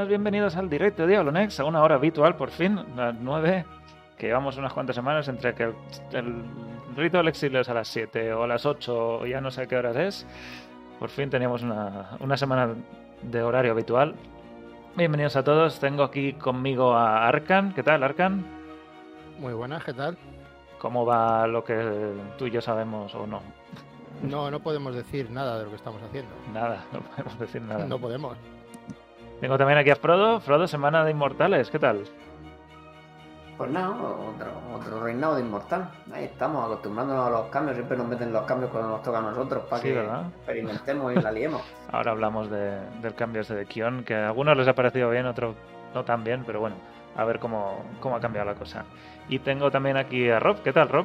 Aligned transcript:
Buenas, 0.00 0.08
bienvenidos 0.08 0.56
al 0.56 0.70
directo 0.70 1.02
de 1.02 1.08
Diablo 1.08 1.30
Next, 1.30 1.60
a 1.60 1.64
una 1.64 1.82
hora 1.82 1.96
habitual 1.96 2.34
por 2.34 2.50
fin, 2.50 2.80
las 2.96 3.14
9, 3.14 3.66
que 4.16 4.28
llevamos 4.28 4.56
unas 4.56 4.72
cuantas 4.72 4.96
semanas 4.96 5.28
entre 5.28 5.54
que 5.54 5.64
el, 5.64 5.74
el 6.12 6.42
rito 6.96 7.18
del 7.18 7.28
exilio 7.28 7.60
es 7.60 7.68
a 7.68 7.74
las 7.74 7.88
7 7.88 8.32
o 8.32 8.44
a 8.44 8.46
las 8.46 8.64
8 8.64 9.18
o 9.18 9.26
ya 9.26 9.42
no 9.42 9.50
sé 9.50 9.68
qué 9.68 9.76
horas 9.76 9.96
es. 9.96 10.26
Por 10.98 11.10
fin 11.10 11.28
teníamos 11.28 11.62
una, 11.62 12.16
una 12.18 12.38
semana 12.38 12.74
de 13.20 13.42
horario 13.42 13.72
habitual. 13.72 14.14
Bienvenidos 14.96 15.36
a 15.36 15.44
todos, 15.44 15.78
tengo 15.80 16.02
aquí 16.02 16.32
conmigo 16.32 16.94
a 16.94 17.28
Arkan. 17.28 17.74
¿Qué 17.74 17.82
tal, 17.82 18.02
Arkan? 18.02 18.42
Muy 19.38 19.52
buenas, 19.52 19.84
¿qué 19.84 19.92
tal? 19.92 20.16
¿Cómo 20.78 21.04
va 21.04 21.46
lo 21.46 21.62
que 21.62 22.14
tú 22.38 22.46
y 22.46 22.50
yo 22.50 22.62
sabemos 22.62 23.14
o 23.14 23.26
no? 23.26 23.42
No, 24.22 24.50
no 24.50 24.60
podemos 24.60 24.94
decir 24.94 25.30
nada 25.30 25.58
de 25.58 25.64
lo 25.64 25.70
que 25.70 25.76
estamos 25.76 26.02
haciendo. 26.02 26.30
Nada, 26.54 26.84
no 26.90 27.00
podemos 27.00 27.38
decir 27.38 27.60
nada. 27.60 27.84
No 27.84 27.98
podemos. 27.98 28.38
Tengo 29.40 29.56
también 29.58 29.78
aquí 29.78 29.90
a 29.90 29.96
Frodo. 29.96 30.40
Frodo, 30.40 30.66
Semana 30.66 31.04
de 31.04 31.10
Inmortales, 31.12 31.70
¿qué 31.70 31.78
tal? 31.78 32.04
Pues 33.56 33.70
nada, 33.70 33.90
otro, 33.90 34.46
otro 34.74 35.04
reinado 35.04 35.34
de 35.34 35.42
inmortal. 35.42 35.90
Ahí 36.14 36.24
estamos, 36.24 36.64
acostumbrándonos 36.64 37.26
a 37.26 37.30
los 37.30 37.46
cambios. 37.48 37.76
Siempre 37.76 37.94
nos 37.98 38.08
meten 38.08 38.32
los 38.32 38.44
cambios 38.46 38.70
cuando 38.70 38.88
nos 38.88 39.02
toca 39.02 39.18
a 39.18 39.20
nosotros 39.20 39.64
para 39.68 39.82
Sí, 39.82 39.88
que 39.88 39.94
¿verdad? 39.96 40.22
experimentemos 40.38 41.12
y 41.12 41.16
la 41.20 41.30
liemos. 41.30 41.60
Ahora 41.92 42.12
hablamos 42.12 42.50
de- 42.50 42.80
del 43.02 43.14
cambio 43.14 43.42
ese 43.42 43.54
de 43.54 43.66
Kion, 43.66 44.02
que 44.04 44.14
a 44.14 44.28
algunos 44.28 44.56
les 44.56 44.66
ha 44.66 44.72
parecido 44.74 45.10
bien, 45.10 45.26
otros 45.26 45.56
no 45.94 46.04
tan 46.04 46.24
bien, 46.24 46.42
pero 46.46 46.60
bueno, 46.60 46.76
a 47.14 47.24
ver 47.24 47.38
cómo, 47.38 47.84
cómo 48.00 48.16
ha 48.16 48.20
cambiado 48.20 48.46
la 48.50 48.54
cosa. 48.54 48.84
Y 49.28 49.40
tengo 49.40 49.70
también 49.70 49.98
aquí 49.98 50.30
a 50.30 50.40
Rob. 50.40 50.62
¿Qué 50.62 50.72
tal, 50.72 50.88
Rob? 50.88 51.04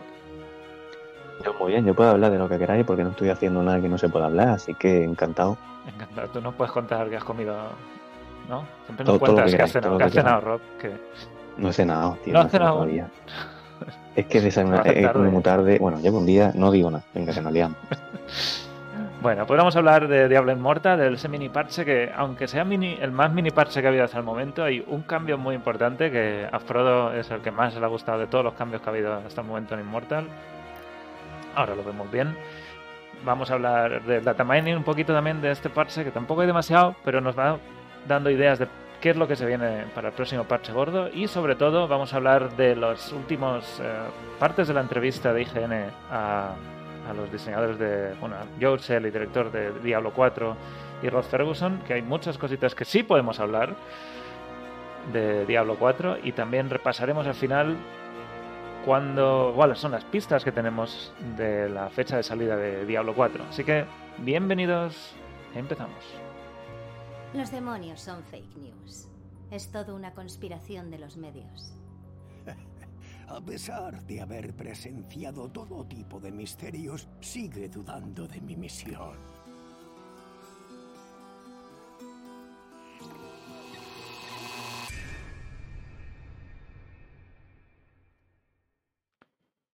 Yo 1.44 1.53
muy 1.55 1.73
bien, 1.73 1.86
yo 1.86 1.94
puedo 1.94 2.11
hablar 2.11 2.31
de 2.31 2.38
lo 2.38 2.47
que 2.47 2.58
queráis 2.58 2.86
porque 2.86 3.03
no 3.03 3.09
estoy 3.09 3.30
haciendo 3.31 3.61
nada 3.64 3.81
que 3.81 3.89
no 3.89 3.97
se 3.97 4.08
pueda 4.08 4.27
hablar, 4.27 4.47
así 4.47 4.73
que 4.75 5.03
encantado. 5.03 5.58
Encantado. 5.94 6.30
Tú 6.30 6.39
no 6.39 6.53
puedes 6.53 6.72
contar 6.72 7.09
que 7.09 7.17
has 7.17 7.23
comido, 7.25 7.53
¿no? 8.50 8.66
Siempre 8.86 9.06
nos 9.06 9.14
todo 9.14 9.20
cuentas 9.20 9.52
que 9.52 9.58
que 9.58 9.68
cenado, 9.68 9.98
que 9.98 10.04
has. 10.04 10.44
Rob. 10.44 10.61
No 11.58 11.70
he 11.70 11.73
cenado, 11.73 12.17
tío. 12.23 12.33
No 12.33 12.39
No, 12.39 12.45
has 12.45 12.52
cenado 12.52 12.73
todavía. 12.73 13.08
Es 14.16 14.26
que 14.26 14.42
tarde. 14.52 15.11
comido 15.11 15.32
muy 15.32 15.44
tarde. 15.44 15.78
Bueno, 15.80 16.00
llevo 16.00 16.20
un 16.20 16.26
día, 16.26 16.52
no 16.55 16.72
digo 16.72 16.92
nada. 16.92 17.04
Venga, 17.14 17.34
que 17.34 17.42
nos 17.42 17.54
liamos. 17.54 17.78
Bueno, 19.26 19.48
pues 19.48 19.58
vamos 19.58 19.76
a 19.76 19.80
hablar 19.80 20.08
de 20.08 20.30
Diablo 20.30 20.52
Inmortal, 20.52 21.00
del 21.00 21.16
ese 21.16 21.28
mini 21.28 21.50
parche 21.50 21.84
que, 21.84 22.11
aunque 22.16 22.48
sea 22.48 22.64
mini, 22.64 22.95
el 23.02 23.11
más 23.11 23.32
mini 23.34 23.50
parche 23.50 23.82
que 23.82 23.88
ha 23.88 23.89
habido 23.89 24.04
hasta 24.04 24.20
el 24.20 24.23
momento, 24.23 24.64
hay 24.64 24.86
un 24.86 25.02
cambio 25.02 25.36
muy 25.39 25.55
importante 25.55 26.11
que 26.11 26.48
a 26.52 26.60
Frodo 26.60 27.11
es 27.11 27.32
el 27.32 27.42
que 27.42 27.50
más 27.50 27.73
le 27.73 27.84
ha 27.84 27.88
gustado 27.88 28.20
de 28.20 28.28
todos 28.28 28.44
los 28.44 28.54
cambios 28.54 28.84
que 28.84 28.89
ha 28.89 28.94
habido 28.94 29.16
hasta 29.16 29.42
el 29.42 29.48
momento 29.48 29.73
en 29.73 29.80
Immortal. 29.80 30.28
Ahora 31.55 31.73
lo 31.73 31.84
vemos 31.84 32.11
bien. 32.11 32.38
Vamos 33.26 33.50
a 33.50 33.55
hablar 33.55 34.04
del 34.04 34.23
data 34.23 34.44
mining 34.44 34.76
un 34.76 34.84
poquito 34.84 35.11
también 35.11 35.42
de 35.42 35.50
este 35.50 35.72
parche, 35.72 36.04
que 36.04 36.11
tampoco 36.11 36.42
hay 36.42 36.48
demasiado, 36.48 36.95
pero 37.04 37.20
nos 37.20 37.36
va 37.36 37.58
dando 38.08 38.30
ideas 38.30 38.60
de 38.60 38.67
qué 39.02 39.11
es 39.11 39.17
lo 39.17 39.27
que 39.27 39.36
se 39.36 39.45
viene 39.45 39.86
para 39.93 40.10
el 40.10 40.14
próximo 40.14 40.45
parche 40.45 40.71
gordo. 40.71 41.10
Y 41.14 41.27
sobre 41.27 41.55
todo 41.55 41.88
vamos 41.88 42.14
a 42.14 42.17
hablar 42.17 42.55
de 42.55 42.76
los 42.76 43.11
últimos 43.11 43.80
eh, 43.83 43.93
partes 44.39 44.67
de 44.67 44.73
la 44.73 44.82
entrevista 44.82 45.33
de 45.33 45.42
IGN 45.43 45.73
a, 46.11 46.55
a 47.10 47.14
los 47.14 47.32
diseñadores 47.32 47.77
de, 47.77 48.14
bueno, 48.20 48.36
Joe 48.60 48.80
y 48.80 49.04
director 49.04 49.52
de 49.52 49.71
Diablo 49.80 50.11
4 50.14 50.55
y 51.04 51.10
Rod 51.10 51.23
Ferguson, 51.23 51.82
que 51.86 51.93
hay 51.93 52.02
muchas 52.02 52.38
cositas 52.38 52.73
que 52.73 52.86
sí 52.86 53.04
podemos 53.04 53.39
hablar 53.39 53.76
de 55.14 55.45
Diablo 55.45 55.76
4 55.77 56.20
y 56.23 56.32
también 56.32 56.70
repasaremos 56.70 57.27
al 57.27 57.36
final 57.36 57.76
cuando, 58.86 59.52
cuáles 59.55 59.80
son 59.80 59.92
las 59.92 60.04
pistas 60.05 60.43
que 60.43 60.52
tenemos 60.52 61.14
de 61.37 61.70
la 61.70 61.89
fecha 61.89 62.17
de 62.17 62.23
salida 62.23 62.55
de 62.55 62.86
Diablo 62.86 63.14
4. 63.14 63.43
Así 63.49 63.64
que, 63.64 63.86
bienvenidos, 64.20 65.14
empezamos. 65.54 66.24
Los 67.36 67.52
demonios 67.52 68.00
son 68.00 68.23
fake 68.23 68.56
news. 68.56 69.10
Es 69.52 69.70
todo 69.70 69.94
una 69.94 70.14
conspiración 70.14 70.90
de 70.90 71.00
los 71.00 71.18
medios. 71.18 71.73
A 73.28 73.42
pesar 73.42 74.02
de 74.06 74.22
haber 74.22 74.56
presenciado 74.56 75.50
todo 75.50 75.86
tipo 75.86 76.22
de 76.22 76.32
misterios, 76.32 77.10
sigue 77.20 77.68
dudando 77.68 78.26
de 78.26 78.40
mi 78.40 78.56
misión. 78.56 79.35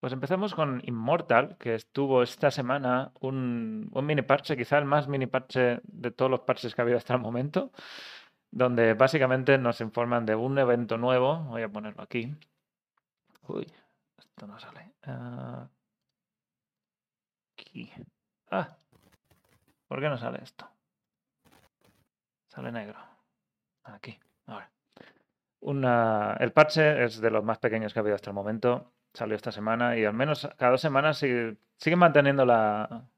Pues 0.01 0.13
empezamos 0.13 0.55
con 0.55 0.81
Immortal, 0.83 1.57
que 1.59 1.75
estuvo 1.75 2.23
esta 2.23 2.49
semana 2.49 3.11
un, 3.19 3.91
mini 3.93 4.23
parche, 4.23 4.57
quizá 4.57 4.79
el 4.79 4.85
más 4.85 5.07
mini 5.07 5.27
parche 5.27 5.79
de 5.83 6.09
todos 6.09 6.31
los 6.31 6.39
parches 6.39 6.73
que 6.73 6.81
ha 6.81 6.83
habido 6.83 6.97
hasta 6.97 7.13
el 7.13 7.19
momento, 7.19 7.71
donde 8.49 8.95
básicamente 8.95 9.59
nos 9.59 9.79
informan 9.79 10.25
de 10.25 10.33
un 10.33 10.57
evento 10.57 10.97
nuevo. 10.97 11.43
Voy 11.43 11.61
a 11.61 11.69
ponerlo 11.69 12.01
aquí. 12.01 12.35
Uy, 13.47 13.71
esto 14.17 14.47
no 14.47 14.57
sale. 14.57 14.91
Ah, 15.03 15.69
aquí. 17.53 17.91
Ah, 18.49 18.75
¿por 19.87 19.99
qué 19.99 20.09
no 20.09 20.17
sale 20.17 20.39
esto? 20.41 20.67
Sale 22.47 22.71
negro. 22.71 22.97
Aquí, 23.83 24.19
ahora. 24.47 24.71
El 26.39 26.51
parche 26.53 27.03
es 27.03 27.21
de 27.21 27.29
los 27.29 27.43
más 27.43 27.59
pequeños 27.59 27.93
que 27.93 27.99
ha 27.99 28.01
habido 28.01 28.15
hasta 28.15 28.31
el 28.31 28.35
momento. 28.35 28.93
Salió 29.13 29.35
esta 29.35 29.51
semana 29.51 29.97
y 29.97 30.05
al 30.05 30.13
menos 30.13 30.47
cada 30.57 30.71
dos 30.71 30.81
semanas 30.81 31.17
sigue, 31.17 31.57
siguen 31.77 31.99
manteniendo 31.99 32.45
la, 32.45 33.09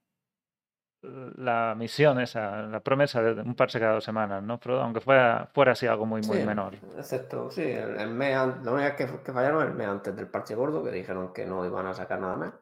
la 1.01 1.75
misión 1.77 2.19
esa, 2.19 2.63
la 2.63 2.79
promesa 2.79 3.21
de 3.21 3.41
un 3.41 3.55
parche 3.55 3.79
cada 3.79 3.93
dos 3.93 4.03
semanas, 4.03 4.41
¿no, 4.41 4.57
Frodo? 4.57 4.81
Aunque 4.81 5.01
fuera, 5.01 5.49
fuera 5.53 5.73
así 5.73 5.85
algo 5.85 6.05
muy, 6.05 6.21
muy 6.21 6.37
Sí, 6.37 6.43
menor. 6.43 6.75
Excepto, 6.97 7.51
sí, 7.51 7.61
el, 7.61 7.99
el 7.99 8.09
mes, 8.09 8.35
la 8.35 8.71
única 8.71 8.95
que, 8.95 9.05
que 9.23 9.33
fallaron 9.33 9.67
el 9.67 9.73
mes 9.73 9.87
antes 9.87 10.15
del 10.15 10.27
parche 10.29 10.55
gordo, 10.55 10.83
que 10.83 10.91
dijeron 10.91 11.33
que 11.33 11.45
no 11.45 11.65
iban 11.65 11.85
a 11.87 11.93
sacar 11.93 12.19
nada 12.19 12.35
más. 12.37 12.53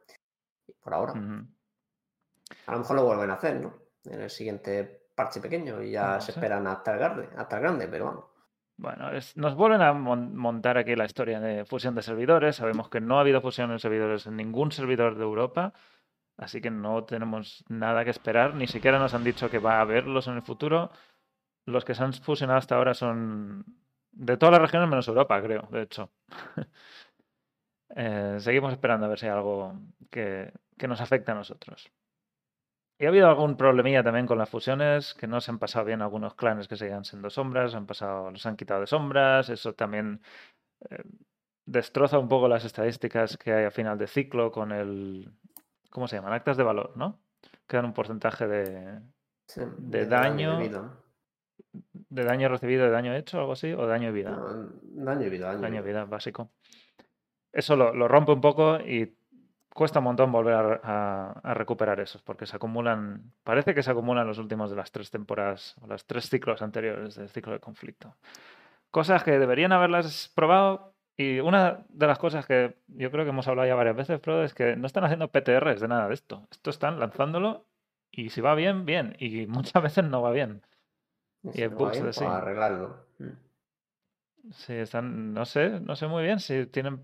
Y 0.66 0.72
por 0.74 0.92
ahora. 0.92 1.12
A 2.66 2.72
lo 2.72 2.78
mejor 2.78 2.96
lo 2.96 3.04
vuelven 3.04 3.30
a 3.30 3.34
hacer, 3.34 3.60
¿no? 3.60 3.74
En 4.04 4.20
el 4.20 4.30
siguiente 4.30 5.06
parche 5.14 5.40
pequeño 5.40 5.80
y 5.82 5.92
ya 5.92 6.14
No 6.14 6.20
se 6.20 6.32
esperan 6.32 6.66
hasta 6.66 6.92
el 6.92 6.98
grande, 6.98 7.28
hasta 7.36 7.56
el 7.56 7.62
grande, 7.62 7.88
pero 7.88 8.04
vamos. 8.06 8.24
Bueno, 8.82 9.10
nos 9.36 9.54
vuelven 9.54 9.80
a 9.80 9.92
mon- 9.92 10.34
montar 10.36 10.76
aquí 10.76 10.96
la 10.96 11.04
historia 11.04 11.38
de 11.40 11.64
fusión 11.64 11.94
de 11.94 12.02
servidores. 12.02 12.56
Sabemos 12.56 12.88
que 12.90 13.00
no 13.00 13.16
ha 13.16 13.20
habido 13.20 13.40
fusión 13.40 13.70
de 13.70 13.78
servidores 13.78 14.26
en 14.26 14.36
ningún 14.36 14.72
servidor 14.72 15.14
de 15.16 15.22
Europa, 15.22 15.72
así 16.36 16.60
que 16.60 16.70
no 16.70 17.04
tenemos 17.04 17.64
nada 17.68 18.04
que 18.04 18.10
esperar. 18.10 18.54
Ni 18.56 18.66
siquiera 18.66 18.98
nos 18.98 19.14
han 19.14 19.22
dicho 19.24 19.50
que 19.50 19.60
va 19.60 19.78
a 19.78 19.82
haberlos 19.82 20.26
en 20.28 20.34
el 20.34 20.42
futuro. 20.42 20.90
Los 21.66 21.84
que 21.84 21.94
se 21.94 22.02
han 22.04 22.12
fusionado 22.14 22.58
hasta 22.58 22.76
ahora 22.76 22.94
son 22.94 23.64
de 24.12 24.36
todas 24.36 24.52
las 24.54 24.62
regiones 24.62 24.88
menos 24.90 25.08
Europa, 25.08 25.40
creo, 25.42 25.68
de 25.70 25.82
hecho. 25.82 26.10
Eh, 27.94 28.36
seguimos 28.40 28.72
esperando 28.72 29.06
a 29.06 29.08
ver 29.10 29.18
si 29.18 29.26
hay 29.26 29.32
algo 29.32 29.74
que, 30.10 30.50
que 30.78 30.88
nos 30.88 31.00
afecte 31.00 31.30
a 31.30 31.34
nosotros. 31.34 31.90
Y 33.02 33.04
ha 33.04 33.08
habido 33.08 33.26
algún 33.26 33.56
problemilla 33.56 34.04
también 34.04 34.28
con 34.28 34.38
las 34.38 34.48
fusiones, 34.48 35.12
que 35.14 35.26
no 35.26 35.40
se 35.40 35.50
han 35.50 35.58
pasado 35.58 35.86
bien 35.86 36.02
algunos 36.02 36.36
clanes 36.36 36.68
que 36.68 36.76
seguían 36.76 37.04
siendo 37.04 37.30
sombras, 37.30 37.74
han 37.74 37.84
pasado, 37.84 38.30
los 38.30 38.46
han 38.46 38.54
quitado 38.54 38.82
de 38.82 38.86
sombras, 38.86 39.48
eso 39.48 39.72
también 39.74 40.22
eh, 40.88 41.02
destroza 41.66 42.20
un 42.20 42.28
poco 42.28 42.46
las 42.46 42.64
estadísticas 42.64 43.36
que 43.38 43.52
hay 43.52 43.64
a 43.64 43.72
final 43.72 43.98
de 43.98 44.06
ciclo 44.06 44.52
con 44.52 44.70
el, 44.70 45.28
¿cómo 45.90 46.06
se 46.06 46.14
llaman? 46.14 46.32
Actas 46.32 46.56
de 46.56 46.62
valor, 46.62 46.92
¿no? 46.96 47.18
Que 47.66 47.76
dan 47.76 47.86
un 47.86 47.92
porcentaje 47.92 48.46
de, 48.46 49.00
Sí, 49.48 49.62
de 49.78 50.06
daño. 50.06 50.60
de 52.08 52.22
daño 52.24 52.48
recibido, 52.50 52.84
de 52.84 52.92
daño 52.92 53.16
hecho, 53.16 53.40
algo 53.40 53.50
así, 53.54 53.72
o 53.72 53.84
daño 53.84 54.12
de 54.12 54.12
vida. 54.12 54.30
No, 54.30 54.68
daño 55.04 55.26
y 55.26 55.28
vida, 55.28 55.46
daño, 55.48 55.58
y 55.58 55.62
Daño 55.62 55.82
de 55.82 55.88
vida. 55.88 56.02
vida, 56.02 56.04
básico. 56.04 56.52
Eso 57.52 57.74
lo, 57.74 57.92
lo 57.92 58.06
rompe 58.06 58.30
un 58.30 58.40
poco 58.40 58.78
y 58.78 59.12
cuesta 59.74 59.98
un 60.00 60.04
montón 60.04 60.32
volver 60.32 60.54
a, 60.54 60.80
a- 60.82 61.40
a 61.42 61.54
recuperar 61.54 62.00
esos, 62.00 62.22
porque 62.22 62.46
se 62.46 62.56
acumulan, 62.56 63.32
parece 63.44 63.74
que 63.74 63.82
se 63.82 63.90
acumulan 63.90 64.26
los 64.26 64.38
últimos 64.38 64.70
de 64.70 64.76
las 64.76 64.92
tres 64.92 65.10
temporadas, 65.10 65.76
o 65.80 65.86
los 65.86 66.06
tres 66.06 66.28
ciclos 66.28 66.62
anteriores 66.62 67.14
del 67.16 67.28
ciclo 67.28 67.52
de 67.52 67.60
conflicto. 67.60 68.16
Cosas 68.90 69.24
que 69.24 69.38
deberían 69.38 69.72
haberlas 69.72 70.30
probado, 70.34 70.94
y 71.16 71.40
una 71.40 71.84
de 71.88 72.06
las 72.06 72.18
cosas 72.18 72.46
que 72.46 72.76
yo 72.88 73.10
creo 73.10 73.24
que 73.24 73.30
hemos 73.30 73.46
hablado 73.48 73.68
ya 73.68 73.74
varias 73.74 73.96
veces, 73.96 74.20
Frodo, 74.20 74.44
es 74.44 74.54
que 74.54 74.76
no 74.76 74.86
están 74.86 75.04
haciendo 75.04 75.28
PTRs 75.28 75.80
de 75.80 75.88
nada 75.88 76.08
de 76.08 76.14
esto. 76.14 76.46
Esto 76.50 76.70
están 76.70 76.98
lanzándolo 76.98 77.66
y 78.10 78.30
si 78.30 78.40
va 78.40 78.54
bien, 78.54 78.84
bien, 78.86 79.14
y 79.18 79.46
muchas 79.48 79.82
veces 79.82 80.04
no 80.04 80.22
va 80.22 80.30
bien. 80.30 80.62
si 81.52 81.62
hay 81.62 81.68
no 81.68 81.76
va 81.76 81.80
bugs 81.84 81.92
bien, 81.92 82.04
de 82.04 82.08
pues 82.08 82.16
sí. 82.16 82.24
arreglarlo. 82.24 82.96
Mm. 83.18 83.28
Sí, 84.52 84.72
están, 84.74 85.32
no 85.34 85.44
sé, 85.44 85.80
no 85.80 85.94
sé 85.94 86.06
muy 86.08 86.24
bien 86.24 86.40
si 86.40 86.66
tienen 86.66 87.00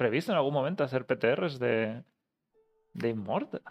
previsto 0.00 0.32
en 0.32 0.38
algún 0.38 0.54
momento 0.54 0.82
hacer 0.82 1.04
PTRs 1.06 1.58
de, 1.58 2.02
de 2.94 3.08
Immortal. 3.10 3.62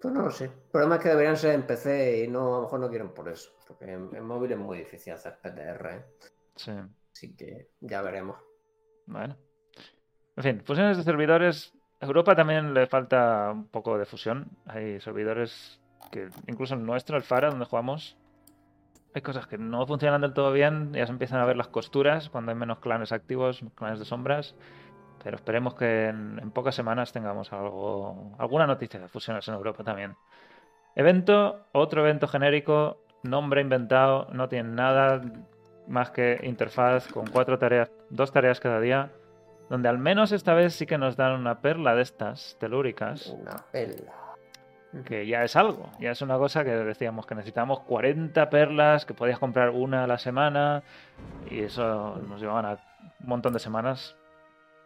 Pues 0.00 0.12
no 0.14 0.22
lo 0.22 0.30
sé. 0.30 0.44
El 0.44 0.50
problema 0.72 0.96
es 0.96 1.02
que 1.02 1.08
deberían 1.10 1.36
ser 1.36 1.54
en 1.54 1.66
PC 1.66 2.24
y 2.24 2.28
no, 2.28 2.54
a 2.54 2.58
lo 2.58 2.62
mejor 2.64 2.80
no 2.80 2.88
quieren 2.90 3.14
por 3.14 3.28
eso. 3.28 3.50
Porque 3.66 3.92
en, 3.92 4.14
en 4.14 4.24
móvil 4.24 4.52
es 4.52 4.58
muy 4.58 4.78
difícil 4.78 5.12
hacer 5.12 5.38
PTR. 5.40 5.86
¿eh? 5.94 6.04
Sí, 6.56 6.72
Así 7.14 7.34
que 7.36 7.70
ya 7.80 8.02
veremos. 8.02 8.36
bueno. 9.06 9.36
En 10.36 10.42
fin, 10.44 10.62
fusiones 10.64 10.96
de 10.96 11.04
servidores. 11.04 11.74
A 12.00 12.06
Europa 12.06 12.34
también 12.34 12.72
le 12.74 12.86
falta 12.86 13.50
un 13.52 13.68
poco 13.68 13.98
de 13.98 14.06
fusión. 14.06 14.56
Hay 14.66 15.00
servidores 15.00 15.80
que, 16.10 16.30
incluso 16.46 16.74
el 16.74 16.84
nuestro, 16.86 17.16
el 17.16 17.22
Fara, 17.24 17.50
donde 17.50 17.66
jugamos, 17.66 18.16
hay 19.14 19.22
cosas 19.22 19.46
que 19.46 19.58
no 19.58 19.86
funcionan 19.86 20.20
del 20.22 20.32
todo 20.34 20.52
bien. 20.52 20.92
Ya 20.94 21.06
se 21.06 21.12
empiezan 21.12 21.40
a 21.40 21.44
ver 21.44 21.56
las 21.56 21.68
costuras 21.68 22.30
cuando 22.30 22.52
hay 22.52 22.56
menos 22.58 22.78
clanes 22.80 23.12
activos, 23.12 23.62
clanes 23.74 23.98
de 23.98 24.04
sombras. 24.04 24.56
Pero 25.22 25.36
esperemos 25.36 25.74
que 25.74 26.08
en, 26.08 26.38
en 26.40 26.50
pocas 26.50 26.74
semanas 26.74 27.12
tengamos 27.12 27.52
algo, 27.52 28.32
alguna 28.38 28.66
noticia 28.66 28.98
de 29.00 29.08
fusiones 29.08 29.46
en 29.48 29.54
Europa 29.54 29.84
también. 29.84 30.16
Evento, 30.94 31.66
otro 31.72 32.02
evento 32.02 32.26
genérico, 32.26 32.98
nombre 33.22 33.60
inventado, 33.60 34.28
no 34.32 34.48
tiene 34.48 34.70
nada 34.70 35.20
más 35.86 36.10
que 36.10 36.40
interfaz 36.42 37.08
con 37.08 37.26
cuatro 37.26 37.58
tareas, 37.58 37.90
dos 38.10 38.32
tareas 38.32 38.60
cada 38.60 38.80
día, 38.80 39.10
donde 39.68 39.88
al 39.88 39.98
menos 39.98 40.32
esta 40.32 40.54
vez 40.54 40.74
sí 40.74 40.86
que 40.86 40.98
nos 40.98 41.16
dan 41.16 41.32
una 41.32 41.60
perla 41.60 41.94
de 41.94 42.02
estas 42.02 42.56
telúricas, 42.58 43.26
Una 43.26 43.56
pela. 43.70 44.12
que 45.04 45.26
ya 45.26 45.44
es 45.44 45.54
algo, 45.56 45.90
ya 46.00 46.10
es 46.10 46.22
una 46.22 46.38
cosa 46.38 46.64
que 46.64 46.70
decíamos 46.70 47.26
que 47.26 47.34
necesitamos 47.34 47.80
40 47.80 48.50
perlas, 48.50 49.04
que 49.04 49.14
podías 49.14 49.38
comprar 49.38 49.70
una 49.70 50.04
a 50.04 50.06
la 50.06 50.18
semana, 50.18 50.82
y 51.50 51.60
eso 51.60 52.16
nos 52.28 52.40
llevaban 52.40 52.66
a 52.66 52.70
un 53.20 53.26
montón 53.26 53.52
de 53.52 53.58
semanas 53.58 54.16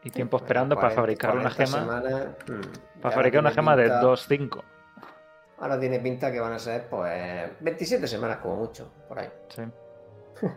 y 0.05 0.11
tiempo 0.11 0.37
esperando 0.37 0.77
para 0.77 0.95
40 0.95 1.01
fabricar 1.01 1.35
una 1.37 1.51
40 1.55 1.79
gema, 1.79 2.01
mm. 2.01 2.61
Y 2.97 3.01
para 3.01 3.15
fabricar 3.15 3.41
una 3.41 3.51
gema 3.51 3.77
de 3.77 3.85
pinta- 3.85 4.03
2.5. 4.03 4.63
Ahora 5.59 5.81
tiene 5.81 5.99
pinta 6.01 6.31
que 6.31 6.41
van 6.41 6.53
a 6.53 6.59
ser, 6.59 6.89
pues, 6.89 7.51
27 7.61 8.07
semanas 8.07 8.39
como 8.39 8.57
mucho, 8.57 8.91
por 9.09 9.19
ahí. 9.19 9.29
Sí. 9.49 9.63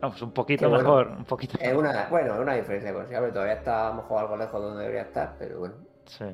Vamos, 0.00 0.20
un 0.20 0.32
poquito 0.32 0.68
bueno. 0.68 0.82
mejor, 0.84 1.06
un 1.08 1.24
poquito 1.24 1.56
Es 1.60 1.72
una, 1.74 2.06
bueno, 2.10 2.34
es 2.34 2.40
una 2.40 2.54
diferencia 2.54 2.92
considerable. 2.92 3.32
Todavía 3.32 3.54
está 3.54 3.86
a 3.86 3.90
lo 3.90 3.94
mejor 4.02 4.20
algo 4.20 4.36
lejos 4.36 4.60
de 4.60 4.66
donde 4.66 4.82
debería 4.82 5.02
estar, 5.02 5.34
pero 5.38 5.58
bueno. 5.60 5.74
Sí. 6.04 6.24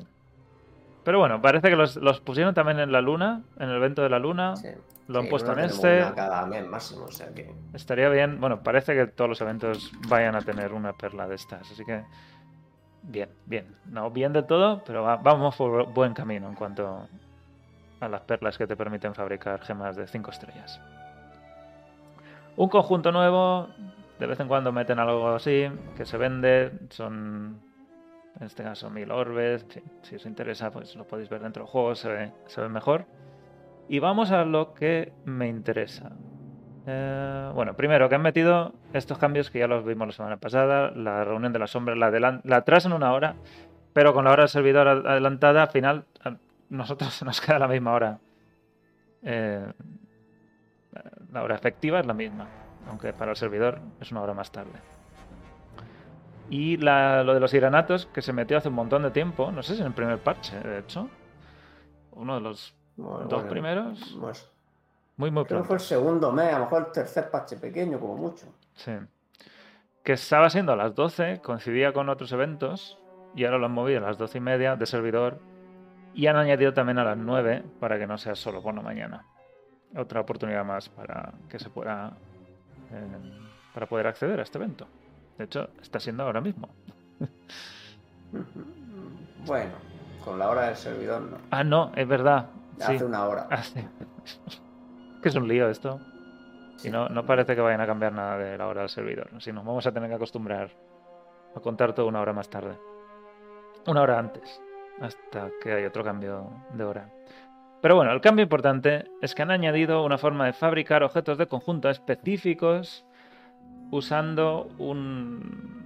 Pero 1.05 1.19
bueno, 1.19 1.41
parece 1.41 1.69
que 1.69 1.77
los, 1.77 1.97
los 1.97 2.21
pusieron 2.21 2.55
también 2.55 2.81
en 2.81 2.93
la 2.93 3.01
luna, 3.01 3.43
en 3.59 3.69
el 3.69 3.77
evento 3.77 4.03
de 4.03 4.09
la 4.09 4.19
luna. 4.19 4.57
Sí. 4.57 4.69
Lo 5.09 5.19
han 5.19 5.25
Sí, 5.25 5.31
puesto 5.31 5.53
en 5.53 5.59
este. 5.61 5.81
tenemos 5.83 6.07
una 6.07 6.15
cada 6.15 6.47
mes 6.47 6.67
máximo, 6.67 7.05
o 7.05 7.11
sea 7.11 7.29
que. 7.35 7.53
Estaría 7.75 8.09
bien. 8.09 8.41
Bueno, 8.41 8.63
parece 8.63 8.95
que 8.95 9.07
todos 9.09 9.29
los 9.29 9.41
eventos 9.41 9.93
vayan 10.09 10.37
a 10.37 10.41
tener 10.43 10.73
una 10.73 10.93
perla 10.93 11.27
de 11.29 11.35
estas. 11.35 11.71
Así 11.71 11.85
que. 11.85 12.05
Bien, 13.03 13.29
bien. 13.47 13.67
No 13.87 14.11
bien 14.11 14.33
de 14.33 14.45
todo, 14.45 14.83
pero 14.85 15.03
va- 15.03 15.17
vamos 15.17 15.57
por 15.57 15.93
buen 15.93 16.15
camino 16.15 16.49
en 16.49 16.55
cuanto 16.55 17.09
a 18.01 18.09
las 18.09 18.21
perlas 18.23 18.57
que 18.57 18.67
te 18.67 18.77
permiten 18.77 19.13
fabricar 19.15 19.61
gemas 19.63 19.97
de 19.97 20.07
5 20.07 20.31
estrellas. 20.31 20.81
Un 22.57 22.69
conjunto 22.69 23.11
nuevo. 23.13 23.69
De 24.19 24.27
vez 24.27 24.39
en 24.39 24.47
cuando 24.47 24.71
meten 24.73 24.99
algo 25.01 25.29
así 25.31 25.69
que 25.97 26.05
se 26.07 26.17
vende. 26.17 26.71
Son. 26.91 27.61
En 28.39 28.47
este 28.47 28.63
caso, 28.63 28.89
mil 28.89 29.11
orbes. 29.11 29.65
Fin, 29.69 29.83
si 30.03 30.15
os 30.17 30.25
interesa, 30.27 30.71
pues 30.71 30.95
lo 30.97 31.05
podéis 31.07 31.29
ver 31.29 31.43
dentro 31.43 31.65
del 31.65 31.71
juego. 31.71 31.95
Se 31.95 32.09
ve, 32.09 32.33
se 32.47 32.61
ve 32.61 32.69
mejor. 32.69 33.05
Y 33.89 33.99
vamos 33.99 34.31
a 34.31 34.45
lo 34.45 34.75
que 34.75 35.13
me 35.25 35.49
interesa. 35.49 36.13
Eh, 36.87 37.51
bueno, 37.55 37.75
primero 37.75 38.09
que 38.09 38.15
han 38.15 38.23
metido 38.23 38.73
estos 38.93 39.19
cambios 39.19 39.51
que 39.51 39.59
ya 39.61 39.67
los 39.69 39.85
vimos 39.85 40.09
la 40.09 40.13
semana 40.13 40.37
pasada, 40.39 40.91
la 40.93 41.25
reunión 41.25 41.53
de 41.53 41.59
las 41.59 41.71
sombras 41.71 41.97
la, 41.99 42.11
adelan- 42.11 42.41
la 42.45 42.57
atrasan 42.57 42.93
una 42.93 43.13
hora, 43.13 43.37
pero 43.93 44.15
con 44.15 44.25
la 44.25 44.33
hora 44.33 44.43
del 44.45 44.49
servidor 44.49 44.89
ad- 44.89 45.07
adelantada, 45.07 45.63
al 45.63 45.69
final 45.71 46.05
a 46.25 46.37
nosotros 46.71 47.13
se 47.15 47.25
nos 47.25 47.41
queda 47.41 47.59
la 47.59 47.69
misma 47.69 47.93
hora. 47.93 48.19
Eh, 49.23 49.65
la 51.33 51.43
hora 51.43 51.55
efectiva 51.55 52.01
es 52.01 52.07
la 52.07 52.15
misma, 52.15 52.47
aunque 52.89 53.13
para 53.13 53.31
el 53.33 53.37
servidor 53.37 53.79
es 54.01 54.11
una 54.11 54.23
hora 54.23 54.35
más 54.35 54.51
tarde. 54.51 54.73
Y 56.51 56.77
la- 56.79 57.23
lo 57.25 57.35
de 57.35 57.41
los 57.41 57.55
iranatos, 57.55 58.07
que 58.07 58.23
se 58.23 58.33
metió 58.33 58.57
hace 58.59 58.69
un 58.69 58.75
montón 58.75 59.03
de 59.03 59.11
tiempo, 59.11 59.53
no 59.53 59.63
sé 59.63 59.75
si 59.75 59.81
en 59.83 59.87
el 59.89 59.95
primer 59.95 60.19
parche, 60.19 60.59
de 60.59 60.79
hecho, 60.81 61.09
uno 62.13 62.35
de 62.35 62.41
los 62.41 62.75
bueno, 63.03 63.27
dos 63.29 63.45
bueno, 63.45 63.49
primeros, 63.49 64.17
pues, 64.21 64.51
muy, 65.17 65.31
muy 65.31 65.45
creo 65.45 65.61
que 65.63 65.65
pronto. 65.65 65.67
fue 65.67 65.77
el 65.77 65.81
segundo 65.83 66.33
mes, 66.33 66.53
a 66.55 66.59
lo 66.59 66.65
mejor 66.65 66.87
el 66.87 66.93
tercer 66.93 67.31
parche 67.31 67.57
pequeño, 67.57 67.99
como 68.01 68.17
mucho. 68.17 68.47
Sí. 68.75 68.93
Que 70.03 70.15
estaba 70.15 70.51
siendo 70.51 70.73
a 70.73 70.77
las 70.77 70.95
12, 70.95 71.41
coincidía 71.43 71.93
con 71.93 72.09
otros 72.09 72.33
eventos, 72.33 72.99
y 73.35 73.45
ahora 73.45 73.59
lo 73.59 73.67
han 73.67 73.73
movido 73.73 73.99
a 73.99 74.03
las 74.09 74.19
12 74.19 74.39
y 74.39 74.41
media 74.41 74.77
de 74.77 74.87
servidor, 74.87 75.39
y 76.15 76.27
han 76.27 76.37
añadido 76.37 76.73
también 76.75 76.99
a 76.99 77.05
las 77.05 77.17
9 77.17 77.63
para 77.81 77.99
que 77.99 78.07
no 78.07 78.19
sea 78.19 78.35
solo 78.35 78.63
por 78.63 78.75
la 78.75 78.83
mañana. 78.83 79.25
Otra 79.97 80.21
oportunidad 80.21 80.65
más 80.65 80.89
para 80.89 81.33
que 81.49 81.59
se 81.59 81.71
pueda. 81.71 82.17
eh, 82.93 83.07
para 83.75 83.87
poder 83.87 84.07
acceder 84.07 84.39
a 84.39 84.43
este 84.43 84.59
evento. 84.59 84.87
De 85.39 85.45
hecho, 85.45 85.71
está 85.81 85.99
siendo 86.01 86.25
ahora 86.25 86.41
mismo. 86.43 86.69
Bueno, 89.47 89.73
con 90.25 90.39
la 90.39 90.49
hora 90.51 90.67
del 90.69 90.77
servidor 90.77 91.21
no. 91.23 91.37
Ah, 91.51 91.65
no, 91.65 91.93
es 91.97 92.07
verdad. 92.07 92.47
Sí. 92.79 92.95
Hace 92.95 93.05
una 93.05 93.27
hora. 93.27 93.47
Hace- 93.51 93.89
que 95.23 95.29
es 95.29 95.35
un 95.35 95.49
lío 95.49 95.69
esto. 95.69 96.01
Y 96.85 96.91
no, 96.91 97.09
no 97.09 97.25
parece 97.25 97.55
que 97.55 97.61
vayan 97.61 97.81
a 97.81 97.87
cambiar 97.87 98.13
nada 98.13 98.39
de 98.39 98.59
la 98.59 98.67
hora 98.67 98.81
del 98.81 98.89
servidor. 98.89 99.31
Si 99.39 99.53
nos 99.53 99.65
vamos 99.65 99.87
a 99.87 99.93
tener 99.93 100.09
que 100.09 100.17
acostumbrar 100.17 100.71
a 101.55 101.61
contar 101.61 101.93
todo 101.95 102.07
una 102.07 102.21
hora 102.21 102.33
más 102.33 102.49
tarde. 102.49 102.77
Una 103.87 104.03
hora 104.03 104.19
antes. 104.19 104.61
Hasta 105.01 105.51
que 105.63 105.73
hay 105.73 105.85
otro 105.85 106.03
cambio 106.03 106.51
de 106.75 106.85
hora. 106.85 107.09
Pero 107.81 107.97
bueno, 107.97 108.13
el 108.13 108.21
cambio 108.21 108.45
importante 108.45 109.05
es 109.21 109.35
que 109.35 109.43
han 109.43 109.51
añadido 109.51 110.05
una 110.05 110.19
forma 110.19 110.47
de 110.47 110.53
fabricar 110.53 111.03
objetos 111.03 111.39
de 111.39 111.47
conjunto 111.47 111.89
específicos 111.91 113.05
usando 113.91 114.69
un 114.79 115.83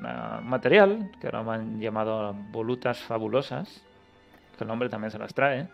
una 0.00 0.40
material 0.40 1.10
que 1.20 1.26
ahora 1.26 1.42
me 1.42 1.52
han 1.54 1.80
llamado 1.80 2.34
volutas 2.52 3.00
fabulosas, 3.00 3.84
que 4.56 4.64
el 4.64 4.68
nombre 4.68 4.88
también 4.88 5.10
se 5.10 5.18
las 5.18 5.34
trae, 5.34 5.68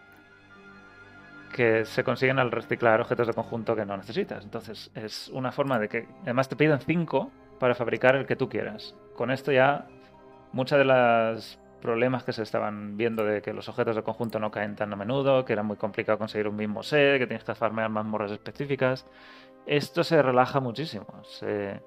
que 1.48 1.84
se 1.84 2.04
consiguen 2.04 2.38
al 2.38 2.50
reciclar 2.50 3.00
objetos 3.00 3.26
de 3.26 3.32
conjunto 3.32 3.74
que 3.74 3.84
no 3.84 3.96
necesitas. 3.96 4.44
Entonces 4.44 4.90
es 4.94 5.28
una 5.28 5.52
forma 5.52 5.78
de 5.78 5.88
que 5.88 6.08
además 6.22 6.48
te 6.48 6.56
piden 6.56 6.80
5 6.80 7.30
para 7.58 7.74
fabricar 7.74 8.16
el 8.16 8.26
que 8.26 8.36
tú 8.36 8.48
quieras. 8.48 8.94
Con 9.16 9.30
esto 9.30 9.52
ya 9.52 9.86
muchos 10.52 10.78
de 10.78 10.84
los 10.84 11.58
problemas 11.80 12.24
que 12.24 12.32
se 12.32 12.42
estaban 12.42 12.96
viendo 12.96 13.24
de 13.24 13.40
que 13.40 13.52
los 13.52 13.68
objetos 13.68 13.96
de 13.96 14.02
conjunto 14.02 14.38
no 14.38 14.50
caen 14.50 14.74
tan 14.76 14.92
a 14.92 14.96
menudo, 14.96 15.44
que 15.44 15.52
era 15.52 15.62
muy 15.62 15.76
complicado 15.76 16.18
conseguir 16.18 16.48
un 16.48 16.56
mismo 16.56 16.82
set, 16.82 17.18
que 17.18 17.26
tienes 17.26 17.44
que 17.44 17.54
farmear 17.54 17.88
mazmorras 17.88 18.32
específicas, 18.32 19.06
esto 19.66 20.02
se 20.02 20.20
relaja 20.22 20.60
muchísimo. 20.60 21.06
Se, 21.24 21.80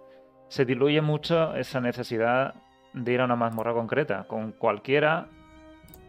se 0.48 0.66
diluye 0.66 1.02
mucho 1.02 1.56
esa 1.56 1.82
necesidad 1.82 2.56
de 2.94 3.12
ir 3.14 3.22
a 3.22 3.26
una 3.26 3.36
mazmorra 3.36 3.74
concreta. 3.74 4.26
Con 4.26 4.54
cualquiera, 4.54 5.28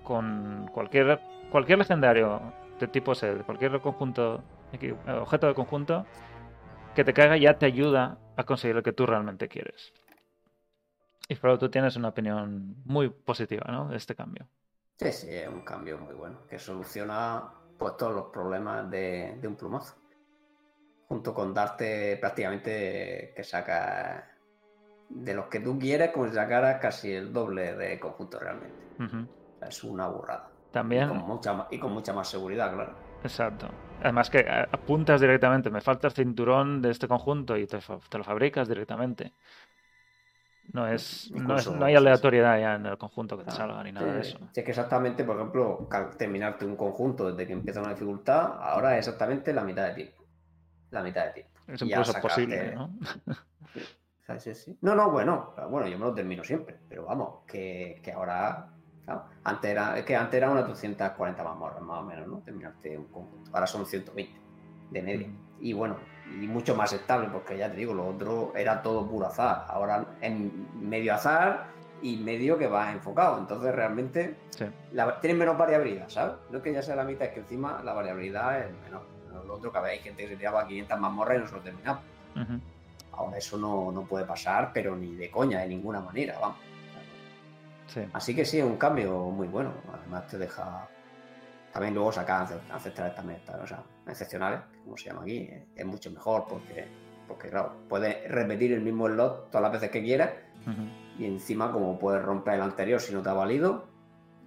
con 0.05 0.69
cualquier, 0.73 1.21
cualquier 1.51 1.79
legendario 1.79 2.41
de 2.83 2.89
tipo 2.89 3.15
set, 3.15 3.45
cualquier 3.45 3.81
conjunto, 3.81 4.43
objeto 5.07 5.47
de 5.47 5.55
conjunto 5.55 6.05
que 6.95 7.05
te 7.05 7.15
caiga 7.15 7.37
ya 7.37 7.59
te 7.59 7.67
ayuda 7.67 8.19
a 8.37 8.45
conseguir 8.45 8.77
lo 8.77 8.83
que 8.83 8.93
tú 8.93 9.07
realmente 9.07 9.49
quieres. 9.49 9.93
Y 11.29 11.37
Frodo, 11.37 11.59
tú 11.59 11.71
tienes 11.71 11.97
una 11.97 12.09
opinión 12.09 12.77
muy 12.85 13.09
positiva, 13.09 13.71
¿no? 13.71 13.89
De 13.89 13.97
este 13.97 14.15
cambio. 14.15 14.49
Sí, 14.99 15.13
sí, 15.13 15.29
es 15.31 15.49
un 15.49 15.63
cambio 15.63 15.99
muy 15.99 16.15
bueno, 16.15 16.47
que 16.49 16.59
soluciona 16.59 17.51
pues 17.79 17.97
todos 17.97 18.15
los 18.15 18.27
problemas 18.27 18.91
de, 18.91 19.39
de 19.41 19.49
un 19.49 19.57
plumazo. 19.57 19.95
Junto 21.09 21.33
con 21.33 21.55
darte 21.55 22.17
prácticamente 22.19 23.33
que 23.37 23.45
saca 23.45 24.29
de 25.09 25.35
los 25.35 25.47
que 25.47 25.61
tú 25.61 25.79
quieres, 25.79 26.11
como 26.11 26.27
si 26.27 26.35
sacaras 26.35 26.81
casi 26.81 27.13
el 27.13 27.33
doble 27.33 27.75
de 27.75 28.01
conjunto 28.01 28.39
realmente. 28.39 28.83
Es 29.61 29.85
una 29.85 30.09
burrada. 30.09 30.52
También. 30.73 31.05
Y 31.05 31.09
con, 31.09 31.19
mucha, 31.19 31.53
ma- 31.53 31.69
y 31.71 31.79
con 31.79 31.93
mucha 31.93 32.13
más 32.13 32.29
seguridad, 32.29 32.73
claro. 32.73 32.95
Exacto. 33.23 33.69
Además 34.03 34.31
que 34.31 34.39
eh, 34.41 34.67
apuntas 34.73 35.21
directamente, 35.21 35.71
me 35.71 35.81
falta 35.81 36.09
el 36.09 36.13
cinturón 36.13 36.83
de 36.83 36.91
este 36.91 37.07
conjunto 37.07 37.57
y 37.57 37.67
te, 37.67 37.79
lo 38.19 38.25
fabricas 38.25 38.69
directamente. 38.69 39.33
No 40.73 40.87
es, 40.87 41.31
no 41.33 41.59
es, 41.59 41.69
no 41.71 41.85
hay 41.85 41.95
aleatoriedad 41.97 42.59
ya 42.59 42.75
en 42.77 42.87
el 42.87 42.97
conjunto 42.97 43.37
que 43.37 43.45
te 43.45 43.51
Claro. 43.51 43.75
salga 43.75 43.85
ni 43.85 43.93
nada 43.93 44.15
de 44.15 44.21
Sí, 44.23 44.29
eso. 44.29 44.39
sí, 44.39 44.61
es 44.61 44.65
que 44.65 44.71
exactamente, 44.71 45.25
por 45.25 45.37
ejemplo, 45.37 45.89
terminarte 46.17 46.65
un 46.65 46.77
conjunto 46.77 47.31
desde 47.31 47.47
que 47.47 47.53
empieza 47.53 47.81
una 47.81 47.91
dificultad, 47.91 48.59
ahora 48.61 48.93
es 48.97 49.07
exactamente 49.07 49.53
la 49.53 49.65
mitad 49.65 49.89
de 49.89 49.95
tiempo. 49.95 50.25
La 50.91 51.03
mitad 51.03 51.27
de 51.27 51.31
tiempo. 51.33 51.61
Es 51.69 51.83
incluso 51.83 52.13
sacarte- 52.13 52.29
posible, 52.29 52.75
¿no? 52.75 52.91
Sí, 54.27 54.39
sí, 54.39 54.55
sí. 54.55 54.79
No, 54.83 54.95
no, 54.95 55.11
bueno, 55.11 55.55
bueno, 55.69 55.89
yo 55.89 55.99
me 55.99 56.05
lo 56.07 56.15
termino 56.15 56.45
siempre, 56.45 56.79
pero 56.89 57.05
vamos, 57.05 57.41
que, 57.47 58.01
que 58.03 58.13
ahora, 58.13 58.71
claro, 59.05 59.25
antes 59.45 59.71
era, 59.71 59.99
es 59.99 60.05
que 60.05 60.17
antes 60.17 60.37
era 60.39 60.51
unas 60.51 60.67
240 60.69 61.43
mazmorras 61.45 61.83
más 61.83 62.01
o 62.01 62.03
menos, 62.05 62.27
¿no? 62.29 62.39
Terminarte 62.39 62.97
un 62.99 63.05
conjunto. 63.07 63.51
Ahora 63.53 63.67
son 63.67 63.87
120 63.87 64.33
de 64.91 65.03
media. 65.03 65.29
Y 65.61 65.73
bueno, 65.73 65.97
y 66.41 66.47
mucho 66.47 66.75
más 66.75 66.93
estable, 66.93 67.29
porque 67.33 67.57
ya 67.57 67.71
te 67.71 67.77
digo, 67.77 67.95
lo 67.95 68.07
otro 68.07 68.53
era 68.57 68.83
todo 68.83 69.07
puro 69.09 69.27
azar. 69.27 69.67
Ahora 69.69 70.05
en 70.21 70.69
medio 70.89 71.15
azar 71.15 71.67
y 72.03 72.17
medio 72.17 72.59
que 72.59 72.67
va 72.67 72.91
enfocado. 72.93 73.39
Entonces 73.39 73.75
realmente 73.75 74.37
Sí. 74.51 74.67
la, 74.93 75.21
tienes 75.21 75.39
menos 75.39 75.57
variabilidad, 75.57 76.09
¿sabes? 76.09 76.35
No 76.51 76.59
es 76.59 76.63
que 76.65 76.73
ya 76.73 76.83
sea 76.83 76.97
la 76.97 77.05
mitad, 77.05 77.29
es 77.29 77.33
que 77.35 77.41
encima 77.41 77.81
la 77.85 77.93
variabilidad 77.93 78.61
es 78.61 78.73
menor. 78.85 79.03
Lo 79.47 79.55
otro 79.55 79.73
que 79.73 79.79
había 79.79 80.01
gente 80.03 80.23
que 80.25 80.29
se 80.31 80.37
tiraba 80.37 80.67
500 80.67 80.99
mazmorras 81.01 81.37
y 81.39 81.41
no 81.41 81.47
se 81.47 81.55
lo 81.55 81.61
terminaba. 81.63 82.01
Ahora 83.13 83.37
eso 83.37 83.59
no, 83.59 83.93
no 83.93 84.03
puede 84.03 84.25
pasar, 84.25 84.71
pero 84.73 84.97
ni 84.97 85.15
de 85.15 85.31
coña, 85.31 85.61
de 85.61 85.69
ninguna 85.69 86.01
manera, 86.01 86.39
vamos. 86.41 86.57
Sí. 87.87 88.01
Así 88.13 88.35
que 88.35 88.45
sí, 88.45 88.59
es 88.59 88.65
un 88.65 88.77
cambio 88.77 89.19
muy 89.31 89.49
bueno. 89.49 89.73
Además 89.93 90.27
te 90.27 90.39
deja... 90.39 90.89
También 91.73 91.95
luego 91.95 92.13
sacar 92.13 92.47
ance- 92.47 92.61
ancestrales 92.71 93.15
también, 93.15 93.41
o 93.63 93.67
sea, 93.67 93.83
excepcionales, 94.07 94.61
como 94.85 94.95
se 94.99 95.09
llama 95.09 95.23
aquí, 95.23 95.39
es, 95.51 95.63
es 95.75 95.87
mucho 95.87 96.11
mejor 96.11 96.45
porque, 96.47 96.87
porque, 97.27 97.49
claro, 97.49 97.73
puedes 97.89 98.31
repetir 98.31 98.75
el 98.75 98.83
mismo 98.83 99.09
slot 99.09 99.49
todas 99.51 99.63
las 99.63 99.73
veces 99.73 99.91
que 99.91 100.03
quieras 100.03 100.31
y 101.19 101.25
encima 101.25 101.73
como 101.73 101.99
puedes 101.99 102.23
romper 102.23 102.55
el 102.55 102.61
anterior 102.63 103.01
si 103.01 103.15
no 103.15 103.23
te 103.23 103.31
ha 103.31 103.33
valido, 103.33 103.87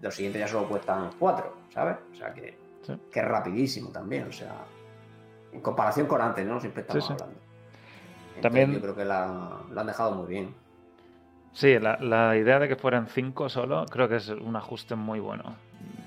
los 0.02 0.14
siguientes 0.16 0.40
ya 0.40 0.48
solo 0.48 0.70
cuestan 0.70 1.10
cuatro, 1.18 1.58
¿sabes? 1.74 1.98
O 2.12 2.16
sea 2.16 2.32
que, 2.32 2.60
Sí. 2.84 2.94
que 3.12 3.20
es 3.20 3.26
rapidísimo 3.28 3.90
también, 3.90 4.28
o 4.28 4.32
sea, 4.32 4.54
en 5.52 5.62
comparación 5.62 6.06
con 6.06 6.22
antes, 6.22 6.46
¿no? 6.46 6.60
Siempre 6.62 6.82
estamos 6.82 7.08
Sí, 7.08 7.14
hablando. 7.14 7.40
Entonces, 8.36 8.42
También- 8.44 8.72
yo 8.72 8.82
creo 8.82 8.96
que 8.96 9.06
la, 9.06 9.62
lo 9.68 9.82
han 9.82 9.88
dejado 9.88 10.12
muy 10.12 10.28
bien. 10.28 10.54
Sí, 11.56 11.80
la, 11.80 11.98
la 12.00 12.36
idea 12.38 12.60
de 12.60 12.68
que 12.68 12.76
fueran 12.76 13.08
cinco 13.08 13.50
solo 13.50 13.86
creo 13.90 14.08
que 14.10 14.18
es 14.18 14.30
un 14.30 14.56
ajuste 14.56 14.96
muy 14.96 15.20
bueno. 15.20 15.56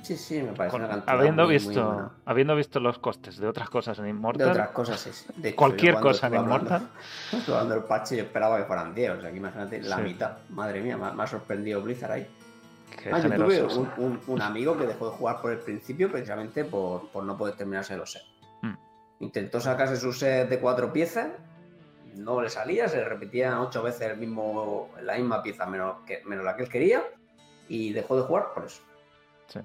Sí, 0.03 0.17
sí, 0.17 0.41
me 0.43 0.53
parece 0.53 0.71
Con- 0.73 0.83
una 0.83 0.91
cantidad 0.91 1.15
habiendo, 1.19 1.43
muy, 1.45 1.55
muy 1.59 1.67
visto, 1.67 1.87
buena. 1.87 2.11
habiendo 2.25 2.55
visto 2.57 2.81
los 2.81 2.99
costes 2.99 3.39
de 3.39 3.49
otras 3.49 3.69
cosas 3.69 3.99
en 3.99 4.05
De 4.05 4.11
Immortal, 4.11 4.51
otras 4.51 4.69
cosas, 4.69 5.01
sí. 5.01 5.11
De 5.37 5.49
hecho, 5.49 5.57
Cualquier 5.57 5.95
cosa 5.97 6.27
en 6.29 6.35
Immortal. 6.37 6.89
estuve 7.33 7.55
hablando 7.57 7.75
del 7.75 7.85
parche 7.85 8.17
yo 8.17 8.23
esperaba 8.23 8.59
que 8.59 8.65
fueran 8.65 8.95
10, 8.95 9.11
o 9.11 9.21
sea, 9.23 9.31
que 9.31 9.37
imagínate 9.39 9.83
la 9.83 9.97
Sí. 9.97 10.03
mitad. 10.03 10.39
Madre 10.51 10.81
mía, 10.83 10.97
me 10.97 11.07
ha, 11.07 11.13
me 11.13 11.23
ha 11.25 11.27
sorprendido 11.27 11.83
Blizzard 11.83 12.13
ahí. 12.13 12.27
qué 13.03 13.11
Ah, 13.13 13.19
yo 13.19 13.31
tuve 13.35 13.63
un, 13.65 13.91
un- 13.99 14.21
un 14.27 14.43
amigo 14.43 14.77
que 14.79 14.87
dejó 14.87 15.11
de 15.11 15.17
jugar 15.17 15.41
por 15.41 15.51
el 15.53 15.59
principio 15.59 16.11
precisamente 16.11 16.65
por, 16.65 17.09
por 17.09 17.25
no 17.25 17.37
poder 17.37 17.57
terminarse 17.57 17.97
los 17.97 18.13
sets. 18.13 18.27
Mm. 18.63 18.75
Intentó 19.21 19.61
sacarse 19.61 19.97
su 19.97 20.13
set 20.13 20.49
de 20.49 20.59
cuatro 20.61 20.93
piezas, 20.93 21.29
no 22.19 22.43
le 22.43 22.49
salía, 22.49 22.89
se 22.89 23.05
repetían 23.05 23.59
ocho 23.59 23.83
veces 23.83 24.11
el 24.11 24.19
mismo, 24.19 24.91
la 25.03 25.17
misma 25.17 25.43
pieza 25.43 25.67
menos, 25.67 25.99
que, 26.07 26.23
menos 26.25 26.45
la 26.45 26.57
que 26.57 26.65
él 26.65 26.69
quería 26.69 27.05
y 27.69 27.93
dejó 27.93 28.17
de 28.17 28.23
jugar 28.23 28.47
por 28.55 28.65
eso. 28.65 28.83
Sí. 29.47 29.61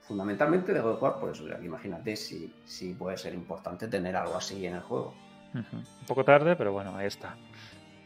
Fundamentalmente 0.00 0.72
dejó 0.72 0.90
de 0.90 0.96
jugar 0.96 1.20
por 1.20 1.30
eso. 1.30 1.44
O 1.44 1.48
sea, 1.48 1.58
que 1.58 1.66
imagínate 1.66 2.16
si, 2.16 2.52
si 2.64 2.94
puede 2.94 3.16
ser 3.16 3.34
importante 3.34 3.86
tener 3.86 4.16
algo 4.16 4.34
así 4.36 4.66
en 4.66 4.74
el 4.74 4.80
juego. 4.82 5.14
Un 5.54 5.84
poco 6.06 6.24
tarde, 6.24 6.56
pero 6.56 6.72
bueno, 6.72 6.96
ahí 6.96 7.06
está. 7.06 7.36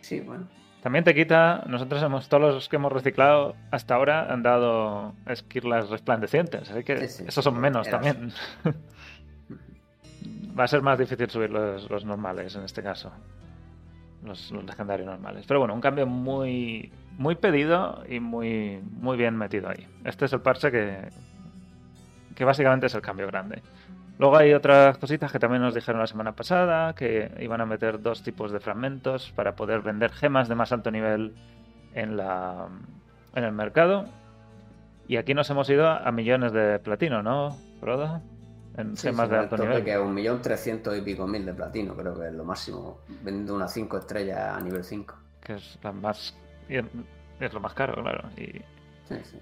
Sí, 0.01 0.21
bueno. 0.21 0.47
También 0.83 1.05
te 1.05 1.15
quita, 1.15 1.65
nosotros 1.67 2.03
hemos, 2.03 2.29
todos 2.29 2.55
los 2.55 2.69
que 2.69 2.77
hemos 2.77 2.93
reciclado 2.93 3.57
hasta 3.71 3.95
ahora 3.95 4.33
han 4.33 4.43
dado 4.43 5.15
esquirlas 5.27 5.89
resplandecientes, 5.89 6.71
así 6.71 6.85
que 6.85 7.09
Sí, 7.09 7.09
sí, 7.09 7.25
esos 7.27 7.43
son 7.43 7.59
menos 7.59 7.89
también. 7.89 8.33
Va 10.59 10.65
a 10.65 10.69
ser 10.69 10.83
más 10.83 10.99
difícil 10.99 11.29
subir 11.29 11.51
los, 11.51 11.91
los 11.91 12.05
normales 12.05 12.55
en 12.55 12.63
este 12.63 12.83
caso. 12.83 13.13
Los, 14.27 14.51
legendarios 14.51 15.07
normales. 15.07 15.45
Pero 15.47 15.61
bueno, 15.61 15.75
un 15.75 15.81
cambio 15.81 16.07
muy, 16.07 16.93
muy 17.17 17.37
pedido 17.37 18.03
y 18.09 18.21
muy, 18.21 18.81
muy 18.91 19.17
bien 19.17 19.37
metido 19.37 19.69
ahí. 19.69 19.87
Este 20.05 20.25
es 20.25 20.33
el 20.33 20.41
parche 20.41 20.71
que, 20.71 21.09
que 22.35 22.45
básicamente 22.45 22.87
es 22.87 22.95
el 22.95 23.03
cambio 23.03 23.27
grande. 23.29 23.63
Luego 24.19 24.37
hay 24.37 24.55
otras 24.55 24.99
cositas 24.99 25.31
que 25.31 25.39
también 25.39 25.63
nos 25.63 25.75
dijeron 25.75 26.01
la 26.01 26.07
semana 26.07 26.33
pasada, 26.33 26.95
que 26.95 27.31
iban 27.41 27.61
a 27.61 27.67
meter 27.67 28.01
dos 28.01 28.23
tipos 28.23 28.51
de 28.51 28.61
fragmentos 28.61 29.31
para 29.33 29.55
poder 29.55 29.83
vender 29.83 30.11
gemas 30.11 30.49
de 30.49 30.55
más 30.55 30.73
alto 30.73 30.91
nivel 30.91 31.35
en, 31.95 32.17
la, 32.17 32.67
en 33.35 33.45
el 33.45 33.53
mercado. 33.53 34.07
Y 35.07 35.19
aquí 35.19 35.35
nos 35.35 35.49
hemos 35.51 35.69
ido 35.71 35.89
a 35.89 36.11
millones 36.11 36.53
de 36.53 36.79
platino, 36.79 37.23
¿no, 37.23 37.57
Frodo? 37.79 38.23
En 38.77 38.97
Sí, 38.97 39.09
gemas 39.09 39.27
sí, 39.29 39.33
de 39.33 39.39
alto 39.39 39.57
nivel. 39.57 39.85
que 39.85 39.93
es 39.93 39.99
un 39.99 40.13
millón 40.15 40.43
trescientos 40.43 40.97
y 40.97 41.01
pico 41.01 41.27
mil 41.27 41.47
de 41.47 41.55
platino, 41.55 41.95
creo 41.97 42.19
que 42.19 42.27
es 42.29 42.33
lo 42.35 42.45
máximo. 42.45 42.99
Vendiendo 43.23 43.55
unas 43.55 43.73
5 43.73 43.97
estrellas 43.99 44.39
a 44.57 44.61
nivel 44.61 44.85
5. 44.85 45.15
que 45.41 45.55
es 45.55 45.79
la 45.83 45.93
más 45.93 46.37
es 46.69 47.53
lo 47.55 47.61
más 47.61 47.73
caro, 47.75 48.03
claro. 48.03 48.29
Y 48.37 48.45
Sí, 49.09 49.15
sí. 49.25 49.41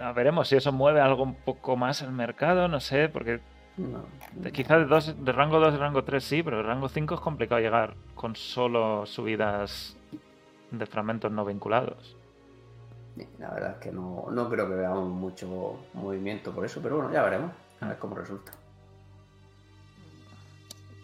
a 0.00 0.12
veremos 0.12 0.48
si 0.48 0.56
eso 0.56 0.70
mueve 0.72 1.00
algo 1.00 1.22
un 1.24 1.34
poco 1.34 1.76
más 1.76 2.00
el 2.02 2.12
mercado, 2.12 2.68
no 2.68 2.78
sé, 2.80 3.08
porque 3.08 3.40
No, 3.76 4.04
de- 4.36 4.50
de, 4.52 4.84
dos, 4.86 5.22
de 5.24 5.32
rango 5.32 5.58
2 5.60 5.74
y 5.74 5.76
rango 5.76 6.02
3 6.04 6.24
sí, 6.24 6.42
pero 6.42 6.58
de 6.58 6.62
rango 6.62 6.88
5 6.88 7.14
es 7.16 7.20
complicado 7.20 7.60
llegar 7.60 7.94
con 8.14 8.36
solo 8.36 9.04
subidas 9.04 9.96
de 10.70 10.86
fragmentos 10.86 11.30
no 11.32 11.44
vinculados. 11.44 12.16
La 13.38 13.50
verdad 13.50 13.72
es 13.72 13.76
que 13.78 13.92
no, 13.92 14.26
no 14.30 14.48
creo 14.48 14.68
que 14.68 14.74
veamos 14.76 15.08
mucho 15.08 15.78
movimiento 15.94 16.52
por 16.52 16.64
eso, 16.64 16.80
pero 16.82 16.96
bueno, 16.96 17.12
ya 17.12 17.22
veremos. 17.22 17.50
A 17.80 17.88
ver 17.88 17.98
cómo 17.98 18.14
resulta. 18.16 18.52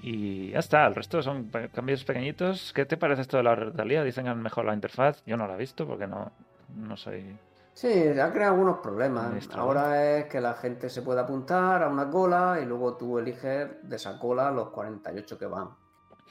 Y 0.03 0.51
ya 0.51 0.59
está, 0.59 0.87
el 0.87 0.95
resto 0.97 1.23
son 1.23 1.51
cambios 1.73 2.05
pequeñitos. 2.05 2.73
¿Qué 2.73 2.85
te 2.85 2.97
parece 2.97 3.23
esto 3.23 3.37
de 3.37 3.45
la 3.45 3.55
realidad? 3.55 4.05
Dicen 4.05 4.25
que 4.25 4.31
han 4.31 4.43
mejorado 4.43 4.71
la 4.71 4.75
interfaz. 4.75 5.23
Yo 5.27 5.37
no 5.37 5.47
la 5.47 5.55
he 5.55 5.59
visto 5.59 5.87
porque 5.87 6.07
no, 6.09 6.33
no 6.77 6.97
soy... 6.97 7.39
Sí, 7.75 7.89
ha 8.21 8.31
creado 8.33 8.53
algunos 8.55 8.79
problemas. 8.81 9.49
Ahora 9.55 10.19
es 10.19 10.27
que 10.27 10.41
la 10.41 10.55
gente 10.55 10.91
se 10.91 11.03
puede 11.03 11.21
apuntar 11.21 11.83
a 11.83 11.89
una 11.89 12.11
cola 12.11 12.59
y 12.61 12.67
luego 12.67 12.97
tú 12.97 13.19
eliges 13.19 13.69
de 13.89 13.97
esa 13.97 14.19
cola 14.19 14.51
los 14.51 14.71
48 14.71 15.39
que 15.39 15.47
van. 15.47 15.69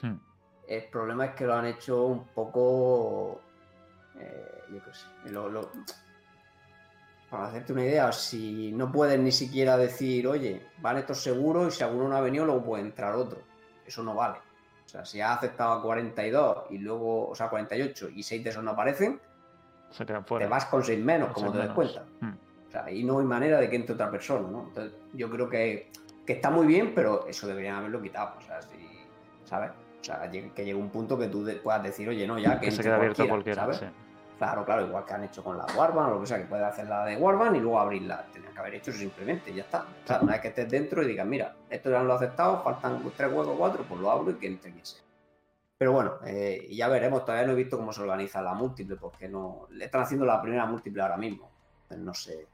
Hmm. 0.02 0.16
El 0.68 0.84
problema 0.90 1.26
es 1.28 1.32
que 1.32 1.46
lo 1.46 1.56
han 1.56 1.66
hecho 1.66 2.04
un 2.06 2.26
poco. 2.28 3.42
eh, 4.20 4.64
yo 4.72 4.84
qué 4.84 4.94
sé. 4.94 5.32
lo- 5.32 5.50
lo- 5.50 5.72
para 7.32 7.46
hacerte 7.46 7.72
una 7.72 7.86
idea, 7.86 8.12
si 8.12 8.74
no 8.74 8.92
puedes 8.92 9.18
ni 9.18 9.32
siquiera 9.32 9.78
decir, 9.78 10.28
oye, 10.28 10.68
van 10.80 10.98
estos 10.98 11.24
seguros 11.24 11.74
y 11.74 11.78
si 11.78 11.84
alguno 11.84 12.10
no 12.10 12.18
ha 12.18 12.22
venido, 12.22 12.46
luego 12.46 12.62
puede 12.62 12.84
entrar 12.84 13.16
otro. 13.16 13.40
Eso 13.86 14.04
no 14.04 14.14
vale. 14.14 14.38
O 14.86 14.90
sea, 14.90 15.06
si 15.06 15.22
has 15.22 15.38
aceptado 15.38 15.72
a 15.72 15.82
42 15.82 16.66
y 16.72 16.78
luego, 16.80 17.30
o 17.30 17.34
sea, 17.34 17.50
48 17.50 18.10
y 18.14 18.22
6 18.22 18.44
de 18.44 18.50
esos 18.50 18.62
no 18.62 18.72
aparecen, 18.72 19.22
Se 19.92 20.06
quedan 20.06 20.26
fuera. 20.26 20.46
te 20.46 20.50
vas 20.50 20.66
con 20.66 20.84
6 20.84 21.02
menos, 21.02 21.32
como 21.32 21.54
te 21.54 21.60
des 21.60 21.70
menos. 21.70 21.76
cuenta. 21.76 22.04
Hmm. 22.20 22.34
O 22.68 22.72
sea, 22.72 22.84
ahí 22.84 23.02
no 23.02 23.20
hay 23.20 23.26
manera 23.26 23.62
de 23.62 23.70
que 23.70 23.78
entre 23.78 23.96
otra 23.96 24.12
persona, 24.12 24.50
¿no? 24.50 24.64
Entonces, 24.68 25.00
yo 25.14 25.30
creo 25.30 25.48
que, 25.50 25.90
que 26.26 26.34
está 26.34 26.50
muy 26.50 26.68
bien, 26.68 26.94
pero 26.94 27.26
eso 27.28 27.48
deberían 27.48 27.78
haberlo 27.78 28.02
quitado. 28.02 28.34
O 28.38 28.42
sea, 28.42 28.62
si, 28.62 28.76
¿sabes? 29.46 29.72
O 30.02 30.04
sea, 30.04 30.30
que 30.30 30.66
llegue 30.66 30.76
un 30.76 30.90
punto 30.90 31.18
que 31.18 31.28
tú 31.28 31.48
puedas 31.64 31.82
decir, 31.82 32.10
oye, 32.10 32.28
no, 32.28 32.38
ya 32.38 32.60
que, 32.60 32.66
Que 32.66 32.72
se 32.72 32.84
queda 32.84 32.98
abierto 32.98 33.26
cualquiera, 33.26 33.62
¿sabes? 33.62 33.78
sí. 33.78 33.86
Claro, 34.42 34.66
claro, 34.66 34.88
igual 34.88 35.06
que 35.06 35.14
han 35.14 35.24
hecho 35.24 35.44
con 35.44 35.56
la 35.56 35.68
Warban 35.78 36.08
o 36.08 36.16
lo 36.16 36.22
que 36.22 36.26
sea, 36.26 36.40
que 36.40 36.46
puedes 36.46 36.66
hacer 36.66 36.88
la 36.88 37.06
de 37.06 37.16
Warban 37.16 37.56
y 37.56 37.60
luego 37.60 37.80
abrirla. 37.80 38.26
Tenían 38.34 38.52
que 38.52 38.60
haber 38.60 38.74
hecho 38.74 38.90
eso 38.90 39.00
simplemente, 39.00 39.54
ya 39.54 39.62
está. 39.62 39.82
O 40.04 40.08
sea, 40.08 40.20
una 40.20 40.32
vez 40.32 40.42
que 40.42 40.48
estés 40.48 40.68
dentro 40.68 41.04
y 41.04 41.10
digas, 41.10 41.28
mira, 41.28 41.54
esto 41.70 41.92
ya 41.92 42.02
lo 42.02 42.14
he 42.14 42.16
aceptado, 42.16 42.64
faltan 42.64 43.04
tres 43.16 43.32
huecos, 43.32 43.56
cuatro, 43.56 43.86
pues 43.88 44.02
lo 44.02 44.10
abro 44.10 44.32
y 44.32 44.34
que 44.34 44.48
entre 44.48 44.72
quien 44.72 44.84
sea. 44.84 45.04
Pero 45.78 45.92
bueno, 45.92 46.16
eh, 46.26 46.68
ya 46.72 46.88
veremos, 46.88 47.24
todavía 47.24 47.46
no 47.46 47.54
he 47.54 47.56
visto 47.56 47.78
cómo 47.78 47.94
se 47.94 48.02
organiza 48.02 48.42
la 48.42 48.56
múltiple, 48.56 48.96
porque 48.96 49.30
no. 49.30 49.68
Le 49.70 49.86
están 49.86 50.02
haciendo 50.02 50.26
la 50.26 50.42
primera 50.42 50.66
múltiple 50.66 51.04
ahora 51.04 51.18
mismo. 51.18 51.48
No 51.96 52.16
sé. 52.16 52.48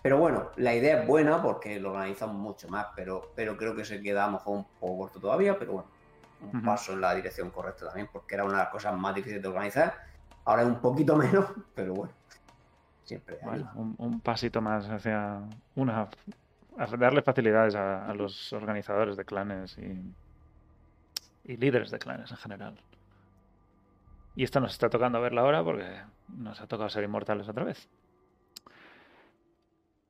Pero 0.00 0.16
bueno, 0.16 0.50
la 0.56 0.74
idea 0.74 1.02
es 1.02 1.06
buena 1.06 1.42
porque 1.42 1.78
lo 1.78 1.90
organizamos 1.90 2.36
mucho 2.36 2.70
más, 2.70 2.86
pero, 2.96 3.32
pero 3.34 3.54
creo 3.58 3.76
que 3.76 3.84
se 3.84 4.00
queda 4.00 4.24
a 4.24 4.28
lo 4.28 4.32
mejor 4.38 4.56
un 4.56 4.64
poco 4.80 4.96
corto 4.96 5.20
todavía, 5.20 5.58
pero 5.58 5.72
bueno, 5.72 5.90
un 6.40 6.56
Ujú. 6.56 6.64
paso 6.64 6.94
en 6.94 7.02
la 7.02 7.14
dirección 7.14 7.50
correcta 7.50 7.84
también, 7.88 8.08
porque 8.10 8.34
era 8.34 8.44
una 8.44 8.54
de 8.54 8.64
las 8.64 8.72
cosas 8.72 8.96
más 8.96 9.14
difíciles 9.14 9.42
de 9.42 9.48
organizar. 9.48 10.13
Ahora 10.44 10.62
es 10.62 10.68
un 10.68 10.80
poquito 10.80 11.16
menos, 11.16 11.46
pero 11.74 11.94
bueno. 11.94 12.12
Siempre. 13.04 13.38
Bueno, 13.42 13.70
un, 13.98 14.20
pasito 14.20 14.62
más 14.62 14.88
hacia 14.88 15.42
una 15.74 16.08
darle 16.98 17.22
facilidades 17.22 17.74
a, 17.74 18.12
los 18.14 18.52
organizadores 18.52 19.16
de 19.16 19.24
clanes 19.24 19.76
y, 19.78 21.56
líderes 21.56 21.90
de 21.90 21.98
clanes 21.98 22.30
en 22.30 22.36
general. 22.38 22.80
Y 24.34 24.44
esto 24.44 24.58
nos 24.60 24.72
está 24.72 24.88
tocando 24.88 25.20
verla 25.20 25.42
ahora 25.42 25.62
porque 25.62 25.86
nos 26.28 26.60
ha 26.60 26.66
tocado 26.66 26.88
ser 26.88 27.04
inmortales 27.04 27.48
otra 27.48 27.64
vez. 27.64 27.88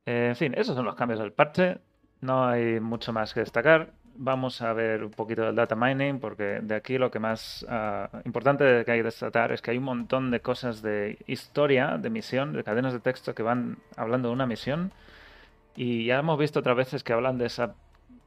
En 0.07 0.37
fin, 0.37 0.55
esos 0.57 0.77
son 0.77 0.85
los 0.85 0.95
cambios 0.95 1.19
del 1.21 1.33
parche. 1.33 1.81
No 2.21 2.47
hay 2.47 2.81
mucho 2.81 3.13
más 3.13 3.35
que 3.35 3.41
destacar. 3.41 3.93
Vamos 4.17 4.63
a 4.63 4.73
ver 4.73 5.03
un 5.05 5.11
poquito 5.11 5.43
del 5.43 5.57
data 5.57 5.75
mining, 5.75 6.21
porque 6.21 6.61
de 6.63 6.75
aquí 6.77 6.99
lo 6.99 7.11
que 7.11 7.19
más 7.19 7.67
ah, 7.69 8.09
importante 8.25 8.85
que 8.85 8.93
hay 8.93 8.99
que 8.99 9.05
destacar 9.05 9.51
es 9.51 9.61
que 9.61 9.73
hay 9.73 9.79
un 9.79 9.85
montón 9.85 10.31
de 10.31 10.41
cosas 10.41 10.83
de 10.83 11.19
historia, 11.27 11.99
de 11.99 12.11
misión, 12.11 12.53
de 12.53 12.63
cadenas 12.63 12.93
de 12.93 13.01
texto 13.01 13.35
que 13.35 13.43
van 13.43 13.79
hablando 13.97 14.29
de 14.29 14.35
una 14.35 14.47
misión. 14.47 14.93
Y 15.77 16.07
ya 16.07 16.21
hemos 16.21 16.39
visto 16.39 16.61
otras 16.61 16.77
veces 16.77 17.03
que 17.03 17.13
hablan 17.13 17.39
de 17.39 17.47
esa 17.47 17.75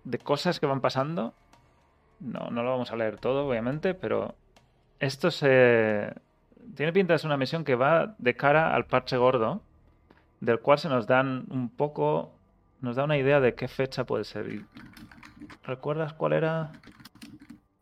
de 0.03 0.19
cosas 0.19 0.59
que 0.59 0.65
van 0.65 0.81
pasando. 0.81 1.33
No, 2.19 2.49
no 2.49 2.63
lo 2.63 2.71
vamos 2.71 2.91
a 2.91 2.95
leer 2.95 3.17
todo, 3.17 3.47
obviamente, 3.47 3.93
pero 3.93 4.35
esto 4.99 5.31
se 5.31 6.13
tiene 6.75 6.93
pinta 6.93 7.13
de 7.13 7.19
ser 7.19 7.27
una 7.27 7.37
misión 7.37 7.63
que 7.63 7.75
va 7.75 8.15
de 8.17 8.35
cara 8.35 8.73
al 8.73 8.85
parche 8.85 9.17
gordo, 9.17 9.61
del 10.39 10.59
cual 10.59 10.79
se 10.79 10.89
nos 10.89 11.07
dan 11.07 11.45
un 11.49 11.69
poco, 11.69 12.31
nos 12.81 12.95
da 12.95 13.03
una 13.03 13.17
idea 13.17 13.39
de 13.39 13.53
qué 13.55 13.67
fecha 13.67 14.05
puede 14.05 14.23
ser. 14.23 14.63
¿Recuerdas 15.63 16.13
cuál 16.13 16.33
era? 16.33 16.71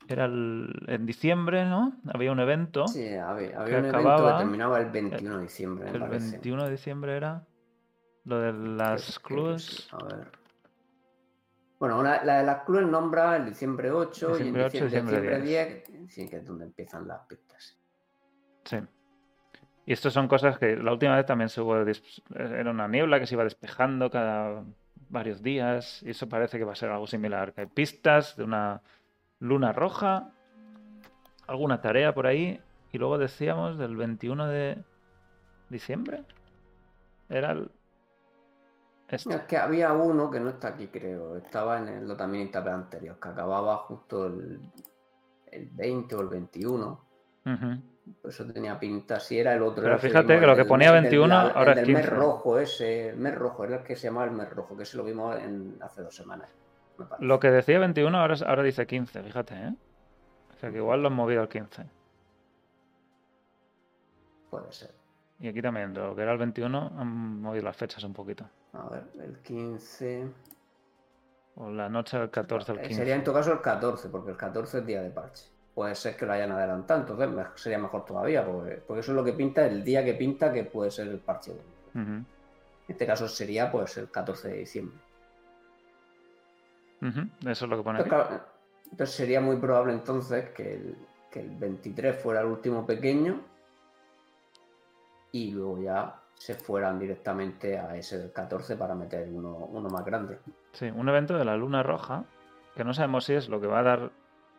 Era 0.07 0.25
el- 0.25 0.85
en 0.87 1.05
diciembre, 1.05 1.65
¿no? 1.65 1.93
Había 2.13 2.31
un 2.31 2.39
evento. 2.39 2.87
Sí, 2.87 3.15
había, 3.15 3.59
un 3.59 3.67
evento 3.67 3.97
que 4.27 4.33
terminaba 4.37 4.79
el 4.79 4.89
21 4.91 5.37
de 5.37 5.43
diciembre, 5.43 5.89
El 5.89 5.99
parece. 5.99 6.31
21 6.31 6.63
de 6.65 6.71
diciembre 6.71 7.17
era 7.17 7.43
lo 8.25 8.39
de 8.39 8.53
las 8.53 9.01
sí. 9.01 9.87
A 9.91 10.03
ver. 10.03 10.27
Bueno, 11.79 12.01
la 12.01 12.37
de 12.37 12.43
las 12.43 12.63
clues 12.63 12.87
nombra 12.87 13.35
el 13.35 13.45
diciembre 13.45 13.91
8 13.91 14.29
Diciembre 14.29 14.61
y 14.61 14.65
8, 14.65 14.83
diciembre, 14.85 15.17
diciembre 15.21 15.39
diciembre 15.39 15.85
10, 16.05 16.11
sí, 16.13 16.29
que 16.29 16.37
es 16.37 16.45
donde 16.45 16.65
empiezan 16.65 17.07
las 17.07 17.21
pistas. 17.27 17.77
Sí. 18.63 18.77
Y 19.87 19.93
esto 19.93 20.09
son 20.09 20.27
cosas 20.27 20.57
que 20.57 20.75
la 20.77 20.93
última 20.93 21.15
vez 21.15 21.25
también 21.25 21.49
se 21.49 21.61
hubo. 21.61 21.75
Era 22.35 22.71
una 22.71 22.87
niebla 22.87 23.19
que 23.19 23.27
se 23.27 23.35
iba 23.35 23.43
despejando 23.43 24.09
cada 24.09 24.63
varios 25.09 25.41
días. 25.41 26.01
Y 26.03 26.11
eso 26.11 26.27
parece 26.27 26.57
que 26.57 26.63
va 26.63 26.73
a 26.73 26.75
ser 26.75 26.89
algo 26.89 27.07
similar. 27.07 27.53
Que 27.53 27.61
hay 27.61 27.67
pistas 27.67 28.35
de 28.35 28.43
una 28.43 28.81
luna 29.39 29.71
roja, 29.71 30.31
alguna 31.47 31.81
tarea 31.81 32.13
por 32.13 32.27
ahí. 32.27 32.59
Y 32.91 32.97
luego 32.97 33.17
decíamos 33.17 33.77
del 33.77 33.95
21 33.95 34.47
de 34.47 34.83
diciembre. 35.69 36.23
Era 37.29 37.51
el. 37.51 37.71
Este. 39.07 39.35
Es 39.35 39.41
que 39.41 39.57
había 39.57 39.93
uno 39.93 40.31
que 40.31 40.39
no 40.39 40.49
está 40.49 40.69
aquí, 40.69 40.87
creo. 40.87 41.37
Estaba 41.37 41.77
en 41.77 41.89
el 41.89 42.17
también 42.17 42.49
anterior, 42.55 43.19
que 43.19 43.29
acababa 43.29 43.77
justo 43.77 44.27
el, 44.27 44.59
el 45.51 45.69
20 45.69 46.15
o 46.15 46.21
el 46.21 46.27
21. 46.27 47.05
Ujú. 47.45 47.94
Por 48.21 48.29
eso 48.31 48.45
tenía 48.45 48.77
pinta. 48.79 49.19
Si 49.19 49.39
era 49.39 49.53
el 49.55 49.61
otro. 49.63 49.81
Pero 49.81 49.95
el 49.95 49.99
fíjate 49.99 50.27
vimos, 50.27 50.39
que 50.41 50.45
lo 50.45 50.51
el 50.53 50.57
que 50.59 50.65
ponía 50.65 50.87
el 50.89 50.93
del- 50.95 51.03
21 51.03 51.41
el 51.41 51.51
ahora 51.55 51.71
es 51.71 51.75
del 51.77 51.87
mes 51.87 52.01
15. 52.05 52.15
rojo 52.15 52.59
ese. 52.59 53.09
El 53.09 53.17
mes 53.17 53.35
rojo 53.35 53.63
era 53.63 53.77
el 53.77 53.83
que 53.83 53.95
se 53.95 54.07
llamaba 54.07 54.25
el 54.25 54.31
mes 54.31 54.49
rojo, 54.49 54.77
que 54.77 54.83
ese 54.83 54.97
lo 54.97 55.03
vimos 55.03 55.35
en, 55.39 55.77
hace 55.81 56.01
dos 56.03 56.15
semanas. 56.15 56.53
Lo 57.19 57.39
que 57.39 57.49
decía 57.51 57.79
21 57.79 58.17
ahora, 58.17 58.35
ahora 58.45 58.63
dice 58.63 58.85
15, 58.87 59.23
fíjate, 59.23 59.55
¿eh? 59.55 59.73
O 60.55 60.57
sea 60.59 60.71
que 60.71 60.77
igual 60.77 61.01
lo 61.01 61.07
han 61.07 61.13
movido 61.13 61.41
al 61.41 61.49
15. 61.49 61.85
Puede 64.49 64.71
ser. 64.71 64.91
Y 65.39 65.47
aquí 65.49 65.61
también, 65.61 65.93
lo 65.93 66.15
que 66.15 66.21
era 66.21 66.31
el 66.31 66.37
21, 66.37 66.93
han 66.97 67.41
movido 67.41 67.63
las 67.65 67.75
fechas 67.75 68.03
un 68.03 68.13
poquito. 68.13 68.47
A 68.73 68.87
ver, 68.89 69.03
el 69.21 69.39
15. 69.39 70.27
O 71.55 71.69
la 71.69 71.89
noche 71.89 72.17
del 72.17 72.29
14 72.29 72.71
al 72.71 72.77
Eh, 72.79 72.81
15. 72.83 72.95
Sería 72.95 73.15
en 73.15 73.23
todo 73.23 73.35
caso 73.35 73.51
el 73.51 73.61
14, 73.61 74.09
porque 74.09 74.31
el 74.31 74.37
14 74.37 74.79
es 74.79 74.85
día 74.85 75.01
de 75.01 75.09
parche. 75.09 75.45
Puede 75.75 75.93
ser 75.93 76.15
que 76.15 76.25
lo 76.25 76.31
hayan 76.31 76.53
adelantado, 76.53 77.01
entonces 77.01 77.47
sería 77.61 77.77
mejor 77.77 78.05
todavía, 78.05 78.45
porque, 78.45 78.81
porque 78.87 79.01
eso 79.01 79.11
es 79.11 79.15
lo 79.15 79.25
que 79.25 79.33
pinta, 79.33 79.65
el 79.65 79.83
día 79.83 80.05
que 80.05 80.13
pinta 80.13 80.51
que 80.51 80.63
puede 80.63 80.89
ser 80.89 81.09
el 81.09 81.19
parche. 81.19 81.51
En 81.93 82.01
Ujú, 82.01 82.25
este 82.87 83.05
caso 83.05 83.27
sería 83.27 83.69
pues 83.69 83.97
el 83.97 84.09
14 84.09 84.47
de 84.47 84.57
diciembre. 84.59 84.97
Eso 87.45 87.65
es 87.65 87.69
lo 87.69 87.77
que 87.77 87.83
pone 87.83 87.99
Entonces, 87.99 87.99
aquí. 87.99 88.09
claro, 88.29 88.45
entonces 88.89 89.15
sería 89.15 89.41
muy 89.41 89.57
probable 89.57 89.93
entonces 89.93 90.49
que 90.51 90.75
el, 90.75 90.97
que 91.29 91.41
el 91.41 91.49
23 91.49 92.15
fuera 92.21 92.39
el 92.39 92.47
último 92.47 92.85
pequeño 92.85 93.41
y 95.33 95.51
luego 95.51 95.81
ya 95.81 96.21
se 96.35 96.55
fueran 96.55 96.97
directamente 96.99 97.77
a 97.77 97.95
ese 97.97 98.17
del 98.17 98.31
14 98.31 98.77
para 98.77 98.95
meter 98.95 99.27
uno, 99.29 99.57
uno 99.57 99.89
más 99.89 100.05
grande. 100.05 100.39
Sí, 100.71 100.85
un 100.89 101.09
evento 101.09 101.37
de 101.37 101.45
la 101.45 101.57
luna 101.57 101.83
roja, 101.83 102.23
que 102.75 102.83
no 102.83 102.93
sabemos 102.93 103.25
si 103.25 103.33
es 103.33 103.49
lo 103.49 103.59
que 103.59 103.67
va 103.67 103.79
a 103.79 103.83
dar 103.83 104.11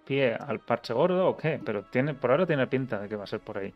pie 0.06 0.34
al 0.34 0.60
parche 0.60 0.94
gordo 0.94 1.28
o 1.28 1.36
qué, 1.36 1.60
pero 1.62 1.82
tiene, 1.82 2.14
por 2.14 2.30
ahora 2.30 2.46
tiene 2.46 2.66
pinta 2.66 2.98
de 2.98 3.08
que 3.08 3.16
va 3.16 3.24
a 3.24 3.26
ser 3.26 3.40
por 3.40 3.58
ahí. 3.58 3.74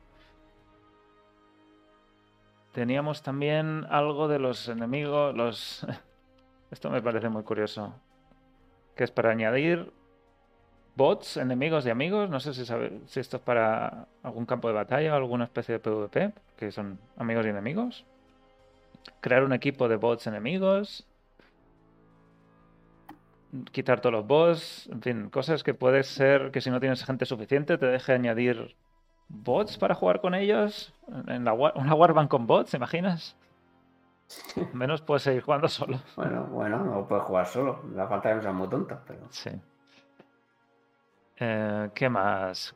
Teníamos 2.73 3.23
también 3.23 3.85
algo 3.91 4.29
de 4.29 4.39
los 4.39 4.69
enemigos, 4.69 5.35
los... 5.37 5.87
Esto 6.71 6.89
me 6.89 7.03
parece 7.03 7.29
muy 7.29 7.43
curioso. 7.43 7.93
Que 8.95 9.03
es 9.03 9.11
para 9.11 9.31
añadir 9.31 9.93
bots, 10.95 11.37
enemigos 11.37 11.85
y 11.85 11.91
amigos. 11.91 12.31
No 12.31 12.39
sé 12.39 12.55
si, 12.55 12.65
sabe, 12.65 13.01
si 13.07 13.19
esto 13.19 13.39
es 13.39 13.43
para 13.43 14.07
algún 14.23 14.47
campo 14.47 14.69
de 14.69 14.75
batalla 14.75 15.13
o 15.13 15.17
alguna 15.17 15.45
especie 15.45 15.73
de 15.73 15.79
PvP, 15.81 16.33
que 16.57 16.71
son 16.71 17.01
amigos 17.17 17.45
y 17.47 17.49
enemigos. 17.49 18.05
Crear 19.21 19.43
un 19.43 19.53
equipo 19.53 19.89
de 19.89 19.97
bots 19.97 20.29
enemigos. 20.29 21.05
Quitar 23.73 24.01
todos 24.01 24.13
los 24.13 24.27
bots. 24.27 24.89
En 24.93 25.03
fin, 25.03 25.31
cosas 25.31 25.63
que 25.63 25.75
puede 25.75 26.03
ser 26.03 26.51
que 26.51 26.61
si 26.61 26.71
no 26.71 26.81
tienes 26.81 27.05
gente 27.05 27.27
suficiente 27.27 27.79
te 27.79 27.87
deje 27.87 28.13
añadir 28.13 28.77
bots 29.29 29.79
para 29.79 29.95
jugar 29.95 30.21
con 30.21 30.35
ellos. 30.35 30.95
En 31.27 31.45
la, 31.45 31.53
una 31.53 31.95
warband 31.95 32.29
con 32.29 32.47
bots, 32.47 32.71
¿te 32.71 32.77
imaginas? 32.77 33.37
Menos 34.73 35.03
puedes 35.03 35.23
seguir 35.23 35.43
jugando 35.43 35.69
solo. 35.69 36.01
Bueno, 36.17 36.45
bueno, 36.45 36.79
no 36.85 37.07
puedes 37.09 37.25
jugar 37.25 37.47
solo. 37.47 37.83
La 37.95 38.07
falta 38.07 38.35
que 38.35 38.43
sean 38.43 38.57
muy 38.57 38.69
tontas, 38.69 39.01
pero. 39.07 39.27
Sí. 39.31 39.51
Eh, 41.39 41.91
¿Qué 41.95 42.09
más? 42.09 42.75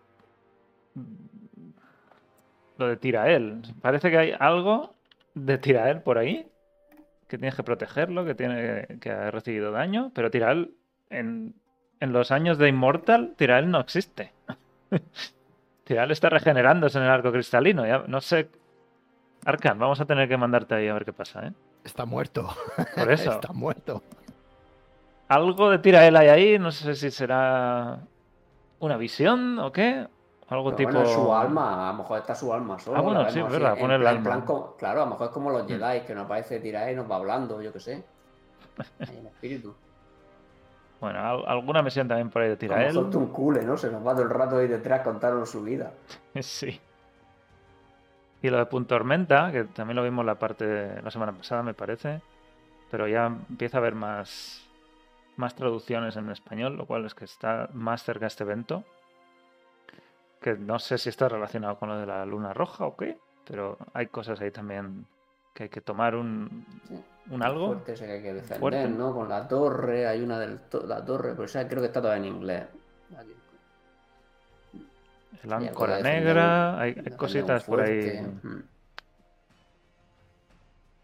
Lo 2.79 2.89
de 2.89 2.97
Tirael. 2.97 3.63
Parece 3.81 4.11
que 4.11 4.19
hay 4.19 4.35
algo 4.39 4.95
de 5.35 5.59
Tirael 5.59 6.03
por 6.03 6.19
ahí. 6.19 6.51
Que 7.29 7.39
tienes 7.39 7.55
que 7.55 7.63
protegerlo, 7.63 8.25
que 8.25 8.35
tiene 8.35 8.87
que 9.01 9.11
ha 9.11 9.31
recibido 9.31 9.73
daño. 9.73 10.13
Pero 10.15 10.31
Tirael, 10.31 10.75
en, 11.11 11.55
en 12.01 12.13
los 12.13 12.31
años 12.31 12.59
de 12.59 12.69
Immortal, 12.69 13.35
Tirael 13.37 13.71
no 13.71 13.81
existe. 13.81 14.33
Tirael 15.85 16.11
está 16.11 16.29
regenerándose 16.31 16.99
en 16.99 17.05
el 17.05 17.11
arco 17.11 17.33
cristalino. 17.33 17.87
Ya, 17.87 18.05
no 18.07 18.21
sé. 18.21 18.49
Arkan, 19.45 19.79
vamos 19.79 20.01
a 20.01 20.07
tener 20.07 20.29
que 20.29 20.37
mandarte 20.37 20.75
ahí 20.75 20.89
a 20.89 20.95
ver 20.95 21.05
qué 21.05 21.13
pasa, 21.13 21.47
¿eh? 21.47 21.53
Está 21.85 22.07
muerto. 22.07 22.49
Por 22.95 23.13
eso. 23.13 23.33
Está 23.35 23.53
muerto. 23.53 24.03
Algo 25.29 25.71
de 25.71 25.79
Tirael 25.79 26.17
hay 26.17 26.29
ahí, 26.29 26.59
no 26.59 26.71
sé 26.71 26.95
si 26.95 27.11
será 27.11 28.01
una 28.79 28.97
visión 28.97 29.59
o 29.59 29.73
qué. 29.73 30.07
Algo 30.49 30.65
Pero 30.67 30.77
tipo. 30.77 30.91
bueno, 30.93 31.07
su 31.09 31.35
alma, 31.35 31.89
a 31.89 31.93
lo 31.93 31.99
mejor 31.99 32.19
está 32.19 32.35
su 32.35 32.53
alma 32.53 32.79
solo. 32.79 32.99
Ah, 32.99 33.01
bueno, 33.01 33.31
sí, 33.31 33.41
es 33.41 33.49
verdad, 33.51 33.79
el 33.79 34.07
alma. 34.07 34.23
plan 34.23 34.41
como- 34.43 34.77
claro, 34.77 35.01
a 35.03 35.05
lo 35.05 35.11
mejor 35.13 35.29
es 35.29 35.33
como 35.33 35.51
los 35.51 35.65
Mm. 35.65 35.69
Jedi, 35.69 36.01
que 36.07 36.15
nos 36.15 36.25
aparece 36.27 36.61
tirar 36.61 36.91
y 36.93 36.95
nos 36.95 37.11
va 37.11 37.17
hablando, 37.17 37.63
yo 37.63 37.73
qué 37.73 37.81
sé. 37.81 38.05
Ahí 39.01 39.17
en 39.19 39.27
espíritu. 39.27 39.75
Bueno, 41.01 41.19
al- 41.19 41.45
alguna 41.47 41.83
misión 41.83 42.09
también 42.09 42.31
por 42.31 42.43
ahí 42.43 42.49
de 42.49 42.55
A 42.55 42.69
lo 42.69 42.77
mejor 42.77 42.93
Tirael. 42.93 43.11
Tuncule, 43.11 43.63
¿no? 43.63 43.77
Se 43.77 43.91
nos 43.91 44.07
va 44.07 44.13
todo 44.13 44.23
el 44.23 44.31
rato 44.31 44.57
ahí 44.59 44.69
detrás 44.69 45.01
contándonos 45.03 45.51
su 45.51 45.63
vida. 45.63 45.93
Sí. 46.41 46.81
Y 48.43 48.51
lo 48.51 48.59
de 48.59 48.67
Punto 48.67 48.89
Tormenta, 48.95 49.51
que 49.51 49.65
también 49.65 49.97
lo 49.97 50.03
vimos 50.03 50.25
la 50.27 50.35
parte 50.35 51.01
la 51.03 51.11
semana 51.11 51.33
pasada, 51.33 51.63
me 51.63 51.73
parece. 51.73 52.21
Pero 52.91 53.09
ya 53.09 53.27
empieza 53.27 53.79
a 53.79 53.81
haber 53.81 53.95
más, 53.95 54.69
más 55.37 55.55
traducciones 55.55 56.17
en 56.17 56.31
español, 56.31 56.77
lo 56.77 56.85
cual 56.87 57.07
es 57.07 57.15
que 57.15 57.25
está 57.25 57.71
más 57.73 58.03
cerca 58.03 58.27
este 58.27 58.45
evento. 58.45 58.85
Que 60.45 60.53
no 60.59 60.79
sé 60.79 60.99
si 60.99 61.09
está 61.09 61.27
relacionado 61.27 61.79
con 61.79 61.89
lo 61.89 61.97
de 61.99 62.05
la 62.05 62.27
luna 62.27 62.53
roja 62.53 62.85
o 62.85 62.95
qué, 62.99 63.17
pero 63.47 63.79
hay 63.95 64.09
cosas 64.09 64.39
ahí 64.43 64.51
también 64.51 65.07
que 65.55 65.63
hay 65.63 65.69
que 65.71 65.81
tomar 65.81 66.15
un, 66.15 66.67
Sí. 66.87 67.03
un 67.31 67.43
algo. 67.43 67.69
Fuerte 67.69 67.95
ese 67.95 68.05
que 68.05 68.13
hay 68.13 68.23
que 68.23 68.35
defender, 68.35 68.61
Fuerte. 68.61 68.89
¿no? 68.91 69.15
Con 69.15 69.27
la 69.31 69.49
torre, 69.49 70.07
hay 70.07 70.21
una 70.21 70.39
de 70.39 70.59
la 70.87 71.03
torre, 71.03 71.31
pero 71.31 71.45
esa 71.45 71.67
creo 71.67 71.81
que 71.81 71.87
está 71.87 72.03
toda 72.03 72.19
en 72.19 72.27
inglés. 72.27 72.65
Aquí. 73.17 73.33
El 75.45 75.53
áncora 75.55 76.01
negra, 76.01 76.79
hay, 76.79 76.95
cositas 77.17 77.65
por 77.65 77.81
ahí. 77.81 78.21
Mm. 78.43 78.59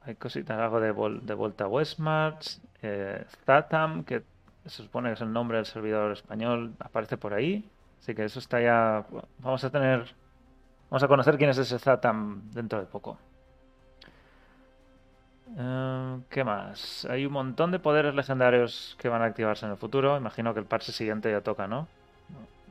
Hay 0.02 0.14
cositas, 0.16 0.58
algo 0.58 0.80
de, 0.80 0.92
vol- 0.94 1.20
de 1.22 1.32
Volta 1.32 1.66
Westmarch, 1.66 2.60
eh, 2.82 3.24
Zatam, 3.46 4.04
que 4.04 4.22
se 4.66 4.82
supone 4.82 5.08
que 5.08 5.14
es 5.14 5.20
el 5.22 5.32
nombre 5.32 5.56
del 5.56 5.64
servidor 5.66 6.12
español, 6.12 6.74
aparece 6.78 7.16
por 7.16 7.32
ahí. 7.32 7.66
Así 8.00 8.14
que 8.14 8.24
eso 8.24 8.38
está 8.38 8.60
ya. 8.60 9.04
Vamos 9.38 9.62
a 9.64 9.70
tener. 9.70 10.14
Vamos 10.90 11.02
a 11.02 11.08
conocer 11.08 11.36
quién 11.38 11.50
es 11.50 11.58
ese 11.58 11.78
Zatam 11.78 12.50
dentro 12.52 12.80
de 12.80 12.86
poco. 12.86 13.18
Eh, 15.56 16.20
¿qué 16.28 16.44
más? 16.44 17.04
Hay 17.10 17.26
un 17.26 17.32
montón 17.32 17.70
de 17.70 17.78
poderes 17.78 18.14
legendarios 18.14 18.96
que 18.98 19.08
van 19.08 19.22
a 19.22 19.26
activarse 19.26 19.66
en 19.66 19.72
el 19.72 19.78
futuro. 19.78 20.16
Imagino 20.16 20.54
que 20.54 20.60
el 20.60 20.66
parche 20.66 20.92
siguiente 20.92 21.30
ya 21.30 21.40
toca, 21.40 21.66
¿no? 21.66 21.88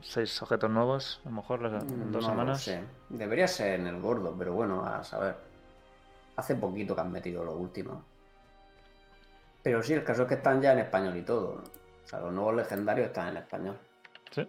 Seis 0.02 0.40
objetos 0.42 0.70
nuevos, 0.70 1.20
a 1.26 1.28
lo 1.28 1.36
mejor 1.36 1.64
en 1.66 2.10
dos 2.10 2.22
No 2.22 2.28
lo 2.28 2.30
semanas. 2.30 2.62
sé. 2.62 2.82
Debería 3.10 3.46
ser 3.46 3.80
en 3.80 3.86
el 3.86 4.00
gordo, 4.00 4.34
pero 4.38 4.54
bueno, 4.54 4.84
a 4.84 5.04
saber. 5.04 5.36
Hace 6.36 6.54
poquito 6.54 6.94
que 6.94 7.00
han 7.02 7.12
metido 7.12 7.44
lo 7.44 7.52
último. 7.54 8.02
Pero 9.62 9.82
sí, 9.82 9.92
el 9.92 10.02
caso 10.02 10.22
es 10.22 10.28
que 10.28 10.34
están 10.34 10.62
ya 10.62 10.72
en 10.72 10.78
español 10.78 11.14
y 11.18 11.22
todo. 11.22 11.62
O 12.02 12.08
sea, 12.08 12.20
los 12.20 12.32
nuevos 12.32 12.54
legendarios 12.54 13.08
están 13.08 13.28
en 13.28 13.36
español. 13.36 13.76
Sí. 14.30 14.48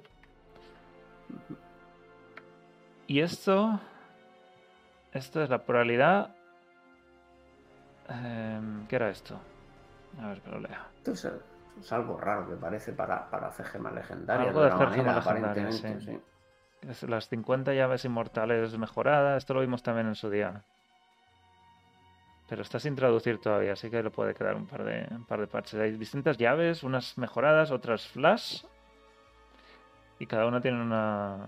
Y 3.07 3.19
esto. 3.19 3.79
Esto 5.11 5.43
es 5.43 5.49
la 5.49 5.59
pluralidad. 5.63 6.35
Em, 8.07 8.87
¿Qué 8.87 8.95
era 8.95 9.09
esto? 9.09 9.39
A 10.21 10.27
ver 10.27 10.41
que 10.41 10.49
lo 10.49 10.59
lea. 10.59 10.87
Esto 10.97 11.11
es, 11.11 11.27
es 11.79 11.93
algo 11.93 12.17
raro 12.17 12.47
que 12.47 12.55
parece 12.55 12.93
para, 12.93 13.29
para 13.29 13.47
hacer 13.47 13.65
gemas 13.65 13.93
legendarias. 13.93 14.49
Algo 14.49 14.63
de 14.63 14.71
gemas 14.71 14.89
manera, 14.89 15.17
aparentemente, 15.17 16.01
sí. 16.01 16.19
Es 16.87 17.03
las 17.03 17.27
50 17.29 17.73
llaves 17.73 18.05
inmortales 18.05 18.77
mejoradas. 18.77 19.37
Esto 19.37 19.53
lo 19.53 19.61
vimos 19.61 19.83
también 19.83 20.07
en 20.07 20.15
su 20.15 20.29
día. 20.29 20.63
Pero 22.49 22.63
está 22.63 22.79
sin 22.79 22.95
traducir 22.95 23.39
todavía, 23.39 23.73
así 23.73 23.89
que 23.89 24.03
le 24.03 24.09
puede 24.09 24.33
quedar 24.33 24.55
un 24.55 24.67
par 24.67 24.83
de, 24.83 25.07
un 25.11 25.25
par 25.25 25.39
de 25.39 25.47
parches. 25.47 25.79
Hay 25.79 25.91
distintas 25.93 26.37
llaves, 26.37 26.83
unas 26.83 27.17
mejoradas, 27.17 27.71
otras 27.71 28.07
flash. 28.07 28.63
Y 30.21 30.27
cada 30.27 30.45
una 30.45 30.61
tiene 30.61 30.79
una, 30.79 31.47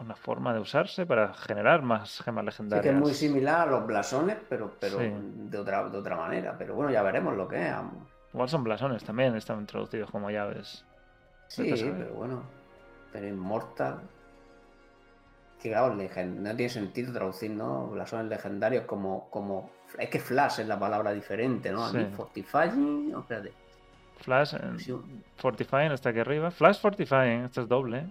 una 0.00 0.16
forma 0.16 0.52
de 0.52 0.58
usarse 0.58 1.06
para 1.06 1.32
generar 1.34 1.82
más 1.82 2.20
gemas 2.20 2.42
Sí, 2.42 2.46
legendarias. 2.46 2.82
que 2.82 2.90
es 2.90 3.00
muy 3.00 3.14
similar 3.14 3.68
a 3.68 3.70
los 3.70 3.86
blasones, 3.86 4.38
pero, 4.48 4.72
pero 4.80 4.98
Sí. 4.98 5.12
de, 5.14 5.56
otra, 5.58 5.88
de 5.88 5.96
otra 5.98 6.16
manera. 6.16 6.56
Pero 6.58 6.74
bueno, 6.74 6.90
ya 6.90 7.02
veremos 7.04 7.36
lo 7.36 7.46
que 7.46 7.68
es. 7.68 7.74
Igual 8.32 8.48
son 8.48 8.64
blasones 8.64 9.04
también, 9.04 9.36
están 9.36 9.64
traducidos 9.66 10.10
como 10.10 10.30
llaves. 10.32 10.84
Sí, 11.46 11.72
pero 11.72 12.12
bueno. 12.14 12.42
Pero 13.12 13.28
Immortal. 13.28 14.00
Que 15.62 15.70
claro, 15.70 15.94
no 15.94 16.56
tiene 16.56 16.68
sentido 16.68 17.12
traducir, 17.12 17.52
¿no? 17.52 17.86
Blasones 17.86 18.26
legendarios 18.26 18.84
como, 18.86 19.30
como. 19.30 19.70
Es 19.96 20.10
que 20.10 20.18
Flash 20.18 20.58
es 20.60 20.66
la 20.66 20.78
palabra 20.78 21.12
diferente, 21.12 21.70
¿no? 21.70 21.84
A 21.84 21.92
mí, 21.92 22.04
Sí. 22.04 22.10
Fortifying. 22.16 23.12
no, 23.12 23.20
espérate. 23.20 23.52
Flash, 24.24 24.54
Fortifying 25.36 25.92
está 25.92 26.10
aquí 26.10 26.20
arriba. 26.20 26.50
Flash 26.50 26.80
Fortifying, 26.80 27.44
esto 27.44 27.62
es 27.62 27.68
doble. 27.68 27.98
¿eh? 27.98 28.06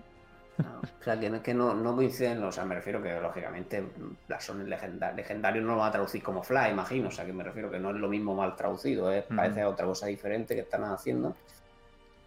no, 0.60 0.80
o 0.82 1.04
sea, 1.04 1.20
que 1.20 1.30
no, 1.32 1.42
que 1.42 1.54
no, 1.54 1.74
no 1.74 1.96
coinciden, 1.96 2.44
o 2.44 2.52
sea, 2.52 2.64
me 2.64 2.76
refiero 2.76 3.02
que 3.02 3.20
lógicamente 3.20 3.84
blasones 4.28 4.68
legendarios, 4.68 5.18
legendarios 5.18 5.66
no 5.66 5.72
lo 5.72 5.78
van 5.80 5.90
a 5.90 5.92
traducir 5.92 6.22
como 6.22 6.44
Flash, 6.44 6.72
imagino, 6.72 7.08
o 7.08 7.12
sea, 7.12 7.26
que 7.26 7.34
me 7.34 7.44
refiero 7.44 7.72
que 7.72 7.80
no 7.80 7.90
es 7.90 7.96
lo 7.96 8.08
mismo 8.08 8.36
mal 8.36 8.56
traducido, 8.56 9.12
¿eh? 9.12 9.26
Parece 9.36 9.66
otra 9.66 9.86
cosa 9.88 10.06
diferente 10.08 10.54
que 10.54 10.62
están 10.62 10.84
haciendo. 10.84 11.36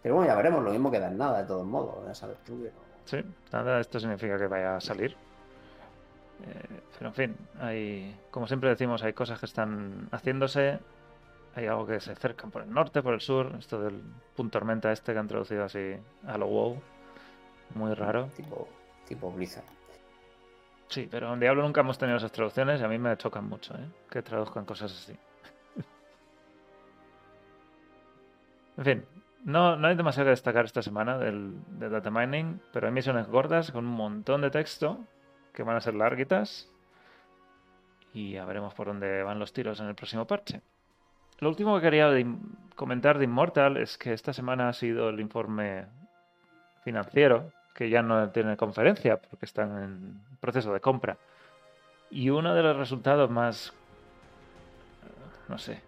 Pero 0.03 0.15
bueno, 0.15 0.29
ya 0.29 0.35
veremos, 0.35 0.63
lo 0.63 0.71
mismo 0.71 0.91
que 0.91 0.99
da 0.99 1.07
en 1.07 1.17
nada, 1.17 1.41
de 1.41 1.47
todos 1.47 1.65
modos, 1.65 2.05
ya 2.05 2.13
sabes 2.13 2.37
tú 2.45 2.57
que 2.61 2.69
no- 2.69 2.87
Sí, 3.05 3.17
nada, 3.53 3.79
esto 3.79 3.99
significa 3.99 4.37
que 4.37 4.47
vaya 4.47 4.75
a 4.75 4.81
salir. 4.81 5.11
Eh, 6.45 6.79
pero 6.97 7.09
en 7.09 7.15
fin, 7.15 7.35
hay, 7.61 8.15
como 8.29 8.45
siempre 8.47 8.69
decimos, 8.69 9.01
hay 9.03 9.13
cosas 9.13 9.39
que 9.39 9.45
están 9.45 10.09
haciéndose. 10.11 10.79
Hay 11.57 11.65
algo 11.65 11.87
que 11.87 11.99
se 11.99 12.11
acercan 12.11 12.51
por 12.51 12.61
el 12.61 12.71
norte, 12.71 13.01
por 13.01 13.15
el 13.15 13.19
sur. 13.19 13.55
Esto 13.57 13.81
del 13.81 13.99
punto 14.35 14.59
tormenta 14.59 14.91
este 14.91 15.11
que 15.11 15.17
han 15.17 15.27
traducido 15.27 15.63
así 15.63 15.95
a 16.27 16.37
lo 16.37 16.45
wow. 16.45 16.79
Muy 17.73 17.95
raro. 17.95 18.27
tipo, 18.35 18.69
tipo 19.07 19.31
Blizzard. 19.31 19.65
Sí, 20.87 21.07
pero 21.09 21.33
en 21.33 21.39
Diablo 21.39 21.63
nunca 21.63 21.81
hemos 21.81 21.97
tenido 21.97 22.17
esas 22.17 22.31
traducciones 22.31 22.79
y 22.79 22.83
a 22.83 22.87
mí 22.87 22.99
me 22.99 23.17
chocan 23.17 23.49
mucho, 23.49 23.73
¿eh? 23.73 23.89
Que 24.07 24.21
traduzcan 24.21 24.65
cosas 24.65 24.91
así. 24.91 25.17
en 28.77 28.85
fin, 28.85 29.05
no, 29.43 29.77
no 29.77 29.87
hay 29.87 29.95
demasiado 29.95 30.27
que 30.27 30.31
destacar 30.31 30.65
esta 30.65 30.83
semana 30.83 31.17
del, 31.17 31.55
de 31.79 31.89
data 31.89 32.11
mining, 32.11 32.61
pero 32.71 32.85
hay 32.85 32.93
misiones 32.93 33.27
gordas 33.27 33.71
con 33.71 33.87
un 33.87 33.93
montón 33.93 34.41
de 34.41 34.51
texto 34.51 35.03
que 35.53 35.63
van 35.63 35.75
a 35.75 35.81
ser 35.81 35.95
larguitas 35.95 36.71
y 38.13 38.33
ya 38.33 38.45
veremos 38.45 38.75
por 38.75 38.85
dónde 38.85 39.23
van 39.23 39.39
los 39.39 39.53
tiros 39.53 39.79
en 39.79 39.87
el 39.87 39.95
próximo 39.95 40.27
parche. 40.27 40.61
Lo 41.39 41.49
último 41.49 41.75
que 41.75 41.81
quería 41.81 42.09
de- 42.09 42.25
comentar 42.75 43.17
de 43.17 43.25
Immortal 43.25 43.77
es 43.77 43.97
que 43.97 44.13
esta 44.13 44.33
semana 44.33 44.69
ha 44.69 44.73
sido 44.73 45.09
el 45.09 45.19
informe 45.19 45.85
financiero, 46.83 47.51
que 47.73 47.89
ya 47.89 48.01
no 48.01 48.29
tiene 48.29 48.57
conferencia 48.57 49.17
porque 49.17 49.45
están 49.45 49.83
en 49.83 50.21
proceso 50.39 50.73
de 50.73 50.79
compra. 50.79 51.17
Y 52.09 52.29
uno 52.29 52.53
de 52.55 52.63
los 52.63 52.77
resultados 52.77 53.29
más, 53.29 53.69
eh, 55.03 55.11
no 55.49 55.57
sé, 55.57 55.81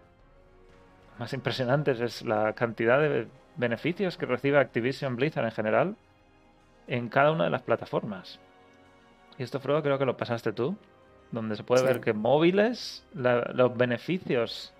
más 1.18 1.32
impresionantes 1.32 2.00
es 2.00 2.22
la 2.22 2.52
cantidad 2.52 3.00
de 3.00 3.26
beneficios 3.56 4.16
que 4.16 4.26
recibe 4.26 4.58
Activision 4.58 5.16
Blizzard 5.16 5.44
en 5.44 5.50
general 5.52 5.96
en 6.86 7.08
cada 7.08 7.32
una 7.32 7.44
de 7.44 7.50
las 7.50 7.62
plataformas. 7.62 8.38
Y 9.38 9.42
esto, 9.42 9.60
Frodo, 9.60 9.82
creo 9.82 9.98
que 9.98 10.06
lo 10.06 10.16
pasaste 10.16 10.52
tú, 10.52 10.76
donde 11.30 11.56
se 11.56 11.64
puede 11.64 11.82
Sí. 11.82 11.86
ver 11.86 12.00
que 12.00 12.12
móviles, 12.12 13.06
la- 13.14 13.50
los 13.54 13.76
beneficios 13.76 14.72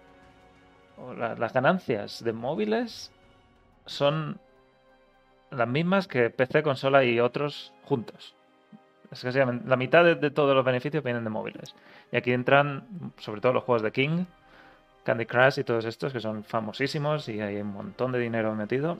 las 1.17 1.53
ganancias 1.53 2.23
de 2.23 2.33
móviles 2.33 3.11
son 3.87 4.39
las 5.51 5.69
mismas 5.69 6.07
que 6.07 6.31
PC, 6.31 6.63
consola 6.63 7.05
y 7.05 7.21
otros 7.21 7.73
juntos. 7.85 8.35
Es 9.11 9.23
que 9.23 9.33
la 9.33 9.77
mitad 9.77 10.05
de, 10.05 10.15
de 10.15 10.31
todos 10.31 10.55
los 10.55 10.65
beneficios 10.65 11.03
vienen 11.03 11.25
de 11.25 11.31
móviles. 11.31 11.75
Y 12.13 12.17
aquí 12.17 12.33
entran 12.33 13.13
sobre 13.19 13.41
todo 13.41 13.53
los 13.53 13.65
juegos 13.65 13.83
de 13.83 13.91
King, 13.91 14.25
Candy 15.03 15.27
Crush 15.27 15.59
y 15.59 15.65
todos 15.65 15.85
estos 15.85 16.13
que 16.13 16.21
son 16.21 16.45
famosísimos 16.45 17.29
y 17.29 17.41
hay 17.41 17.57
un 17.57 17.73
montón 17.73 18.13
de 18.13 18.19
dinero 18.19 18.55
metido. 18.55 18.99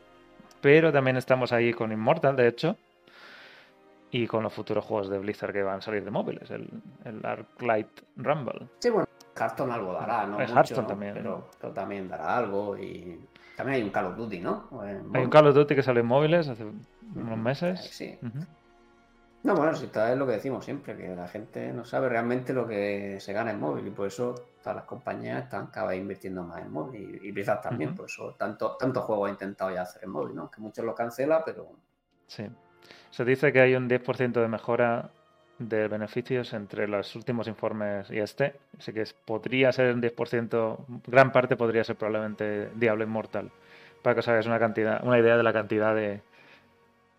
Pero 0.61 0.93
también 0.93 1.17
estamos 1.17 1.53
ahí 1.53 1.73
con 1.73 1.93
Immortal, 1.93 2.37
de 2.37 2.49
hecho, 2.49 2.77
y 4.11 4.27
con 4.27 4.43
los 4.43 4.53
futuros 4.53 4.85
juegos 4.85 5.09
de 5.09 5.19
Blizzard 5.19 5.53
que 5.53 5.63
van 5.63 5.79
a 5.79 5.81
salir 5.81 6.05
de 6.05 6.11
móviles, 6.11 6.51
el, 6.51 6.69
el 7.05 7.25
Arclight 7.25 7.89
Rumble. 8.17 8.67
Sí, 8.81 8.91
bueno, 8.91 9.09
Hearthstone 9.41 9.73
algo 9.73 9.93
dará, 9.95 10.27
¿no? 10.27 10.41
El 10.41 10.49
Mucho, 10.49 10.55
Hearthstone 10.55 10.83
¿no? 10.83 10.89
también. 10.89 11.15
Pero, 11.15 11.49
pero 11.61 11.73
también 11.73 12.09
dará 12.09 12.37
algo 12.37 12.77
y 12.77 13.19
también 13.57 13.77
hay 13.77 13.83
un 13.83 13.91
Call 13.91 14.07
of 14.07 14.17
Duty, 14.17 14.41
¿no? 14.41 14.69
En 14.85 15.15
Hay 15.15 15.25
un. 15.25 15.31
Call 15.31 15.47
of 15.47 15.55
Duty 15.55 15.75
que 15.75 15.83
salió 15.83 16.01
en 16.01 16.07
móviles 16.07 16.49
hace 16.49 16.65
unos 17.15 17.39
meses. 17.39 17.81
Sí. 17.81 18.19
No, 19.43 19.55
bueno, 19.55 19.75
si 19.75 19.87
está 19.87 20.13
es 20.13 20.19
lo 20.19 20.27
que 20.27 20.33
decimos 20.33 20.65
siempre, 20.65 20.97
que 20.97 21.17
la 21.17 21.27
gente 21.27 21.73
no 21.73 21.85
sabe 21.85 22.11
realmente 22.11 22.53
lo 22.53 22.67
que 22.69 23.19
se 23.21 23.33
gana 23.33 23.51
en 23.51 23.59
móvil 23.59 23.87
y 23.87 23.91
por 23.91 24.07
eso 24.07 24.35
todas 24.63 24.77
las 24.77 24.85
compañías 24.85 25.45
están 25.45 25.69
cada 25.69 25.89
vez 25.89 25.99
invirtiendo 25.99 26.43
más 26.43 26.61
en 26.61 26.71
móvil 26.71 27.19
y, 27.23 27.33
Blizzard 27.33 27.63
también, 27.63 27.95
por 27.95 28.07
eso 28.07 28.35
tanto, 28.39 28.77
tanto 28.79 29.01
juego 29.01 29.25
ha 29.25 29.31
intentado 29.31 29.75
ya 29.75 29.83
hacer 29.83 30.05
en 30.05 30.11
móvil, 30.11 30.37
¿no? 30.37 30.51
Que 30.51 30.61
muchos 30.61 30.85
lo 30.85 30.95
cancela, 30.95 31.43
pero 31.43 31.71
Sí. 32.27 32.49
Se 33.11 33.25
dice 33.25 33.53
que 33.53 33.61
hay 33.61 33.75
un 33.75 33.89
10% 33.89 34.41
de 34.41 34.49
mejora 34.49 35.11
de 35.61 35.89
beneficios 35.89 36.53
entre 36.55 36.89
los 36.89 37.15
últimos 37.15 37.47
informes 37.47 38.11
y 38.11 38.19
este. 38.19 38.55
Así 38.79 38.93
que 38.93 39.05
podría 39.25 39.71
ser 39.73 39.95
un 39.95 40.03
10%, 40.03 41.03
gran 41.07 41.33
parte 41.33 41.57
podría 41.57 41.85
ser 41.85 41.97
probablemente 41.97 42.71
Diablo 42.75 43.05
Immortal. 43.05 43.51
Para 44.03 44.15
que 44.15 44.21
os 44.21 44.29
hagáis 44.29 44.47
una, 44.47 44.59
cantidad, 44.59 45.05
una 45.05 45.19
idea 45.19 45.37
de 45.37 45.43
la 45.43 45.53
cantidad 45.53 45.95
de, 45.95 46.23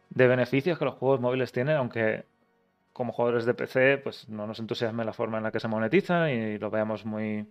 de 0.10 0.28
beneficios 0.28 0.80
que 0.80 0.86
los 0.86 0.96
juegos 0.96 1.22
móviles 1.22 1.52
tienen, 1.52 1.78
aunque 1.78 2.26
como 2.92 3.14
jugadores 3.14 3.46
de 3.46 3.54
PC 3.54 4.00
pues 4.00 4.28
no 4.28 4.48
nos 4.48 4.60
entusiasme 4.60 5.06
la 5.06 5.14
forma 5.14 5.38
en 5.38 5.44
la 5.44 5.52
que 5.52 5.60
se 5.60 5.68
monetizan 5.68 6.30
y 6.30 6.58
lo 6.58 6.70
veamos 6.72 7.06
muy 7.06 7.48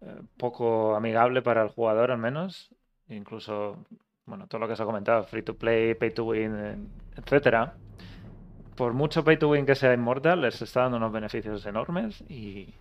eh, 0.00 0.22
poco 0.38 0.94
amigable 0.94 1.42
para 1.42 1.62
el 1.62 1.68
jugador 1.68 2.12
al 2.12 2.18
menos. 2.18 2.70
Incluso 3.08 3.84
bueno, 4.26 4.46
todo 4.46 4.60
lo 4.60 4.68
que 4.68 4.76
se 4.76 4.82
ha 4.82 4.86
comentado, 4.86 5.24
free 5.24 5.42
to 5.42 5.56
play, 5.56 5.94
pay 5.94 6.10
to 6.10 6.24
win, 6.24 6.56
eh, 6.56 6.76
etcétera. 7.16 7.74
Por 8.76 8.92
mucho 8.92 9.22
pay 9.24 9.36
to 9.36 9.48
win 9.50 9.66
que 9.66 9.74
sea 9.74 9.92
Immortal, 9.94 10.40
les 10.40 10.60
está 10.60 10.82
dando 10.82 10.96
unos 10.96 11.12
beneficios 11.12 11.64
enormes 11.66 12.22
y. 12.28 12.74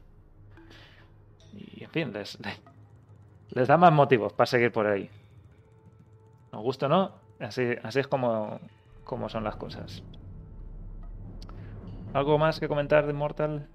Y 1.53 1.83
en 1.83 1.89
fin, 1.91 2.13
les, 2.13 2.37
les 3.51 3.67
da 3.67 3.77
más 3.77 3.93
motivos 3.93 4.33
para 4.33 4.47
seguir 4.47 4.71
por 4.71 4.87
ahí. 4.87 5.09
Nos 6.51 6.63
gusta 6.63 6.87
o 6.87 6.89
no, 6.89 7.11
así, 7.39 7.75
así 7.83 7.99
es 7.99 8.07
como, 8.07 8.59
como 9.03 9.29
son 9.29 9.43
las 9.43 9.55
cosas. 9.55 10.03
¿Algo 12.13 12.37
más 12.37 12.59
que 12.59 12.67
comentar 12.67 13.05
de 13.05 13.11
Immortal? 13.11 13.67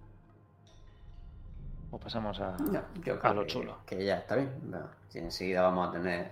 ¿O 1.91 1.99
pasamos 1.99 2.41
a.? 2.41 2.57
no, 2.59 2.83
yo 3.05 3.19
A 3.23 3.33
lo 3.33 3.43
que, 3.43 3.47
chulo. 3.49 3.79
que 3.87 4.05
ya 4.05 4.19
está 4.19 4.37
bien. 4.37 4.51
¿no? 4.65 4.79
Si 5.09 5.19
enseguida 5.19 5.63
vamos 5.63 5.89
a 5.89 5.93
tener 5.93 6.31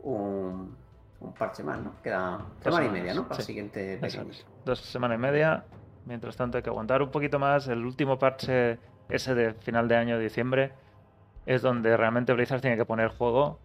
un, 0.00 0.76
un 1.22 1.32
parche 1.34 1.62
más, 1.62 1.80
¿no? 1.80 1.94
Queda 2.02 2.38
Dos 2.62 2.74
semana 2.74 2.86
y 2.86 2.90
media, 2.90 3.14
¿no? 3.14 3.22
Para 3.24 3.36
sí. 3.36 3.42
el 3.42 3.46
siguiente 3.46 3.98
es. 4.02 4.44
Dos 4.64 4.80
semanas 4.80 5.16
y 5.16 5.20
media. 5.20 5.64
Mientras 6.04 6.36
tanto 6.36 6.56
hay 6.58 6.62
que 6.62 6.70
aguantar 6.70 7.00
un 7.02 7.10
poquito 7.10 7.38
más. 7.38 7.68
El 7.68 7.84
último 7.84 8.18
parche, 8.18 8.78
ese 9.08 9.34
de 9.34 9.54
final 9.54 9.86
de 9.88 9.96
año, 9.96 10.18
diciembre, 10.18 10.72
es 11.46 11.62
donde 11.62 11.96
realmente 11.96 12.32
Blizzard 12.32 12.60
tiene 12.60 12.76
que 12.76 12.84
poner 12.84 13.08
juego. 13.08 13.58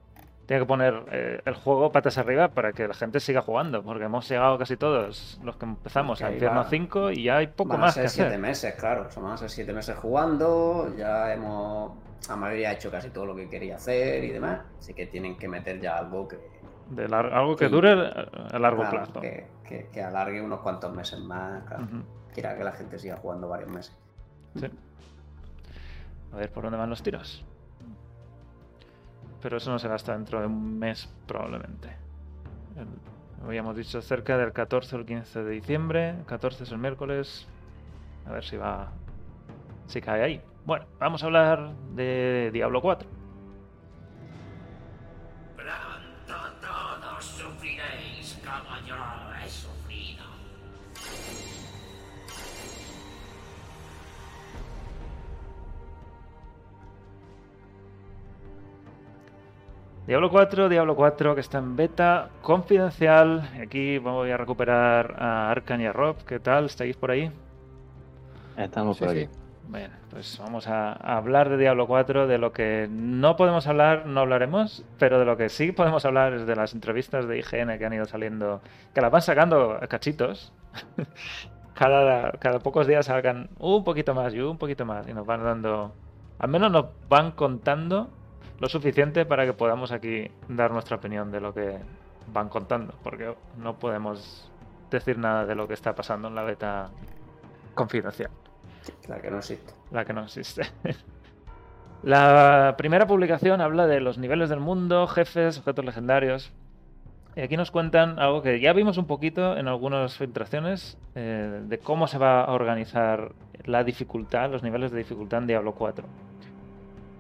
Tiene 0.46 0.62
que 0.64 0.68
poner 0.68 1.04
eh, 1.12 1.42
el 1.44 1.56
juego 1.56 1.92
patas 1.92 2.18
arriba 2.18 2.48
para 2.50 2.72
que 2.72 2.88
la 2.88 2.94
gente 2.94 3.20
siga 3.20 3.42
jugando. 3.42 3.84
Porque 3.84 4.06
hemos 4.06 4.30
llegado 4.30 4.58
casi 4.58 4.78
todos 4.78 5.40
los 5.44 5.58
que 5.58 5.66
empezamos 5.66 6.20
Que 6.20 6.26
a 6.26 6.32
Infierno 6.32 6.60
va- 6.62 6.70
5 6.70 7.12
y 7.12 7.24
ya 7.24 7.38
hay 7.38 7.48
poco 7.48 7.72
Van 7.72 7.82
más 7.82 7.92
a 7.92 7.94
ser 7.96 8.04
que 8.04 8.10
siete 8.10 8.28
hacer. 8.30 8.40
meses, 8.40 8.74
claro. 8.76 9.12
Son- 9.12 9.24
Van 9.24 9.34
a 9.34 9.38
ser 9.38 9.50
siete 9.50 9.74
meses 9.74 9.96
jugando. 9.98 10.94
Ya 10.96 11.34
hemos. 11.34 11.92
La 12.30 12.36
mayoría 12.36 12.70
ha 12.70 12.74
hecho 12.74 12.90
casi 12.92 13.10
todo 13.10 13.26
lo 13.26 13.36
que 13.36 13.50
quería 13.50 13.76
hacer 13.76 14.24
y 14.24 14.30
demás. 14.32 14.62
Así 14.80 14.94
que 14.94 15.08
tienen 15.08 15.38
que 15.38 15.48
meter 15.48 15.80
ya 15.82 15.98
algo 15.98 16.28
que. 16.28 16.38
De 16.90 17.08
lar- 17.10 17.34
algo 17.34 17.56
que 17.56 17.66
Sí. 17.68 17.72
dure 17.72 17.92
a 17.92 18.60
largo 18.60 18.82
claro, 18.84 18.98
plazo. 19.06 19.22
Que, 19.22 19.48
que- 19.68 19.90
que 19.92 20.02
alargue 20.02 20.42
unos 20.42 20.60
cuantos 20.62 20.94
meses 20.96 21.20
más. 21.20 21.64
Claro. 21.66 21.86
Quiera 22.34 22.58
que 22.58 22.64
la 22.64 22.72
gente 22.72 22.98
siga 23.00 23.18
jugando 23.18 23.48
varios 23.50 23.70
meses. 23.72 23.98
Sí. 24.56 24.68
A 26.32 26.36
ver 26.38 26.52
por 26.52 26.64
dónde 26.64 26.78
van 26.78 26.90
los 26.90 27.02
tiros. 27.04 27.44
pero 29.42 29.58
eso 29.58 29.70
no 29.72 29.78
será 29.80 29.96
hasta 29.96 30.14
dentro 30.14 30.40
de 30.42 30.48
un 30.48 30.80
mes 30.80 31.08
probablemente. 31.28 31.90
El- 32.76 33.46
habíamos 33.46 33.76
dicho 33.78 34.02
cerca 34.02 34.36
del 34.38 34.52
14 34.52 34.96
o 34.96 35.00
el 35.00 35.06
15 35.06 35.44
de 35.44 35.52
diciembre. 35.52 36.16
14 36.26 36.64
es 36.64 36.72
el 36.72 36.80
miércoles. 36.80 37.48
A 38.26 38.32
ver 38.32 38.44
si 38.44 38.58
va. 38.58 38.92
Si 39.86 40.02
cae 40.02 40.24
ahí. 40.24 40.42
Bueno, 40.66 40.86
vamos 41.00 41.22
a 41.24 41.28
hablar 41.28 41.72
de 41.96 42.50
Diablo 42.52 42.82
4. 42.82 43.08
Diablo 60.08 60.30
4, 60.30 60.70
Diablo 60.70 60.96
4 60.96 61.36
que 61.36 61.42
está 61.42 61.58
en 61.58 61.76
beta 61.76 62.30
confidencial. 62.42 63.50
Aquí 63.62 63.98
voy 63.98 64.32
a 64.32 64.38
recuperar 64.38 65.16
a 65.20 65.52
Arkan 65.52 65.82
y 65.82 65.86
a 65.86 65.92
Rob. 65.92 66.16
¿Qué 66.26 66.40
tal? 66.40 66.66
¿Estáis 66.68 66.96
por 66.96 67.12
ahí? 67.12 67.30
Estamos 68.56 68.98
Sí, 68.98 69.04
por 69.04 69.14
sí. 69.14 69.24
aquí. 69.24 69.30
Bueno, 69.68 69.94
pues 70.10 70.40
vamos 70.42 70.66
a, 70.70 70.94
hablar 70.94 71.50
de 71.50 71.58
Diablo 71.58 71.88
4, 71.88 72.26
de 72.26 72.38
lo 72.38 72.54
que 72.54 72.88
no 72.90 73.36
podemos 73.36 73.68
hablar, 73.68 74.06
no 74.06 74.22
hablaremos, 74.22 74.86
pero 74.98 75.20
de 75.20 75.26
lo 75.26 75.36
que 75.36 75.50
sí 75.50 75.74
podemos 75.74 76.06
hablar 76.06 76.32
es 76.32 76.48
de 76.48 76.56
las 76.56 76.74
entrevistas 76.74 77.28
de 77.28 77.40
IGN 77.40 77.78
que 77.78 77.86
han 77.86 77.92
ido 77.92 78.06
saliendo, 78.06 78.62
que 78.96 79.02
las 79.02 79.12
van 79.12 79.22
sacando 79.22 79.74
a 79.74 79.88
cachitos. 79.88 80.54
cada, 81.74 82.32
cada 82.40 82.60
pocos 82.60 82.88
días 82.88 83.08
sacan 83.08 83.50
un 83.60 83.84
poquito 83.84 84.16
más 84.16 84.34
y 84.34 84.40
un 84.40 84.58
poquito 84.58 84.86
más 84.86 85.06
y 85.10 85.14
nos 85.14 85.26
van 85.26 85.44
dando, 85.44 85.94
al 86.40 86.50
menos 86.50 86.72
nos 86.72 86.86
van 87.10 87.32
contando 87.32 88.10
lo 88.60 88.68
suficiente 88.70 89.26
para 89.26 89.46
que 89.46 89.54
podamos 89.54 89.92
aquí 89.92 90.32
dar 90.48 90.72
nuestra 90.72 90.98
opinión 90.98 91.32
de 91.32 91.42
lo 91.42 91.54
que 91.54 91.78
van 92.34 92.50
contando, 92.50 92.94
porque 93.04 93.36
no 93.58 93.78
podemos 93.78 94.52
decir 94.92 95.18
nada 95.18 95.46
de 95.46 95.56
lo 95.56 95.68
que 95.68 95.74
está 95.74 95.96
pasando 95.96 96.28
en 96.28 96.36
la 96.36 96.44
beta 96.44 96.90
confidencial 97.74 98.32
La 99.08 99.20
que 99.20 99.30
no 99.30 99.38
existe. 99.38 99.74
la 99.92 100.06
que 100.06 100.14
no 100.14 100.24
existe. 100.24 100.64
La 102.04 102.76
primera 102.78 103.08
publicación 103.08 103.60
habla 103.60 103.88
de 103.88 104.00
los 104.00 104.20
niveles 104.20 104.50
del 104.50 104.60
mundo, 104.60 105.08
jefes, 105.08 105.58
objetos 105.58 105.84
legendarios. 105.84 106.54
Y 107.36 107.42
aquí 107.42 107.58
nos 107.58 107.72
cuentan 107.72 108.20
algo 108.20 108.44
que 108.44 108.60
ya 108.60 108.72
vimos 108.74 108.98
un 108.98 109.08
poquito 109.08 109.58
en 109.58 109.68
algunas 109.68 110.16
filtraciones 110.16 110.98
eh, 111.16 111.62
de 111.64 111.78
cómo 111.80 112.08
se 112.08 112.20
va 112.20 112.44
a 112.44 112.52
organizar 112.52 113.32
la 113.66 113.84
dificultad, 113.84 114.52
los 114.52 114.64
niveles 114.64 114.92
de 114.92 115.00
dificultad 115.00 115.42
en 115.42 115.48
Diablo 115.48 115.74
4. 115.74 116.06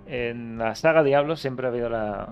En 0.08 0.58
la 0.58 0.74
saga 0.76 1.04
Diablo 1.04 1.36
siempre 1.36 1.67
ha 1.67 1.70
habido 1.70 1.89
la, 1.89 2.30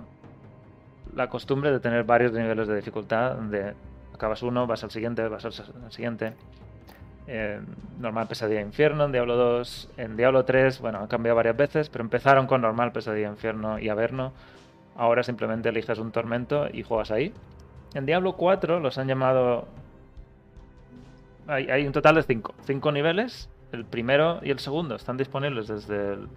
costumbre 1.30 1.72
de 1.72 1.80
tener 1.82 2.06
varios 2.06 2.32
niveles 2.32 2.68
de 2.68 2.76
dificultad, 2.76 3.36
donde 3.36 3.74
acabas 4.14 4.42
uno, 4.44 4.66
vas 4.66 4.84
al 4.84 4.92
siguiente, 4.92 5.28
vas 5.28 5.44
al 5.46 5.92
siguiente. 5.92 6.34
Eh, 7.28 7.60
normal 8.00 8.28
Pesadilla 8.28 8.62
Infierno 8.62 9.06
en 9.06 9.12
Diablo 9.12 9.36
2, 9.36 9.90
en 9.98 10.16
Diablo 10.16 10.46
3, 10.46 10.80
bueno, 10.80 11.00
han 11.00 11.08
cambiado 11.08 11.36
varias 11.36 11.58
veces, 11.58 11.90
pero 11.90 12.04
empezaron 12.04 12.48
con 12.48 12.62
normal 12.62 12.94
Pesadilla 12.94 13.28
Infierno 13.28 13.78
y 13.78 13.90
Averno. 13.90 14.32
Ahora 14.96 15.24
simplemente 15.24 15.68
eliges 15.68 16.00
un 16.00 16.12
tormento 16.12 16.68
y 16.72 16.84
juegas 16.84 17.12
ahí. 17.12 17.34
En 17.94 18.06
Diablo 18.06 18.34
4 18.34 18.80
los 18.80 18.98
han 18.98 19.08
llamado. 19.08 19.68
Hay, 21.48 21.70
hay 21.70 21.86
un 21.86 21.92
total 21.92 22.16
de 22.16 22.24
5. 22.24 22.56
5 22.66 22.92
niveles. 22.94 23.50
El 23.74 23.84
primero 23.84 24.40
y 24.42 24.52
el 24.52 24.60
segundo 24.60 24.96
están 24.96 25.18
disponibles 25.18 25.68
desde 25.68 26.14
el 26.14 26.30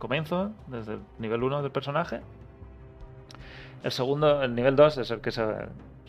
comienzo, 0.00 0.50
desde 0.66 0.94
el 0.94 1.00
nivel 1.20 1.44
1 1.44 1.62
del 1.62 1.70
personaje. 1.70 2.20
El 3.84 3.92
segundo, 3.92 4.42
el 4.42 4.54
nivel 4.56 4.74
2, 4.74 4.98
es 4.98 5.10
el 5.12 5.20
que 5.20 5.30
se 5.30 5.44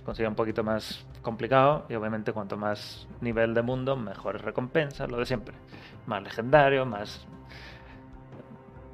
considera 0.04 0.30
un 0.30 0.36
poquito 0.36 0.63
más 0.63 1.06
complicado 1.21 1.86
y 1.89 1.93
obviamente 1.93 2.34
cuanto 2.34 2.58
más 2.58 3.08
nivel 3.21 3.54
de 3.54 3.62
mundo, 3.62 3.95
mejores 3.95 4.41
recompensas, 4.41 5.12
lo 5.12 5.17
de 5.17 5.27
siempre. 5.27 5.54
Más 6.08 6.23
legendario, 6.23 6.86
más 6.88 7.27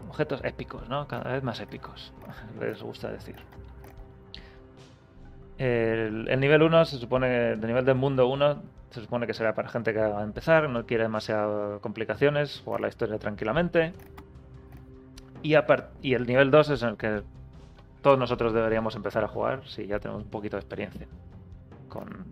objetos 0.10 0.42
épicos, 0.44 0.90
¿no? 0.90 1.08
Cada 1.08 1.32
vez 1.32 1.44
más 1.44 1.62
épicos, 1.62 2.12
les 2.60 2.82
gusta 2.84 3.10
decir. 3.10 3.38
El, 5.58 6.28
el 6.28 6.40
nivel 6.40 6.62
1 6.62 6.86
se 6.86 6.98
supone, 6.98 7.56
de 7.56 7.68
nivel 7.68 7.86
del 7.86 7.96
mundo 7.96 8.28
1, 8.28 8.62
se 8.92 9.02
supone 9.02 9.28
que 9.28 9.34
será 9.34 9.54
para 9.54 9.70
gente 9.70 9.94
que 9.94 10.00
va 10.00 10.22
a 10.22 10.24
empezar, 10.24 10.70
no 10.70 10.86
quiere 10.86 11.04
demasiadas 11.04 11.80
complicaciones, 11.82 12.62
jugar 12.64 12.82
la 12.82 12.88
historia 12.88 13.18
tranquilamente. 13.18 13.94
Y, 15.48 16.14
el 16.14 16.28
nivel 16.28 16.52
2 16.52 16.70
es 16.72 16.84
en 16.84 16.90
el 16.90 16.98
que 16.98 17.24
todos 18.02 18.20
nosotros 18.20 18.54
deberíamos 18.54 18.98
empezar 18.98 19.24
a 19.24 19.30
jugar 19.30 19.62
si 19.66 19.88
ya 19.88 19.98
tenemos 20.00 20.24
un 20.24 20.30
poquito 20.30 20.58
de 20.58 20.62
experiencia 20.62 21.08
con, 21.88 22.26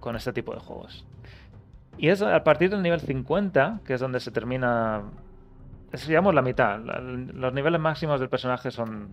con 0.00 0.16
este 0.16 0.32
tipo 0.32 0.52
de 0.52 0.58
juegos. 0.58 1.06
Y 1.96 2.08
es 2.08 2.22
a 2.22 2.42
partir 2.42 2.70
del 2.70 2.82
nivel 2.82 3.00
50, 3.00 3.82
que 3.84 3.94
es 3.94 4.00
donde 4.00 4.18
se 4.18 4.32
termina. 4.32 5.02
Es, 5.92 6.08
la 6.08 6.42
mitad. 6.42 6.80
Los 6.80 7.52
niveles 7.54 7.80
máximos 7.80 8.18
del 8.18 8.28
personaje 8.28 8.72
son 8.72 9.10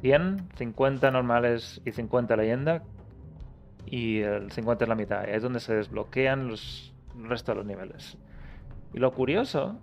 100, 0.00 0.48
50 0.56 1.10
normales 1.10 1.82
y 1.84 1.92
50 1.92 2.36
leyenda. 2.36 2.82
Y 3.84 4.20
el 4.20 4.50
50 4.50 4.84
es 4.84 4.88
la 4.88 4.94
mitad. 4.94 5.28
Es 5.28 5.42
donde 5.42 5.60
se 5.60 5.74
desbloquean 5.74 6.48
los, 6.48 6.94
el 7.18 7.28
resto 7.28 7.52
de 7.52 7.56
los 7.56 7.66
niveles. 7.66 8.16
Y 8.94 8.98
lo 8.98 9.12
curioso 9.12 9.78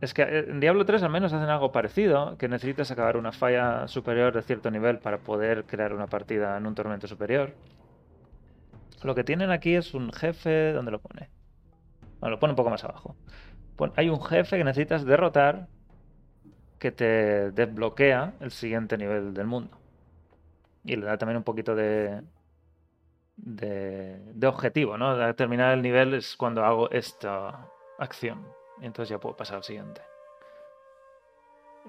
es 0.00 0.14
que 0.14 0.22
eh, 0.22 0.46
en 0.48 0.60
Diablo 0.60 0.84
3 0.84 1.02
al 1.02 1.10
menos 1.10 1.32
hacen 1.32 1.48
algo 1.48 1.72
parecido, 1.72 2.36
que 2.38 2.48
necesitas 2.48 2.90
acabar 2.90 3.16
una 3.16 3.32
falla 3.32 3.88
superior 3.88 4.32
de 4.32 4.42
cierto 4.42 4.70
nivel 4.70 4.98
para 4.98 5.18
poder 5.18 5.64
crear 5.64 5.92
una 5.92 6.06
partida 6.06 6.56
en 6.56 6.66
un 6.66 6.74
tormento 6.74 7.08
superior. 7.08 7.54
Lo 9.02 9.14
que 9.14 9.24
tienen 9.24 9.50
aquí 9.50 9.74
es 9.74 9.94
un 9.94 10.12
jefe, 10.12 10.72
¿dónde 10.72 10.90
lo 10.90 11.00
pone? 11.00 11.30
Bueno, 12.20 12.34
lo 12.34 12.38
pone 12.38 12.52
un 12.52 12.56
poco 12.56 12.70
más 12.70 12.84
abajo. 12.84 13.16
Hay 13.94 14.08
un 14.08 14.20
jefe 14.20 14.58
que 14.58 14.64
necesitas 14.64 15.04
derrotar 15.04 15.68
que 16.78 16.90
te 16.90 17.50
desbloquea 17.52 18.34
el 18.40 18.50
siguiente 18.50 18.98
nivel 18.98 19.34
del 19.34 19.46
mundo. 19.46 19.78
Y 20.84 20.96
le 20.96 21.06
da 21.06 21.18
también 21.18 21.36
un 21.36 21.44
poquito 21.44 21.74
de, 21.74 22.22
de, 23.36 24.18
de 24.34 24.46
objetivo, 24.46 24.96
¿no? 24.96 25.16
De 25.16 25.34
terminar 25.34 25.74
el 25.74 25.82
nivel 25.82 26.14
es 26.14 26.36
cuando 26.36 26.64
hago 26.64 26.90
esta 26.90 27.68
acción. 27.98 28.57
Y 28.80 28.86
entonces 28.86 29.10
ya 29.10 29.18
puedo 29.18 29.36
pasar 29.36 29.56
al 29.56 29.64
siguiente. 29.64 30.00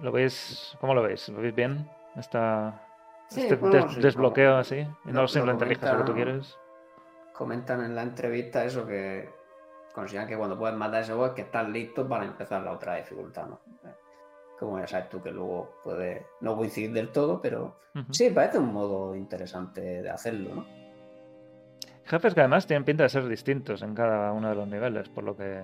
¿Lo 0.01 0.11
veis? 0.11 0.75
¿Cómo 0.79 0.93
lo 0.93 1.01
veis? 1.03 1.27
¿Lo 1.29 1.41
veis 1.41 1.53
bien? 1.55 1.89
Esta, 2.15 2.85
Sí, 3.27 3.41
este 3.41 3.57
des- 3.57 3.95
desbloqueo 4.01 4.49
como- 4.51 4.59
así. 4.61 4.77
Y 5.05 5.11
no 5.11 5.21
lo 5.21 5.27
simplemente 5.27 5.65
eliges 5.65 5.83
lo 5.91 5.97
que 5.97 6.03
tú 6.03 6.11
comentan- 6.11 6.15
quieres. 6.15 6.57
Comentan 7.33 7.83
en 7.83 7.95
la 7.95 8.01
entrevista 8.03 8.63
eso 8.65 8.85
que 8.87 9.29
consideran 9.93 10.27
que 10.27 10.37
cuando 10.37 10.57
puedes 10.57 10.75
matar 10.75 10.95
a 10.95 10.99
ese 11.01 11.13
boss 11.13 11.31
que 11.31 11.41
estás 11.41 11.67
listo 11.69 12.07
para 12.07 12.25
empezar 12.25 12.61
la 12.63 12.71
otra 12.71 12.95
dificultad, 12.95 13.47
¿no? 13.47 13.59
Como 14.57 14.77
ya 14.79 14.87
sabes 14.87 15.09
tú 15.09 15.21
que 15.21 15.31
luego 15.31 15.75
puede 15.83 16.25
no 16.41 16.55
coincidir 16.57 16.91
del 16.91 17.11
todo, 17.11 17.41
pero 17.41 17.77
sí, 18.11 18.29
parece 18.29 18.57
un 18.57 18.73
modo 18.73 19.15
interesante 19.15 19.81
de 20.01 20.09
hacerlo, 20.09 20.55
¿no? 20.55 20.65
Jefes 22.05 22.33
que 22.33 22.39
además 22.41 22.65
tienen 22.67 22.83
pinta 22.83 23.03
de 23.03 23.09
ser 23.09 23.27
distintos 23.27 23.81
en 23.83 23.93
cada 23.95 24.31
uno 24.33 24.49
de 24.49 24.55
los 24.55 24.67
niveles, 24.67 25.07
por 25.09 25.23
lo 25.23 25.37
que 25.37 25.63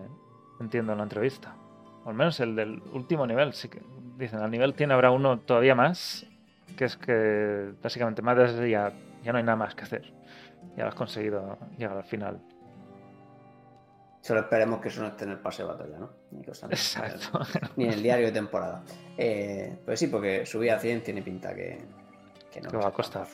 entiendo 0.60 0.92
en 0.94 0.98
la 1.00 1.04
entrevista. 1.04 1.56
O 2.04 2.10
al 2.10 2.16
menos 2.16 2.40
el 2.40 2.56
del 2.56 2.82
último 2.94 3.26
nivel, 3.26 3.54
sí 3.54 3.68
que 3.70 3.82
dicen, 4.18 4.40
al 4.40 4.52
nivel 4.52 4.74
tiene 4.74 4.94
habrá 4.94 5.12
uno 5.12 5.40
todavía 5.40 5.76
más, 5.76 6.26
que 6.78 6.86
es 6.86 6.98
que 6.98 7.74
básicamente 7.82 8.22
más 8.22 8.38
de 8.58 8.70
ya, 8.70 8.94
ya 9.24 9.32
no 9.32 9.38
hay 9.38 9.44
nada 9.44 9.56
más 9.58 9.76
que 9.76 9.84
hacer. 9.84 10.14
Ya 10.78 10.84
lo 10.84 10.90
has 10.90 10.96
conseguido 10.96 11.58
llegar 11.78 11.98
al 11.98 12.04
final. 12.04 12.42
Solo 14.22 14.40
esperemos 14.42 14.82
que 14.82 14.88
eso 14.88 15.02
no 15.02 15.08
esté 15.10 15.24
en 15.26 15.32
el 15.32 15.40
pase 15.40 15.62
de 15.62 15.68
batalla, 15.70 16.00
¿no? 16.00 16.10
Ni, 16.32 16.44
cosa- 16.44 16.66
Exacto. 16.68 17.40
ni 17.76 17.86
en 17.86 17.92
el 17.94 18.02
diario 18.04 18.26
de 18.26 18.32
temporada. 18.32 18.84
Eh, 19.18 19.78
pues 19.86 20.00
sí, 20.00 20.08
porque 20.08 20.46
subir 20.46 20.72
a 20.72 20.80
100 20.80 21.04
tiene 21.04 21.22
pinta 21.22 21.54
que, 21.54 21.80
que 22.52 22.60
no 22.62 22.70
Que 22.72 22.78
va 22.78 22.88
a 22.88 22.92
costar. 22.92 23.28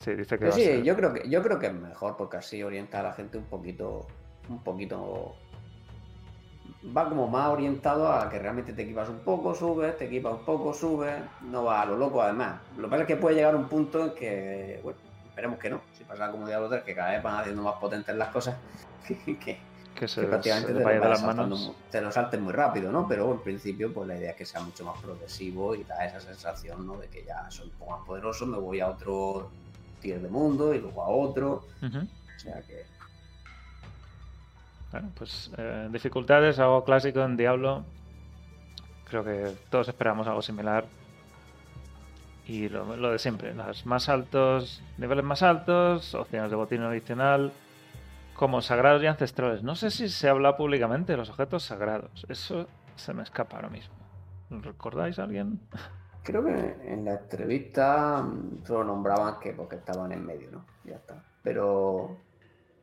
Sí, 0.00 0.14
dice 0.14 0.36
que 0.36 0.38
Pero 0.38 0.50
va 0.50 0.56
a 0.56 0.58
sí, 0.58 0.64
ser- 0.64 0.82
yo 0.82 0.96
creo 0.96 1.12
que 1.14 1.28
yo 1.28 1.42
creo 1.42 1.58
que 1.58 1.66
es 1.66 1.74
mejor 1.74 2.16
porque 2.16 2.36
así 2.38 2.62
orienta 2.62 3.00
a 3.00 3.02
la 3.04 3.12
gente 3.12 3.38
un 3.38 3.44
poquito 3.44 4.06
un 4.48 4.58
poquito 4.62 5.34
va 6.96 7.08
como 7.08 7.26
más 7.28 7.48
orientado 7.48 8.08
a 8.12 8.28
que 8.28 8.38
realmente 8.38 8.72
te 8.72 8.82
equipas 8.82 9.08
un 9.08 9.20
poco, 9.20 9.54
subes, 9.54 9.96
te 9.96 10.04
equipas 10.06 10.34
un 10.34 10.44
poco, 10.44 10.72
subes, 10.72 11.14
no 11.42 11.64
va 11.64 11.82
a 11.82 11.86
lo 11.86 11.96
loco 11.96 12.22
además. 12.22 12.60
Lo 12.76 12.84
que 12.84 12.90
pasa 12.90 13.02
es 13.02 13.08
que 13.08 13.16
puede 13.16 13.36
llegar 13.36 13.56
un 13.56 13.68
punto 13.68 14.04
en 14.04 14.14
que, 14.14 14.80
bueno, 14.82 14.98
esperemos 15.28 15.58
que 15.58 15.70
no, 15.70 15.82
si 15.92 16.04
pasa 16.04 16.30
como 16.30 16.46
Diablo 16.46 16.68
3, 16.68 16.82
que 16.84 16.94
cada 16.94 17.12
vez 17.12 17.22
van 17.22 17.40
haciendo 17.40 17.62
más 17.62 17.74
potentes 17.80 18.14
las 18.14 18.28
cosas, 18.28 18.56
que, 19.06 19.38
que- 19.38 19.62
que 19.94 20.08
se, 20.08 20.22
que 20.22 20.26
prácticamente 20.26 20.72
se 20.72 20.78
te, 20.78 20.84
vaya 20.84 20.98
lo 20.98 21.08
las 21.08 21.22
manos. 21.22 21.76
te 21.90 22.00
lo 22.00 22.10
saltes 22.10 22.40
muy 22.40 22.52
rápido, 22.52 22.90
¿no? 22.90 23.06
Pero 23.08 23.32
en 23.32 23.40
principio, 23.42 23.94
pues 23.94 24.08
la 24.08 24.16
idea 24.18 24.30
es 24.30 24.36
que 24.36 24.44
sea 24.44 24.60
mucho 24.60 24.84
más 24.84 25.00
progresivo 25.00 25.74
y 25.76 25.84
da 25.84 26.04
esa 26.04 26.20
sensación, 26.20 26.84
¿no? 26.86 26.96
De 26.98 27.08
que 27.08 27.24
ya 27.24 27.48
soy 27.50 27.68
un 27.68 27.74
poco 27.78 27.92
más 27.92 28.00
poderoso, 28.06 28.44
me 28.44 28.58
voy 28.58 28.80
a 28.80 28.88
otro 28.88 29.50
tier 30.00 30.20
de 30.20 30.28
mundo 30.28 30.74
y 30.74 30.80
luego 30.80 31.02
a 31.02 31.08
otro. 31.08 31.64
O 32.36 32.38
sea 32.38 32.60
que 32.62 32.86
Bueno, 34.94 35.10
pues 35.16 35.50
eh, 35.58 35.88
dificultades, 35.90 36.60
algo 36.60 36.84
clásico 36.84 37.20
en 37.22 37.36
Diablo. 37.36 37.82
Creo 39.08 39.24
que 39.24 39.52
todos 39.68 39.88
esperamos 39.88 40.28
algo 40.28 40.40
similar. 40.40 40.84
Y 42.46 42.68
lo, 42.68 42.96
lo 42.96 43.10
de 43.10 43.18
siempre, 43.18 43.52
los 43.54 43.86
más 43.86 44.08
altos, 44.08 44.84
niveles 44.96 45.24
más 45.24 45.42
altos, 45.42 46.14
opciones 46.14 46.48
de 46.48 46.54
botín 46.54 46.82
adicional, 46.82 47.52
como 48.36 48.62
sagrados 48.62 49.02
y 49.02 49.06
ancestrales. 49.06 49.64
No 49.64 49.74
sé 49.74 49.90
si 49.90 50.08
se 50.08 50.28
habla 50.28 50.56
públicamente 50.56 51.14
de 51.14 51.16
los 51.18 51.28
objetos 51.28 51.64
sagrados. 51.64 52.24
Eso 52.28 52.68
se 52.94 53.12
me 53.14 53.24
escapa 53.24 53.56
ahora 53.56 53.70
mismo. 53.70 53.96
¿Recordáis 54.48 55.18
a 55.18 55.24
alguien? 55.24 55.58
Creo 56.22 56.44
que 56.44 56.76
en 56.84 57.04
la 57.04 57.14
entrevista 57.14 58.22
mm, 58.22 58.64
solo 58.64 58.84
nombraban 58.84 59.40
que 59.40 59.54
porque 59.54 59.74
estaban 59.74 60.12
en 60.12 60.24
medio, 60.24 60.52
¿no? 60.52 60.64
Ya 60.84 60.94
está. 60.94 61.20
Pero 61.42 62.16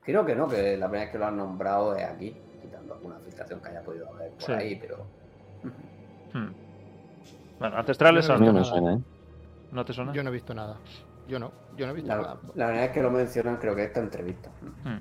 creo 0.04 0.26
que 0.26 0.36
no, 0.36 0.48
que 0.48 0.78
la 0.78 0.88
primera 0.88 1.04
vez 1.06 1.12
que 1.12 1.18
lo 1.20 1.26
han 1.28 1.38
nombrado 1.38 1.96
es 1.96 2.06
aquí, 2.06 2.36
quitando 2.62 2.94
alguna 2.96 3.18
filtración 3.20 3.60
que 3.62 3.70
haya 3.70 3.82
podido 3.82 4.08
haber 4.14 4.32
por 4.32 4.42
Sí. 4.44 4.52
ahí, 4.52 4.76
pero. 4.76 5.06
Hmm. 6.34 6.52
Bueno, 7.60 7.78
ancestrales 7.78 8.28
no 8.28 8.38
no 8.38 8.54
me 8.54 8.64
suena, 8.64 8.94
¿eh? 8.96 9.00
¿No 9.72 9.86
te 9.86 9.94
suena? 9.94 10.12
Yo 10.14 10.24
no 10.24 10.30
he 10.30 10.34
visto 10.34 10.54
nada. 10.54 10.78
Yo 11.28 11.38
no, 11.40 11.52
yo 11.78 11.86
no 11.86 11.92
he 11.92 11.96
visto 11.96 12.10
La, 12.10 12.18
nada. 12.18 12.38
la 12.56 12.66
verdad 12.68 12.86
es 12.86 12.92
que 12.92 13.02
lo 13.02 13.12
mencionan, 13.12 13.58
creo 13.58 13.76
que 13.76 13.84
esta 13.86 14.00
entrevista. 14.00 14.50
Hmm. 14.84 14.98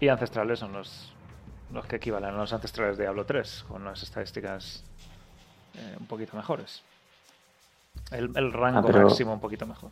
Y 0.00 0.08
ancestrales 0.08 0.58
son 0.58 0.72
los, 0.72 1.12
los 1.72 1.84
que 1.86 1.96
equivalen 1.96 2.30
a 2.30 2.38
los 2.38 2.52
ancestrales 2.52 2.96
de 2.96 3.04
Diablo 3.04 3.24
3, 3.26 3.64
con 3.68 3.82
unas 3.82 4.02
estadísticas 4.02 4.84
eh, 5.74 5.96
un 5.98 6.06
poquito 6.06 6.36
mejores. 6.36 6.82
El, 8.10 8.30
el 8.36 8.52
rango 8.52 8.78
Ah, 8.80 8.82
pero- 8.86 9.02
máximo 9.02 9.32
un 9.34 9.40
poquito 9.40 9.66
mejor. 9.66 9.90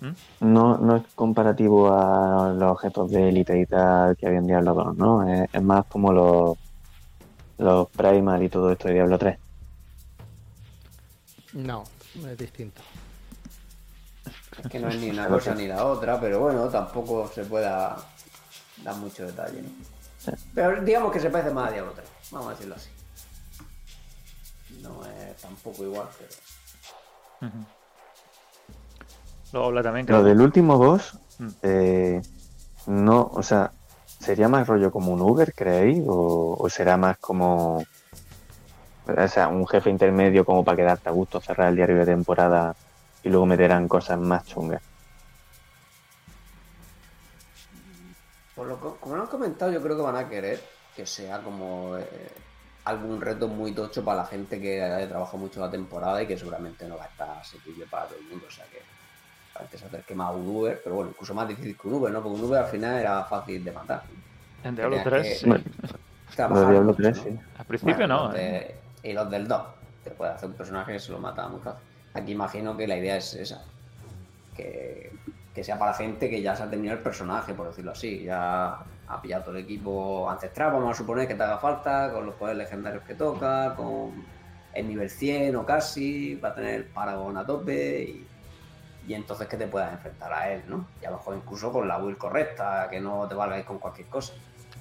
¿Mm? 0.00 0.52
No, 0.52 0.78
no 0.78 0.96
es 0.96 1.02
comparativo 1.14 1.92
a 1.92 2.52
los 2.52 2.72
objetos 2.72 3.10
de 3.10 3.28
élite 3.28 3.60
y 3.60 3.66
tal 3.66 4.16
que 4.16 4.26
había 4.26 4.38
en 4.38 4.46
Diablo 4.46 4.74
2, 4.74 4.96
¿no? 4.96 5.28
Es, 5.28 5.48
es 5.52 5.62
más 5.62 5.84
como 5.86 6.12
los, 6.12 6.58
los 7.58 7.88
Primal 7.90 8.42
y 8.42 8.48
todo 8.48 8.72
esto 8.72 8.88
de 8.88 8.94
Diablo 8.94 9.18
3. 9.18 9.38
No, 11.52 11.84
es 12.26 12.38
distinto. 12.38 12.80
Es 14.62 14.70
que 14.70 14.78
no 14.78 14.88
es 14.88 14.96
ni 15.00 15.10
una 15.10 15.28
cosa 15.28 15.54
ni 15.54 15.66
la 15.66 15.84
otra, 15.84 16.20
pero 16.20 16.40
bueno, 16.40 16.68
tampoco 16.68 17.28
se 17.28 17.44
pueda 17.44 17.96
dar 18.82 18.96
mucho 18.96 19.26
detalle, 19.26 19.62
¿no? 19.62 19.68
Pero 20.54 20.82
digamos 20.82 21.12
que 21.12 21.20
se 21.20 21.30
parece 21.30 21.50
más 21.50 21.68
a 21.68 21.72
Diablo 21.72 21.92
3, 21.92 22.06
vamos 22.30 22.48
a 22.48 22.50
decirlo 22.50 22.74
así. 22.74 22.90
No 24.82 25.04
es 25.04 25.36
tampoco 25.40 25.84
igual, 25.84 26.08
pero. 26.18 27.52
Ujú. 27.52 27.66
Luego 29.52 29.68
habla 29.68 29.82
también 29.82 30.06
Lo 30.06 30.22
del 30.22 30.40
último 30.40 30.78
boss, 30.78 31.18
Mm. 31.38 31.48
eh, 31.62 32.22
no, 32.86 33.30
o 33.32 33.42
sea, 33.42 33.72
¿sería 34.18 34.48
más 34.48 34.66
rollo 34.66 34.90
como 34.92 35.12
un 35.12 35.20
Uber, 35.22 35.52
creéis? 35.54 36.02
¿O, 36.06 36.56
o 36.58 36.68
será 36.68 36.96
más 36.96 37.16
como, 37.18 37.82
o 39.06 39.28
sea, 39.28 39.48
un 39.48 39.66
jefe 39.66 39.90
intermedio 39.90 40.44
como 40.44 40.64
para 40.64 40.76
quedarte 40.76 41.08
a 41.08 41.12
gusto, 41.12 41.40
cerrar 41.40 41.68
el 41.68 41.76
diario 41.76 41.96
de 41.96 42.06
temporada 42.06 42.74
y 43.24 43.28
luego 43.28 43.46
meterán 43.46 43.88
cosas 43.88 44.18
más 44.18 44.44
chungas? 44.46 44.82
Por 48.54 48.66
lo 48.66 48.76
que- 48.80 49.00
como 49.00 49.16
lo 49.16 49.22
han 49.22 49.28
comentado, 49.28 49.72
yo 49.72 49.82
creo 49.82 49.96
que 49.96 50.02
van 50.02 50.16
a 50.16 50.28
querer 50.28 50.60
que 50.94 51.06
sea 51.06 51.40
como 51.42 51.96
eh, 51.96 52.04
algún 52.84 53.20
reto 53.20 53.48
muy 53.48 53.72
tocho 53.72 54.04
para 54.04 54.18
la 54.22 54.26
gente 54.26 54.60
que 54.60 54.82
haya 54.82 55.08
trabajado 55.08 55.38
mucho 55.38 55.60
la 55.60 55.70
temporada 55.70 56.22
y 56.22 56.26
que 56.26 56.36
seguramente 56.36 56.86
no 56.86 56.96
va 56.98 57.04
a 57.04 57.08
estar 57.08 57.30
asequible 57.30 57.86
para 57.86 58.06
todo 58.06 58.18
el 58.18 58.26
mundo. 58.26 58.46
O 58.46 58.50
sea 58.50 58.64
que 58.66 58.82
se 59.78 59.86
acerque 59.86 60.14
más 60.14 60.28
a 60.28 60.32
un 60.32 60.46
Uber, 60.48 60.80
pero 60.82 60.96
bueno, 60.96 61.10
incluso 61.10 61.34
más 61.34 61.48
difícil 61.48 61.76
que 61.76 61.88
un 61.88 61.94
Uber, 61.94 62.12
¿no? 62.12 62.22
Porque 62.22 62.38
un 62.38 62.44
Uber 62.44 62.60
al 62.62 62.68
final 62.70 62.98
era 62.98 63.24
fácil 63.24 63.64
de 63.64 63.72
matar. 63.72 64.02
en 64.64 64.74
Diablo 64.76 64.96
Tenías 65.02 65.22
3, 65.22 65.26
que- 65.26 65.34
sí. 65.34 65.64
Trabajar 66.36 66.66
de 66.66 66.70
Diablo 66.72 66.90
mucho, 66.92 67.02
3, 67.02 67.16
¿no? 67.16 67.22
sí. 67.24 67.38
Al 67.58 67.64
principio 67.66 67.96
Bueno, 67.96 68.16
no. 68.16 68.26
los 68.28 68.34
¿eh? 68.36 68.76
de- 69.02 69.08
Y 69.10 69.12
los 69.14 69.30
del 69.30 69.48
2. 69.48 69.62
Te 70.04 70.10
puede 70.10 70.32
hacer 70.32 70.48
un 70.48 70.54
personaje 70.54 70.92
que 70.92 70.98
se 71.00 71.12
lo 71.12 71.18
mata 71.18 71.48
muy 71.48 71.60
fácil. 71.60 71.80
Aquí 72.14 72.32
imagino 72.32 72.76
que 72.76 72.86
la 72.86 72.96
idea 72.96 73.16
es 73.16 73.34
esa. 73.34 73.62
Que, 74.56 75.12
que 75.54 75.64
sea 75.64 75.78
para 75.78 75.94
gente 75.94 76.28
que 76.28 76.42
ya 76.42 76.54
se 76.54 76.62
ha 76.62 76.70
terminado 76.70 76.98
el 76.98 77.02
personaje, 77.02 77.54
por 77.54 77.68
decirlo 77.68 77.92
así. 77.92 78.22
Ya 78.24 78.78
ha 79.08 79.22
pillado 79.22 79.44
todo 79.44 79.56
el 79.56 79.64
equipo 79.64 80.28
ancestral, 80.30 80.72
vamos 80.72 80.94
a 80.94 80.98
suponer 80.98 81.26
que 81.26 81.34
te 81.34 81.42
haga 81.42 81.58
falta, 81.58 82.12
con 82.12 82.26
los 82.26 82.34
poderes 82.36 82.58
legendarios 82.58 83.02
que 83.04 83.14
toca, 83.14 83.74
con 83.74 84.12
el 84.72 84.86
nivel 84.86 85.10
100 85.10 85.56
o 85.56 85.66
casi, 85.66 86.36
va 86.36 86.50
a 86.50 86.54
tener 86.54 86.74
el 86.76 86.84
Paragon 86.84 87.36
a 87.36 87.44
tope 87.44 88.02
y, 88.02 88.26
y 89.10 89.14
entonces 89.14 89.48
que 89.48 89.56
te 89.56 89.66
puedas 89.66 89.92
enfrentar 89.92 90.32
a 90.32 90.52
él, 90.52 90.62
¿no? 90.68 90.86
Y 91.02 91.04
a 91.04 91.10
lo 91.10 91.16
mejor 91.16 91.34
incluso 91.36 91.72
con 91.72 91.88
la 91.88 91.98
build 91.98 92.16
correcta, 92.16 92.86
que 92.88 93.00
no 93.00 93.26
te 93.26 93.34
valgáis 93.34 93.64
con 93.64 93.80
cualquier 93.80 94.06
cosa. 94.06 94.34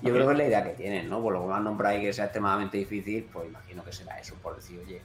Yo 0.04 0.14
creo 0.14 0.28
que 0.28 0.34
es 0.34 0.38
la 0.38 0.46
idea 0.46 0.64
que 0.64 0.70
tienen, 0.76 1.10
¿no? 1.10 1.20
Por 1.20 1.34
lo 1.34 1.42
que 1.42 1.48
me 1.48 1.54
han 1.56 1.64
nombrado 1.64 1.96
ahí 1.96 2.02
que 2.04 2.14
sea 2.14 2.26
extremadamente 2.26 2.78
difícil, 2.78 3.28
pues 3.34 3.48
imagino 3.50 3.84
que 3.84 3.92
será 3.92 4.20
eso, 4.20 4.36
por 4.36 4.56
decir, 4.56 4.80
oye, 4.86 5.02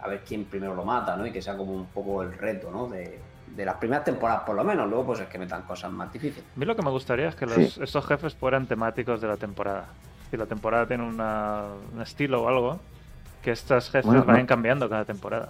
a 0.00 0.06
ver 0.06 0.20
quién 0.24 0.44
primero 0.44 0.76
lo 0.76 0.84
mata, 0.84 1.16
¿no? 1.16 1.26
Y 1.26 1.32
que 1.32 1.42
sea 1.42 1.56
como 1.56 1.72
un 1.72 1.86
poco 1.86 2.22
el 2.22 2.32
reto, 2.32 2.70
¿no? 2.70 2.86
De, 2.86 3.18
de 3.48 3.64
las 3.64 3.74
primeras 3.78 4.04
temporadas, 4.04 4.42
por 4.44 4.54
lo 4.54 4.62
menos. 4.62 4.88
Luego, 4.88 5.06
pues 5.06 5.18
es 5.18 5.26
que 5.26 5.36
metan 5.36 5.62
cosas 5.62 5.90
más 5.90 6.12
difíciles. 6.12 6.44
A 6.54 6.58
mí 6.60 6.64
lo 6.64 6.76
que 6.76 6.82
me 6.82 6.90
gustaría 6.90 7.30
es 7.30 7.34
que 7.34 7.46
los, 7.46 7.56
Sí. 7.56 7.80
estos 7.82 8.06
jefes 8.06 8.36
fueran 8.36 8.64
temáticos 8.68 9.20
de 9.20 9.26
la 9.26 9.36
temporada. 9.38 9.86
Si 10.30 10.36
la 10.36 10.46
temporada 10.46 10.86
tiene 10.86 11.02
una- 11.02 11.64
un 11.92 12.00
estilo 12.00 12.44
o 12.44 12.48
algo, 12.48 12.78
que 13.42 13.50
estos 13.50 13.86
jefes 13.90 14.06
Bueno, 14.06 14.20
no. 14.20 14.26
vayan 14.26 14.46
cambiando 14.46 14.88
cada 14.88 15.04
temporada. 15.04 15.48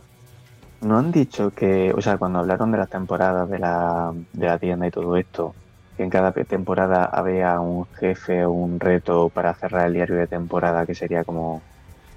¿No 0.82 0.96
han 0.98 1.10
dicho 1.12 1.50
que, 1.52 1.92
o 1.92 2.00
sea, 2.00 2.16
cuando 2.18 2.38
hablaron 2.38 2.72
de 2.72 2.78
las 2.78 2.88
temporadas 2.88 3.48
de 3.50 3.58
la, 3.58 4.12
de 4.32 4.46
la 4.46 4.58
tienda 4.58 4.86
y 4.86 4.90
todo 4.90 5.16
esto, 5.16 5.56
que 5.94 6.02
en 6.04 6.10
cada 6.10 6.32
temporada 6.32 7.04
había 7.04 7.60
un 7.60 7.84
jefe 7.98 8.44
o 8.46 8.52
un 8.52 8.80
reto 8.80 9.28
para 9.30 9.54
cerrar 9.54 9.86
el 9.88 9.92
diario 9.94 10.16
de 10.16 10.26
temporada 10.28 10.86
que 10.86 10.94
sería 10.94 11.22
como 11.24 11.64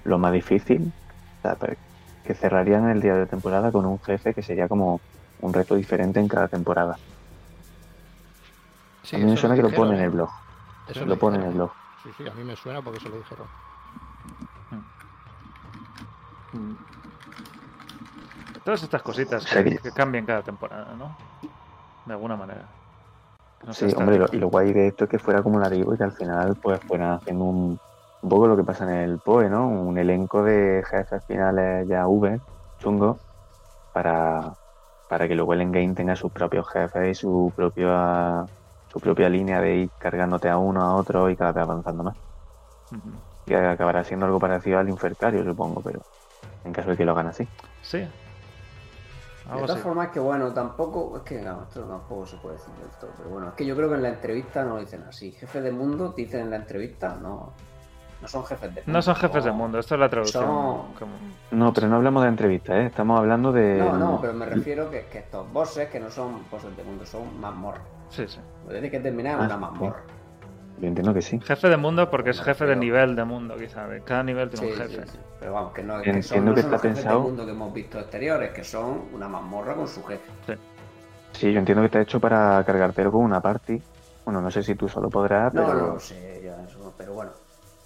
lo 0.04 0.18
más 0.18 0.32
difícil? 0.32 0.94
O 1.38 1.42
sea, 1.42 1.56
pero 1.56 1.74
que 2.22 2.34
cerrarían 2.34 2.88
el 2.90 3.00
diario 3.02 3.22
de 3.22 3.26
temporada 3.28 3.72
con 3.72 3.86
un 3.86 4.00
jefe 4.00 4.34
que 4.34 4.42
sería 4.42 4.68
como 4.68 5.02
un 5.38 5.52
reto 5.54 5.74
diferente 5.74 6.20
en 6.20 6.28
cada 6.28 6.48
temporada. 6.48 6.98
Sí, 9.02 9.16
a 9.16 9.18
mí 9.18 9.26
me 9.26 9.36
suena 9.36 9.56
que 9.56 9.62
lo 9.62 9.68
dijeron, 9.68 9.76
pone 9.76 9.96
en 9.96 10.00
¿eh? 10.00 10.04
el 10.04 10.10
blog. 10.10 10.30
Eso 10.88 11.04
Lo 11.04 11.18
pone 11.18 11.36
en 11.36 11.44
el 11.44 11.52
blog. 11.54 11.72
Sí, 12.02 12.12
sí, 12.12 12.26
a 12.26 12.34
mí 12.34 12.44
me 12.44 12.56
suena 12.56 12.82
porque 12.82 12.98
eso 12.98 13.08
lo 13.08 13.18
dijeron. 13.18 13.48
Todas 18.64 18.82
estas 18.82 19.02
cositas 19.02 19.44
que, 19.46 19.64
que- 19.64 19.76
que 19.78 19.92
cambien 19.92 20.26
cada 20.26 20.42
temporada, 20.42 20.94
¿no? 20.96 21.14
De 22.04 22.12
alguna 22.12 22.36
manera. 22.36 22.68
No 23.66 23.72
Sí, 23.72 23.86
hombre, 23.96 24.18
lo- 24.18 24.28
y 24.32 24.38
lo 24.38 24.48
guay 24.48 24.72
de 24.72 24.88
esto 24.88 25.04
es 25.04 25.10
que 25.10 25.18
fuera 25.18 25.40
acumulativo 25.40 25.94
y 25.94 25.98
que 25.98 26.04
al 26.04 26.12
final 26.12 26.56
pues 26.62 26.80
fueran 26.86 27.12
haciendo 27.14 27.44
un, 27.44 27.80
un 28.20 28.28
poco 28.28 28.46
lo 28.46 28.56
que 28.56 28.64
pasa 28.64 28.84
en 28.84 29.10
el 29.10 29.20
PoE, 29.20 29.48
¿no? 29.48 29.68
Un 29.68 29.96
elenco 29.98 30.42
de 30.42 30.82
jefes 30.90 31.24
finales 31.26 31.86
ya 31.88 32.06
V, 32.06 32.40
chungo, 32.78 33.20
para, 33.92 34.52
para 35.08 35.28
que 35.28 35.34
luego 35.34 35.54
el 35.54 35.62
endgame 35.62 35.94
tenga 35.94 36.16
sus 36.16 36.30
propios 36.32 36.66
jefes 36.70 37.10
y 37.10 37.14
su 37.20 37.52
propia 37.54 38.46
su 38.90 39.00
propia 39.00 39.28
línea 39.28 39.60
de 39.60 39.76
ir 39.76 39.90
cargándote 39.98 40.48
a 40.48 40.56
uno 40.58 40.82
a 40.82 40.96
otro 40.96 41.28
y 41.28 41.36
cada 41.36 41.52
vez 41.52 41.62
avanzando 41.64 42.04
más. 42.04 42.16
Ujú. 42.92 43.12
Que 43.46 43.56
acabará 43.56 44.04
siendo 44.04 44.26
algo 44.26 44.38
parecido 44.38 44.78
al 44.78 44.88
Infertario, 44.88 45.42
supongo, 45.44 45.82
pero 45.82 46.00
en 46.64 46.72
caso 46.72 46.90
de 46.90 46.96
que 46.96 47.04
lo 47.04 47.12
hagan 47.12 47.28
así. 47.28 47.48
Sí. 47.82 48.06
De 49.44 49.60
todas 49.66 49.80
formas, 49.82 50.08
que 50.08 50.20
bueno, 50.20 50.52
tampoco. 50.52 51.16
Es 51.18 51.22
que 51.22 51.40
no, 51.42 51.62
esto 51.64 51.82
tampoco 51.82 52.26
se 52.26 52.36
puede 52.38 52.56
decir 52.56 52.72
del 52.74 52.88
todo. 53.00 53.10
Pero 53.16 53.28
bueno, 53.30 53.48
es 53.48 53.54
que 53.54 53.66
yo 53.66 53.76
creo 53.76 53.88
que 53.90 53.94
en 53.96 54.02
la 54.02 54.08
entrevista 54.08 54.64
no 54.64 54.74
lo 54.74 54.80
dicen 54.80 55.04
así. 55.08 55.32
Jefe 55.32 55.60
de 55.60 55.70
mundo, 55.70 56.14
dicen 56.16 56.40
en 56.42 56.50
la 56.50 56.56
entrevista, 56.56 57.16
no. 57.20 57.52
No 58.22 58.28
son 58.28 58.42
jefes 58.46 58.74
de 58.74 58.80
mundo. 58.80 58.92
No 58.92 59.02
son 59.02 59.14
jefes 59.16 59.44
de 59.44 59.52
mundo, 59.52 59.78
esto 59.78 59.94
es 59.96 60.00
la 60.00 60.08
traducción. 60.08 60.44
Son- 60.44 60.94
como- 60.94 61.12
No, 61.50 61.74
pero 61.74 61.88
no 61.88 61.96
hablamos 61.96 62.22
de 62.22 62.28
entrevistas, 62.30 62.76
¿eh? 62.76 62.86
Estamos 62.86 63.18
hablando 63.18 63.52
de... 63.52 63.76
No, 63.78 63.98
no, 63.98 64.18
pero 64.18 64.32
me 64.32 64.46
refiero 64.46 64.90
que, 64.90 65.04
que 65.08 65.18
estos 65.18 65.52
bosses 65.52 65.90
que 65.90 66.00
no 66.00 66.08
son 66.10 66.42
bosses 66.50 66.74
de 66.74 66.84
mundo, 66.84 67.04
son 67.04 67.38
mazmorras. 67.38 67.82
Sí, 68.08 68.26
sí. 68.26 68.38
Lo 68.64 68.70
tienes 68.72 68.90
que 68.90 69.00
terminar 69.00 69.34
en 69.34 69.40
Ah, 69.42 69.44
una 69.46 69.56
mazmorra. 69.58 70.02
Yo 70.78 70.88
entiendo 70.88 71.14
que 71.14 71.22
sí. 71.22 71.38
Jefe 71.40 71.68
de 71.68 71.76
mundo 71.76 72.10
porque 72.10 72.30
es 72.30 72.40
jefe 72.40 72.66
de 72.66 72.74
nivel 72.76 73.14
de 73.14 73.24
mundo, 73.24 73.56
quizá. 73.56 73.86
De 73.86 74.02
cada 74.02 74.22
nivel 74.24 74.50
tiene 74.50 74.66
Sí, 74.66 74.72
un 74.82 74.88
sí, 74.88 74.94
jefe. 74.94 75.06
sí. 75.12 75.18
Pero 75.40 75.52
vamos, 75.52 75.72
que 75.72 75.82
no, 75.82 76.02
que 76.02 76.10
Entiendo 76.10 76.22
son, 76.28 76.44
no 76.44 76.54
que 76.54 76.62
son 76.62 76.72
está 76.72 76.72
los 76.72 76.82
jefes 76.82 76.96
pensado- 77.04 77.14
del 77.20 77.26
mundo 77.28 77.44
que 77.46 77.52
hemos 77.52 77.72
visto 77.74 77.98
exteriores, 78.00 78.50
que 78.52 78.64
son 78.64 79.02
una 79.12 79.28
mazmorra 79.28 79.74
con 79.74 79.86
su 79.88 80.02
jefe. 80.04 80.30
Sí, 81.32 81.52
yo 81.52 81.58
entiendo 81.58 81.82
que 81.82 81.86
está 81.86 82.00
hecho 82.00 82.20
para 82.20 82.62
cargártelo 82.64 83.12
con 83.12 83.22
una 83.22 83.40
party. 83.40 83.80
Bueno, 84.24 84.40
no 84.40 84.50
sé 84.50 84.62
si 84.62 84.74
tú 84.74 84.88
solo 84.88 85.10
podrás, 85.10 85.52
No, 85.54 85.64
pero... 85.66 85.74
no 85.74 85.86
lo 85.94 86.00
sé, 86.00 86.40
ya 86.44 86.56
eso, 86.64 86.92
pero 86.96 87.14
bueno. 87.14 87.30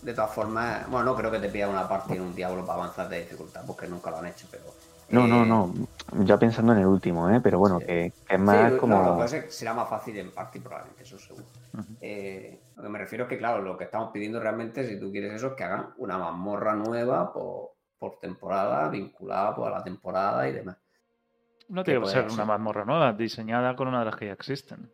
De 0.03 0.14
todas 0.14 0.30
formas, 0.32 0.89
bueno, 0.89 1.07
no 1.07 1.16
creo 1.16 1.30
que 1.30 1.41
te 1.41 1.49
pida 1.49 1.68
una 1.68 1.89
partida 1.89 2.16
en 2.16 2.22
un 2.22 2.34
diablo 2.34 2.64
para 2.64 2.78
avanzar 2.84 3.09
de 3.09 3.20
dificultad, 3.20 3.62
porque 3.66 3.89
nunca 3.89 4.11
lo 4.11 4.18
han 4.18 4.26
hecho, 4.26 4.47
pero. 4.51 4.62
No, 5.11 5.26
no, 5.26 5.43
eh, 5.43 5.47
no. 5.47 6.24
Ya 6.24 6.39
pensando 6.39 6.72
en 6.74 6.80
el 6.80 6.86
último, 6.86 7.28
¿eh? 7.30 7.41
Pero 7.43 7.59
bueno, 7.59 7.80
Sí. 7.80 7.86
que, 7.86 8.12
que 8.26 8.34
es 8.34 8.41
más 8.41 8.72
sí, 8.72 8.78
como... 8.78 8.97
no, 9.03 9.09
lo 9.09 9.14
que 9.16 9.22
pasa 9.22 9.36
es 9.39 9.45
que 9.47 9.51
será 9.51 9.74
más 9.74 9.89
fácil 9.89 10.16
en 10.18 10.30
party, 10.30 10.61
probablemente, 10.61 11.03
eso 11.03 11.18
seguro. 11.18 11.47
Eh, 12.01 12.61
lo 12.79 12.85
que 12.85 12.89
me 12.91 12.99
refiero 13.01 13.24
es 13.24 13.29
que, 13.29 13.39
claro, 13.39 13.61
lo 13.61 13.76
que 13.76 13.85
estamos 13.85 14.11
pidiendo 14.12 14.39
realmente, 14.39 14.87
si 14.87 15.01
tú 15.01 15.11
quieres 15.11 15.35
eso, 15.35 15.49
es 15.49 15.53
que 15.55 15.64
hagan 15.64 15.95
una 15.97 16.16
mazmorra 16.16 16.74
nueva 16.74 17.33
por, 17.33 17.72
por 17.99 18.20
temporada, 18.20 18.89
vinculada 18.89 19.53
pues, 19.57 19.66
a 19.66 19.79
la 19.79 19.83
temporada 19.83 20.49
y 20.49 20.53
demás. 20.53 20.76
No 21.68 21.83
tiene 21.83 22.01
que 22.01 22.07
ser 22.07 22.31
una 22.31 22.45
mazmorra 22.45 22.85
nueva, 22.85 23.12
diseñada 23.12 23.74
con 23.74 23.89
una 23.89 23.99
de 23.99 24.05
las 24.05 24.16
que 24.16 24.26
ya 24.26 24.33
existen. 24.33 24.91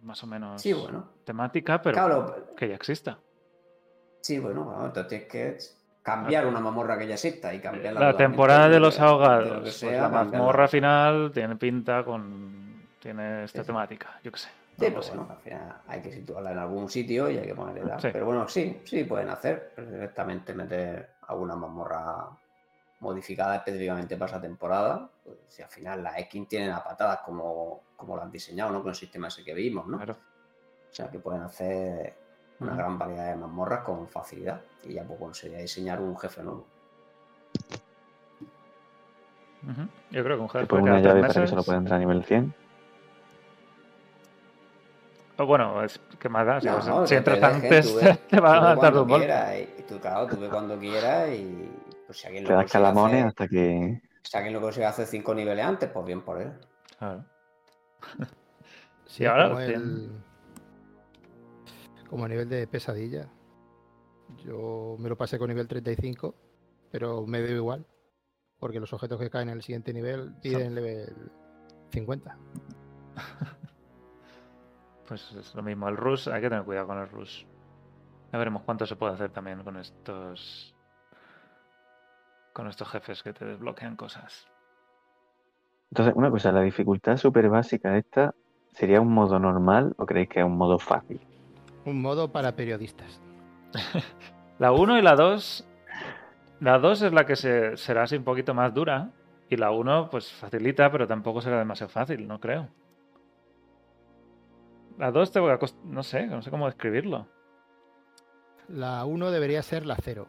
Más 0.00 0.22
o 0.24 0.26
menos 0.26 0.62
Sí, 0.62 0.72
bueno. 0.72 1.06
temática, 1.24 1.82
pero 1.82 1.94
Claro, 1.94 2.54
que 2.56 2.68
ya 2.70 2.76
exista. 2.76 3.18
Sí, 4.22 4.38
bueno, 4.38 4.64
bueno, 4.64 4.86
entonces 4.86 5.08
tienes 5.28 5.28
que 5.28 5.58
cambiar 6.02 6.46
una 6.46 6.60
mamorra 6.60 6.96
que 6.98 7.06
ya 7.06 7.14
exista 7.14 7.52
y 7.52 7.60
cambiarla. 7.60 8.00
La 8.00 8.12
totalmente 8.12 8.24
temporada 8.24 8.68
de 8.70 8.80
los 8.80 8.94
lo 8.94 9.00
que 9.00 9.06
ahogados. 9.06 9.60
pues 9.60 9.76
sea, 9.76 10.02
la 10.02 10.08
mazmorra 10.08 10.66
final 10.66 11.30
tiene 11.34 11.56
pinta 11.56 12.02
con. 12.04 12.86
Tiene 13.00 13.44
esta 13.44 13.60
sí. 13.60 13.66
temática, 13.66 14.18
yo 14.24 14.32
qué 14.32 14.38
sé. 14.38 14.48
Sí, 14.78 14.86
lo 14.86 14.94
pues 14.94 15.08
bueno, 15.08 15.26
al 15.30 15.38
final 15.38 15.82
hay 15.86 16.02
que 16.02 16.12
situarla 16.12 16.52
en 16.52 16.58
algún 16.58 16.88
sitio 16.88 17.30
y 17.30 17.38
hay 17.38 17.46
que 17.46 17.54
ponerle 17.54 17.80
edad. 17.80 17.98
Sí. 17.98 18.08
Pero 18.12 18.26
bueno, 18.26 18.46
sí, 18.48 18.80
sí 18.84 19.04
pueden 19.04 19.30
hacer 19.30 19.72
perfectamente 19.74 20.52
meter 20.52 21.14
alguna 21.22 21.56
mazmorra 21.56 22.28
modificada 23.00 23.56
específicamente 23.56 24.16
para 24.16 24.32
esa 24.32 24.40
temporada. 24.40 25.08
Pues, 25.24 25.38
si 25.48 25.62
al 25.62 25.68
final 25.68 26.02
las 26.02 26.18
X 26.18 26.48
tienen 26.48 26.70
a 26.70 26.84
patadas 26.84 27.20
como, 27.24 27.82
como 27.96 28.16
las 28.16 28.26
han 28.26 28.32
diseñado, 28.32 28.70
¿no? 28.70 28.82
Con 28.82 28.90
el 28.90 28.94
sistema 28.94 29.28
ese 29.28 29.44
que 29.44 29.54
vimos, 29.54 29.86
¿no? 29.86 29.96
Claro. 29.96 30.16
O 30.90 30.94
sea 30.94 31.10
que 31.10 31.18
pueden 31.18 31.42
hacer 31.42 32.14
una 32.60 32.74
gran 32.74 32.98
variedad 32.98 33.30
de 33.30 33.36
mazmorras 33.36 33.80
con 33.80 34.08
facilidad. 34.08 34.60
Y 34.84 34.94
ya 34.94 35.04
pues 35.04 35.18
bueno, 35.18 35.34
sería 35.34 35.58
diseñar 35.58 36.00
un 36.00 36.16
jefe 36.18 36.42
nuevo. 36.42 36.66
Yo 40.10 40.22
creo 40.22 40.36
que 40.36 40.42
un 40.42 40.48
jefe 40.48 40.60
Después 40.60 40.84
cada 40.84 40.98
una 40.98 41.06
llave 41.06 41.20
para 41.22 41.40
que 41.40 41.46
solo 41.48 41.62
pueda 41.62 41.78
entrar 41.78 41.96
a 41.96 42.00
nivel 42.00 42.24
100. 42.24 42.65
O 45.38 45.46
bueno, 45.46 45.82
es 45.84 45.98
que 46.18 46.28
más 46.28 46.46
da. 46.46 46.60
Si, 46.60 46.66
No, 46.66 47.06
si 47.06 47.10
te 47.10 47.16
entras 47.18 47.42
antes, 47.54 47.86
tú 47.92 47.96
ves- 48.00 48.28
te 48.28 48.40
va 48.40 48.72
a 48.72 48.76
cuando 48.76 49.02
un 49.02 49.08
golpe. 49.08 49.26
quieras, 49.26 49.54
y, 49.78 49.82
tú, 49.82 49.98
claro, 50.00 50.26
tú 50.26 50.40
ves 50.40 50.48
cuando 50.50 50.78
quieras 50.78 51.28
y 51.30 51.70
pues 52.06 52.18
si 52.18 52.26
alguien 52.26 52.44
Te 52.44 52.50
lo 52.50 52.56
das 52.56 52.64
consigue 52.64 52.82
calamones 52.82 53.14
hacer- 53.16 53.28
hasta 53.28 53.48
que. 53.48 54.02
Si 54.22 54.36
alguien 54.36 54.54
lo 54.54 54.60
consigue 54.60 54.86
hacer 54.86 55.06
cinco 55.06 55.34
niveles 55.34 55.64
antes, 55.64 55.90
pues 55.90 56.06
bien 56.06 56.22
por 56.22 56.40
él. 56.40 56.52
Claro. 56.98 57.24
Sí, 59.08 59.22
Y 59.22 59.26
ahora 59.26 59.48
como, 59.48 59.60
el- 59.60 60.10
como 62.10 62.24
a 62.24 62.28
nivel 62.28 62.48
de 62.48 62.66
pesadilla. 62.66 63.28
Yo 64.44 64.96
me 64.98 65.08
lo 65.08 65.16
pasé 65.16 65.38
con 65.38 65.48
nivel 65.48 65.68
35, 65.68 66.34
pero 66.90 67.24
me 67.24 67.40
dio 67.40 67.54
igual. 67.54 67.86
Porque 68.58 68.80
los 68.80 68.92
objetos 68.92 69.20
que 69.20 69.30
caen 69.30 69.48
en 69.50 69.56
el 69.58 69.62
siguiente 69.62 69.92
nivel 69.92 70.34
piden 70.42 70.74
nivel 70.74 71.14
50. 71.92 72.36
Pues 75.06 75.32
es 75.32 75.54
lo 75.54 75.62
mismo. 75.62 75.88
El 75.88 75.96
Rush, 75.96 76.28
hay 76.28 76.40
que 76.40 76.48
tener 76.48 76.64
cuidado 76.64 76.88
con 76.88 76.98
el 76.98 77.08
Rush. 77.08 77.44
Ya 78.32 78.38
veremos 78.38 78.62
cuánto 78.62 78.86
se 78.86 78.96
puede 78.96 79.14
hacer 79.14 79.30
también 79.30 79.62
con 79.62 79.76
estos. 79.76 80.74
Con 82.52 82.66
estos 82.68 82.88
jefes 82.88 83.22
que 83.22 83.32
te 83.32 83.44
desbloquean 83.44 83.96
cosas. 83.96 84.46
Entonces, 85.90 86.14
una 86.16 86.30
cosa, 86.30 86.50
la 86.52 86.62
dificultad 86.62 87.16
súper 87.16 87.48
básica 87.48 87.96
esta, 87.96 88.34
¿sería 88.72 89.00
un 89.00 89.12
modo 89.12 89.38
normal 89.38 89.94
o 89.98 90.06
creéis 90.06 90.28
que 90.28 90.40
es 90.40 90.46
un 90.46 90.56
modo 90.56 90.78
fácil? 90.78 91.20
Un 91.84 92.02
modo 92.02 92.32
para 92.32 92.56
periodistas. 92.56 93.20
La 94.58 94.72
1 94.72 94.98
y 94.98 95.02
la 95.02 95.14
2. 95.14 95.68
La 96.60 96.78
2 96.78 97.02
es 97.02 97.12
la 97.12 97.26
que 97.26 97.36
se, 97.36 97.76
será 97.76 98.04
así 98.04 98.16
un 98.16 98.24
poquito 98.24 98.54
más 98.54 98.72
dura. 98.72 99.10
Y 99.50 99.56
la 99.56 99.70
1, 99.70 100.08
pues 100.10 100.32
facilita, 100.32 100.90
pero 100.90 101.06
tampoco 101.06 101.42
será 101.42 101.58
demasiado 101.58 101.90
fácil, 101.90 102.26
no 102.26 102.40
creo. 102.40 102.68
La 104.98 105.10
2 105.10 105.30
te 105.30 105.40
voy 105.40 105.50
a 105.50 105.58
cost- 105.58 105.76
No 105.84 106.02
sé, 106.02 106.26
no 106.26 106.40
sé 106.42 106.50
cómo 106.50 106.66
describirlo. 106.66 107.26
La 108.68 109.04
1 109.04 109.30
debería 109.30 109.62
ser 109.62 109.86
la 109.86 109.96
0. 110.02 110.26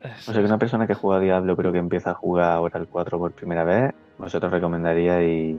Es- 0.00 0.28
O 0.28 0.32
sea, 0.32 0.40
que 0.40 0.46
una 0.46 0.58
persona 0.58 0.86
que 0.86 0.94
juega 0.94 1.20
Diablo 1.20 1.56
pero 1.56 1.72
que 1.72 1.78
empieza 1.78 2.10
a 2.10 2.14
jugar 2.14 2.52
ahora 2.52 2.78
el 2.78 2.86
4 2.88 3.18
por 3.18 3.32
primera 3.32 3.64
vez, 3.64 3.92
vosotros 4.18 4.52
recomendaríais 4.52 5.58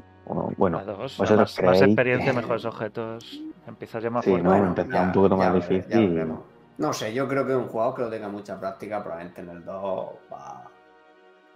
bueno, 0.58 0.78
la 0.80 0.84
2. 0.86 1.18
vosotros 1.18 1.30
Más, 1.40 1.40
más 1.40 1.56
creéis 1.56 1.82
experiencia, 1.84 2.32
que- 2.32 2.38
mejores 2.38 2.66
objetos. 2.66 3.42
Empiezas 3.66 4.04
ya 4.04 4.10
más 4.10 4.24
Sí, 4.26 4.32
fuerte. 4.32 4.48
¿no? 4.48 4.56
empezar 4.56 5.06
un 5.08 5.12
poquito 5.12 5.38
más 5.38 5.54
veré- 5.54 5.68
difícil. 5.82 6.34
No 6.78 6.94
sé, 6.94 7.14
yo 7.14 7.28
creo 7.28 7.46
que 7.48 7.56
un 7.56 7.68
jugador 7.68 7.96
que 7.96 8.02
no 8.04 8.10
tenga 8.10 8.28
mucha 8.30 8.60
práctica, 8.60 9.02
probablemente 9.02 9.42
en 9.42 9.50
el 9.50 9.66
2 9.66 10.10
va, 10.32 10.70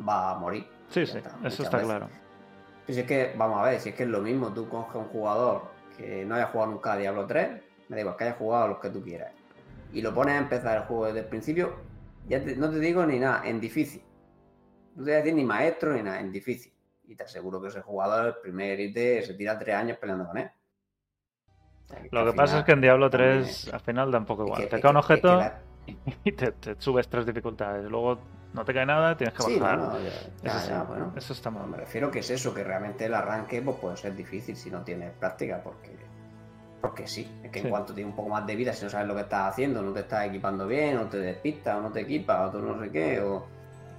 va 0.08 0.32
a 0.32 0.40
morir. 0.40 0.66
Sí, 0.90 1.06
sí, 1.06 1.18
está, 1.20 1.36
eso 1.44 1.64
está 1.64 1.78
veces. 1.78 1.90
claro. 1.92 2.10
Si 2.88 3.00
es 3.00 3.06
que, 3.06 3.34
vamos 3.38 3.60
a 3.60 3.64
ver, 3.70 3.80
si 3.80 3.90
es 3.90 3.96
que 3.96 4.04
es 4.04 4.10
lo 4.10 4.22
mismo, 4.22 4.54
tú 4.54 4.68
coges 4.68 4.96
un 4.96 5.06
jugador 5.06 5.64
que 5.98 6.26
no 6.26 6.36
haya 6.36 6.48
jugado 6.48 6.72
nunca 6.72 6.94
a 6.94 6.98
Diablo 6.98 7.26
3, 7.26 7.50
me 7.90 7.96
da 7.96 8.02
igual 8.02 8.18
que 8.18 8.24
haya 8.26 8.34
jugado 8.34 8.64
a 8.66 8.68
los 8.70 8.80
que 8.80 8.90
tú 8.90 9.02
quieras, 9.04 9.32
y 9.94 10.02
lo 10.02 10.14
pones 10.14 10.36
a 10.36 10.38
empezar 10.40 10.78
el 10.78 10.84
juego 10.84 11.06
desde 11.08 11.20
el 11.20 11.26
principio, 11.26 11.76
ya 12.28 12.44
te- 12.44 12.56
no 12.56 12.70
te 12.70 12.80
digo 12.80 13.06
ni 13.06 13.20
nada, 13.20 13.44
en 13.48 13.60
difícil. 13.60 14.02
No 14.96 15.04
te 15.06 15.12
voy 15.12 15.14
a 15.14 15.18
decir 15.18 15.34
ni 15.36 15.44
maestro 15.46 15.94
ni 15.94 16.02
nada, 16.04 16.20
en 16.20 16.32
difícil. 16.32 16.74
Y 17.08 17.16
te 17.16 17.24
aseguro 17.24 17.62
que 17.62 17.68
ese 17.70 17.82
jugador, 17.82 18.28
el 18.28 18.36
primer 18.42 18.80
ítem, 18.80 19.24
se 19.24 19.34
tira 19.36 19.58
tres 19.58 19.76
años 19.76 19.98
peleando 19.98 20.28
con 20.28 20.38
él. 20.38 20.50
O 21.86 21.88
sea, 21.88 22.00
Lo 22.12 22.26
que 22.26 22.34
pasa 22.38 22.60
es 22.60 22.66
que 22.66 22.72
en 22.72 22.82
Diablo 22.82 23.10
también 23.10 23.44
3 23.44 23.74
al 23.74 23.80
final 23.82 24.12
da 24.12 24.20
un 24.20 24.26
poco 24.26 24.44
es 24.44 24.48
igual. 24.48 24.62
que- 24.64 24.68
te 24.68 24.82
cae 24.82 24.90
un 24.92 24.96
que 24.96 25.00
objeto 25.00 25.36
la- 25.38 25.60
y 26.24 26.32
te, 26.32 26.52
te 26.54 26.76
subes 26.80 27.08
tres 27.10 27.26
dificultades. 27.26 27.90
Luego 27.90 28.20
no 28.54 28.66
te 28.66 28.74
cae 28.74 28.86
nada, 28.86 29.16
tienes 29.16 29.34
que 29.36 29.44
Sí, 29.44 29.60
bajar. 29.60 29.78
no, 29.78 29.86
no, 29.94 30.00
ya, 30.00 30.10
ya, 30.44 30.58
Eso 30.58 30.70
ya, 30.70 30.84
bueno. 30.84 31.14
eso 31.16 31.34
está 31.34 31.50
mal. 31.52 31.68
me 31.68 31.78
refiero 31.78 32.12
que 32.12 32.20
es 32.20 32.30
eso, 32.30 32.54
que 32.54 32.64
realmente 32.64 33.06
el 33.06 33.14
arranque 33.14 33.62
pues, 33.62 33.78
puede 33.78 33.98
ser 33.98 34.16
difícil 34.16 34.56
si 34.58 34.70
no 34.70 34.82
tienes 34.82 35.12
práctica, 35.14 35.62
porque, 35.64 35.96
porque 36.82 37.08
sí. 37.08 37.32
Es 37.44 37.52
que 37.52 37.60
Sí. 37.60 37.66
en 37.66 37.72
cuanto 37.72 37.94
tienes 37.94 38.12
un 38.12 38.16
poco 38.18 38.30
más 38.30 38.46
de 38.46 38.56
vida, 38.56 38.74
si 38.74 38.84
no 38.84 38.90
sabes 38.90 39.08
lo 39.08 39.16
que 39.16 39.22
estás 39.22 39.52
haciendo, 39.54 39.82
no 39.82 39.94
te 39.94 40.02
estás 40.02 40.26
equipando 40.26 40.68
bien, 40.68 40.98
o 40.98 41.06
te 41.08 41.18
despistas, 41.18 41.78
o 41.78 41.82
no 41.82 41.92
te 41.92 42.02
equipas, 42.02 42.50
o 42.50 42.52
tú 42.52 42.60
no 42.62 42.80
sé 42.82 42.90
qué, 42.92 43.22
o, 43.22 43.46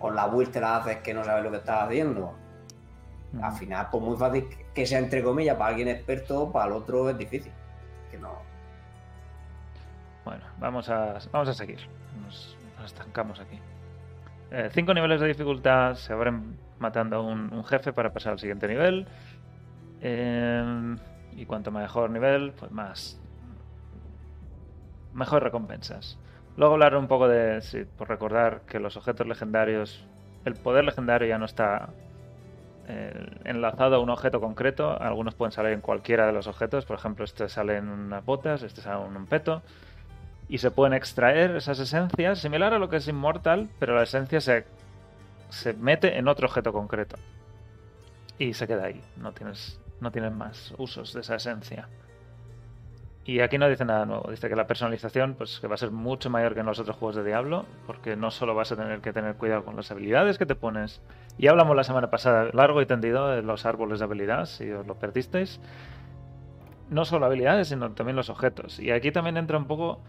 o 0.01 0.11
la 0.11 0.27
build 0.27 0.51
te 0.53 0.61
la 0.61 0.77
haces 0.79 0.99
que 0.99 1.15
no 1.15 1.25
sabes 1.25 1.45
lo 1.45 1.51
que 1.51 1.57
estás 1.59 1.85
haciendo. 1.85 2.35
Ujú. 3.35 3.45
Al 3.45 3.53
final, 3.53 3.89
pues 3.91 4.03
muy 4.05 4.17
fácil 4.19 4.49
que- 4.49 4.67
que 4.75 4.87
sea 4.87 4.99
entre 4.99 5.23
comillas 5.23 5.57
para 5.57 5.71
alguien 5.71 5.89
experto, 5.89 6.51
para 6.53 6.67
el 6.67 6.73
otro 6.73 7.09
es 7.09 7.17
difícil. 7.17 7.53
Que 8.11 8.19
no. 8.19 8.33
Bueno, 10.25 10.45
vamos 10.59 10.89
a, 10.91 11.19
vamos 11.33 11.49
a 11.49 11.55
seguir. 11.55 11.79
Nos, 12.25 12.57
nos 12.79 12.87
estancamos 12.93 13.41
aquí. 13.41 13.59
Eh, 14.55 14.69
cinco 14.71 14.93
niveles 14.93 15.19
de 15.19 15.29
dificultad 15.29 15.95
se 15.95 16.13
abren 16.13 16.59
matando 16.79 17.17
a 17.17 17.21
un, 17.21 17.65
jefe 17.65 17.95
para 17.95 18.13
pasar 18.13 18.33
al 18.35 18.39
siguiente 18.39 18.69
nivel. 18.69 19.07
Eh, 20.03 20.97
y 21.35 21.47
cuanto 21.47 21.71
mejor 21.71 22.11
nivel, 22.11 22.53
pues 22.53 22.71
más. 22.71 23.19
Mejores 25.15 25.45
recompensas. 25.45 26.19
Luego 26.59 26.75
hablar 26.75 26.97
un 26.97 27.09
poco 27.09 27.29
de. 27.29 27.63
Sí, 27.63 27.85
por 27.97 28.11
recordar 28.11 28.61
que 28.67 28.79
los 28.79 28.99
objetos 28.99 29.27
legendarios. 29.27 30.07
El 30.45 30.55
poder 30.55 30.85
legendario 30.85 31.27
ya 31.27 31.39
no 31.39 31.47
está 31.47 31.89
eh, 32.89 33.27
enlazado 33.45 33.97
a 33.97 34.01
un 34.01 34.11
objeto 34.11 34.39
concreto. 34.39 35.01
Algunos 35.01 35.35
pueden 35.35 35.53
salir 35.53 35.73
en 35.73 35.81
cualquiera 35.81 36.27
de 36.27 36.33
los 36.33 36.47
objetos. 36.47 36.85
Por 36.85 36.99
ejemplo, 36.99 37.25
este 37.25 37.49
sale 37.49 37.79
en 37.79 37.89
unas 37.89 38.23
botas, 38.23 38.63
este 38.63 38.83
sale 38.83 39.07
en 39.07 39.17
un 39.17 39.27
peto. 39.27 39.63
Y 40.53 40.59
se 40.59 40.71
pueden 40.71 40.93
extraer 40.93 41.57
esas 41.57 41.79
esencias, 41.79 42.41
similar 42.41 42.75
a 42.75 42.79
lo 42.79 42.91
que 42.91 42.97
es 42.97 43.09
Immortal, 43.09 43.71
pero 43.79 43.97
la 43.97 44.03
esencia 44.03 44.39
se, 44.39 44.67
se 45.49 45.73
mete 45.73 46.19
en 46.19 46.29
otro 46.29 46.47
objeto 46.47 46.75
concreto. 46.75 47.17
Y 48.37 48.53
se 48.53 48.67
queda 48.67 48.85
ahí. 48.85 49.01
No 49.17 49.33
tienes, 49.33 49.81
no 50.03 50.11
tienes 50.11 50.31
más 50.31 50.75
usos 50.77 51.15
de 51.15 51.23
esa 51.23 51.37
esencia. 51.37 51.89
Y 53.25 53.41
aquí 53.41 53.57
no 53.57 53.67
dice 53.67 53.87
nada 53.87 54.05
nuevo. 54.05 54.31
Dice 54.31 54.51
que 54.51 54.55
la 54.55 54.67
personalización 54.67 55.37
pues, 55.37 55.59
que 55.59 55.69
va 55.69 55.77
a 55.77 55.79
ser 55.79 55.91
mucho 55.91 56.29
mayor 56.29 56.53
que 56.53 56.61
en 56.61 56.67
los 56.67 56.79
otros 56.79 56.99
juegos 56.99 57.17
de 57.17 57.25
Diablo, 57.25 57.65
porque 57.87 58.15
no 58.15 58.31
solo 58.31 58.55
vas 58.55 58.73
a 58.73 58.77
tener 58.77 59.01
que 59.01 59.15
tener 59.15 59.37
cuidado 59.37 59.65
con 59.65 59.75
las 59.75 59.91
habilidades 59.91 60.37
que 60.37 60.45
te 60.45 60.55
pones. 60.55 61.01
Y 61.39 61.47
hablamos 61.47 61.75
la 61.75 61.85
semana 61.85 62.11
pasada 62.11 62.51
largo 62.53 62.83
y 62.83 62.85
tendido 62.85 63.29
de 63.29 63.41
los 63.41 63.65
árboles 63.65 64.01
de 64.01 64.05
habilidad, 64.05 64.45
si 64.45 64.71
os 64.71 64.87
lo 64.87 64.97
perdisteis. 64.97 65.63
No 66.91 67.07
solo 67.07 67.25
habilidades, 67.25 67.69
sino 67.69 67.91
también 67.93 68.17
los 68.17 68.29
objetos. 68.29 68.79
Y 68.81 68.91
aquí 68.91 69.13
también 69.13 69.39
entra 69.39 69.57
un 69.57 69.67
poco 69.67 70.03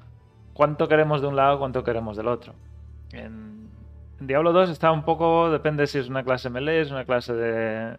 cuánto 0.53 0.87
queremos 0.87 1.21
de 1.21 1.27
un 1.27 1.35
lado, 1.35 1.59
cuánto 1.59 1.83
queremos 1.83 2.17
del 2.17 2.27
otro. 2.27 2.53
En, 3.11 3.69
en 4.19 4.27
Diablo 4.27 4.53
2 4.53 4.69
está 4.69 4.91
un 4.91 5.03
poco, 5.03 5.49
depende 5.51 5.87
si 5.87 5.99
es 5.99 6.09
una 6.09 6.23
clase 6.23 6.49
melee, 6.49 6.81
es 6.81 6.91
una 6.91 7.05
clase 7.05 7.33
de, 7.33 7.97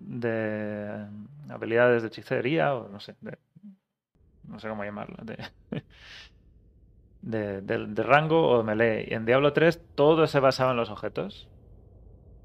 de 0.00 1.06
habilidades 1.48 2.02
de 2.02 2.08
hechicería 2.08 2.74
o 2.74 2.88
no 2.88 3.00
sé, 3.00 3.14
de- 3.20 3.38
no 4.48 4.58
sé 4.58 4.68
cómo 4.68 4.84
llamarlo, 4.84 5.16
de, 7.22 7.62
de, 7.62 8.02
rango 8.02 8.48
o 8.50 8.58
de 8.58 8.64
melee. 8.64 9.06
Y 9.10 9.14
en 9.14 9.24
Diablo 9.24 9.52
3 9.52 9.80
todo 9.94 10.26
se 10.26 10.40
basaba 10.40 10.72
en 10.72 10.76
los 10.76 10.90
objetos. 10.90 11.48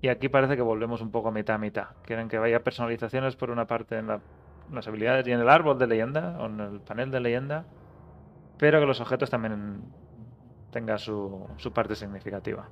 Y 0.01 0.07
aquí 0.07 0.29
parece 0.29 0.55
que 0.55 0.61
volvemos 0.61 1.01
un 1.01 1.11
poco 1.11 1.27
a 1.27 1.31
mitad 1.31 1.55
a 1.57 1.59
mitad. 1.59 1.87
Quieren 2.03 2.29
que 2.29 2.37
vaya 2.37 2.63
personalizaciones 2.63 3.35
por 3.35 3.51
una 3.51 3.67
parte 3.67 3.97
en 3.97 4.07
la- 4.07 4.21
las 4.71 4.87
habilidades 4.87 5.27
y 5.27 5.31
en 5.31 5.41
el 5.41 5.49
árbol 5.49 5.77
de 5.77 5.87
leyenda 5.87 6.37
o 6.39 6.45
en 6.45 6.59
el 6.61 6.79
panel 6.79 7.11
de 7.11 7.19
leyenda 7.19 7.65
pero 8.59 8.79
que 8.81 8.87
los 8.87 9.01
objetos 9.01 9.31
también 9.31 9.83
tengan 10.71 10.99
su, 10.99 11.47
su 11.57 11.73
parte 11.73 11.95
significativa. 11.95 12.71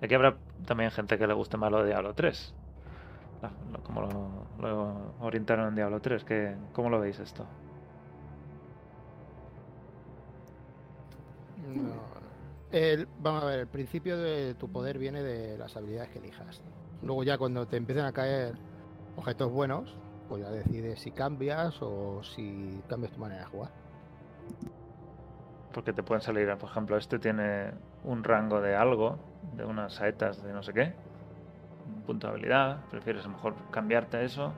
Y 0.00 0.04
aquí 0.04 0.14
habrá 0.14 0.38
también 0.66 0.90
gente 0.90 1.18
que 1.18 1.26
le 1.26 1.34
guste 1.34 1.56
más 1.56 1.70
lo 1.70 1.80
de 1.82 1.88
Diablo 1.88 2.14
3. 2.14 2.54
La- 3.42 3.54
lo- 3.72 3.82
Como 3.82 4.02
lo, 4.02 4.50
lo 4.58 5.14
orientaron 5.20 5.68
en 5.70 5.76
Diablo 5.76 6.00
3. 6.00 6.24
que 6.24 6.56
¿Cómo 6.72 6.90
lo 6.90 7.00
veis 7.00 7.18
esto? 7.20 7.50
No. 11.56 12.10
El- 12.70 13.08
vamos 13.16 13.42
a 13.42 13.46
ver, 13.46 13.60
el 13.60 13.68
principio 13.68 14.18
de 14.18 14.54
tu 14.54 14.70
poder 14.70 14.98
viene 14.98 15.22
de 15.22 15.56
las 15.58 15.76
habilidades 15.76 16.10
que 16.10 16.18
elijas. 16.18 16.62
Luego 17.00 17.24
ya 17.24 17.38
cuando 17.38 17.66
te 17.66 17.76
empiezan 17.76 18.06
a 18.06 18.12
caer 18.12 18.60
objetos 19.14 19.50
buenos, 19.52 20.00
pues 20.26 20.42
ya 20.42 20.50
decides 20.50 21.00
si 21.00 21.12
cambias 21.12 21.76
o 21.80 22.22
si 22.24 22.84
cambias 22.88 23.12
tu 23.12 23.20
manera 23.20 23.40
de 23.42 23.46
jugar. 23.46 23.72
Porque 25.76 25.92
te 25.92 26.02
pueden 26.02 26.22
salir, 26.22 26.48
por 26.56 26.70
ejemplo, 26.70 26.96
este 26.96 27.18
tiene 27.18 27.70
un 28.02 28.24
rango 28.24 28.62
de 28.62 28.74
algo, 28.74 29.18
de 29.52 29.66
unas 29.66 29.92
saetas 29.92 30.42
de 30.42 30.50
no 30.50 30.62
sé 30.62 30.72
qué, 30.72 30.94
un 31.94 32.02
punto 32.02 32.28
de 32.28 32.32
habilidad. 32.32 32.78
Prefieres 32.90 33.26
a 33.26 33.28
lo 33.28 33.34
mejor 33.34 33.54
cambiarte 33.70 34.24
eso, 34.24 34.54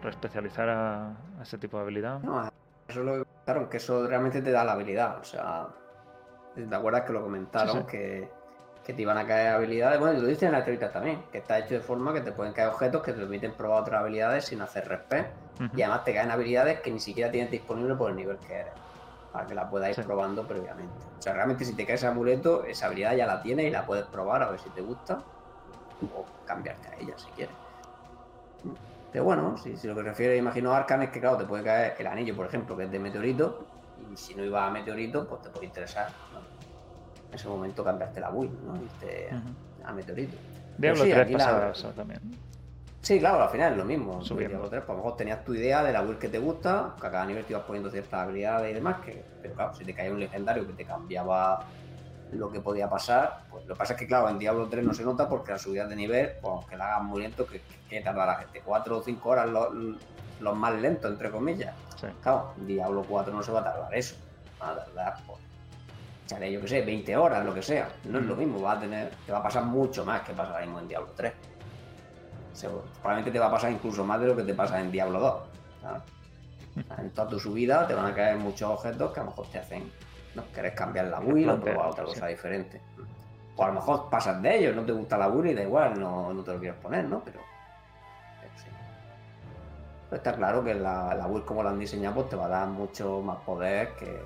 reespecializar 0.00 0.68
a, 0.68 1.08
a 1.08 1.42
este 1.42 1.58
tipo 1.58 1.78
de 1.78 1.82
habilidad. 1.82 2.20
No, 2.20 2.48
eso 2.86 3.02
lo 3.02 3.24
comentaron, 3.24 3.68
que 3.68 3.78
eso 3.78 4.06
realmente 4.06 4.40
te 4.40 4.52
da 4.52 4.62
la 4.62 4.74
habilidad. 4.74 5.18
O 5.18 5.24
sea, 5.24 5.66
¿te 6.54 6.72
acuerdas 6.72 7.02
que 7.02 7.12
lo 7.12 7.22
comentaron? 7.22 7.72
Sí, 7.74 7.80
sí. 7.80 7.86
Que, 7.88 8.30
que 8.84 8.94
te 8.94 9.02
iban 9.02 9.18
a 9.18 9.26
caer 9.26 9.48
habilidades. 9.48 9.98
Bueno, 9.98 10.16
y 10.16 10.22
lo 10.22 10.28
dicen 10.28 10.46
en 10.46 10.52
la 10.52 10.58
entrevista 10.58 10.92
también, 10.92 11.24
que 11.32 11.38
está 11.38 11.58
hecho 11.58 11.74
de 11.74 11.80
forma 11.80 12.12
que 12.12 12.20
te 12.20 12.30
pueden 12.30 12.52
caer 12.52 12.68
objetos 12.68 13.02
que 13.02 13.12
te 13.12 13.18
permiten 13.18 13.52
probar 13.52 13.82
otras 13.82 14.00
habilidades 14.02 14.44
sin 14.44 14.62
hacer 14.62 14.86
respect. 14.86 15.32
Y 15.74 15.82
además 15.82 16.04
te 16.04 16.14
caen 16.14 16.30
habilidades 16.30 16.82
que 16.82 16.92
ni 16.92 17.00
siquiera 17.00 17.32
tienes 17.32 17.50
disponible 17.50 17.96
por 17.96 18.10
el 18.10 18.16
nivel 18.16 18.38
que 18.38 18.60
eres. 18.60 18.74
Para 19.38 19.46
que 19.46 19.54
la 19.54 19.70
puedas 19.70 19.90
ir 19.90 19.94
Sí. 19.94 20.02
probando 20.02 20.44
previamente. 20.44 20.92
O 21.16 21.22
sea, 21.22 21.32
realmente 21.32 21.64
si 21.64 21.76
te 21.76 21.86
cae 21.86 21.94
ese 21.94 22.08
amuleto, 22.08 22.64
esa 22.64 22.86
habilidad 22.86 23.14
ya 23.14 23.24
la 23.24 23.40
tienes 23.40 23.66
y 23.66 23.70
la 23.70 23.86
puedes 23.86 24.04
probar 24.06 24.42
a 24.42 24.50
ver 24.50 24.58
si 24.58 24.68
te 24.70 24.80
gusta. 24.80 25.22
O 26.12 26.26
cambiarte 26.44 26.88
a 26.88 26.96
ella 27.00 27.16
si 27.16 27.28
quieres. 27.30 27.54
Pero 29.12 29.22
bueno, 29.24 29.56
si, 29.56 29.76
si 29.76 29.86
lo 29.86 29.94
que 29.94 30.02
refiere, 30.02 30.36
imagino 30.36 30.72
a 30.72 30.78
Arcan 30.78 31.02
es 31.02 31.10
que, 31.10 31.20
claro, 31.20 31.36
te 31.36 31.44
puede 31.44 31.62
caer 31.62 31.94
el 32.00 32.08
anillo, 32.08 32.34
por 32.34 32.46
ejemplo, 32.46 32.76
que 32.76 32.82
es 32.84 32.90
de 32.90 32.98
meteorito. 32.98 33.60
Y 34.12 34.16
si 34.16 34.34
no 34.34 34.42
iba 34.44 34.66
a 34.66 34.70
meteorito, 34.72 35.28
pues 35.28 35.40
te 35.42 35.50
puede 35.50 35.66
interesar. 35.66 36.08
¿no? 36.32 36.40
En 37.28 37.34
ese 37.34 37.46
momento 37.46 37.84
cambiarte 37.84 38.18
la 38.20 38.30
build, 38.30 38.60
¿no? 38.64 38.74
Irte 38.82 39.28
a 39.84 39.92
meteorito. 39.92 40.36
Diablo 40.78 41.04
sí, 41.04 41.10
3 41.10 41.22
aquí 41.22 41.32
la- 41.34 41.38
pasaba 41.38 41.70
eso 41.70 41.88
también. 41.90 42.20
Sí, 43.00 43.18
claro, 43.18 43.42
al 43.42 43.48
final 43.48 43.72
es 43.72 43.78
lo 43.78 43.84
mismo. 43.84 44.22
Subiendo. 44.22 44.58
Diablo 44.58 44.68
3, 44.68 44.82
pues 44.82 44.90
a 44.90 44.92
lo 44.92 45.04
mejor 45.04 45.16
tenías 45.16 45.44
tu 45.44 45.54
idea 45.54 45.82
de 45.82 45.92
la 45.92 46.02
build 46.02 46.18
que 46.18 46.28
te 46.28 46.38
gusta, 46.38 46.94
que 47.00 47.06
a 47.06 47.10
cada 47.10 47.26
nivel 47.26 47.44
te 47.44 47.52
ibas 47.52 47.64
poniendo 47.64 47.90
ciertas 47.90 48.20
habilidades 48.20 48.70
y 48.70 48.74
demás, 48.74 48.96
que, 49.04 49.24
pero 49.40 49.54
claro, 49.54 49.74
si 49.74 49.84
te 49.84 49.94
caía 49.94 50.10
un 50.10 50.20
legendario 50.20 50.66
que 50.66 50.72
te 50.72 50.84
cambiaba 50.84 51.64
lo 52.32 52.50
que 52.50 52.60
podía 52.60 52.90
pasar, 52.90 53.44
pues 53.50 53.64
lo 53.66 53.74
que 53.74 53.78
pasa 53.78 53.94
es 53.94 54.00
que 54.00 54.06
claro, 54.06 54.28
en 54.28 54.38
Diablo 54.38 54.68
3 54.68 54.84
no 54.84 54.92
se 54.92 55.04
nota 55.04 55.28
porque 55.28 55.52
las 55.52 55.62
subidas 55.62 55.88
de 55.88 55.96
nivel, 55.96 56.32
pues 56.42 56.52
aunque 56.52 56.76
la 56.76 56.88
hagas 56.88 57.04
muy 57.04 57.22
lento, 57.22 57.46
que, 57.46 57.62
que 57.88 58.00
tarda 58.00 58.26
la 58.26 58.34
gente, 58.34 58.60
4 58.64 58.98
o 58.98 59.02
5 59.02 59.28
horas 59.28 59.48
los, 59.48 59.68
los 60.40 60.56
más 60.56 60.74
lentos, 60.74 61.10
entre 61.10 61.30
comillas. 61.30 61.74
Sí. 61.98 62.06
Claro, 62.22 62.52
en 62.58 62.66
Diablo 62.66 63.04
4 63.08 63.32
no 63.32 63.42
se 63.42 63.52
va 63.52 63.60
a 63.60 63.64
tardar 63.64 63.94
eso. 63.94 64.16
Va 64.60 64.70
a 64.70 64.76
tardar, 64.76 65.14
pues, 65.26 65.40
yo 66.52 66.60
que 66.60 66.68
sé, 66.68 66.82
20 66.82 67.16
horas, 67.16 67.44
lo 67.44 67.54
que 67.54 67.62
sea. 67.62 67.88
No 68.04 68.18
es 68.18 68.26
lo 68.26 68.36
mismo, 68.36 68.60
va 68.60 68.72
a 68.72 68.80
tener, 68.80 69.10
te 69.24 69.32
va 69.32 69.38
a 69.38 69.42
pasar 69.42 69.64
mucho 69.64 70.04
más 70.04 70.22
que 70.22 70.32
pasa 70.32 70.52
ahora 70.52 70.64
mismo 70.64 70.80
en 70.80 70.88
Diablo 70.88 71.12
3. 71.16 71.32
Seguro. 72.58 72.82
Probablemente 73.00 73.30
te 73.30 73.38
va 73.38 73.46
a 73.46 73.50
pasar 73.52 73.70
incluso 73.70 74.04
más 74.04 74.20
de 74.20 74.26
lo 74.26 74.36
que 74.36 74.42
te 74.42 74.52
pasa 74.52 74.80
en 74.80 74.90
Diablo 74.90 75.20
2. 75.20 75.34
¿sabes? 75.82 76.02
En 76.98 77.10
toda 77.10 77.28
tu 77.28 77.40
subida 77.40 77.86
te 77.86 77.94
van 77.94 78.06
a 78.06 78.14
caer 78.14 78.36
muchos 78.36 78.70
objetos 78.70 79.12
que 79.12 79.20
a 79.20 79.24
lo 79.24 79.30
mejor 79.30 79.46
te 79.46 79.58
hacen 79.58 79.90
no 80.34 80.44
querés 80.52 80.74
cambiar 80.74 81.06
la 81.06 81.20
build 81.20 81.50
o 81.50 81.60
probar 81.60 81.88
otra 81.88 82.04
sí. 82.04 82.14
cosa 82.14 82.26
diferente. 82.26 82.80
O 83.56 83.64
a 83.64 83.68
lo 83.68 83.74
mejor 83.74 84.08
pasas 84.08 84.40
de 84.40 84.56
ellos, 84.56 84.76
no 84.76 84.82
te 84.82 84.92
gusta 84.92 85.18
la 85.18 85.28
build 85.28 85.50
y 85.50 85.54
da 85.54 85.62
igual, 85.62 85.98
no, 85.98 86.32
no 86.32 86.42
te 86.42 86.52
lo 86.52 86.58
quieres 86.60 86.78
poner, 86.80 87.04
¿no? 87.04 87.20
Pero, 87.24 87.40
pero 88.40 88.52
sí. 88.56 88.68
Pero 90.08 90.16
está 90.16 90.34
claro 90.34 90.62
que 90.62 90.74
la, 90.74 91.14
la 91.14 91.26
build 91.26 91.44
como 91.44 91.62
la 91.62 91.70
han 91.70 91.78
diseñado 91.78 92.14
pues 92.16 92.28
te 92.28 92.36
va 92.36 92.46
a 92.46 92.48
dar 92.48 92.68
mucho 92.68 93.20
más 93.20 93.38
poder 93.38 93.94
que, 93.94 94.20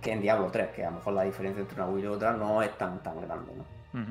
que 0.00 0.12
en 0.12 0.20
Diablo 0.20 0.48
3, 0.50 0.68
que 0.70 0.84
a 0.84 0.90
lo 0.90 0.96
mejor 0.96 1.12
la 1.12 1.22
diferencia 1.22 1.60
entre 1.60 1.80
una 1.80 1.90
build 1.90 2.04
y 2.04 2.08
otra 2.08 2.32
no 2.32 2.62
es 2.62 2.76
tan 2.76 3.00
tan 3.02 3.20
grande, 3.20 3.52
¿no? 3.54 3.64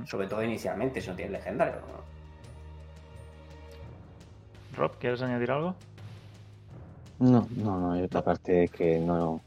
Sobre 0.07 0.27
todo 0.27 0.41
inicialmente, 0.41 0.99
si 0.99 1.09
no 1.09 1.15
tienes 1.15 1.33
legendario. 1.33 1.75
¿no? 1.75 2.14
Rob, 4.75 4.97
¿quieres 4.99 5.21
añadir 5.21 5.51
algo? 5.51 5.75
No, 7.19 7.47
no, 7.55 7.79
no, 7.79 7.91
hay 7.93 8.03
otra 8.03 8.21
parte 8.21 8.67
que 8.67 8.99
no, 8.99 9.41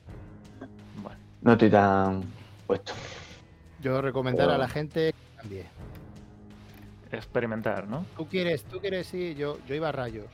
Bueno, 1.02 1.18
no 1.42 1.52
estoy 1.52 1.70
tan 1.70 2.22
puesto. 2.66 2.94
Yo 3.80 4.00
recomendar 4.00 4.50
a 4.50 4.58
la 4.58 4.68
gente 4.68 5.12
que 5.12 5.36
cambie. 5.36 5.66
experimentar, 7.12 7.86
¿no? 7.86 8.04
Tú 8.16 8.26
quieres, 8.26 8.64
tú 8.64 8.80
quieres, 8.80 9.06
sí, 9.06 9.34
yo, 9.34 9.58
yo 9.66 9.74
iba 9.74 9.90
a 9.90 9.92
rayos. 9.92 10.26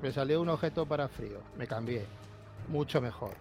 Me 0.00 0.12
salió 0.12 0.40
un 0.40 0.48
objeto 0.48 0.86
para 0.86 1.08
frío, 1.08 1.40
me 1.58 1.66
cambié. 1.66 2.06
Mucho 2.68 3.00
mejor. 3.00 3.32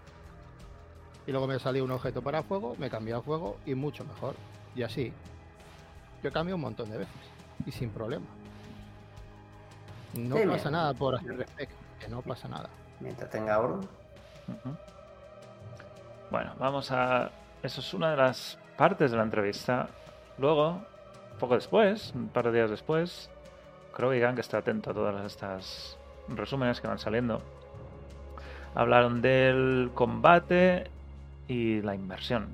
Y 1.27 1.31
luego 1.31 1.45
me 1.47 1.59
salió 1.59 1.83
un 1.83 1.91
objeto 1.91 2.21
para 2.21 2.41
fuego, 2.43 2.75
me 2.79 2.89
cambié 2.89 3.13
a 3.13 3.21
fuego 3.21 3.57
y 3.65 3.75
mucho 3.75 4.03
mejor. 4.03 4.35
Y 4.75 4.81
así. 4.81 5.13
Yo 6.23 6.31
cambio 6.31 6.55
un 6.55 6.61
montón 6.61 6.89
de 6.89 6.97
veces. 6.97 7.13
Y 7.65 7.71
sin 7.71 7.91
problema. 7.91 8.25
No 10.27 10.37
Sí, 10.37 10.45
pasa 10.45 10.71
nada 10.71 10.93
por 10.93 11.15
hacer 11.15 11.37
respect, 11.37 11.71
que 11.99 12.07
no 12.07 12.21
pasa 12.21 12.47
nada. 12.47 12.69
Mientras 12.99 13.29
tenga 13.29 13.59
oro. 13.59 13.81
Bueno, 16.31 16.53
vamos 16.59 16.91
a. 16.91 17.31
Eso 17.63 17.81
es 17.81 17.93
una 17.93 18.11
de 18.11 18.17
las 18.17 18.57
partes 18.77 19.11
de 19.11 19.17
la 19.17 19.23
entrevista. 19.23 19.89
Luego, 20.37 20.81
poco 21.39 21.55
después, 21.55 22.13
un 22.15 22.29
par 22.29 22.45
de 22.45 22.51
días 22.51 22.69
después, 22.69 23.29
Crowigan, 23.93 24.35
que 24.35 24.41
está 24.41 24.59
atento 24.59 24.91
a 24.91 24.93
todas 24.93 25.25
estas 25.25 25.97
resúmenes 26.27 26.79
que 26.79 26.87
van 26.87 26.99
saliendo, 26.99 27.41
hablaron 28.75 29.21
del 29.21 29.91
combate 29.93 30.89
y 31.47 31.81
la 31.81 31.95
inversión. 31.95 32.47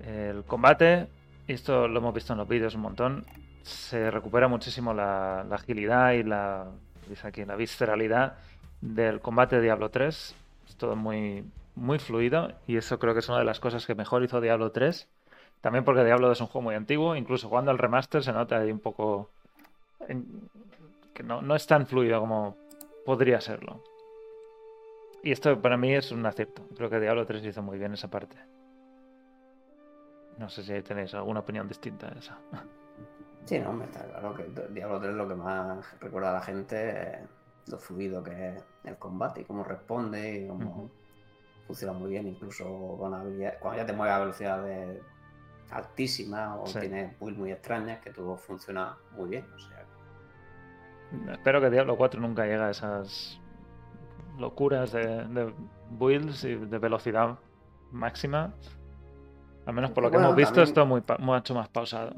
El 0.00 0.44
combate, 0.44 1.08
y 1.48 1.52
esto 1.52 1.88
lo 1.88 1.98
hemos 1.98 2.14
visto 2.14 2.32
en 2.32 2.38
los 2.38 2.48
vídeos 2.48 2.74
un 2.74 2.82
montón, 2.82 3.26
se 3.66 4.12
recupera 4.12 4.46
muchísimo 4.46 4.94
la, 4.94 5.40
agilidad 5.50 6.12
y 6.12 6.22
la, 6.22 6.66
dice 7.08 7.26
aquí, 7.26 7.44
la 7.44 7.56
visceralidad 7.56 8.34
del 8.80 9.20
combate 9.20 9.56
de 9.56 9.62
Diablo 9.62 9.90
3. 9.90 10.34
Es 10.68 10.76
todo 10.76 10.94
muy, 10.94 11.44
muy 11.74 11.98
fluido 11.98 12.52
y 12.68 12.76
eso 12.76 13.00
creo 13.00 13.12
que 13.12 13.20
es 13.20 13.28
una 13.28 13.40
de 13.40 13.44
las 13.44 13.58
cosas 13.58 13.84
que 13.84 13.96
mejor 13.96 14.22
hizo 14.22 14.40
Diablo 14.40 14.70
3. 14.70 15.08
También 15.60 15.84
porque 15.84 16.04
Diablo 16.04 16.30
es 16.30 16.40
un 16.40 16.46
juego 16.46 16.62
muy 16.62 16.76
antiguo, 16.76 17.16
incluso 17.16 17.48
jugando 17.48 17.72
al 17.72 17.78
remaster 17.78 18.22
se 18.22 18.32
nota 18.32 18.58
ahí 18.58 18.70
un 18.70 18.78
poco 18.78 19.30
que 21.12 21.22
no, 21.24 21.42
no 21.42 21.56
es 21.56 21.66
tan 21.66 21.88
fluido 21.88 22.20
como 22.20 22.56
podría 23.04 23.40
serlo. 23.40 23.82
Y 25.24 25.32
esto 25.32 25.60
para 25.60 25.76
mí 25.76 25.92
es 25.92 26.12
un 26.12 26.24
acierto. 26.24 26.62
Creo 26.76 26.88
que 26.88 27.00
Diablo 27.00 27.26
3 27.26 27.44
hizo 27.46 27.62
muy 27.62 27.78
bien 27.78 27.94
esa 27.94 28.08
parte. 28.08 28.36
No 30.38 30.48
sé 30.48 30.62
si 30.62 30.82
tenéis 30.82 31.14
alguna 31.14 31.40
opinión 31.40 31.66
distinta 31.66 32.06
a 32.06 32.18
esa. 32.18 32.38
Sí, 33.46 33.58
no, 33.58 33.70
hombre, 33.70 33.86
está 33.88 34.04
claro 34.04 34.34
que 34.34 34.44
Diablo 34.72 35.00
3 35.00 35.14
lo 35.14 35.26
que 35.28 35.34
más 35.36 36.00
recuerda 36.00 36.30
a 36.30 36.34
la 36.34 36.40
gente 36.42 37.12
es 37.12 37.18
lo 37.68 37.78
fluido 37.78 38.22
que 38.22 38.48
es 38.56 38.64
el 38.84 38.96
combate 38.96 39.40
y 39.40 39.44
cómo 39.44 39.64
responde 39.64 40.40
y 40.42 40.48
cómo 40.48 40.90
funciona 41.66 41.92
muy 41.92 42.10
bien, 42.10 42.26
incluso 42.28 42.64
con 42.98 43.10
cuando 43.10 43.76
ya 43.76 43.86
te 43.86 43.92
mueves 43.92 44.14
a 44.14 44.18
velocidades 44.20 45.00
altísimas 45.70 46.58
o 46.60 46.66
Sí. 46.66 46.80
tienes 46.80 47.18
builds 47.18 47.38
muy 47.38 47.50
extrañas, 47.52 48.00
que 48.00 48.10
todo 48.10 48.36
funciona 48.36 48.96
muy 49.16 49.30
bien. 49.30 49.44
O 49.54 49.58
sea, 49.58 49.84
Espero 51.32 51.60
que 51.60 51.70
Diablo 51.70 51.96
4 51.96 52.20
nunca 52.20 52.42
llegue 52.44 52.56
a 52.62 52.70
esas 52.70 53.40
locuras 54.38 54.92
de, 54.92 55.24
de 55.28 55.54
builds 55.90 56.44
y 56.44 56.54
de 56.56 56.78
velocidad 56.78 57.38
máxima. 57.92 58.52
Al 59.66 59.74
menos 59.74 59.90
por 59.92 60.02
lo 60.04 60.10
que 60.10 60.16
Bueno, 60.16 60.28
hemos 60.28 60.36
visto, 60.36 60.54
también- 60.54 60.68
esto 60.68 60.82
es 60.82 60.86
muy 60.88 61.02
mucho 61.26 61.54
más 61.54 61.68
pausado. 61.68 62.14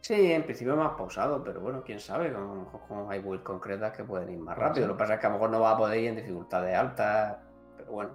Sí, 0.00 0.32
en 0.32 0.44
principio 0.44 0.76
más 0.76 0.92
pausado, 0.96 1.44
pero 1.44 1.60
bueno, 1.60 1.82
quién 1.84 2.00
sabe, 2.00 2.28
a 2.28 2.32
lo 2.32 2.54
mejor 2.54 2.80
como 2.88 3.10
hay 3.10 3.20
builds 3.20 3.44
concretas 3.44 3.94
que 3.96 4.02
pueden 4.02 4.30
ir 4.30 4.38
más 4.38 4.56
rápido. 4.56 4.86
Lo 4.86 4.94
que 4.94 4.98
pasa 4.98 5.14
es 5.14 5.20
que 5.20 5.26
a 5.26 5.28
lo 5.28 5.34
mejor 5.34 5.50
no 5.50 5.60
va 5.60 5.72
a 5.72 5.76
poder 5.76 5.98
ir 6.00 6.08
en 6.08 6.16
dificultades 6.16 6.74
altas, 6.74 7.36
pero 7.76 7.92
bueno, 7.92 8.10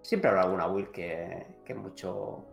siempre 0.00 0.30
habrá 0.30 0.42
alguna 0.42 0.66
build 0.66 0.90
que, 0.90 1.46
que 1.64 1.72
es 1.74 1.78
mucho 1.78 2.44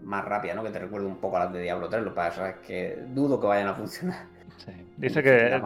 más 0.00 0.24
rápida, 0.24 0.54
¿no? 0.54 0.62
Que 0.62 0.70
te 0.70 0.78
recuerde 0.78 1.06
un 1.06 1.18
poco 1.20 1.36
a 1.36 1.44
las 1.44 1.52
de 1.52 1.62
Diablo 1.62 1.88
3, 1.88 2.02
lo 2.04 2.10
que 2.10 2.16
pasa 2.16 2.50
es 2.50 2.56
que 2.58 3.02
dudo 3.08 3.40
que 3.40 3.46
vayan 3.48 3.68
a 3.68 3.74
funcionar. 3.74 4.26
Sí. 4.56 4.72
Dice 4.96 5.22
que 5.22 5.54
en, 5.54 5.64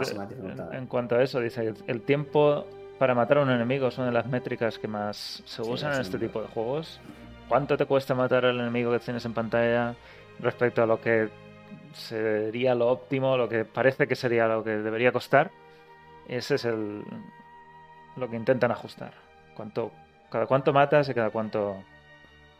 en 0.73 0.87
cuanto 0.87 1.17
a 1.17 1.23
eso, 1.23 1.41
dice 1.41 1.75
que 1.75 1.93
el 1.93 2.03
tiempo 2.03 2.67
para 2.99 3.15
matar 3.15 3.39
a 3.39 3.43
un 3.43 3.51
enemigo 3.51 3.89
es 3.89 3.99
una 3.99 4.07
de 4.07 4.13
las 4.13 4.27
métricas 4.27 4.79
que 4.79 4.89
más 4.89 5.43
se 5.45 5.63
Sí, 5.63 5.71
usan 5.71 5.95
en 5.95 6.01
este 6.01 6.19
tipo 6.19 6.41
de 6.41 6.49
juegos. 6.49 7.01
¿Cuánto 7.49 7.77
te 7.77 7.87
cuesta 7.87 8.15
matar 8.15 8.47
al 8.47 8.59
enemigo 8.59 8.91
que 8.93 9.01
tienes 9.01 9.25
en 9.25 9.35
pantalla 9.35 9.95
respecto 10.41 10.83
a 10.83 10.87
lo 10.87 11.01
que 11.01 11.29
sería 11.93 12.75
lo 12.75 12.89
óptimo, 12.89 13.37
lo 13.37 13.49
que 13.49 13.65
parece 13.65 14.07
que 14.07 14.17
sería 14.17 14.47
lo 14.49 14.65
que 14.65 14.71
debería 14.71 15.13
costar? 15.13 15.51
Ese 16.29 16.57
es 16.57 16.65
el 16.65 17.05
lo 18.17 18.29
que 18.31 18.37
intentan 18.37 18.71
ajustar. 18.71 19.13
Cuánto, 19.57 19.91
cada 20.31 20.47
cuánto 20.47 20.73
matas 20.73 21.09
y 21.09 21.15
cada 21.15 21.31
cuánto 21.31 21.77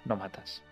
no 0.05 0.17
matas. 0.17 0.63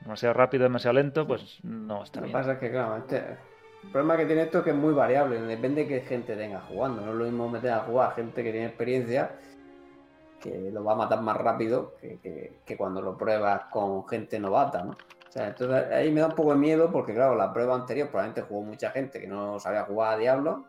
Demasiado 0.00 0.32
rápido, 0.34 0.62
demasiado 0.64 0.94
lento, 0.94 1.26
pues 1.26 1.58
no 1.64 2.04
está 2.04 2.20
Lo 2.20 2.26
que 2.26 2.32
bien. 2.32 2.40
pasa 2.40 2.52
es 2.52 2.58
que, 2.58 2.70
claro, 2.70 2.96
este- 2.98 3.36
el 3.84 3.90
problema 3.90 4.16
que 4.16 4.26
tiene 4.26 4.42
esto 4.42 4.58
es 4.58 4.64
que 4.64 4.70
es 4.70 4.76
muy 4.76 4.94
variable, 4.94 5.40
depende 5.40 5.82
de 5.84 5.88
qué 5.88 6.00
gente 6.02 6.36
tenga 6.36 6.60
jugando. 6.60 7.02
No 7.04 7.12
es 7.12 7.18
lo 7.18 7.24
mismo 7.24 7.48
meter 7.48 7.72
a 7.72 7.80
jugar 7.80 8.14
gente 8.14 8.42
que 8.44 8.50
tiene 8.52 8.66
experiencia, 8.66 9.32
que 10.40 10.70
lo 10.72 10.84
va 10.84 10.92
a 10.92 10.96
matar 10.96 11.20
más 11.20 11.36
rápido 11.36 11.94
que, 12.00 12.18
que- 12.20 12.52
que 12.64 12.76
cuando 12.76 13.02
lo 13.02 13.16
pruebas 13.18 13.62
con 13.72 14.06
gente 14.08 14.38
novata, 14.38 14.84
¿no? 14.84 14.96
O 15.28 15.32
sea, 15.32 15.48
entonces 15.48 15.92
ahí 15.92 16.10
me 16.10 16.20
da 16.20 16.28
un 16.28 16.34
poco 16.34 16.52
de 16.52 16.58
miedo 16.58 16.90
porque, 16.90 17.12
claro, 17.12 17.34
la 17.34 17.52
prueba 17.52 17.74
anterior 17.74 18.08
probablemente 18.08 18.42
jugó 18.42 18.62
mucha 18.62 18.90
gente 18.90 19.20
que 19.20 19.26
no 19.26 19.60
sabía 19.60 19.82
jugar 19.84 20.14
a 20.14 20.16
Diablo 20.16 20.64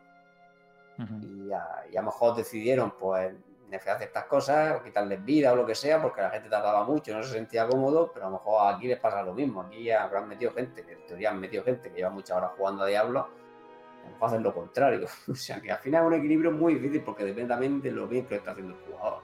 Ujú. 0.97 1.15
y 1.23 1.53
a, 1.53 1.85
y 1.89 1.95
a 1.95 2.01
lo 2.01 2.07
mejor 2.07 2.35
decidieron, 2.35 2.91
pues, 2.99 3.33
nerfear 3.69 3.97
ciertas 3.97 4.25
cosas, 4.25 4.79
o 4.79 4.83
quitarles 4.83 5.23
vida 5.23 5.53
o 5.53 5.55
lo 5.55 5.65
que 5.65 5.75
sea, 5.75 6.01
porque 6.01 6.21
la 6.21 6.29
gente 6.29 6.49
tardaba 6.49 6.83
mucho, 6.83 7.15
no 7.15 7.23
se 7.23 7.33
sentía 7.33 7.67
cómodo, 7.67 8.11
pero 8.13 8.25
a 8.25 8.29
lo 8.29 8.37
mejor 8.37 8.73
aquí 8.73 8.87
les 8.87 8.99
pasa 8.99 9.21
lo 9.23 9.33
mismo. 9.33 9.61
Aquí 9.61 9.89
habrán 9.91 10.27
metido 10.27 10.51
gente, 10.53 10.81
en 10.81 11.05
teoría 11.05 11.29
han 11.29 11.39
metido 11.39 11.63
gente 11.63 11.89
que 11.89 11.97
lleva 11.97 12.09
muchas 12.09 12.35
horas 12.35 12.51
jugando 12.57 12.83
a 12.83 12.87
Diablo, 12.87 13.19
a 13.19 14.05
lo 14.05 14.11
mejor 14.11 14.27
hacen 14.27 14.43
lo 14.43 14.53
contrario. 14.53 15.07
O 15.29 15.35
sea 15.35 15.61
que 15.61 15.71
al 15.71 15.79
final 15.79 16.03
es 16.03 16.07
un 16.07 16.13
equilibrio 16.15 16.51
muy 16.51 16.75
difícil 16.75 17.03
porque 17.03 17.23
depende 17.23 17.49
también 17.49 17.81
de 17.81 17.91
lo 17.91 18.07
bien 18.07 18.25
que 18.25 18.35
lo 18.35 18.39
está 18.39 18.51
haciendo 18.51 18.73
el 18.73 18.81
jugador. 18.81 19.21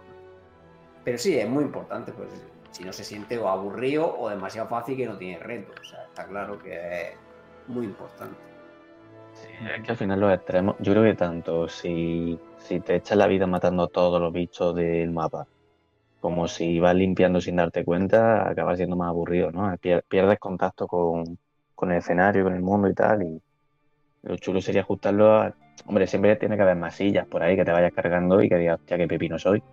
Pero 1.04 1.18
sí, 1.18 1.38
es 1.38 1.50
muy 1.50 1.64
importante, 1.64 2.12
pues 2.12 2.30
si 2.76 2.84
no 2.84 2.91
se 2.91 3.05
siente 3.05 3.38
o 3.38 3.47
aburrido 3.47 4.17
o 4.19 4.30
demasiado 4.30 4.67
fácil 4.67 4.97
que 4.97 5.05
no 5.05 5.17
tiene 5.17 5.39
reto. 5.39 5.71
O 5.80 5.84
sea, 5.86 6.03
está 6.03 6.28
claro 6.28 6.59
que 6.59 6.73
es 6.73 7.15
muy 7.67 7.86
importante. 7.86 8.36
Es 9.78 9.82
que 9.84 9.91
al 9.91 9.97
final 9.97 10.19
los 10.19 10.34
extremos, 10.34 10.76
yo 10.80 10.91
creo 10.91 11.03
que 11.03 11.15
tanto 11.15 11.69
si, 11.69 12.38
si 12.57 12.82
te 12.82 12.95
echas 12.95 13.17
la 13.17 13.28
vida 13.28 13.47
matando 13.47 13.88
todos 13.88 14.19
los 14.19 14.34
bichos 14.34 14.76
del 14.76 15.11
mapa, 15.11 15.47
como 16.19 16.49
si 16.49 16.80
vas 16.80 16.95
limpiando 16.95 17.39
sin 17.39 17.55
darte 17.55 17.86
cuenta, 17.86 18.49
acaba 18.49 18.76
siendo 18.76 18.97
más 18.97 19.07
aburrido, 19.09 19.51
¿no? 19.51 19.71
Pier- 19.78 20.03
Pierdes 20.09 20.38
contacto 20.39 20.86
con, 20.86 21.38
con 21.76 21.91
el 21.91 21.99
escenario, 21.99 22.43
con 22.43 22.55
el 22.55 22.61
mundo 22.61 22.89
y 22.89 22.93
tal, 22.93 23.23
y 23.23 23.41
lo 24.23 24.36
chulo 24.38 24.59
sería 24.61 24.82
ajustarlo 24.82 25.34
a... 25.34 25.53
Hombre, 25.86 26.07
siempre 26.07 26.36
tiene 26.36 26.57
que 26.57 26.63
haber 26.63 26.76
masillas 26.78 27.26
por 27.28 27.41
ahí 27.41 27.55
que 27.55 27.63
te 27.65 27.71
vayas 27.71 27.93
cargando 27.93 28.41
y 28.41 28.49
que 28.49 28.57
digas, 28.57 28.80
hostia, 28.80 28.97
qué 28.97 29.07
pepino 29.07 29.39
soy. 29.39 29.63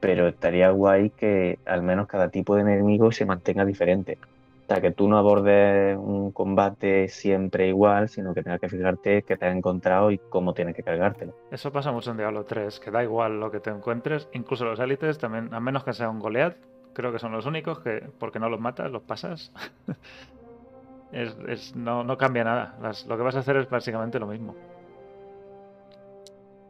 Pero 0.00 0.28
estaría 0.28 0.70
guay 0.70 1.10
que 1.10 1.58
al 1.64 1.82
menos 1.82 2.06
cada 2.08 2.30
tipo 2.30 2.54
de 2.56 2.62
enemigo 2.62 3.12
se 3.12 3.26
mantenga 3.26 3.64
diferente. 3.64 4.18
O 4.22 4.72
sea, 4.72 4.80
que 4.80 4.92
tú 4.92 5.08
no 5.08 5.18
abordes 5.18 5.96
un 5.98 6.32
combate 6.32 7.08
siempre 7.08 7.68
igual, 7.68 8.08
sino 8.08 8.32
que 8.32 8.42
tengas 8.42 8.60
que 8.60 8.68
fijarte 8.68 9.22
qué 9.24 9.36
te 9.36 9.46
has 9.46 9.56
encontrado 9.56 10.10
y 10.12 10.20
cómo 10.28 10.54
tienes 10.54 10.76
que 10.76 10.82
cargártelo. 10.84 11.32
Eso 11.50 11.72
pasa 11.72 11.90
mucho 11.92 12.12
en 12.12 12.18
Diablo 12.18 12.44
3, 12.44 12.78
que 12.78 12.90
da 12.92 13.02
igual 13.02 13.40
lo 13.40 13.50
que 13.50 13.60
te 13.60 13.70
encuentres, 13.70 14.28
incluso 14.32 14.64
los 14.64 14.78
élites 14.78 15.18
también, 15.18 15.52
a 15.52 15.60
menos 15.60 15.82
que 15.84 15.92
sea 15.92 16.08
un 16.08 16.20
Goliath, 16.20 16.56
creo 16.92 17.12
que 17.12 17.18
son 17.18 17.32
los 17.32 17.46
únicos 17.46 17.80
que, 17.80 18.00
porque 18.18 18.38
no 18.38 18.48
los 18.48 18.60
matas, 18.60 18.90
los 18.92 19.02
pasas. 19.02 19.52
es, 21.12 21.36
es- 21.48 21.76
no, 21.76 22.04
no 22.04 22.16
cambia 22.16 22.44
nada. 22.44 22.76
Las- 22.80 23.06
lo 23.06 23.16
que 23.16 23.22
vas 23.22 23.36
a 23.36 23.40
hacer 23.40 23.56
es 23.56 23.68
básicamente 23.68 24.18
lo 24.18 24.26
mismo. 24.26 24.54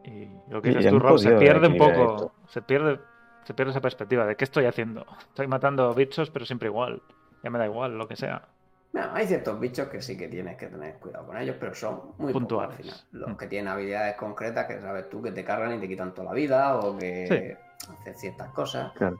Y 0.03 0.25
lo 0.51 0.61
que 0.61 0.69
dices 0.69 0.87
tú, 0.87 0.99
Rob, 0.99 1.17
se 1.19 1.29
podido 1.29 1.39
pierde 1.39 1.67
un 1.67 1.77
poco, 1.77 2.15
esto. 2.15 2.31
se 2.49 2.61
pierde, 2.61 2.99
se 3.43 3.53
pierde 3.53 3.71
esa 3.71 3.81
perspectiva 3.81 4.25
de 4.25 4.35
qué 4.35 4.43
estoy 4.45 4.65
haciendo. 4.65 5.05
Estoy 5.29 5.47
matando 5.47 5.93
bichos, 5.93 6.29
pero 6.29 6.45
siempre 6.45 6.67
igual. 6.69 7.01
Ya 7.43 7.49
me 7.49 7.57
da 7.59 7.65
igual, 7.65 7.97
lo 7.97 8.07
que 8.07 8.15
sea. 8.15 8.41
Bueno, 8.93 9.09
hay 9.13 9.25
ciertos 9.25 9.59
bichos 9.59 9.87
que 9.87 10.01
sí 10.01 10.17
que 10.17 10.27
tienes 10.27 10.57
que 10.57 10.67
tener 10.67 10.95
cuidado 10.99 11.25
con 11.25 11.37
ellos, 11.37 11.55
pero 11.59 11.73
son 11.73 12.13
muy 12.17 12.33
Puntuales. 12.33 12.75
pocos 12.77 12.91
al 12.91 12.99
final. 13.09 13.21
Los 13.21 13.29
Mm. 13.31 13.37
que 13.37 13.47
tienen 13.47 13.67
habilidades 13.69 14.15
concretas 14.15 14.65
que 14.67 14.81
sabes 14.81 15.09
tú 15.09 15.21
que 15.21 15.31
te 15.31 15.43
cargan 15.45 15.73
y 15.73 15.79
te 15.79 15.87
quitan 15.87 16.13
toda 16.13 16.27
la 16.29 16.33
vida 16.33 16.75
o 16.77 16.97
que 16.97 17.57
hacen 17.99 18.15
ciertas 18.17 18.49
cosas. 18.49 18.91
Claro. 18.93 19.17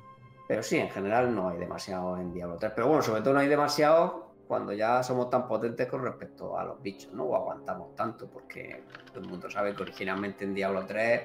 Pero 0.48 0.62
sí, 0.62 0.78
en 0.78 0.90
general 0.90 1.34
no 1.34 1.50
hay 1.50 1.58
demasiado 1.58 2.18
en 2.18 2.34
Diablo 2.34 2.58
3. 2.58 2.74
Pero 2.76 2.88
bueno, 2.88 3.02
sobre 3.02 3.22
todo 3.22 3.34
no 3.34 3.40
hay 3.40 3.48
demasiado 3.48 4.32
cuando 4.46 4.74
ya 4.74 5.02
somos 5.02 5.30
tan 5.30 5.48
potentes 5.48 5.88
con 5.88 6.04
respecto 6.04 6.60
a 6.60 6.66
los 6.66 6.82
bichos, 6.82 7.14
¿no? 7.14 7.24
O 7.24 7.36
aguantamos 7.38 7.96
tanto, 7.96 8.28
porque 8.30 8.84
todo 9.08 9.22
el 9.22 9.30
mundo 9.30 9.50
sabe 9.50 9.74
que 9.74 9.82
originalmente 9.84 10.44
en 10.44 10.54
Diablo 10.54 10.86
3 10.86 11.22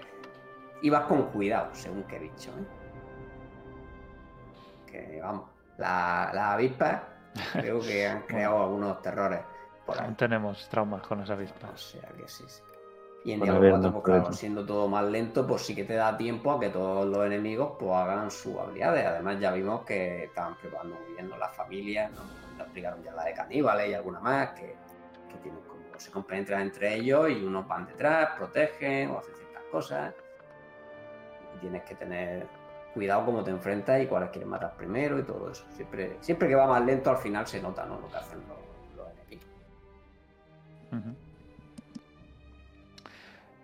ibas 0.83 1.03
con 1.07 1.25
cuidado 1.33 1.71
según 1.75 2.05
qué 2.05 2.21
bicho, 2.21 2.51
¿eh? 2.51 2.86
Que 5.05 5.21
vamos, 5.21 5.49
la- 5.79 6.31
las 6.33 6.45
avispas 6.55 7.03
creo 7.53 7.81
que 7.81 8.07
han 8.07 8.23
creado 8.23 8.63
algunos 8.63 9.01
terrores 9.03 9.41
por 9.85 10.01
ahí. 10.01 10.13
Tenemos 10.15 10.69
traumas 10.69 11.07
con 11.07 11.21
esa 11.21 11.35
avispa. 11.35 11.69
O 11.73 11.77
sea 11.77 12.09
que 12.17 12.27
sí, 12.29 12.45
sí. 12.47 12.63
Y 13.25 13.33
en 13.33 13.41
Bueno, 13.41 13.55
Diablo 13.55 13.61
ver, 13.61 13.71
4, 13.73 13.89
no 13.89 13.93
pues 13.93 14.05
claro, 14.05 14.33
siendo 14.33 14.65
todo 14.65 14.89
más 14.89 15.05
lento, 15.05 15.47
pues 15.47 15.63
sí 15.63 15.75
que 15.75 15.83
te 15.85 15.95
da 15.95 16.17
tiempo 16.17 16.53
a 16.53 16.61
que 16.61 16.69
todos 16.69 17.07
los 17.07 17.27
enemigos 17.27 17.73
pues 17.79 17.93
hagan 17.93 18.31
sus 18.31 18.57
habilidades. 18.57 19.05
Además 19.05 19.41
ya 19.41 19.51
vimos 19.53 19.85
que 19.85 20.25
estaban 20.25 20.55
preparando 20.57 20.95
muy 20.97 21.13
bien 21.15 21.29
¿no? 21.29 21.37
las 21.37 21.55
familias, 21.57 22.11
¿no? 22.13 22.23
Nos 22.57 22.61
explicaron 22.67 23.03
ya 23.03 23.13
la 23.13 23.25
de 23.25 23.35
caníbales 23.35 23.89
y 23.91 23.95
alguna 23.95 24.21
más 24.21 24.51
que, 24.51 24.77
que 25.29 25.37
tienen 25.43 25.61
como 25.63 25.77
se 25.99 26.11
compenetran 26.11 26.61
entre 26.63 26.95
ellos 26.95 27.31
y 27.31 27.43
unos 27.45 27.67
van 27.67 27.87
detrás, 27.87 28.31
protegen 28.37 29.11
o 29.11 29.19
hacen 29.19 29.35
ciertas 29.35 29.63
cosas. 29.73 30.15
Y 31.57 31.59
tienes 31.59 31.83
que 31.85 31.95
tener 31.97 32.47
cuidado 32.97 33.27
cómo 33.27 33.45
te 33.45 33.51
enfrentas 33.51 34.03
y 34.03 34.07
cuáles 34.07 34.31
quieres 34.31 34.49
matar 34.49 34.75
primero 34.75 35.19
y 35.19 35.23
todo 35.23 35.51
eso. 35.51 35.67
Siempre, 35.73 36.17
siempre 36.21 36.49
que 36.49 36.55
va 36.55 36.67
más 36.67 36.83
lento 36.83 37.11
al 37.11 37.19
final 37.19 37.47
se 37.47 37.61
nota 37.61 37.85
¿no? 37.85 38.01
lo 38.01 38.09
que 38.09 38.17
hacen 38.17 38.39
los, 38.49 38.57
los 38.97 39.07
enemigos. 39.13 39.47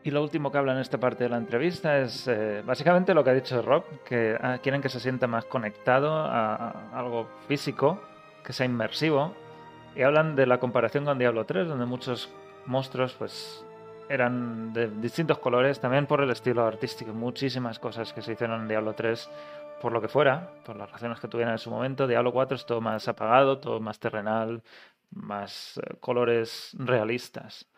Y 0.04 0.10
lo 0.10 0.22
último 0.22 0.52
que 0.52 0.58
habla 0.58 0.72
en 0.74 0.80
esta 0.80 0.98
parte 0.98 1.24
de 1.24 1.30
la 1.30 1.38
entrevista 1.38 1.98
es 1.98 2.28
eh, 2.28 2.62
básicamente 2.66 3.14
lo 3.14 3.24
que 3.24 3.30
ha 3.30 3.34
dicho 3.34 3.62
Rob, 3.62 3.84
que 4.04 4.36
ah, 4.38 4.58
quieren 4.62 4.82
que 4.82 4.90
se 4.90 5.00
sienta 5.00 5.26
más 5.26 5.46
conectado 5.46 6.12
a, 6.12 6.54
a 6.54 6.98
algo 6.98 7.26
físico, 7.48 8.02
que 8.44 8.52
sea 8.52 8.66
inmersivo. 8.66 9.32
Y 9.96 10.02
hablan 10.02 10.36
de 10.36 10.44
la 10.46 10.58
comparación 10.58 11.06
con 11.06 11.18
Diablo 11.18 11.46
3, 11.46 11.68
donde 11.68 11.86
muchos 11.86 12.30
monstruos 12.66 13.14
pues 13.14 13.64
eran 14.08 14.72
de 14.72 14.88
distintos 14.88 15.38
colores, 15.38 15.80
también 15.80 16.06
por 16.06 16.20
el 16.20 16.30
estilo 16.30 16.64
artístico, 16.64 17.12
muchísimas 17.12 17.78
cosas 17.78 18.12
que 18.12 18.22
se 18.22 18.32
hicieron 18.32 18.62
en 18.62 18.68
Diablo 18.68 18.94
3 18.94 19.30
por 19.80 19.92
lo 19.92 20.00
que 20.00 20.08
fuera, 20.08 20.52
por 20.64 20.76
las 20.76 20.90
razones 20.90 21.18
que 21.18 21.28
tuvieran 21.28 21.54
en 21.54 21.58
su 21.58 21.70
momento. 21.70 22.06
Diablo 22.06 22.32
4 22.32 22.56
es 22.56 22.66
todo 22.66 22.80
más 22.80 23.08
apagado, 23.08 23.58
todo 23.58 23.80
más 23.80 23.98
terrenal, 23.98 24.62
más 25.10 25.78
eh, 25.78 25.96
colores 25.98 26.76
realistas. 26.78 27.68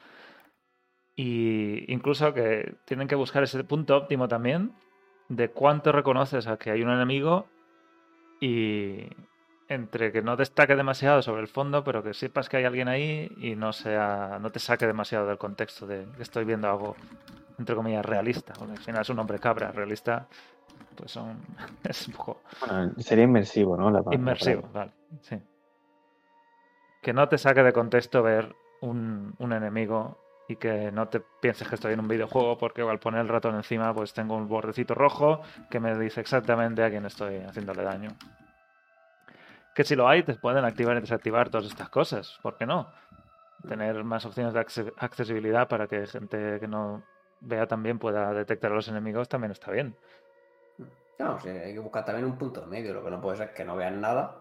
Y 1.16 1.91
incluso 1.93 2.35
que 2.35 2.75
tienen 2.85 3.09
que 3.09 3.14
buscar 3.14 3.43
ese 3.43 3.64
punto 3.64 3.97
óptimo 3.97 4.29
también 4.29 4.72
de 5.29 5.51
cuánto 5.51 5.93
reconoces 5.93 6.47
a 6.47 6.59
que 6.59 6.70
hay 6.70 6.83
un 6.83 6.91
enemigo 6.91 7.47
y 8.41 9.09
entre 9.69 10.12
que 10.12 10.23
no 10.23 10.37
destaque 10.37 10.77
demasiado 10.77 11.23
sobre 11.23 11.43
el 11.43 11.49
fondo, 11.49 11.85
pero 11.85 12.03
que 12.03 12.15
sepas 12.15 12.49
que 12.49 12.59
hay 12.59 12.65
alguien 12.65 12.89
ahí 12.89 13.31
y 13.39 13.57
no 13.57 13.73
sea 13.73 14.39
no 14.41 14.51
te 14.51 14.59
saque 14.59 14.87
demasiado 14.87 15.27
del 15.27 15.39
contexto 15.39 15.87
de 15.87 16.07
que 16.17 16.23
estoy 16.23 16.45
viendo 16.45 16.69
algo 16.69 16.97
entre 17.59 17.75
comillas 17.75 18.05
realista, 18.05 18.53
porque 18.53 18.73
al 18.73 18.79
final 18.79 19.03
es 19.03 19.09
un 19.09 19.19
hombre 19.19 19.39
cabra, 19.39 19.71
realista 19.73 20.27
pues 20.97 21.11
son 21.12 21.41
es 21.85 22.09
un 22.09 22.15
poco 22.15 22.41
Bueno, 22.67 22.93
sería 22.99 23.25
inmersivo, 23.25 23.77
¿no? 23.77 23.91
La 23.91 23.99
palabra. 23.99 24.15
Inmersivo, 24.15 24.69
vale. 24.73 24.93
Sí. 25.23 25.41
Que 27.03 27.12
no 27.12 27.29
te 27.29 27.39
saque 27.39 27.62
de 27.62 27.73
contexto 27.73 28.23
ver 28.23 28.55
un, 28.81 29.35
un 29.39 29.53
enemigo 29.53 30.19
y 30.49 30.57
que 30.57 30.93
no 30.93 31.09
te 31.09 31.21
pienses 31.41 31.67
que 31.69 31.75
estoy 31.75 31.95
en 31.95 32.01
un 32.01 32.09
videojuego 32.09 32.59
porque 32.59 32.83
al 32.83 32.99
poner 32.99 33.23
el 33.23 33.29
ratón 33.29 33.55
encima 33.55 33.95
pues 33.95 34.12
tengo 34.12 34.37
un 34.37 34.47
bordecito 34.47 34.95
rojo 34.95 35.41
que 35.71 35.81
me 35.81 35.99
dice 35.99 36.21
exactamente 36.21 36.83
a 36.83 36.91
quién 36.91 37.07
estoy 37.07 37.39
haciéndole 37.39 37.83
daño. 37.83 38.11
Que 39.75 39.85
si 39.85 39.97
lo 39.97 40.09
hay 40.09 40.22
te 40.22 40.35
pueden 40.35 40.64
activar 40.64 40.97
y 40.97 41.01
desactivar 41.01 41.51
todas 41.51 41.66
estas 41.66 41.89
cosas, 41.89 42.39
¿por 42.43 42.57
qué 42.57 42.64
no? 42.66 42.91
Tener 43.68 44.05
más 44.05 44.25
opciones 44.25 44.53
de 44.55 44.61
acce- 44.61 44.93
accesibilidad 44.99 45.68
para 45.68 45.87
que 45.89 46.07
gente 46.07 46.59
que 46.61 46.68
no 46.68 47.03
vea 47.41 47.66
también 47.66 47.99
pueda 47.99 48.33
detectar 48.33 48.70
a 48.72 48.75
los 48.77 48.89
enemigos 48.89 49.29
también 49.29 49.51
está 49.53 49.70
bien. 49.72 49.97
No, 51.18 51.39
hay 51.45 51.72
que 51.75 51.79
buscar 51.79 52.05
también 52.05 52.27
un 52.27 52.37
punto 52.39 52.66
medio. 52.66 52.93
Lo 52.95 53.05
que 53.05 53.11
no 53.11 53.20
puede 53.20 53.37
ser 53.37 53.49
es 53.49 53.55
que 53.55 53.64
no 53.64 53.77
vean 53.77 54.01
nada. 54.01 54.37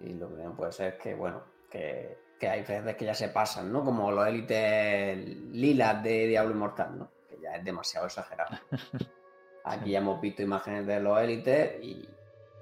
Y 0.00 0.14
lo 0.14 0.28
que 0.34 0.42
no 0.42 0.54
puede 0.54 0.72
ser 0.72 0.94
es 0.94 1.00
que, 1.00 1.14
bueno, 1.14 1.42
que, 1.70 2.18
que 2.38 2.48
hay 2.48 2.60
veces 2.62 2.96
que 2.96 3.04
ya 3.04 3.14
se 3.14 3.28
pasan, 3.28 3.72
¿no? 3.72 3.84
Como 3.84 4.10
los 4.12 4.26
élites 4.26 5.16
lilas 5.52 6.02
de 6.02 6.26
Diablo 6.28 6.52
Inmortal, 6.52 6.98
¿no? 6.98 7.10
Que 7.28 7.40
ya 7.40 7.56
es 7.56 7.64
demasiado 7.64 8.06
exagerado. 8.06 8.56
Aquí 9.64 9.90
ya 9.90 9.98
hemos 9.98 10.20
visto 10.20 10.42
imágenes 10.42 10.86
de 10.86 11.00
los 11.00 11.18
élites 11.20 11.82
y, 11.82 12.08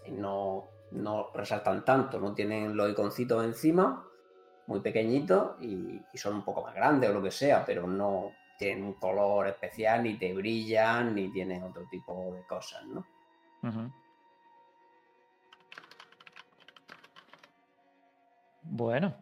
y 0.06 0.12
no, 0.12 0.68
no 0.96 1.30
resaltan 1.34 1.84
tanto, 1.84 2.18
no 2.18 2.34
tienen 2.34 2.76
los 2.76 2.90
iconcitos 2.90 3.44
encima, 3.44 4.04
muy 4.66 4.80
pequeñitos 4.80 5.60
y, 5.62 6.00
son 6.14 6.36
un 6.36 6.44
poco 6.44 6.62
más 6.62 6.74
grandes 6.74 7.10
o 7.10 7.12
lo 7.12 7.22
que 7.22 7.30
sea, 7.30 7.64
pero 7.64 7.86
no 7.86 8.32
tienen 8.58 8.84
un 8.84 8.94
color 8.94 9.48
especial, 9.48 10.02
ni 10.02 10.14
te 10.18 10.32
brillan, 10.32 11.14
ni 11.14 11.30
tienen 11.30 11.62
otro 11.62 11.84
tipo 11.90 12.32
de 12.34 12.42
cosas, 12.46 12.84
¿no? 12.86 13.04
Bueno, 18.62 19.14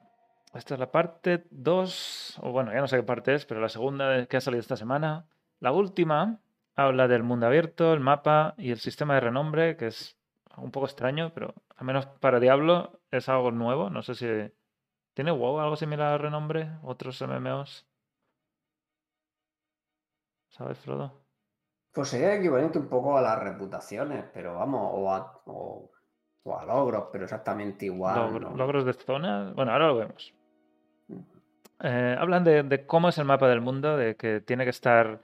esta 0.54 0.74
es 0.74 0.80
la 0.80 0.90
parte 0.90 1.44
2, 1.50 2.40
o 2.42 2.52
bueno, 2.52 2.72
ya 2.72 2.80
no 2.80 2.88
sé 2.88 2.96
qué 2.96 3.02
parte 3.02 3.34
es, 3.34 3.44
pero 3.44 3.60
la 3.60 3.68
segunda 3.68 4.26
que 4.26 4.36
ha 4.36 4.40
salido 4.40 4.60
esta 4.60 4.76
semana. 4.76 5.26
La 5.60 5.72
última 5.72 6.38
habla 6.76 7.08
del 7.08 7.22
mundo 7.22 7.46
abierto, 7.46 7.92
el 7.92 8.00
mapa 8.00 8.54
y 8.56 8.70
el 8.70 8.78
sistema 8.78 9.14
de 9.14 9.20
renombre, 9.20 9.76
que 9.76 9.88
es 9.88 10.16
un 10.59 10.70
poco 10.70 10.86
extraño, 10.86 11.32
pero 11.34 11.55
al 11.76 11.86
menos 11.86 12.07
para 12.07 12.40
Diablo 12.40 13.00
es 13.11 13.28
algo 13.28 13.50
nuevo. 13.50 13.90
No 13.90 14.02
sé 14.02 14.14
si 14.14 14.26
tiene 15.14 15.30
WoW 15.32 15.61
algo 15.61 15.76
similar 15.76 16.14
a 16.14 16.18
renombre, 16.18 16.70
otros 16.82 17.20
MMOs. 17.22 17.86
¿Sabes, 20.48 20.78
Frodo? 20.78 21.24
Pues 21.92 22.09
sería 22.09 22.34
equivalente 22.34 22.78
un 22.78 22.88
poco 22.88 23.16
a 23.16 23.22
las 23.22 23.38
reputaciones, 23.42 24.24
pero 24.32 24.55
vamos, 24.55 24.90
o 24.94 25.12
a, 25.12 25.40
o, 25.46 25.90
o 26.42 26.59
a 26.59 26.64
logros, 26.64 27.07
pero 27.12 27.24
exactamente 27.24 27.86
igual. 27.86 28.16
Logro- 28.16 28.50
¿no? 28.50 28.57
logros 28.57 28.84
de 28.84 28.92
zona. 28.94 29.52
Bueno, 29.55 29.72
ahora 29.72 29.88
lo 29.88 29.96
vemos. 29.96 30.34
Ujú. 31.09 31.24
Eh, 31.80 32.16
hablan 32.18 32.44
de, 32.44 32.62
de 32.62 32.86
cómo 32.86 33.09
es 33.09 33.18
el 33.18 33.24
mapa 33.24 33.48
del 33.48 33.61
mundo, 33.61 33.96
de 33.96 34.16
que 34.16 34.40
tiene 34.40 34.64
que 34.64 34.70
estar 34.70 35.20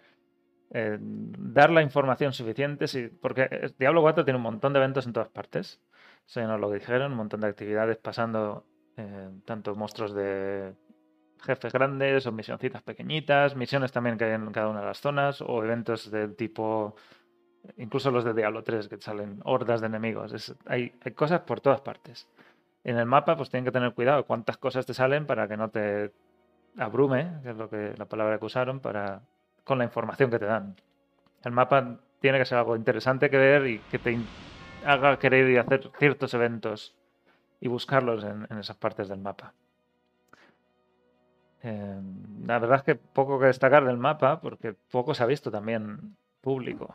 eh, 0.72 0.98
dar 1.00 1.70
la 1.70 1.82
información 1.82 2.32
suficiente, 2.32 2.86
porque 3.20 3.48
eh, 3.50 3.70
Diablo 3.78 4.02
4 4.02 4.24
tiene 4.24 4.36
un 4.36 4.44
montón 4.44 4.72
de 4.72 4.78
eventos 4.78 5.06
en 5.06 5.12
todas 5.12 5.28
partes. 5.28 5.80
Ya 6.28 6.46
nos 6.46 6.60
lo 6.60 6.70
dijeron, 6.70 7.10
un 7.10 7.18
montón 7.18 7.40
de 7.40 7.48
actividades 7.48 7.96
pasando 7.96 8.64
eh, 8.96 9.30
tanto 9.44 9.74
monstruos 9.74 10.14
de 10.14 10.74
jefes 11.42 11.72
grandes 11.72 12.26
o 12.26 12.32
misioncitas 12.32 12.82
pequeñitas, 12.82 13.56
misiones 13.56 13.90
también 13.90 14.16
que 14.16 14.26
hay 14.26 14.32
en 14.34 14.52
cada 14.52 14.68
una 14.68 14.80
de 14.80 14.86
las 14.86 15.00
zonas 15.00 15.40
o 15.40 15.64
eventos 15.64 16.10
del 16.10 16.36
tipo, 16.36 16.94
incluso 17.78 18.12
los 18.12 18.24
de 18.24 18.34
Diablo 18.34 18.62
3 18.62 18.88
que 18.88 19.00
salen 19.00 19.40
hordas 19.44 19.80
de 19.80 19.88
enemigos. 19.88 20.54
Hay, 20.66 20.92
hay 21.02 21.12
cosas 21.12 21.40
por 21.40 21.60
todas 21.60 21.80
partes. 21.80 22.28
En 22.84 22.96
el 22.96 23.06
mapa 23.06 23.36
pues 23.36 23.50
tienen 23.50 23.64
que 23.64 23.72
tener 23.72 23.92
cuidado 23.92 24.24
cuántas 24.24 24.56
cosas 24.56 24.86
te 24.86 24.94
salen 24.94 25.26
para 25.26 25.48
que 25.48 25.56
no 25.56 25.70
te 25.70 26.12
abrume, 26.76 27.40
que 27.42 27.50
es 27.50 27.56
lo 27.56 27.68
que 27.68 27.94
la 27.96 28.04
palabra 28.04 28.38
que 28.38 28.44
usaron, 28.44 28.80
para, 28.80 29.22
con 29.64 29.78
la 29.78 29.84
información 29.84 30.30
que 30.30 30.38
te 30.38 30.46
dan. 30.46 30.76
El 31.44 31.52
mapa 31.52 31.98
tiene 32.20 32.38
que 32.38 32.44
ser 32.44 32.58
algo 32.58 32.76
interesante 32.76 33.30
que 33.30 33.38
ver 33.38 33.66
y 33.66 33.78
que 33.78 33.98
te 33.98 34.18
haga 34.84 35.18
querer 35.18 35.48
ir 35.48 35.58
a 35.58 35.62
hacer 35.62 35.90
ciertos 35.98 36.34
eventos 36.34 36.94
y 37.60 37.68
buscarlos 37.68 38.24
en, 38.24 38.46
en 38.50 38.58
esas 38.58 38.76
partes 38.76 39.08
del 39.08 39.20
mapa. 39.20 39.52
Eh, 41.62 42.00
la 42.46 42.58
verdad 42.58 42.78
es 42.78 42.82
que 42.84 42.94
poco 42.94 43.38
que 43.38 43.46
destacar 43.46 43.84
del 43.84 43.98
mapa, 43.98 44.40
porque 44.40 44.74
poco 44.90 45.14
se 45.14 45.22
ha 45.22 45.26
visto 45.26 45.50
también 45.50 46.16
público. 46.40 46.94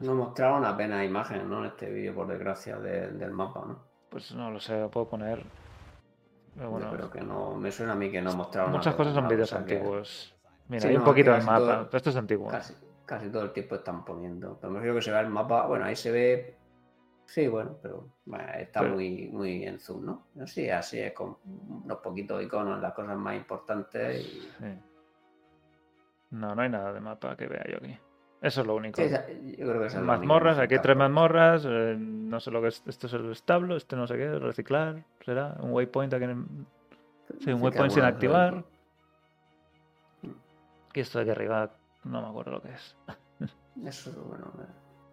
Nos 0.00 0.14
mostraron 0.14 0.64
apenas 0.64 1.04
imágenes, 1.04 1.44
¿no? 1.46 1.60
En 1.60 1.66
este 1.66 1.90
vídeo, 1.90 2.14
por 2.14 2.28
desgracia, 2.28 2.78
de- 2.78 3.08
del 3.10 3.32
mapa, 3.32 3.64
¿no? 3.66 3.80
Pues 4.08 4.32
no 4.32 4.50
lo 4.50 4.60
sé, 4.60 4.80
lo 4.80 4.88
puedo 4.90 5.08
poner. 5.08 5.42
Pero 6.54 6.70
bueno, 6.70 6.90
Yo 6.90 6.96
creo 6.96 7.10
que 7.10 7.20
no, 7.20 7.54
me 7.56 7.70
suena 7.72 7.92
a 7.92 7.96
mí 7.96 8.10
que 8.10 8.22
no 8.22 8.32
mostraron 8.34 8.72
muchas 8.72 8.94
cosas 8.94 9.12
son 9.14 9.24
una 9.24 9.30
vídeos 9.34 9.50
que 9.50 9.56
antiguos. 9.56 10.35
Mira, 10.68 10.80
Sí, 10.82 10.88
hay 10.88 10.96
un 10.96 11.04
poquito 11.04 11.32
del 11.32 11.42
mapa, 11.44 11.58
todo- 11.58 11.84
pero 11.86 11.96
esto 11.96 12.10
es 12.10 12.16
antiguo. 12.16 12.48
Casi, 12.48 12.74
casi 13.04 13.28
todo 13.30 13.42
el 13.44 13.52
tiempo 13.52 13.76
están 13.76 14.04
poniendo. 14.04 14.58
Pero 14.60 14.72
me 14.72 14.78
refiero 14.80 14.96
que 14.96 15.02
se 15.02 15.12
ve 15.12 15.20
el 15.20 15.28
mapa. 15.28 15.66
Bueno, 15.66 15.84
ahí 15.84 15.96
se 15.96 16.10
ve. 16.10 16.56
Sí, 17.26 17.48
bueno, 17.48 17.76
pero 17.82 18.08
bueno, 18.24 18.44
está 18.56 18.80
Pero- 18.80 18.94
muy, 18.94 19.28
muy 19.32 19.64
en 19.64 19.80
zoom, 19.80 20.04
¿no? 20.06 20.26
Sí, 20.46 20.70
así 20.70 21.00
es, 21.00 21.12
con 21.12 21.36
unos 21.84 21.98
poquitos 21.98 22.40
iconos, 22.42 22.80
las 22.80 22.92
cosas 22.94 23.16
más 23.16 23.36
importantes. 23.36 24.20
Y... 24.20 24.24
Sí. 24.40 24.78
No, 26.30 26.54
no 26.54 26.62
hay 26.62 26.68
nada 26.68 26.92
de 26.92 27.00
mapa 27.00 27.36
que 27.36 27.46
vea 27.46 27.64
yo 27.68 27.76
aquí. 27.78 27.96
Eso 28.42 28.60
es 28.60 28.66
lo 28.66 28.76
único. 28.76 29.00
Sí, 29.00 29.08
yo 29.58 29.66
creo 29.66 29.80
que 29.80 29.86
es 29.86 29.94
mazmorras, 29.96 30.58
aquí 30.58 30.74
hay 30.74 30.80
tres 30.82 30.96
mazmorras. 30.96 31.64
eh, 31.66 31.96
no 31.98 32.38
sé 32.38 32.50
lo 32.50 32.60
que 32.60 32.68
es. 32.68 32.82
Esto 32.86 33.06
es 33.06 33.12
el 33.14 33.30
establo, 33.32 33.76
este 33.76 33.96
no 33.96 34.06
sé 34.06 34.16
qué, 34.16 34.38
reciclar. 34.38 35.04
¿Será? 35.24 35.56
Un 35.60 35.72
waypoint 35.72 36.12
aquí 36.14 36.24
en 36.24 36.30
el- 36.30 36.44
Sí, 37.40 37.50
un 37.50 37.56
Sí, 37.56 37.56
que 37.56 37.64
waypoint 37.64 37.92
sin 37.92 38.04
activar. 38.04 38.62
Y 40.96 41.00
esto 41.00 41.18
de 41.18 41.22
aquí 41.24 41.30
arriba 41.30 41.70
no 42.04 42.22
me 42.22 42.28
acuerdo 42.28 42.52
lo 42.52 42.62
que 42.62 42.72
es. 42.72 42.96
Eso, 43.84 44.10
bueno, 44.24 44.50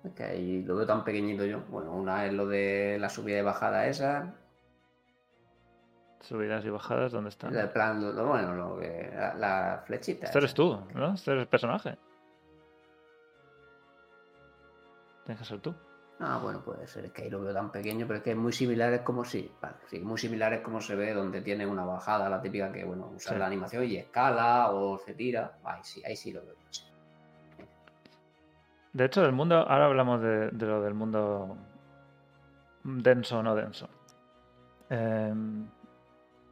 es 0.06 0.14
que 0.14 0.24
ahí 0.24 0.64
lo 0.64 0.78
veo 0.78 0.86
tan 0.86 1.04
pequeñito 1.04 1.44
yo. 1.44 1.60
Bueno, 1.70 1.92
una 1.92 2.26
es 2.26 2.32
lo 2.34 2.48
de 2.48 2.98
la 3.00 3.10
subida 3.10 3.40
y 3.40 3.42
bajada 3.42 3.86
esa. 3.88 4.34
Subidas 6.22 6.64
y 6.64 6.70
bajadas, 6.70 7.12
¿dónde 7.12 7.32
están? 7.32 7.54
El 7.54 7.70
plan, 7.70 8.16
lo- 8.16 8.26
bueno, 8.28 8.54
lo 8.56 8.80
que, 8.80 9.12
la, 9.14 9.34
la 9.34 9.84
flechita. 9.86 10.28
Este 10.28 10.38
eres 10.38 10.54
tú, 10.54 10.80
¿no? 10.94 11.14
Este 11.16 11.32
eres 11.32 11.42
el 11.42 11.48
personaje. 11.50 11.98
Tienes 15.26 15.40
que 15.42 15.46
ser 15.46 15.60
tú. 15.60 15.76
Ah, 16.20 16.40
bueno, 16.42 16.64
puede 16.64 16.88
ser, 16.88 17.06
es 17.06 17.12
que 17.12 17.24
ahí 17.24 17.30
lo 17.30 17.42
veo 17.42 17.54
tan 17.54 17.72
pequeño, 17.72 18.06
pero 18.08 18.18
es 18.18 18.24
que 18.24 18.32
es 18.32 18.38
muy 18.38 18.54
similar, 18.54 18.94
es 18.94 19.02
como 19.02 19.26
si, 19.26 19.52
vale, 19.62 19.76
sí, 19.88 20.00
muy 20.00 20.18
similar 20.18 20.54
es 20.54 20.62
como 20.62 20.80
se 20.80 20.96
ve 20.96 21.14
donde 21.14 21.42
tiene 21.42 21.66
una 21.66 21.84
bajada, 21.84 22.30
la 22.30 22.42
típica 22.42 22.72
que, 22.72 22.84
bueno, 22.86 23.12
usa 23.16 23.34
Sí. 23.34 23.40
la 23.40 23.48
animación 23.48 23.84
y 23.84 23.98
escala 23.98 24.70
o 24.72 24.98
se 25.00 25.16
tira. 25.16 25.58
Ahí 25.64 25.82
sí, 25.84 26.02
ahí 26.06 26.16
sí 26.16 26.32
lo 26.32 26.42
veo. 26.46 26.56
sí. 26.70 26.84
De 28.94 29.06
hecho, 29.06 29.22
del 29.22 29.32
mundo, 29.32 29.56
ahora 29.58 29.86
hablamos 29.86 30.22
de, 30.22 30.50
de 30.52 30.66
lo 30.68 30.82
del 30.84 30.94
mundo 30.94 31.58
denso 32.84 33.40
o 33.40 33.44
no 33.44 33.56
denso. 33.56 33.90
Eh, 34.92 35.34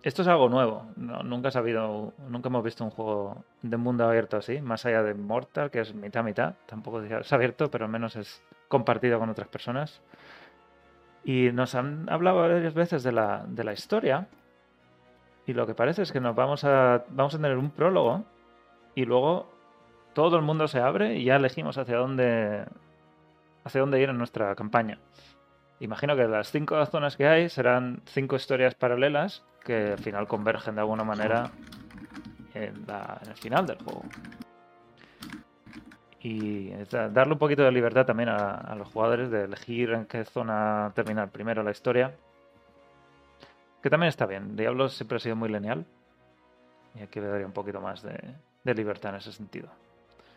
esto 0.02 0.24
es 0.24 0.28
algo 0.28 0.50
nuevo. 0.50 0.92
no- 0.96 1.22
nunca, 1.24 1.50
ha 1.54 1.58
habido- 1.60 2.14
nunca 2.28 2.50
hemos 2.50 2.64
visto 2.64 2.84
un 2.84 2.90
juego 2.90 3.46
de 3.62 3.78
mundo 3.78 4.06
abierto 4.06 4.38
así, 4.38 4.60
más 4.60 4.86
allá 4.88 5.04
de 5.04 5.14
Mortal, 5.14 5.70
que 5.70 5.82
es 5.82 5.94
mitad 5.94 6.24
mitad. 6.24 6.56
Tampoco 6.66 7.02
es 7.04 7.32
abierto, 7.32 7.70
pero 7.70 7.86
al 7.86 7.92
menos 7.92 8.16
es 8.16 8.42
compartido 8.72 9.20
con 9.20 9.30
otras 9.30 9.50
personas. 9.50 10.02
Y 11.24 11.52
nos 11.52 11.76
han 11.76 12.10
hablado 12.10 12.38
varias 12.38 12.74
veces 12.74 13.04
de 13.04 13.12
la, 13.12 13.46
de 13.46 13.64
la 13.64 13.74
historia. 13.74 14.28
Y 15.46 15.54
lo 15.54 15.68
que 15.68 15.76
parece 15.76 16.02
es 16.02 16.12
que 16.12 16.20
nos 16.20 16.36
vamos 16.36 16.64
a, 16.64 17.04
vamos 17.10 17.36
a 17.36 17.38
tener 17.38 17.58
un 17.58 17.70
prólogo 17.70 18.24
y 18.96 19.06
luego 19.06 19.52
todo 20.14 20.38
el 20.38 20.42
mundo 20.42 20.68
se 20.68 20.80
abre 20.80 21.16
y 21.16 21.26
ya 21.26 21.36
elegimos 21.36 21.78
hacia 21.78 21.98
dónde 21.98 22.66
hacia 23.64 23.82
dónde 23.82 24.02
ir 24.02 24.10
en 24.10 24.18
nuestra 24.18 24.56
campaña. 24.56 24.98
Imagino 25.80 26.16
que 26.16 26.28
las 26.28 26.52
cinco 26.52 26.84
zonas 26.88 27.16
que 27.16 27.28
hay 27.28 27.50
serán 27.50 28.02
cinco 28.06 28.36
historias 28.36 28.74
paralelas 28.76 29.44
que 29.64 29.92
al 29.92 30.00
final 30.00 30.28
convergen 30.28 30.76
de 30.76 30.82
alguna 30.82 31.04
manera 31.04 31.52
en, 32.54 32.86
en 32.88 33.30
el 33.30 33.38
final 33.38 33.66
del 33.68 33.78
juego. 33.78 34.04
Y 36.24 36.72
darle 36.92 37.34
un 37.34 37.40
poquito 37.40 37.64
de 37.64 37.72
libertad 37.72 38.06
también 38.06 38.30
a, 38.30 38.56
a 38.56 38.76
los 38.76 38.88
jugadores 38.90 39.32
de 39.32 39.46
elegir 39.46 39.90
en 39.92 40.06
qué 40.06 40.24
zona 40.24 40.92
terminar 40.94 41.30
primero 41.30 41.64
la 41.64 41.72
historia. 41.72 42.14
Que 43.82 43.90
también 43.90 44.10
está 44.10 44.28
bien. 44.28 44.56
Diablo 44.56 44.88
siempre 44.88 45.18
ha 45.18 45.20
sido 45.20 45.36
muy 45.36 45.50
lineal. 45.50 45.84
Y 46.94 47.02
aquí 47.02 47.20
le 47.20 47.28
daría 47.28 47.48
un 47.48 47.54
poquito 47.54 47.82
más 47.82 48.04
de, 48.04 48.20
de 48.64 48.74
libertad 48.76 49.12
en 49.12 49.18
ese 49.18 49.32
sentido. 49.32 49.70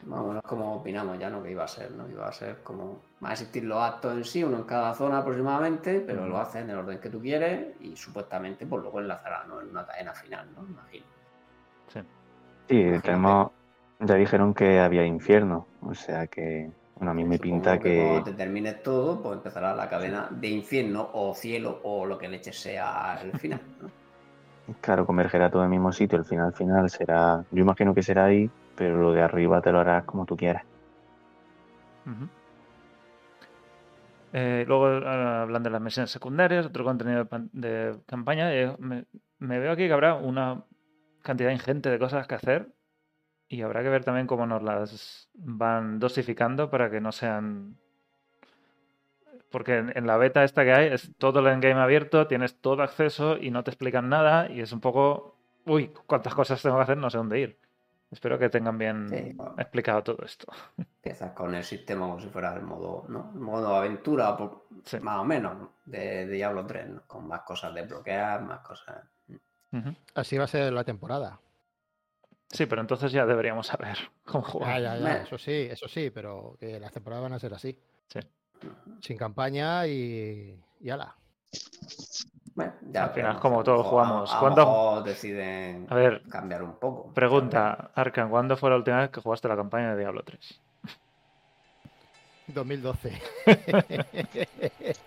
Más 0.07 0.21
o 0.21 0.29
menos 0.29 0.43
como 0.43 0.77
opinamos 0.77 1.19
ya, 1.19 1.29
¿no? 1.31 1.43
Que 1.43 1.51
iba 1.51 1.65
a 1.65 1.69
ser, 1.69 1.91
¿no? 1.93 2.09
Iba 2.09 2.29
a 2.29 2.33
ser 2.33 2.63
como, 2.63 3.01
van 3.21 3.31
a 3.31 3.33
existir 3.35 3.65
los 3.65 3.79
actos 3.79 4.13
en 4.15 4.25
sí, 4.25 4.45
uno 4.45 4.59
en 4.59 4.65
cada 4.65 4.95
zona 4.95 5.19
aproximadamente, 5.19 6.01
pero 6.01 6.27
lo 6.27 6.39
hacen 6.39 6.65
en 6.65 6.71
el 6.71 6.77
orden 6.79 7.01
que 7.01 7.11
tú 7.11 7.21
quieres 7.21 7.75
y 7.81 7.97
supuestamente, 7.97 8.67
pues 8.67 8.83
luego 8.83 9.01
enlazará, 9.01 9.45
¿no? 9.45 9.61
En 9.61 9.71
una 9.71 9.85
cadena 9.87 10.13
final, 10.15 10.47
¿no? 10.55 10.67
Imagino. 10.67 11.07
Sí. 11.89 12.01
Sí, 12.69 12.75
Imagínate. 12.77 13.01
tenemos. 13.01 13.51
Ya 14.01 14.15
dijeron 14.17 14.55
que 14.55 14.81
había 14.81 15.05
infierno. 15.05 15.67
O 15.83 15.95
sea 15.95 16.27
que. 16.27 16.71
Bueno, 16.97 17.11
a 17.11 17.15
mí 17.15 17.25
me 17.25 17.37
Supongo 17.37 17.55
pinta 17.55 17.79
que. 17.79 17.97
Cuando 17.97 18.25
te 18.25 18.33
termines 18.33 18.83
todo, 18.83 19.23
pues 19.23 19.37
empezará 19.37 19.75
la 19.75 19.89
cadena 19.89 20.29
de 20.31 20.49
infierno 20.49 21.11
o 21.13 21.35
cielo 21.35 21.81
o 21.83 22.07
lo 22.07 22.19
que 22.19 22.29
leche 22.29 22.53
sea 22.53 23.19
el 23.23 23.39
final, 23.39 23.61
¿no? 23.81 23.91
Claro, 24.81 25.05
convergerá 25.05 25.51
todo 25.51 25.61
en 25.61 25.67
el 25.67 25.71
mismo 25.73 25.93
sitio. 25.93 26.17
El 26.17 26.25
final 26.25 26.53
final 26.55 26.89
será. 26.89 27.45
Yo 27.51 27.63
imagino 27.63 27.95
que 27.95 28.03
será 28.03 28.25
ahí, 28.25 28.51
pero 28.75 28.97
lo 28.97 29.13
de 29.13 29.21
arriba 29.21 29.61
te 29.61 29.71
lo 29.71 29.81
harás 29.81 30.05
como 30.05 30.25
tú 30.25 30.37
quieras. 30.39 30.65
Eh, 34.33 34.65
luego 34.67 34.87
ah, 34.87 35.43
hablan 35.43 35.63
de 35.63 35.71
las 35.71 35.83
misiones 35.83 36.11
secundarias, 36.11 36.67
otro 36.67 36.83
contenido 36.83 37.29
de 37.53 38.01
campaña. 38.07 38.55
eh, 38.55 38.75
me, 38.79 39.05
me 39.39 39.59
veo 39.59 39.73
aquí 39.73 39.87
que 39.87 39.93
habrá 39.93 40.15
una 40.15 40.65
cantidad 41.23 41.51
ingente 41.51 41.91
de 41.91 41.99
cosas 41.99 42.27
que 42.27 42.35
hacer 42.35 42.69
y 43.49 43.63
habrá 43.63 43.83
que 43.83 43.89
ver 43.89 44.05
también 44.05 44.27
cómo 44.27 44.47
nos 44.47 44.63
las 44.63 45.29
van 45.35 45.99
dosificando 45.99 46.71
para 46.71 46.91
que 46.91 47.01
no 47.01 47.13
sean... 47.13 47.77
Porque 49.51 49.77
en, 49.79 49.97
en 49.97 50.07
la 50.07 50.17
beta 50.17 50.43
esta 50.45 50.65
que 50.65 50.73
hay 50.73 50.87
es 50.89 51.13
todo 51.19 51.41
el 51.41 51.47
endgame 51.47 51.81
abierto, 51.81 52.27
tienes 52.27 52.61
todo 52.61 52.83
acceso 52.83 53.37
y 53.37 53.51
no 53.51 53.63
te 53.63 53.71
explican 53.71 54.09
nada 54.09 54.51
y 54.51 54.61
es 54.61 54.73
un 54.73 54.81
poco... 54.81 55.37
Uy, 55.67 55.93
cuántas 56.07 56.35
cosas 56.35 56.61
tengo 56.61 56.77
que 56.77 56.83
hacer, 56.83 56.97
no 56.99 57.09
sé 57.11 57.19
dónde 57.19 57.41
ir. 57.41 57.59
Espero 58.11 58.39
que 58.39 58.49
tengan 58.51 58.77
bien 58.79 59.09
Sí, 59.09 59.33
bueno. 59.35 59.55
explicado 59.59 60.03
todo 60.03 60.25
esto. 60.25 60.47
Empiezas 61.05 61.33
con 61.33 61.55
el 61.55 61.65
sistema 61.65 62.07
como 62.07 62.21
si 62.21 62.29
fuera 62.29 62.55
el 62.55 62.63
modo, 62.63 63.05
¿no? 63.09 63.31
El 63.35 63.41
modo 63.41 63.75
aventura, 63.77 64.37
por- 64.37 64.65
Sí. 64.85 64.99
más 65.01 65.19
o 65.21 65.25
menos, 65.25 65.57
¿no? 65.57 65.73
de, 65.85 66.27
de 66.27 66.29
Diablo 66.29 66.67
3, 66.67 66.89
¿no? 66.89 67.03
Con 67.07 67.27
más 67.29 67.43
cosas 67.43 67.75
de 67.75 67.83
bloquear, 67.83 68.43
más 68.43 68.61
cosas. 68.61 69.05
Ujú. 69.73 69.95
Así 70.15 70.37
va 70.39 70.45
a 70.45 70.49
ser 70.49 70.73
la 70.73 70.85
temporada. 70.85 71.39
Sí, 72.55 72.67
pero 72.67 72.81
entonces 72.81 73.11
ya 73.13 73.27
deberíamos 73.27 73.67
saber 73.67 73.99
cómo 74.25 74.45
jugar. 74.45 74.81
Ya, 74.81 74.95
ya, 74.95 74.95
ya, 74.97 75.01
Bueno. 75.03 75.25
eso 75.25 75.39
sí, 75.39 75.69
eso 75.71 75.89
sí, 75.89 76.11
pero 76.11 76.57
que 76.61 76.79
las 76.79 76.93
temporadas 76.93 77.25
van 77.25 77.33
a 77.35 77.39
ser 77.39 77.53
así. 77.53 77.77
Sí. 78.09 78.21
Sin 79.03 79.17
campaña 79.19 79.87
y, 79.87 80.57
y 80.81 80.91
ala. 80.91 81.15
Bueno, 82.55 82.73
ya 82.83 83.05
Al 83.05 83.11
final, 83.11 83.15
veremos, 83.15 83.41
como 83.43 83.65
todos 83.65 83.85
jugamos. 83.87 84.31
A, 84.31 84.35
a 84.35 84.37
lo 84.37 84.41
¿Cuándo- 84.41 84.61
mejor 84.65 85.03
deciden 85.05 85.87
A 85.91 85.95
ver, 85.97 86.23
cambiar 86.31 86.63
un 86.63 86.75
poco. 86.77 87.13
pregunta, 87.13 87.91
Arkan, 87.95 88.31
¿cuándo 88.31 88.57
fue 88.57 88.71
la 88.71 88.77
última 88.77 89.01
vez 89.01 89.11
que 89.11 89.21
jugaste 89.21 89.49
la 89.49 89.57
campaña 89.57 89.95
de 89.95 90.01
Diablo 90.01 90.23
3? 90.25 90.61
2012. 92.47 93.21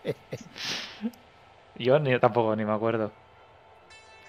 Yo 1.75 1.99
ni 1.99 2.19
tampoco 2.19 2.55
ni 2.55 2.65
me 2.65 2.73
acuerdo. 2.73 3.11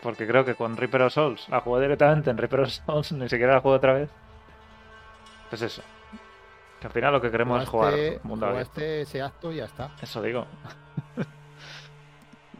Porque 0.02 0.26
creo 0.26 0.44
que 0.44 0.54
con 0.54 0.76
Reaper 0.76 1.02
of 1.02 1.12
Souls 1.12 1.48
la 1.48 1.60
jugué 1.60 1.82
directamente 1.82 2.30
en 2.30 2.38
Reaper 2.38 2.60
of 2.60 2.70
Souls, 2.70 3.12
ni 3.18 3.28
siquiera 3.28 3.54
la 3.54 3.60
jugué 3.60 3.76
otra 3.76 3.92
vez. 3.94 4.10
Pues 5.48 5.62
eso. 5.62 5.82
Que 6.80 6.86
al 6.86 6.92
final 6.92 7.12
lo 7.12 7.20
que 7.20 7.30
queremos 7.30 7.62
es 7.62 7.68
jugar 7.68 7.94
mundo 8.22 8.46
abierto. 8.46 8.80
ese 8.80 9.20
acto 9.20 9.50
y 9.50 9.56
ya 9.56 9.64
está. 9.64 9.90
Eso 10.00 10.22
digo. 10.22 10.46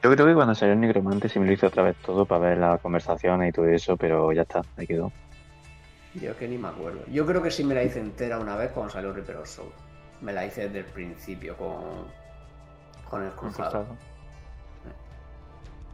Yo 0.03 0.13
creo 0.13 0.27
que 0.27 0.35
cuando 0.35 0.55
salió 0.55 0.75
el 0.75 0.81
Nigromante 0.81 1.29
sí 1.29 1.41
me 1.41 1.47
lo 1.47 1.53
hice 1.53 1.67
otra 1.67 1.83
vez 1.83 1.97
todo 1.97 2.25
para 2.25 2.51
ver 2.51 2.59
las 2.59 2.81
conversaciones 2.81 3.49
y 3.49 3.53
todo 3.53 3.67
eso, 3.67 3.97
pero 3.97 4.33
ya 4.33 4.43
está, 4.43 4.63
ahí 4.77 4.87
quedó. 4.87 5.11
Yo 6.15 6.31
es 6.31 6.37
que 6.37 6.49
ni 6.49 6.57
me 6.57 6.69
acuerdo. 6.69 7.01
Yo 7.09 7.27
creo 7.27 7.43
que 7.43 7.51
sí 7.51 7.65
me 7.65 7.75
la 7.75 7.83
hice 7.83 8.01
entera 8.01 8.39
una 8.39 8.57
vez 8.57 8.71
cuando 8.73 8.93
salió 8.93 9.13
Reaper 9.13 9.37
of 9.37 9.49
Soul. 9.49 9.73
Me 10.21 10.33
la 10.33 10.47
hice 10.47 10.63
desde 10.63 10.81
el 10.81 10.85
principio 10.85 11.57
con, 11.57 12.07
con 13.09 13.25
el 13.25 13.33
cruzado. 13.33 13.87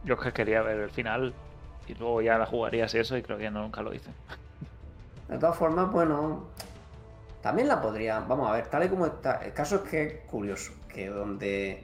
Yo 0.05 0.13
es 0.13 0.19
que 0.21 0.31
quería 0.31 0.61
ver 0.61 0.79
el 0.79 0.89
final 0.89 1.33
y 1.87 1.93
luego 1.95 2.21
ya 2.21 2.37
la 2.37 2.45
jugarías 2.45 2.93
y 2.95 2.99
eso 2.99 3.17
y 3.17 3.21
creo 3.23 3.37
que 3.37 3.49
no, 3.51 3.61
nunca 3.63 3.81
lo 3.81 3.93
hice. 3.93 4.11
De 5.27 5.37
todas 5.37 5.55
formas, 5.57 5.91
bueno, 5.91 6.45
también 7.41 7.67
la 7.67 7.81
podría, 7.81 8.19
vamos 8.19 8.49
a 8.49 8.53
ver, 8.53 8.67
tal 8.67 8.83
y 8.85 8.89
como 8.89 9.07
está, 9.07 9.43
el 9.43 9.53
caso 9.53 9.77
es 9.77 9.81
que 9.89 10.03
es 10.03 10.13
curioso, 10.29 10.71
que 10.87 11.09
donde, 11.09 11.83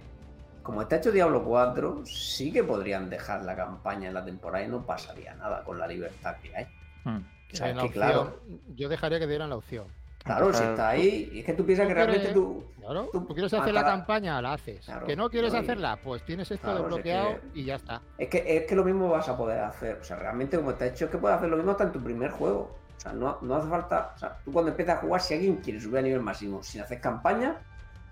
como 0.63 0.81
está 0.83 0.97
hecho 0.97 1.11
Diablo 1.11 1.43
4, 1.43 2.05
sí 2.05 2.51
que 2.51 2.63
podrían 2.63 3.09
dejar 3.09 3.41
la 3.43 3.55
campaña 3.55 4.07
en 4.09 4.13
la 4.13 4.23
temporada 4.23 4.63
y 4.63 4.67
no 4.67 4.85
pasaría 4.85 5.33
nada 5.35 5.63
con 5.63 5.79
la 5.79 5.87
libertad 5.87 6.35
que 6.43 6.55
hay. 6.55 6.67
Mm. 7.03 7.17
O 7.53 7.55
sea, 7.55 7.67
Eh, 7.67 7.71
es 7.71 7.75
la 7.75 7.81
que 7.81 7.87
opción- 7.87 7.91
claro, 7.93 8.39
Yo 8.75 8.89
dejaría 8.89 9.19
que 9.19 9.27
dieran 9.27 9.49
la 9.49 9.55
opción. 9.57 9.85
Claro, 10.23 10.53
si 10.53 10.63
está 10.63 10.89
ahí, 10.89 11.29
y 11.33 11.39
es 11.39 11.45
que 11.45 11.53
tú 11.53 11.65
piensas 11.65 11.87
que 11.87 11.93
¿Tú 11.93 11.97
quieres- 11.99 12.15
realmente 12.15 12.33
tú... 12.33 12.63
Claro, 12.79 13.09
Tú 13.11 13.21
tú 13.25 13.33
quieres 13.33 13.53
hacer 13.53 13.73
la 13.73 13.83
campaña, 13.83 14.41
la 14.41 14.53
haces. 14.53 14.85
Claro, 14.85 15.05
que 15.05 15.15
no 15.15 15.29
quieres 15.29 15.53
no, 15.53 15.59
hacerla, 15.59 15.99
pues 16.03 16.23
tienes 16.25 16.49
esto 16.49 16.63
Claro, 16.65 16.79
es 16.79 16.83
desbloqueado 16.85 17.29
que- 17.53 17.59
y 17.59 17.65
ya 17.65 17.75
está. 17.75 18.01
Es 18.17 18.27
que, 18.29 18.57
es 18.57 18.65
que 18.65 18.75
lo 18.75 18.83
mismo 18.83 19.09
vas 19.09 19.29
a 19.29 19.37
poder 19.37 19.59
hacer, 19.59 19.99
o 20.01 20.03
sea, 20.03 20.17
realmente 20.17 20.57
como 20.57 20.71
está 20.71 20.87
hecho 20.87 21.05
es 21.05 21.11
que 21.11 21.17
puedes 21.17 21.37
hacer 21.37 21.49
lo 21.49 21.57
mismo 21.57 21.71
hasta 21.71 21.83
en 21.85 21.91
tu 21.91 22.03
primer 22.03 22.31
juego. 22.31 22.75
O 22.97 22.99
sea, 22.99 23.13
no, 23.13 23.37
no 23.41 23.55
hace 23.55 23.67
falta, 23.69 24.11
o 24.15 24.17
sea, 24.19 24.37
tú 24.43 24.51
cuando 24.51 24.71
empiezas 24.71 24.97
a 24.97 25.01
jugar, 25.01 25.21
si 25.21 25.33
alguien 25.33 25.57
quiere 25.57 25.79
subir 25.79 25.97
a 25.99 26.01
nivel 26.03 26.21
máximo 26.21 26.61
sin 26.63 26.81
hacer 26.81 26.99
campaña, 27.01 27.55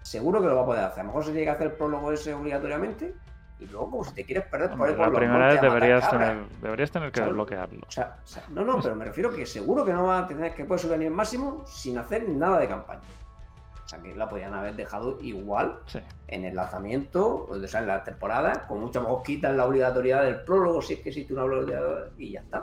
seguro 0.01 0.41
que 0.41 0.47
lo 0.47 0.55
va 0.55 0.61
a 0.61 0.65
poder 0.65 0.83
hacer. 0.85 1.01
A 1.01 1.03
lo 1.03 1.07
mejor 1.09 1.25
se 1.25 1.31
tiene 1.31 1.45
que 1.45 1.51
hacer 1.51 1.67
el 1.67 1.73
prólogo 1.73 2.11
ese 2.11 2.33
obligatoriamente 2.33 3.13
y 3.59 3.65
luego 3.65 3.91
como 3.91 4.03
si 4.03 4.13
te 4.13 4.23
quieres 4.23 4.45
perder 4.45 4.69
por 4.69 4.89
Hombre, 4.89 4.93
ahí 5.03 5.11
la 5.11 5.17
primera 5.17 5.47
vez 5.47 5.55
matar 5.55 5.69
deberías 5.73 6.09
tener, 6.09 6.37
deberías 6.61 6.91
tener 6.91 7.11
que 7.11 7.21
desbloquearlo. 7.21 7.85
O 7.87 7.91
sea, 7.91 8.17
o 8.23 8.27
sea, 8.27 8.43
no, 8.49 8.63
no, 8.63 8.79
pero 8.81 8.95
me 8.95 9.05
refiero 9.05 9.33
que 9.33 9.45
seguro 9.45 9.83
que 9.83 9.93
no 9.93 10.05
va 10.05 10.19
a 10.19 10.27
tener 10.27 10.53
que 10.53 10.63
puedes 10.65 10.81
subir 10.81 10.95
a 10.95 10.97
nivel 10.97 11.13
máximo 11.13 11.63
sin 11.65 11.97
hacer 11.97 12.27
nada 12.29 12.59
de 12.59 12.67
campaña. 12.67 13.01
O 13.83 13.89
sea, 13.89 13.99
que 13.99 14.15
la 14.15 14.29
podían 14.29 14.53
haber 14.53 14.75
dejado 14.75 15.17
igual 15.21 15.79
Sí. 15.87 15.99
en 16.27 16.45
el 16.45 16.55
lanzamiento, 16.55 17.47
o 17.49 17.67
sea, 17.67 17.81
en 17.81 17.87
la 17.87 18.03
temporada, 18.03 18.67
con 18.67 18.79
mucho 18.79 19.01
mejor 19.01 19.23
quitan 19.23 19.57
la 19.57 19.65
obligatoriedad 19.65 20.23
del 20.23 20.41
prólogo, 20.41 20.81
si 20.81 20.93
es 20.93 20.99
que 20.99 21.09
existe 21.09 21.33
una 21.33 21.43
obligatoriedad, 21.43 22.11
y 22.17 22.31
ya 22.33 22.41
está. 22.41 22.61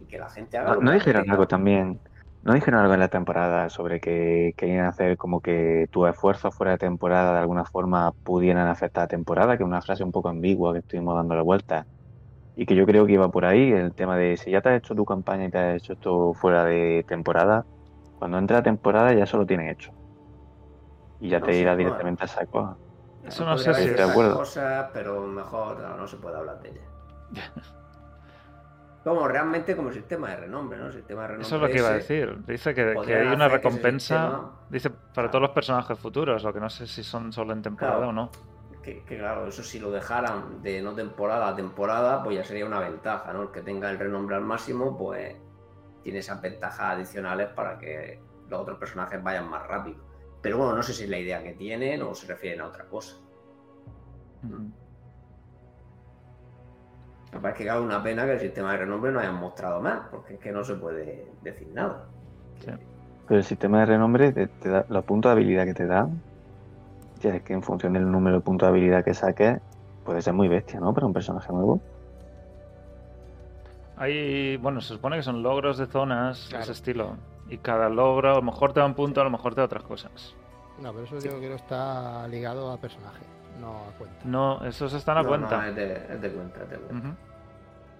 Y 0.00 0.04
que 0.06 0.18
la 0.18 0.30
gente 0.30 0.56
haga. 0.58 0.74
No, 0.74 0.80
no 0.80 0.92
dijeron 0.92 1.30
algo 1.30 1.46
también. 1.46 2.00
No 2.44 2.52
dijeron 2.52 2.80
algo 2.80 2.92
en 2.92 3.00
la 3.00 3.08
temporada 3.08 3.70
sobre 3.70 4.00
que 4.00 4.52
querían 4.58 4.84
hacer 4.84 5.16
como 5.16 5.40
que 5.40 5.86
tus 5.90 6.10
esfuerzos 6.10 6.54
fuera 6.54 6.72
de 6.72 6.78
temporada 6.78 7.32
de 7.32 7.38
alguna 7.38 7.64
forma 7.64 8.12
pudieran 8.22 8.68
afectar 8.68 9.02
a 9.02 9.04
la 9.04 9.08
temporada, 9.08 9.56
que 9.56 9.62
es 9.62 9.66
una 9.66 9.80
frase 9.80 10.04
un 10.04 10.12
poco 10.12 10.28
ambigua 10.28 10.74
que 10.74 10.80
estuvimos 10.80 11.14
dando 11.16 11.34
la 11.34 11.40
vuelta. 11.42 11.86
Y 12.54 12.66
que 12.66 12.76
yo 12.76 12.84
creo 12.84 13.06
que 13.06 13.14
iba 13.14 13.30
por 13.30 13.46
ahí 13.46 13.72
el 13.72 13.94
tema 13.94 14.18
de 14.18 14.36
si 14.36 14.50
ya 14.50 14.60
te 14.60 14.68
has 14.68 14.78
hecho 14.78 14.94
tu 14.94 15.06
campaña 15.06 15.46
y 15.46 15.50
te 15.50 15.58
has 15.58 15.76
hecho 15.76 15.94
esto 15.94 16.34
fuera 16.34 16.64
de 16.64 17.02
temporada, 17.08 17.64
cuando 18.18 18.36
entra 18.36 18.58
la 18.58 18.62
temporada 18.62 19.14
ya 19.14 19.24
eso 19.24 19.38
lo 19.38 19.46
tienes 19.46 19.72
hecho. 19.72 19.90
Y 21.20 21.30
ya 21.30 21.40
No 21.40 21.46
te 21.46 21.56
irá 21.58 21.74
directamente 21.74 22.24
a 22.24 22.28
saco. 22.28 22.76
Eso 23.26 23.46
no 23.46 23.56
Podría 23.56 23.72
sé 23.72 23.96
si 23.96 24.02
acuerdo. 24.02 24.34
cosas, 24.36 24.90
pero 24.92 25.22
mejor 25.22 25.80
no, 25.80 25.96
no 25.96 26.06
se 26.06 26.18
puede 26.18 26.36
hablar 26.36 26.60
de 26.60 26.68
ella. 26.68 26.80
Como 29.04 29.28
realmente 29.28 29.76
como 29.76 29.92
sistema 29.92 30.30
de 30.30 30.36
renombre, 30.36 30.78
¿no? 30.78 30.90
Sistema 30.90 31.22
de 31.22 31.28
renombre 31.28 31.46
Eso 31.46 31.56
es 31.56 31.62
lo 31.62 31.68
que 31.68 31.78
iba 31.78 31.88
a 31.88 31.92
decir. 31.92 32.42
Dice 32.46 32.74
que, 32.74 32.96
que 33.04 33.14
hay 33.14 33.26
una 33.28 33.48
recompensa, 33.48 34.50
dice, 34.70 34.88
para 34.90 35.30
todos 35.30 35.42
los 35.42 35.50
personajes 35.50 35.98
futuros, 35.98 36.42
lo 36.42 36.52
que 36.54 36.60
no 36.60 36.70
sé 36.70 36.86
si 36.86 37.04
son 37.04 37.30
solo 37.30 37.52
en 37.52 37.60
temporada 37.60 37.96
Claro. 37.98 38.08
o 38.08 38.12
no. 38.12 38.30
Que, 38.82 39.04
que 39.04 39.18
claro, 39.18 39.46
eso 39.46 39.62
si 39.62 39.78
lo 39.78 39.90
dejaran 39.90 40.62
de 40.62 40.80
no 40.80 40.94
temporada 40.94 41.48
a 41.48 41.54
temporada, 41.54 42.22
pues 42.22 42.36
ya 42.36 42.44
sería 42.44 42.64
una 42.64 42.80
ventaja, 42.80 43.30
¿no? 43.34 43.42
El 43.42 43.50
que 43.50 43.60
tenga 43.60 43.90
el 43.90 43.98
renombre 43.98 44.36
al 44.36 44.42
máximo, 44.42 44.96
pues 44.96 45.36
tiene 46.02 46.20
esas 46.20 46.40
ventajas 46.40 46.80
adicionales 46.80 47.48
para 47.48 47.78
que 47.78 48.22
los 48.48 48.60
otros 48.60 48.78
personajes 48.78 49.22
vayan 49.22 49.48
más 49.48 49.66
rápido. 49.66 49.98
Pero 50.40 50.58
bueno, 50.58 50.76
no 50.76 50.82
sé 50.82 50.94
si 50.94 51.04
es 51.04 51.10
la 51.10 51.18
idea 51.18 51.42
que 51.42 51.52
tienen 51.54 52.02
o 52.02 52.14
se 52.14 52.26
refieren 52.26 52.60
a 52.62 52.68
otra 52.68 52.86
cosa. 52.86 53.16
Ujú. 54.42 54.70
Me 57.34 57.40
parece 57.40 57.64
que 57.64 57.70
es 57.70 57.76
una 57.76 58.02
pena 58.02 58.24
que 58.24 58.32
el 58.34 58.40
sistema 58.40 58.72
de 58.72 58.78
renombre 58.78 59.10
no 59.12 59.18
hayan 59.20 59.34
mostrado 59.34 59.80
más, 59.80 60.08
porque 60.10 60.34
es 60.34 60.40
que 60.40 60.52
no 60.52 60.62
se 60.64 60.74
puede 60.76 61.26
decir 61.42 61.68
nada. 61.74 62.04
Sí. 62.60 62.70
Pero 63.26 63.38
el 63.38 63.44
sistema 63.44 63.80
de 63.80 63.86
renombre 63.86 64.32
te, 64.32 64.46
te 64.46 64.68
da 64.68 64.84
los 64.88 65.04
puntos 65.04 65.30
de 65.30 65.32
habilidad 65.34 65.64
que 65.64 65.74
te 65.74 65.86
da. 65.86 66.08
Ya 67.20 67.34
es 67.36 67.42
que 67.42 67.52
en 67.54 67.62
función 67.62 67.94
del 67.94 68.10
número 68.10 68.36
de 68.36 68.42
puntos 68.42 68.66
de 68.66 68.70
habilidad 68.70 69.02
que 69.04 69.14
saques, 69.14 69.58
puede 70.04 70.20
ser 70.22 70.34
muy 70.34 70.46
bestia, 70.48 70.78
¿no? 70.78 70.92
Para 70.94 71.06
un 71.06 71.12
personaje 71.12 71.52
nuevo. 71.52 71.80
Hay, 73.96 74.56
bueno, 74.56 74.80
se 74.80 74.88
supone 74.94 75.16
que 75.16 75.22
son 75.22 75.42
logros 75.42 75.78
de 75.78 75.86
zonas 75.86 76.44
de 76.44 76.48
Claro. 76.50 76.62
ese 76.64 76.72
estilo. 76.72 77.16
Y 77.48 77.58
cada 77.58 77.88
logro 77.88 78.32
a 78.32 78.34
lo 78.36 78.42
mejor 78.42 78.72
te 78.72 78.80
da 78.80 78.86
un 78.86 78.94
punto, 78.94 79.20
a 79.20 79.24
lo 79.24 79.30
mejor 79.30 79.54
te 79.54 79.60
da 79.60 79.66
otras 79.66 79.82
cosas. 79.84 80.34
No, 80.80 80.92
pero 80.92 81.04
eso 81.04 81.14
yo 81.20 81.38
creo 81.38 81.40
que 81.40 81.54
está 81.54 82.26
ligado 82.28 82.72
al 82.72 82.78
personaje, 82.80 83.24
no 83.60 83.78
a 83.88 83.98
cuenta. 83.98 84.16
No, 84.24 84.64
esos 84.64 84.92
están 84.94 85.18
a 85.18 85.22
No, 85.22 85.28
cuenta. 85.28 85.56
No, 85.56 85.64
es 85.64 85.74
de, 85.76 85.92
es 85.94 86.20
de 86.20 86.30
cuenta, 86.32 86.62
es 86.62 86.70
de 86.70 86.76
cuenta. 86.78 87.16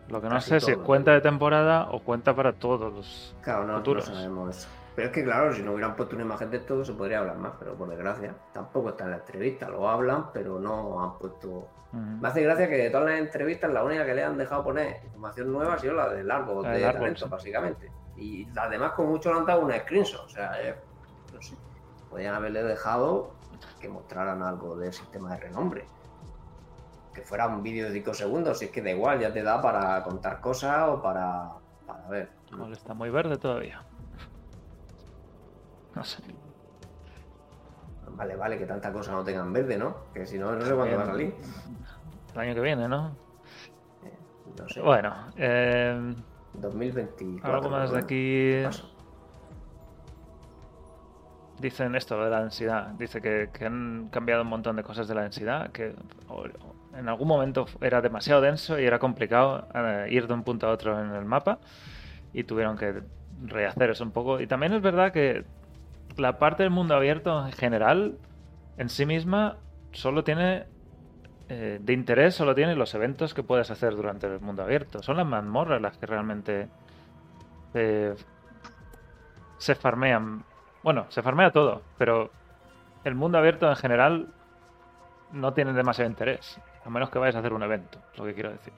Lo 0.09 0.21
que 0.21 0.29
no 0.29 0.35
Casi 0.35 0.51
sé 0.51 0.61
si 0.61 0.71
es 0.73 0.77
cuenta 0.79 1.13
de 1.13 1.21
temporada 1.23 1.89
o 1.91 2.01
cuenta 2.01 2.35
para 2.37 2.53
todos 2.53 2.93
los... 2.93 3.35
Claro, 3.43 3.65
no, 3.65 3.73
no 3.73 3.79
futuros. 3.79 4.05
sabemos 4.05 4.57
eso. 4.57 4.69
Pero 4.95 5.09
es 5.09 5.15
que 5.15 5.25
claro, 5.25 5.53
si 5.53 5.63
no 5.63 5.73
hubieran 5.73 5.97
puesto 5.97 6.15
una 6.15 6.25
imagen 6.25 6.51
de 6.51 6.59
todo 6.61 6.85
se 6.85 6.93
podría 6.93 7.19
hablar 7.21 7.37
más, 7.39 7.53
pero 7.59 7.75
por 7.75 7.89
desgracia 7.89 8.35
tampoco 8.53 8.91
está 8.91 9.05
en 9.05 9.11
la 9.13 9.17
entrevista, 9.17 9.69
lo 9.69 9.89
hablan, 9.89 10.31
pero 10.33 10.61
no 10.61 11.03
han 11.03 11.19
puesto... 11.19 11.69
Me 11.93 12.27
hace 12.29 12.43
gracia 12.43 12.69
que 12.69 12.77
de 12.77 12.91
todas 12.91 13.07
las 13.09 13.19
entrevistas 13.21 13.73
la 13.73 13.83
única 13.85 14.05
que 14.05 14.15
le 14.15 14.25
han 14.25 14.37
dejado 14.37 14.63
poner 14.65 15.01
información 15.05 15.53
nueva 15.53 15.75
ha 15.75 15.79
sido 15.79 15.95
la 15.95 16.09
del 16.09 16.29
árbol 16.31 16.65
La 16.65 16.71
de 16.71 16.79
del 16.79 16.85
árbol, 16.89 17.01
talento, 17.01 17.25
sí. 17.25 17.31
básicamente. 17.31 17.93
Y 18.17 18.45
las 18.53 18.69
demás 18.69 18.93
con 18.93 19.07
mucho 19.09 19.33
le 19.33 19.39
han 19.39 19.47
dado 19.47 19.61
un 19.61 19.73
screenshot, 19.73 20.25
o 20.25 20.29
sea, 20.29 20.61
eh, 20.61 20.75
no 21.33 21.41
sé, 21.41 21.55
podían 22.11 22.35
haberle 22.35 22.63
dejado 22.65 23.34
que 23.81 23.89
mostraran 23.89 24.43
algo 24.43 24.77
del 24.77 24.93
sistema 24.93 25.31
de 25.35 25.41
renombre. 25.41 25.85
Que 27.13 27.23
fuera 27.23 27.47
un 27.47 27.63
vídeo 27.63 27.87
de 27.87 27.93
5 27.93 28.15
segundos, 28.15 28.59
si 28.59 28.67
es 28.67 28.71
que 28.71 28.83
da 28.83 28.91
igual, 28.91 29.21
ya 29.21 29.33
te 29.33 29.43
da 29.43 29.61
para 29.63 30.03
contar 30.03 30.41
cosas 30.41 30.89
o 30.89 31.01
para, 31.01 31.53
para 31.87 32.09
ver. 32.09 32.31
Igual 32.51 32.73
está 32.73 32.95
muy 32.95 33.11
verde 33.11 33.37
todavía. 33.37 33.83
No 35.95 36.03
sé. 36.03 36.23
Vale, 38.17 38.37
vale, 38.37 38.59
que 38.59 38.67
tanta 38.67 38.93
cosa 38.93 39.13
no 39.13 39.25
tengan 39.25 39.53
verde, 39.53 39.77
¿no? 39.77 39.97
Que 40.13 40.27
si 40.27 40.39
no, 40.39 40.53
no 40.53 40.65
sé 40.65 40.75
cuándo 40.75 40.97
va 40.97 41.03
a 41.03 41.07
salir. 41.07 41.35
El 42.33 42.41
año 42.41 42.55
que 42.55 42.61
viene, 42.61 42.89
¿no? 42.89 43.17
No 44.59 44.69
sé. 44.69 44.81
Bueno, 44.81 45.15
eh, 45.37 46.15
2024. 46.55 47.55
algo 47.55 47.71
más 47.71 47.91
de 47.91 47.99
aquí. 47.99 48.63
Paso. 48.65 48.93
Dicen 51.59 51.95
esto 51.95 52.23
de 52.23 52.31
la 52.31 52.41
densidad. 52.41 52.89
Dice 52.99 53.21
que, 53.21 53.49
han 53.65 54.09
cambiado 54.11 54.43
un 54.43 54.49
montón 54.49 54.77
de 54.77 54.83
cosas 54.83 55.09
de 55.09 55.15
la 55.15 55.23
densidad. 55.23 55.71
Que 55.71 55.95
en 56.97 57.09
algún 57.09 57.29
momento 57.29 57.67
era 57.81 58.01
demasiado 58.01 58.41
denso 58.41 58.79
y 58.79 58.85
era 58.85 58.99
complicado 58.99 59.67
eh, 59.75 60.09
ir 60.11 60.27
de 60.27 60.35
un 60.35 60.43
punto 60.43 60.67
a 60.67 60.71
otro 60.71 61.01
en 61.01 61.15
el 61.15 61.25
mapa. 61.25 61.59
Y 62.33 62.45
tuvieron 62.45 62.77
que 62.77 63.03
rehacer 63.45 63.91
eso 63.91 64.05
un 64.05 64.11
poco. 64.11 64.41
Y 64.41 64.47
también 64.47 64.73
es 64.73 64.83
verdad 64.83 65.13
que 65.13 65.45
la 66.17 66.39
parte 66.39 66.63
del 66.63 66.71
mundo 66.71 66.95
abierto 66.95 67.47
en 67.47 67.53
general, 67.53 68.19
en 68.77 68.89
sí 68.89 69.07
misma, 69.07 69.57
solo 69.93 70.25
tiene. 70.25 70.65
eh, 71.49 71.79
de 71.81 71.93
interés 71.93 72.35
solo 72.35 72.55
tiene 72.55 72.75
los 72.75 72.95
eventos 72.95 73.35
que 73.35 73.43
puedes 73.43 73.71
hacer 73.71 73.95
durante 73.95 74.27
el 74.27 74.41
mundo 74.41 74.63
abierto. 74.63 75.03
Son 75.03 75.17
las 75.17 75.27
mazmorras 75.27 75.81
las 75.81 75.97
que 75.99 76.07
realmente 76.07 76.69
eh, 77.75 78.15
se 79.59 79.75
farmean. 79.75 80.45
Bueno, 80.85 81.07
se 81.09 81.22
farmea 81.22 81.51
todo, 81.51 81.80
pero 81.99 82.30
el 83.05 83.14
mundo 83.14 83.39
abierto 83.39 83.68
en 83.68 83.74
general 83.74 84.28
no 85.32 85.53
tiene 85.55 85.72
demasiado 85.72 86.09
interés. 86.11 86.59
A 86.85 86.91
menos 86.91 87.09
que 87.09 87.18
vayas 87.18 87.35
a 87.37 87.39
hacer 87.39 87.55
un 87.55 87.62
evento, 87.62 87.99
lo 88.16 88.24
que 88.24 88.35
quiero 88.35 88.51
decir. 88.53 88.72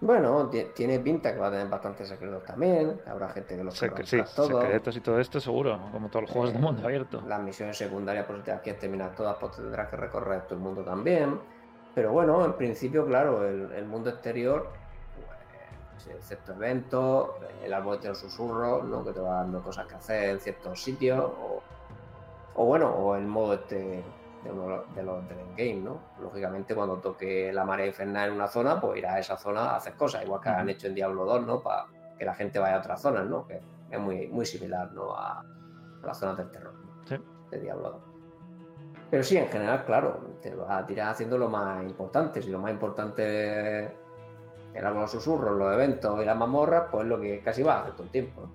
Bueno, 0.00 0.48
ti- 0.48 0.66
tiene 0.74 0.98
pinta 1.00 1.32
que 1.32 1.38
va 1.40 1.48
a 1.48 1.50
tener 1.50 1.68
bastantes 1.68 2.08
secretos 2.08 2.44
también. 2.44 3.00
que 3.04 3.10
Habrá 3.10 3.28
gente 3.30 3.56
que 3.56 3.64
los 3.64 3.74
Sec- 3.80 3.92
querrá 3.94 4.04
sí, 4.06 4.22
todo. 4.36 4.60
secretos 4.60 4.96
y 4.96 5.00
todo 5.00 5.18
esto 5.20 5.40
seguro, 5.40 5.78
como 5.92 6.08
todos 6.08 6.22
los 6.22 6.30
juegos 6.30 6.52
de 6.52 6.58
Eh, 6.58 6.62
mundo 6.62 6.84
abierto. 6.84 7.20
Las 7.26 7.40
misiones 7.42 7.76
secundarias, 7.76 8.24
pues 8.26 8.42
si 8.44 8.50
las 8.50 8.60
quieres 8.60 8.80
terminar 8.80 9.14
todas, 9.16 9.36
pues 9.40 9.52
tendrás 9.56 9.88
que 9.88 9.96
recorrer 9.96 10.42
todo 10.42 10.54
el 10.54 10.60
mundo 10.60 10.84
también. 10.84 11.38
Pero 11.94 12.12
bueno, 12.12 12.44
en 12.44 12.54
principio, 12.54 13.04
claro, 13.06 13.46
el, 13.46 13.72
el 13.72 13.86
mundo 13.86 14.10
exterior, 14.10 14.72
excepto 16.10 16.52
eventos, 16.52 17.30
el 17.62 17.72
árbol 17.72 17.98
tiene 17.98 18.14
susurros, 18.14 18.84
¿no? 18.84 19.04
Que 19.04 19.12
te 19.12 19.20
va 19.20 19.36
dando 19.36 19.62
cosas 19.62 19.86
que 19.86 19.94
hacer 19.94 20.30
en 20.30 20.40
ciertos 20.40 20.82
sitios. 20.82 21.20
O, 21.20 21.62
o 22.54 22.64
bueno, 22.64 22.90
o 22.90 23.16
el 23.16 23.26
modo 23.26 23.54
este 23.54 24.04
de, 24.44 24.50
uno 24.50 24.84
de 24.94 25.02
los 25.02 25.28
del 25.28 25.38
endgame, 25.38 25.80
¿no? 25.80 26.00
Lógicamente, 26.20 26.74
cuando 26.74 26.96
toque 26.98 27.52
la 27.52 27.64
marea 27.64 27.86
infernal 27.86 28.30
en 28.30 28.34
una 28.34 28.48
zona, 28.48 28.80
pues 28.80 28.98
irás 28.98 29.14
a 29.14 29.18
esa 29.20 29.36
zona 29.36 29.70
a 29.70 29.76
hacer 29.76 29.94
cosas, 29.94 30.24
igual 30.24 30.40
que 30.40 30.48
han 30.48 30.68
hecho 30.68 30.88
en 30.88 30.94
Diablo 30.94 31.24
2, 31.24 31.46
¿no? 31.46 31.62
Para 31.62 31.86
que 32.18 32.24
la 32.24 32.34
gente 32.34 32.58
vaya 32.58 32.76
a 32.76 32.78
otras 32.80 33.00
zonas, 33.00 33.26
¿no? 33.26 33.46
Que 33.46 33.60
es 33.90 34.00
muy, 34.00 34.26
muy 34.28 34.44
similar, 34.44 34.92
¿no? 34.92 35.14
A, 35.14 35.40
a 35.40 36.06
las 36.06 36.18
zonas 36.18 36.36
del 36.36 36.50
terror 36.50 36.74
¿no? 36.74 37.06
Sí. 37.06 37.16
de 37.50 37.60
Diablo 37.60 37.90
2. 37.90 38.02
Pero 39.10 39.22
sí, 39.22 39.36
en 39.36 39.48
general, 39.48 39.84
claro, 39.84 40.20
te 40.40 40.54
vas 40.54 40.70
a 40.70 40.86
tirar 40.86 41.10
haciendo 41.10 41.36
lo 41.36 41.48
más 41.48 41.82
importante. 41.84 42.40
Si 42.40 42.50
lo 42.50 42.58
más 42.58 42.72
importante 42.72 43.94
De 44.72 44.80
los 44.80 45.10
susurros, 45.10 45.56
los 45.58 45.72
eventos 45.74 46.20
y 46.22 46.24
las 46.24 46.36
mazmorras, 46.36 46.84
pues 46.90 47.02
es 47.04 47.08
lo 47.08 47.20
que 47.20 47.40
casi 47.40 47.62
va 47.62 47.74
a 47.76 47.80
hacer 47.82 47.92
todo 47.92 48.04
el 48.04 48.10
tiempo. 48.10 48.48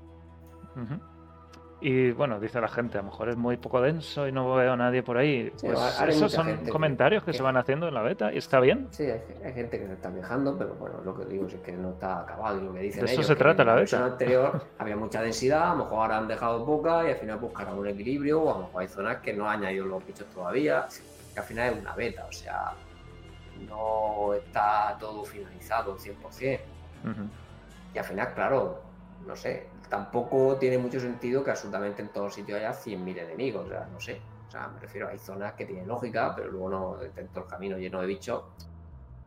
Y 1.80 2.10
bueno, 2.12 2.40
dice 2.40 2.60
la 2.60 2.68
gente, 2.68 2.98
a 2.98 3.02
lo 3.02 3.10
mejor 3.12 3.30
es 3.30 3.38
muy 3.38 3.56
poco 3.58 3.80
denso 3.80 4.28
y 4.28 4.32
no 4.32 4.52
veo 4.56 4.74
a 4.74 4.76
nadie 4.76 5.04
por 5.04 5.16
ahí. 5.16 5.52
Sí, 5.58 5.68
Pues 5.68 6.02
esos 6.08 6.32
son 6.32 6.66
comentarios 6.72 7.24
que, 7.24 7.32
que- 7.32 7.38
se 7.38 7.44
van 7.44 7.56
haciendo 7.56 7.88
en 7.88 7.94
la 7.94 8.02
beta 8.02 8.34
y 8.34 8.38
está 8.40 8.60
bien. 8.60 8.88
Sí, 8.90 9.04
hay, 9.04 9.22
hay 9.46 9.54
gente 9.54 9.80
que 9.80 9.86
se 9.86 9.94
está 9.94 10.12
quejando, 10.12 10.58
pero 10.58 10.74
bueno, 10.74 10.96
lo 11.06 11.16
que 11.16 11.26
digo 11.26 11.46
es 11.46 11.54
que 11.56 11.74
no 11.74 11.92
está 11.92 12.22
acabado 12.22 12.60
y 12.60 12.64
lo 12.64 12.74
que 12.74 12.80
dicen 12.80 13.02
De 13.02 13.12
eso 13.12 13.14
ellos, 13.22 13.28
se 13.28 13.36
trata 13.36 13.62
en 13.62 13.68
la 13.68 13.76
beta. 13.76 14.06
anterior 14.06 14.60
había 14.80 14.96
mucha 14.98 15.22
densidad, 15.22 15.70
a 15.72 15.76
lo 15.76 15.84
mejor 15.84 16.00
ahora 16.00 16.18
han 16.18 16.28
dejado 16.28 16.66
poca 16.66 17.08
y 17.08 17.12
al 17.12 17.18
final 17.18 17.38
buscarán 17.38 17.78
un 17.78 17.88
equilibrio, 17.88 18.42
o 18.42 18.50
a 18.56 18.58
lo 18.58 18.66
mejor 18.66 18.82
hay 18.82 18.88
zonas 18.88 19.18
que 19.18 19.34
no 19.34 19.48
han 19.48 19.60
añadido 19.60 19.86
los 19.86 20.04
bichos 20.04 20.26
todavía, 20.34 20.88
que 21.36 21.40
al 21.40 21.46
final 21.46 21.74
es 21.76 21.80
una 21.82 21.94
beta, 21.96 22.26
o 22.28 22.32
sea, 22.32 22.72
no 23.66 24.34
está 24.34 24.98
todo 25.00 25.24
finalizado 25.24 25.94
al 25.94 26.00
100%. 26.00 26.60
Ujú. 27.04 27.30
Y 27.94 27.98
al 27.98 28.06
final, 28.06 28.34
claro, 28.34 28.82
no 29.26 29.36
sé, 29.36 29.68
tampoco 29.90 30.56
tiene 30.58 30.78
mucho 30.78 31.00
sentido 31.00 31.44
que 31.44 31.52
absolutamente 31.52 32.02
en 32.02 32.10
todos 32.10 32.34
sitios 32.34 32.60
haya 32.60 32.72
100.000 32.72 33.18
enemigos, 33.20 33.66
o 33.66 33.70
sea, 33.70 33.88
no 33.92 34.00
sé. 34.00 34.22
O 34.48 34.52
sea, 34.52 34.68
me 34.68 34.80
refiero, 34.80 35.10
hay 35.10 35.20
zonas 35.20 35.54
que 35.54 35.66
tienen 35.66 35.88
lógica, 35.88 36.34
pero 36.36 36.50
luego 36.50 36.70
no, 36.70 36.96
dentro 36.98 37.42
del 37.42 37.50
camino 37.50 37.78
lleno 37.78 38.00
de 38.00 38.08
bichos. 38.08 38.44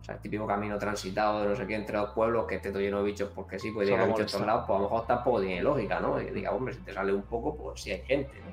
O 0.00 0.04
sea, 0.04 0.14
el 0.14 0.20
típico 0.20 0.46
camino 0.46 0.78
transitado 0.78 1.42
de 1.42 1.48
no 1.48 1.54
sé 1.54 1.66
qué 1.66 1.74
entre 1.74 1.98
dos 1.98 2.10
pueblos 2.10 2.46
que 2.46 2.54
esté 2.56 2.70
todo 2.70 2.80
lleno 2.80 2.98
de 2.98 3.04
bichos 3.04 3.30
porque 3.34 3.58
sí, 3.58 3.70
puede 3.70 3.88
Solo 3.88 3.98
llegar 3.98 4.16
bichos 4.16 4.32
a 4.32 4.36
todos 4.36 4.46
lados, 4.46 4.64
pues 4.66 4.76
a 4.76 4.78
lo 4.78 4.88
mejor 4.88 5.06
tampoco 5.06 5.40
tiene 5.40 5.62
lógica, 5.62 6.00
¿no? 6.00 6.20
Y 6.20 6.30
diga, 6.30 6.52
hombre, 6.52 6.72
si 6.72 6.80
te 6.80 6.94
sale 6.94 7.12
un 7.12 7.22
poco, 7.22 7.54
pues 7.54 7.82
sí 7.82 7.90
hay 7.90 8.00
gente, 8.02 8.32
¿no? 8.40 8.52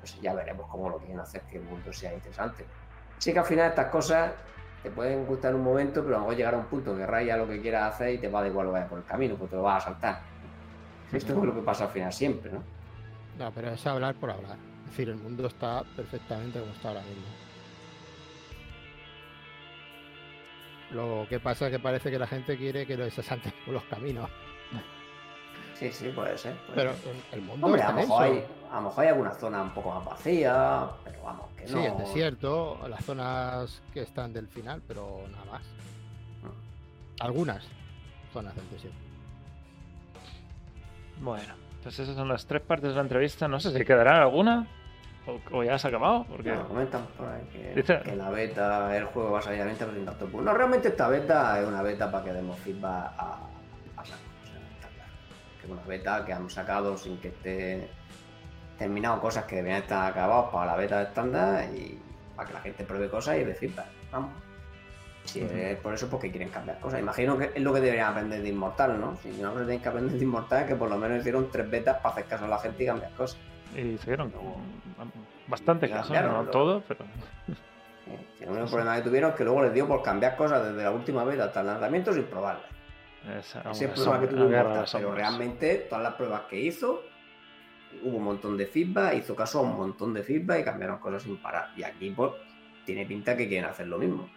Pues 0.00 0.20
ya 0.20 0.32
veremos 0.32 0.66
cómo 0.68 0.88
lo 0.88 0.98
quieren 0.98 1.20
hacer 1.20 1.42
que 1.42 1.58
el 1.58 1.64
mundo 1.64 1.92
sea 1.92 2.14
interesante. 2.14 2.64
Sí 3.18 3.32
que 3.32 3.38
al 3.38 3.44
final 3.44 3.68
estas 3.68 3.88
cosas 3.88 4.32
te 4.84 4.90
pueden 4.90 5.24
gustar 5.24 5.52
en 5.52 5.56
un 5.56 5.64
momento, 5.64 6.04
pero 6.04 6.16
a 6.16 6.18
lo 6.18 6.24
mejor 6.24 6.36
llegar 6.36 6.54
a 6.54 6.58
un 6.58 6.66
punto 6.66 6.94
que 6.94 7.06
raya 7.06 7.38
lo 7.38 7.48
que 7.48 7.58
quieras 7.58 7.94
hacer 7.94 8.12
y 8.12 8.18
te 8.18 8.28
va 8.28 8.42
da 8.42 8.48
igual 8.48 8.66
lo 8.66 8.72
vaya 8.72 8.86
por 8.86 8.98
el 8.98 9.04
camino, 9.06 9.34
pues 9.34 9.48
te 9.48 9.56
lo 9.56 9.62
vas 9.62 9.82
a 9.82 9.86
saltar. 9.86 10.20
Esto 11.10 11.32
es 11.32 11.42
lo 11.42 11.54
que 11.54 11.62
pasa 11.62 11.84
al 11.84 11.90
final 11.90 12.12
siempre, 12.12 12.52
¿no? 12.52 12.62
No, 13.38 13.50
pero 13.50 13.70
es 13.70 13.86
hablar 13.86 14.14
por 14.16 14.30
hablar. 14.30 14.58
Es 14.84 14.90
decir, 14.90 15.08
el 15.08 15.16
mundo 15.16 15.46
está 15.46 15.82
perfectamente 15.96 16.60
como 16.60 16.72
está 16.72 16.88
ahora 16.88 17.00
mismo. 17.00 17.24
Lo 20.90 21.26
que 21.30 21.40
pasa 21.40 21.66
es 21.66 21.72
que 21.72 21.78
parece 21.78 22.10
que 22.10 22.18
la 22.18 22.26
gente 22.26 22.58
quiere 22.58 22.86
que 22.86 23.10
se 23.10 23.22
salten 23.22 23.54
por 23.64 23.72
los 23.72 23.84
caminos. 23.84 24.28
Sí, 25.74 25.90
sí, 25.92 26.08
puede 26.10 26.36
ser. 26.38 26.54
puede 26.66 26.76
Pero 26.76 26.92
ser. 26.94 27.14
el 27.32 27.42
mundo 27.42 27.66
Hombre, 27.66 27.82
a 27.82 27.86
está 27.88 28.00
lo, 28.00 28.06
mejor 28.06 28.22
hay, 28.22 28.44
a 28.70 28.74
lo 28.76 28.82
mejor 28.82 29.02
hay 29.04 29.08
alguna 29.10 29.30
zona 29.32 29.62
un 29.62 29.70
poco 29.70 29.90
más 29.94 30.04
vacía, 30.04 30.86
pero 31.04 31.22
vamos, 31.22 31.46
que 31.56 31.62
no. 31.66 31.68
Sí, 31.68 31.84
el 31.84 31.96
desierto, 31.98 32.78
las 32.88 33.04
zonas 33.04 33.82
que 33.92 34.02
están 34.02 34.32
del 34.32 34.48
final, 34.48 34.82
pero 34.86 35.22
nada 35.30 35.44
más. 35.46 35.62
Algunas 37.20 37.64
zonas 38.32 38.54
del 38.56 38.68
desierto. 38.70 38.98
Bueno, 41.20 41.54
pues 41.82 41.98
esas 41.98 42.14
son 42.14 42.28
las 42.28 42.46
tres 42.46 42.62
partes 42.62 42.90
de 42.90 42.96
la 42.96 43.02
entrevista. 43.02 43.46
No 43.48 43.60
sé 43.60 43.76
si 43.76 43.84
quedará 43.84 44.22
alguna 44.22 44.66
o, 45.26 45.56
o 45.58 45.62
ya 45.62 45.78
se 45.78 45.86
ha 45.86 45.90
acabado. 45.90 46.24
Porque 46.24 46.52
No, 46.52 46.66
comentan 46.66 47.06
por 47.16 47.28
ahí 47.28 47.42
que, 47.52 48.16
la 48.16 48.30
beta, 48.30 48.96
el 48.96 49.04
juego 49.06 49.32
va 49.32 49.38
a 49.38 49.42
salir 49.42 49.62
a. 49.62 49.66
No, 50.32 50.54
realmente 50.54 50.88
esta 50.88 51.08
beta 51.08 51.60
es 51.60 51.66
una 51.66 51.82
beta 51.82 52.10
para 52.10 52.24
que 52.24 52.32
demos 52.32 52.58
feedback 52.58 53.12
a 53.16 53.38
Que 55.64 55.72
una 55.72 55.82
beta 55.82 56.24
que 56.24 56.32
han 56.32 56.50
sacado 56.50 56.96
sin 56.96 57.18
que 57.18 57.28
esté 57.28 57.88
terminado 58.78 59.20
cosas 59.20 59.44
que 59.44 59.56
deberían 59.56 59.82
estar 59.82 60.10
acabados 60.10 60.50
para 60.52 60.72
la 60.72 60.76
beta 60.76 61.02
estándar 61.02 61.64
y 61.74 61.98
para 62.36 62.48
que 62.48 62.54
la 62.54 62.60
gente 62.60 62.84
pruebe 62.84 63.08
cosas 63.08 63.36
y 63.38 63.44
dé 63.44 63.54
feedback. 63.54 63.86
Vamos. 64.12 64.32
Si 65.24 65.40
es 65.40 65.78
por 65.78 65.94
eso, 65.94 66.08
porque 66.10 66.30
quieren 66.30 66.50
cambiar 66.50 66.78
cosas. 66.80 67.00
Imagino 67.00 67.38
que 67.38 67.50
es 67.54 67.62
lo 67.62 67.72
que 67.72 67.80
deberían 67.80 68.10
aprender 68.10 68.42
de 68.42 68.48
Inmortal, 68.50 69.00
¿no? 69.00 69.16
Si 69.22 69.30
no 69.30 69.52
tienen 69.52 69.80
que 69.80 69.88
aprender 69.88 70.18
de 70.18 70.24
Inmortal, 70.24 70.62
es 70.62 70.68
que 70.68 70.74
por 70.76 70.90
lo 70.90 70.98
menos 70.98 71.20
hicieron 71.20 71.48
tres 71.50 71.70
betas 71.70 71.96
para 71.98 72.10
hacer 72.10 72.24
caso 72.26 72.44
a 72.44 72.48
la 72.48 72.58
gente 72.58 72.82
y 72.82 72.86
cambiar 72.86 73.12
cosas. 73.12 73.38
y 73.74 73.80
hicieron 73.80 74.32
bastante 75.46 75.86
Y 75.86 75.90
caso, 75.90 76.12
no 76.12 76.44
todo, 76.44 76.82
pero 76.86 77.04
El 78.40 78.50
único 78.50 78.66
problema 78.66 78.96
que 78.96 79.02
tuvieron 79.02 79.30
es 79.30 79.36
que 79.36 79.44
luego 79.44 79.62
les 79.62 79.72
dio 79.72 79.88
por 79.88 80.02
cambiar 80.02 80.36
cosas 80.36 80.62
desde 80.66 80.82
la 80.82 80.90
última 80.90 81.24
beta 81.24 81.44
hasta 81.44 81.60
el 81.60 81.66
lanzamiento 81.68 82.12
sin 82.12 82.24
probarlas. 82.24 82.73
Es 83.30 83.46
Ese 83.46 83.60
una 83.60 83.70
es 83.72 83.80
el 83.82 83.90
problema 83.90 84.20
que 84.20 84.26
tuvo 84.26 84.44
Immortal, 84.44 84.86
pero 84.92 85.14
realmente 85.14 85.74
todas 85.88 86.02
las 86.02 86.14
pruebas 86.14 86.42
que 86.42 86.60
hizo, 86.60 87.02
hubo 88.02 88.16
un 88.16 88.24
montón 88.24 88.56
de 88.56 88.66
feedback, 88.66 89.14
hizo 89.14 89.34
caso 89.34 89.60
a 89.60 89.62
un 89.62 89.76
montón 89.76 90.14
de 90.14 90.22
feedback 90.22 90.60
y 90.60 90.64
cambiaron 90.64 90.98
cosas 90.98 91.22
sin 91.22 91.36
parar. 91.40 91.70
Y 91.76 91.82
aquí 91.82 92.10
pues 92.10 92.32
tiene 92.84 93.06
pinta 93.06 93.36
que 93.36 93.48
quieren 93.48 93.68
hacer 93.68 93.86
lo 93.86 93.98
mismo. 93.98 94.28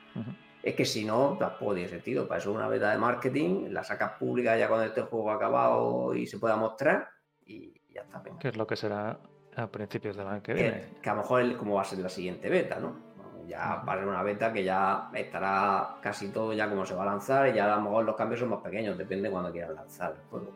Es 0.63 0.75
que 0.75 0.85
si 0.85 1.05
no, 1.05 1.37
tampoco 1.39 1.75
tiene 1.75 1.89
sentido. 1.89 2.27
Para 2.27 2.39
eso 2.39 2.49
es 2.51 2.55
una 2.55 2.67
beta 2.67 2.91
de 2.91 2.97
marketing, 2.97 3.69
la 3.69 3.83
sacas 3.83 4.13
pública 4.13 4.57
ya 4.57 4.67
cuando 4.67 4.85
este 4.85 5.01
juego 5.01 5.31
acabado 5.31 6.13
y 6.15 6.25
se 6.27 6.39
pueda 6.39 6.55
mostrar 6.55 7.09
y 7.45 7.73
ya 7.93 8.01
está. 8.01 8.19
venga. 8.19 8.39
Que 8.39 8.49
es 8.49 8.57
lo 8.57 8.67
que 8.67 8.75
será 8.75 9.19
a 9.55 9.67
principios 9.67 10.15
del 10.17 10.27
año 10.27 10.43
que 10.43 10.53
viene. 10.53 10.89
que 11.01 11.09
a 11.09 11.15
lo 11.15 11.21
mejor 11.21 11.41
es 11.41 11.55
como 11.57 11.75
va 11.75 11.81
a 11.81 11.85
ser 11.85 11.99
la 11.99 12.09
siguiente 12.09 12.49
beta, 12.49 12.79
¿no? 12.79 13.06
Ya 13.47 13.81
va 13.87 13.93
a 13.93 13.97
ser 13.97 14.07
una 14.07 14.23
beta 14.23 14.51
que 14.51 14.63
ya 14.63 15.09
estará 15.13 15.95
casi 16.01 16.29
todo 16.31 16.51
ya 16.53 16.69
como 16.69 16.85
se 16.85 16.93
va 16.95 17.03
a 17.03 17.07
lanzar 17.07 17.47
y 17.47 17.53
ya 17.53 17.71
a 17.71 17.77
lo 17.77 17.83
mejor 17.83 18.03
los 18.05 18.15
cambios 18.15 18.39
son 18.41 18.49
más 18.49 18.59
pequeños, 18.59 18.97
depende 18.97 19.29
de 19.29 19.31
cuando 19.31 19.51
quieran 19.51 19.75
lanzar 19.75 20.11
el 20.11 20.29
juego. 20.29 20.51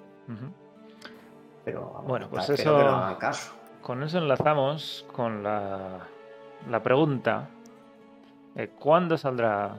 Pero 1.64 1.92
vamos, 1.94 2.06
Bueno, 2.08 2.28
pues 2.30 2.50
eso- 2.50 2.78
que 2.78 2.84
no 2.84 2.90
hagan 2.96 3.16
caso. 3.16 3.54
Con 3.82 4.04
eso 4.04 4.18
enlazamos 4.20 5.06
con 5.14 5.42
la, 5.44 6.00
la 6.70 6.84
pregunta: 6.84 7.48
eh, 8.56 8.70
¿cuándo 8.80 9.18
saldrá? 9.18 9.76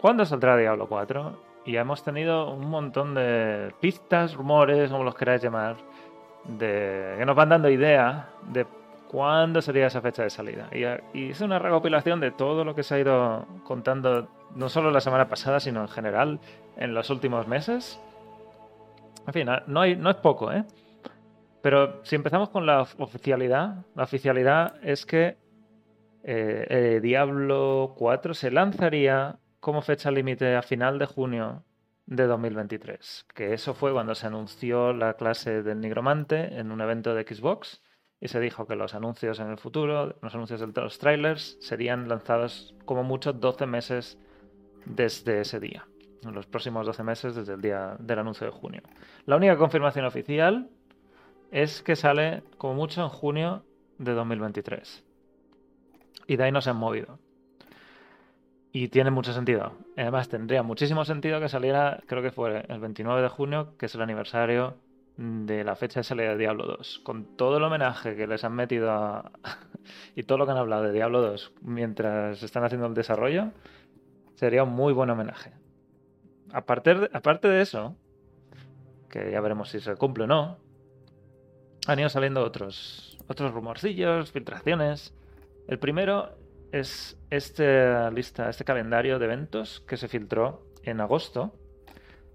¿Cuándo 0.00 0.24
saldrá 0.24 0.56
Diablo 0.56 0.86
4? 0.88 1.38
Y 1.66 1.76
hemos 1.76 2.02
tenido 2.02 2.50
un 2.52 2.68
montón 2.68 3.14
de 3.14 3.72
pistas, 3.80 4.34
rumores, 4.34 4.90
como 4.90 5.02
los 5.04 5.14
queráis 5.14 5.42
llamar, 5.42 5.76
de, 6.44 7.14
que 7.18 7.24
nos 7.24 7.34
van 7.36 7.48
dando 7.48 7.70
idea 7.70 8.28
de 8.48 8.66
cuándo 9.14 9.62
sería 9.62 9.86
esa 9.86 10.00
fecha 10.00 10.24
de 10.24 10.30
salida. 10.30 10.68
Y, 10.72 10.82
y 11.16 11.26
hice 11.30 11.44
una 11.44 11.60
recopilación 11.60 12.18
de 12.18 12.32
todo 12.32 12.64
lo 12.64 12.74
que 12.74 12.82
se 12.82 12.96
ha 12.96 12.98
ido 12.98 13.46
contando, 13.62 14.28
no 14.56 14.68
solo 14.68 14.90
la 14.90 15.00
semana 15.00 15.28
pasada, 15.28 15.60
sino 15.60 15.82
en 15.82 15.88
general 15.88 16.40
en 16.76 16.94
los 16.94 17.10
últimos 17.10 17.46
meses. 17.46 18.00
En 19.26 19.32
fin, 19.32 19.48
no, 19.68 19.80
hay, 19.80 19.94
no 19.94 20.10
es 20.10 20.16
poco, 20.16 20.50
¿eh? 20.52 20.64
Pero 21.62 22.04
si 22.04 22.16
empezamos 22.16 22.50
con 22.50 22.66
la 22.66 22.80
of- 22.82 23.00
oficialidad, 23.00 23.84
la 23.94 24.02
oficialidad 24.02 24.74
es 24.82 25.06
que 25.06 25.38
eh, 26.24 26.66
eh, 26.68 27.00
Diablo 27.00 27.94
4 27.96 28.34
se 28.34 28.50
lanzaría 28.50 29.36
como 29.60 29.80
fecha 29.80 30.10
límite 30.10 30.56
a 30.56 30.62
final 30.62 30.98
de 30.98 31.06
junio 31.06 31.62
de 32.06 32.26
2023. 32.26 33.26
Que 33.32 33.54
eso 33.54 33.74
fue 33.74 33.92
cuando 33.92 34.14
se 34.16 34.26
anunció 34.26 34.92
la 34.92 35.14
clase 35.14 35.62
del 35.62 35.80
nigromante 35.80 36.58
en 36.58 36.72
un 36.72 36.80
evento 36.80 37.14
de 37.14 37.22
Xbox 37.22 37.80
y 38.24 38.28
se 38.28 38.40
dijo 38.40 38.66
que 38.66 38.74
los 38.74 38.94
anuncios 38.94 39.38
en 39.38 39.50
el 39.50 39.58
futuro, 39.58 40.16
los 40.22 40.34
anuncios 40.34 40.58
de 40.58 40.80
los 40.80 40.98
trailers, 40.98 41.58
serían 41.60 42.08
lanzados 42.08 42.74
como 42.86 43.04
mucho 43.04 43.34
12 43.34 43.66
meses 43.66 44.18
desde 44.86 45.42
ese 45.42 45.60
día. 45.60 45.86
En 46.22 46.32
los 46.32 46.46
próximos 46.46 46.86
12 46.86 47.02
meses 47.02 47.34
desde 47.34 47.52
el 47.52 47.60
día 47.60 47.96
del 47.98 48.20
anuncio 48.20 48.46
de 48.46 48.50
junio. 48.50 48.80
La 49.26 49.36
única 49.36 49.58
confirmación 49.58 50.06
oficial 50.06 50.70
es 51.50 51.82
que 51.82 51.96
sale 51.96 52.42
como 52.56 52.72
mucho 52.72 53.02
en 53.02 53.10
junio 53.10 53.62
de 53.98 54.14
2023. 54.14 55.04
Y 56.26 56.36
de 56.36 56.44
ahí 56.44 56.50
no 56.50 56.62
se 56.62 56.70
han 56.70 56.76
movido. 56.76 57.18
Y 58.72 58.88
tiene 58.88 59.10
mucho 59.10 59.34
sentido. 59.34 59.74
Además, 59.98 60.30
tendría 60.30 60.62
muchísimo 60.62 61.04
sentido 61.04 61.40
que 61.40 61.50
saliera, 61.50 62.02
creo 62.06 62.22
que 62.22 62.30
fue 62.30 62.64
el 62.70 62.80
29 62.80 63.20
de 63.20 63.28
junio, 63.28 63.76
que 63.76 63.84
es 63.84 63.94
el 63.94 64.00
aniversario 64.00 64.78
de 65.16 65.62
la 65.62 65.76
fecha 65.76 66.00
de 66.00 66.04
salida 66.04 66.30
de 66.30 66.38
Diablo 66.38 66.66
2. 66.66 67.00
Con 67.04 67.36
todo 67.36 67.58
el 67.58 67.62
homenaje 67.64 68.16
que 68.16 68.26
les 68.26 68.44
han 68.44 68.54
metido 68.54 68.90
a... 68.90 69.32
y 70.14 70.24
todo 70.24 70.38
lo 70.38 70.46
que 70.46 70.52
han 70.52 70.58
hablado 70.58 70.82
de 70.84 70.92
Diablo 70.92 71.20
2 71.22 71.52
mientras 71.62 72.42
están 72.42 72.64
haciendo 72.64 72.86
el 72.86 72.94
desarrollo, 72.94 73.52
sería 74.34 74.64
un 74.64 74.72
muy 74.72 74.92
buen 74.92 75.10
homenaje. 75.10 75.52
Aparte 76.52 76.94
de, 76.94 77.10
aparte 77.12 77.48
de 77.48 77.60
eso, 77.62 77.96
que 79.08 79.30
ya 79.30 79.40
veremos 79.40 79.70
si 79.70 79.80
se 79.80 79.94
cumple 79.96 80.24
o 80.24 80.26
no, 80.26 80.58
han 81.86 81.98
ido 81.98 82.08
saliendo 82.08 82.42
otros, 82.42 83.18
otros 83.28 83.52
rumorcillos, 83.52 84.32
filtraciones. 84.32 85.14
El 85.68 85.78
primero 85.78 86.36
es 86.72 87.18
esta 87.30 88.10
lista, 88.10 88.48
este 88.50 88.64
calendario 88.64 89.18
de 89.18 89.26
eventos 89.26 89.80
que 89.86 89.96
se 89.96 90.08
filtró 90.08 90.66
en 90.82 91.00
agosto, 91.00 91.54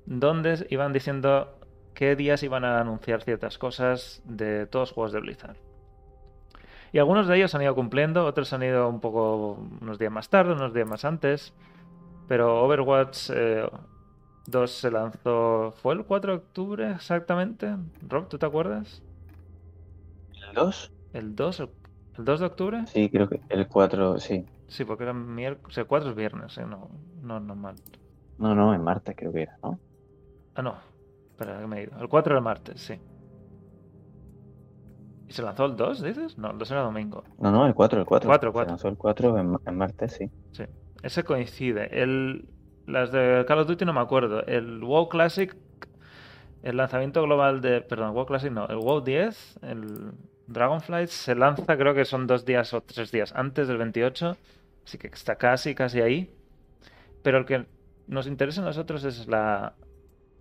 donde 0.05 0.65
iban 0.69 0.93
diciendo 0.93 1.58
qué 1.99 2.15
días 2.15 2.41
iban 2.43 2.63
a 2.63 2.79
anunciar 2.79 3.23
ciertas 3.23 3.57
cosas 3.57 4.21
de 4.23 4.65
todos 4.67 4.87
los 4.87 4.93
juegos 4.93 5.11
de 5.11 5.19
Blizzard. 5.19 5.57
Y 6.93 6.99
algunos 6.99 7.27
de 7.27 7.35
ellos 7.35 7.53
han 7.55 7.61
ido 7.61 7.75
cumpliendo, 7.75 8.25
otros 8.25 8.53
han 8.53 8.63
ido 8.63 8.87
un 8.87 9.01
poco 9.01 9.59
unos 9.81 9.99
días 9.99 10.09
más 10.09 10.29
tarde, 10.29 10.53
unos 10.53 10.73
días 10.73 10.87
más 10.87 11.03
antes. 11.03 11.53
Pero 12.29 12.63
Overwatch 12.63 13.31
eh, 13.33 13.69
2 14.47 14.71
se 14.71 14.91
lanzó, 14.91 15.73
¿fue 15.75 15.93
el 15.93 16.05
4 16.05 16.31
de 16.31 16.37
octubre 16.37 16.91
exactamente? 16.91 17.75
Rob, 18.07 18.29
¿tú 18.29 18.37
te 18.37 18.45
acuerdas? 18.45 19.03
¿El 20.47 20.53
2? 20.53 20.93
¿El 21.11 21.35
2? 21.35 21.59
¿El, 21.59 21.69
el 22.17 22.23
2 22.23 22.39
de 22.39 22.45
octubre? 22.45 22.83
Sí, 22.87 23.09
creo 23.09 23.27
que 23.27 23.41
el 23.49 23.67
4, 23.67 24.19
sí. 24.19 24.45
Sí, 24.69 24.85
porque 24.85 25.03
era 25.03 25.11
miércoles. 25.11 25.67
O 25.67 25.75
sea, 25.75 25.83
4 25.83 26.11
es 26.11 26.15
viernes, 26.15 26.57
¿eh? 26.59 26.65
no, 26.65 26.89
no 27.21 27.41
normal. 27.41 27.75
No, 28.37 28.55
no, 28.55 28.73
en 28.73 28.81
martes 28.81 29.17
creo 29.17 29.33
que 29.33 29.41
era, 29.41 29.57
¿no? 29.61 29.77
Ah, 30.55 30.61
no. 30.61 30.88
Espera, 31.39 31.59
que 31.59 31.67
me 31.67 31.79
he 31.79 31.83
ido. 31.83 31.99
El 31.99 32.09
4 32.09 32.35
de 32.35 32.41
martes, 32.41 32.81
sí. 32.81 32.99
¿Y 35.27 35.31
se 35.31 35.41
lanzó 35.41 35.65
el 35.65 35.75
2, 35.75 36.01
dices? 36.01 36.37
No, 36.37 36.51
el 36.51 36.57
2 36.57 36.71
era 36.71 36.81
domingo. 36.81 37.23
No, 37.37 37.51
no, 37.51 37.65
el 37.65 37.73
4, 37.73 37.99
el 38.01 38.05
4. 38.05 38.27
4, 38.27 38.49
Se 38.49 38.53
4. 38.53 38.69
lanzó 38.71 38.87
el 38.89 38.97
4 38.97 39.37
en, 39.37 39.57
en 39.65 39.77
martes, 39.77 40.13
sí. 40.13 40.29
Sí. 40.51 40.63
Ese 41.03 41.23
coincide. 41.23 42.01
El, 42.01 42.49
las 42.87 43.11
de 43.11 43.45
Call 43.47 43.59
of 43.59 43.67
Duty 43.67 43.85
no 43.85 43.93
me 43.93 44.01
acuerdo. 44.01 44.45
El 44.47 44.79
WoW 44.83 45.07
Classic, 45.07 45.55
el 46.63 46.77
lanzamiento 46.77 47.21
global 47.23 47.61
de. 47.61 47.81
Perdón, 47.81 48.13
WoW 48.13 48.25
Classic 48.25 48.51
no. 48.51 48.67
El 48.67 48.77
WoW 48.77 49.01
10, 49.01 49.59
el 49.61 50.11
Dragonflight, 50.47 51.07
se 51.09 51.35
lanza 51.35 51.77
creo 51.77 51.93
que 51.93 52.03
son 52.05 52.27
dos 52.27 52.43
días 52.43 52.73
o 52.73 52.81
tres 52.81 53.11
días 53.11 53.31
antes 53.35 53.67
del 53.67 53.77
28. 53.77 54.35
Así 54.85 54.97
que 54.97 55.07
está 55.07 55.35
casi, 55.35 55.75
casi 55.75 56.01
ahí. 56.01 56.35
Pero 57.21 57.37
el 57.37 57.45
que 57.45 57.65
nos 58.07 58.25
interesa 58.27 58.61
a 58.61 58.65
nosotros 58.65 59.03
es 59.03 59.27
la. 59.27 59.75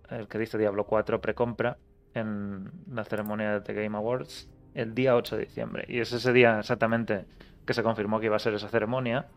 El 0.09 0.27
que 0.27 0.39
dice 0.39 0.57
Diablo 0.57 0.85
4 0.85 1.21
precompra 1.21 1.77
en 2.13 2.71
la 2.91 3.03
ceremonia 3.03 3.51
de 3.51 3.61
The 3.61 3.73
Game 3.73 3.95
Awards 3.97 4.49
el 4.73 4.95
día 4.95 5.15
8 5.15 5.37
de 5.37 5.45
diciembre. 5.45 5.85
Y 5.87 5.99
es 5.99 6.11
ese 6.11 6.33
día 6.33 6.59
exactamente 6.59 7.25
que 7.65 7.73
se 7.73 7.83
confirmó 7.83 8.19
que 8.19 8.27
iba 8.27 8.35
a 8.35 8.39
ser 8.39 8.53
esa 8.53 8.69
ceremonia. 8.69 9.27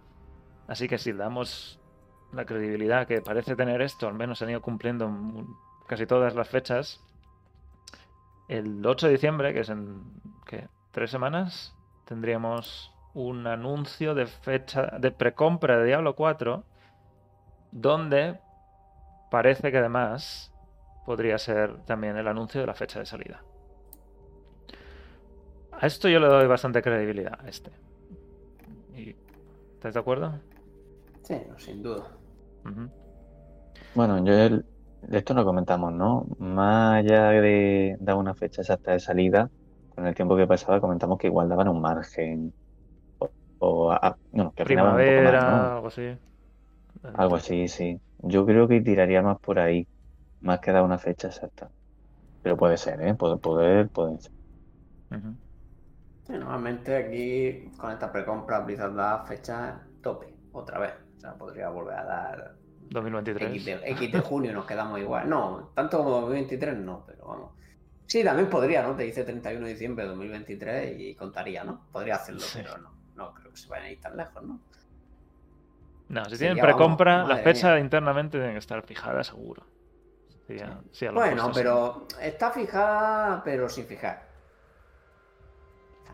Así 0.68 0.88
que 0.88 0.98
si 0.98 1.12
damos 1.12 1.80
la 2.32 2.44
credibilidad 2.44 3.06
que 3.06 3.20
parece 3.20 3.56
tener 3.56 3.82
esto, 3.82 4.08
al 4.08 4.14
menos 4.14 4.40
han 4.42 4.50
ido 4.50 4.62
cumpliendo 4.62 5.10
casi 5.86 6.06
todas 6.06 6.34
las 6.34 6.48
fechas, 6.48 7.04
el 8.48 8.84
8 8.84 9.06
de 9.06 9.12
diciembre, 9.12 9.52
que 9.52 9.60
es 9.60 9.68
en 9.68 10.02
¿qué? 10.46 10.68
tres 10.92 11.10
semanas, 11.10 11.74
tendríamos 12.06 12.92
un 13.14 13.46
anuncio 13.46 14.14
de 14.14 14.26
fecha 14.26 14.98
de 14.98 15.10
precompra 15.10 15.78
de 15.78 15.86
Diablo 15.86 16.14
4, 16.14 16.64
donde 17.72 18.38
parece 19.30 19.70
que 19.70 19.78
además 19.78 20.51
podría 21.04 21.38
ser 21.38 21.84
también 21.84 22.16
el 22.16 22.28
anuncio 22.28 22.60
de 22.60 22.66
la 22.66 22.74
fecha 22.74 22.98
de 23.00 23.06
salida. 23.06 23.42
A 25.72 25.86
esto 25.86 26.08
yo 26.08 26.20
le 26.20 26.28
doy 26.28 26.46
bastante 26.46 26.82
credibilidad 26.82 27.38
a 27.40 27.48
este. 27.48 27.72
Y- 28.96 29.14
¿Estás 29.74 29.94
de 29.94 30.00
acuerdo? 30.00 30.32
Sí, 31.24 31.34
no, 31.48 31.58
sin 31.58 31.82
duda. 31.82 32.10
Bueno, 33.94 34.24
yo 34.24 34.32
el- 34.32 34.64
de 35.02 35.18
esto 35.18 35.34
no 35.34 35.44
comentamos, 35.44 35.92
¿no? 35.92 36.26
Más 36.38 36.96
allá 36.96 37.30
de 37.30 37.96
dar 38.00 38.16
una 38.16 38.34
fecha 38.34 38.62
exacta 38.62 38.92
de 38.92 39.00
salida, 39.00 39.50
con 39.88 40.06
el 40.06 40.14
tiempo 40.14 40.36
que 40.36 40.46
pasaba 40.46 40.80
comentamos 40.80 41.18
que 41.18 41.26
igual 41.26 41.48
daban 41.48 41.68
un 41.68 41.80
margen. 41.80 42.54
O, 43.18 43.30
o 43.58 43.92
a- 43.92 44.18
no, 44.32 44.52
que 44.54 44.64
afinaban 44.64 44.96
un 44.96 45.04
poco 45.04 45.22
más, 45.22 45.40
Primavera, 45.40 45.44
¿no? 45.44 45.72
algo 45.76 45.88
así. 45.88 46.16
Algo 47.14 47.36
así, 47.36 47.68
sí. 47.68 48.00
Yo 48.18 48.44
creo 48.46 48.68
que 48.68 48.80
tiraría 48.80 49.22
más 49.22 49.38
por 49.40 49.58
ahí, 49.58 49.86
más 50.42 50.60
que 50.60 50.72
dar 50.72 50.82
una 50.82 50.98
fecha 50.98 51.28
exacta. 51.28 51.70
Pero 52.42 52.56
puede 52.56 52.76
ser, 52.76 53.00
¿eh? 53.02 53.14
Puede, 53.14 53.36
poder, 53.36 53.88
puede 53.88 54.18
ser. 54.20 54.32
Sí, 56.26 56.32
normalmente 56.34 56.96
aquí 56.96 57.70
con 57.76 57.90
esta 57.92 58.10
precompra 58.12 58.60
Blizzard 58.60 58.94
da 58.94 59.24
fecha 59.24 59.80
tope, 60.02 60.32
otra 60.52 60.78
vez. 60.78 60.92
O 61.16 61.20
sea, 61.20 61.34
podría 61.34 61.68
volver 61.68 61.94
a 61.98 62.04
dar 62.04 62.54
2023. 62.90 63.50
X 63.50 63.64
de, 63.64 63.72
X 63.92 64.12
de 64.12 64.20
junio 64.20 64.50
y 64.50 64.54
nos 64.54 64.64
quedamos 64.66 64.98
igual. 65.00 65.28
No, 65.28 65.70
tanto 65.74 65.98
como 65.98 66.10
2023 66.22 66.76
no, 66.78 67.04
pero 67.06 67.26
vamos. 67.26 67.50
Sí, 68.06 68.22
también 68.24 68.50
podría, 68.50 68.82
¿no? 68.82 68.94
Te 68.94 69.04
dice 69.04 69.24
31 69.24 69.64
de 69.66 69.72
diciembre 69.72 70.04
de 70.04 70.10
2023 70.10 71.00
y 71.00 71.14
contaría, 71.14 71.64
¿no? 71.64 71.86
Podría 71.92 72.16
hacerlo, 72.16 72.40
Sí. 72.40 72.58
pero 72.62 72.78
no. 72.78 72.90
No 73.14 73.34
creo 73.34 73.50
que 73.50 73.56
se 73.56 73.68
vayan 73.68 73.86
a 73.86 73.90
ir 73.90 74.00
tan 74.00 74.16
lejos, 74.16 74.42
¿no? 74.42 74.60
No, 76.08 76.24
si 76.26 76.32
Sí, 76.32 76.38
tienen 76.38 76.58
precompra, 76.58 77.18
la 77.18 77.24
madre 77.24 77.42
fecha 77.44 77.68
mía. 77.72 77.78
internamente 77.80 78.38
tiene 78.38 78.52
que 78.52 78.58
estar 78.58 78.82
fijada, 78.82 79.22
seguro. 79.24 79.64
Sí, 80.90 81.06
lo 81.06 81.14
Bueno, 81.14 81.46
sí. 81.46 81.50
pero 81.54 82.06
está 82.20 82.50
fijada, 82.50 83.42
pero 83.44 83.68
sin 83.68 83.86
fijar. 83.86 84.28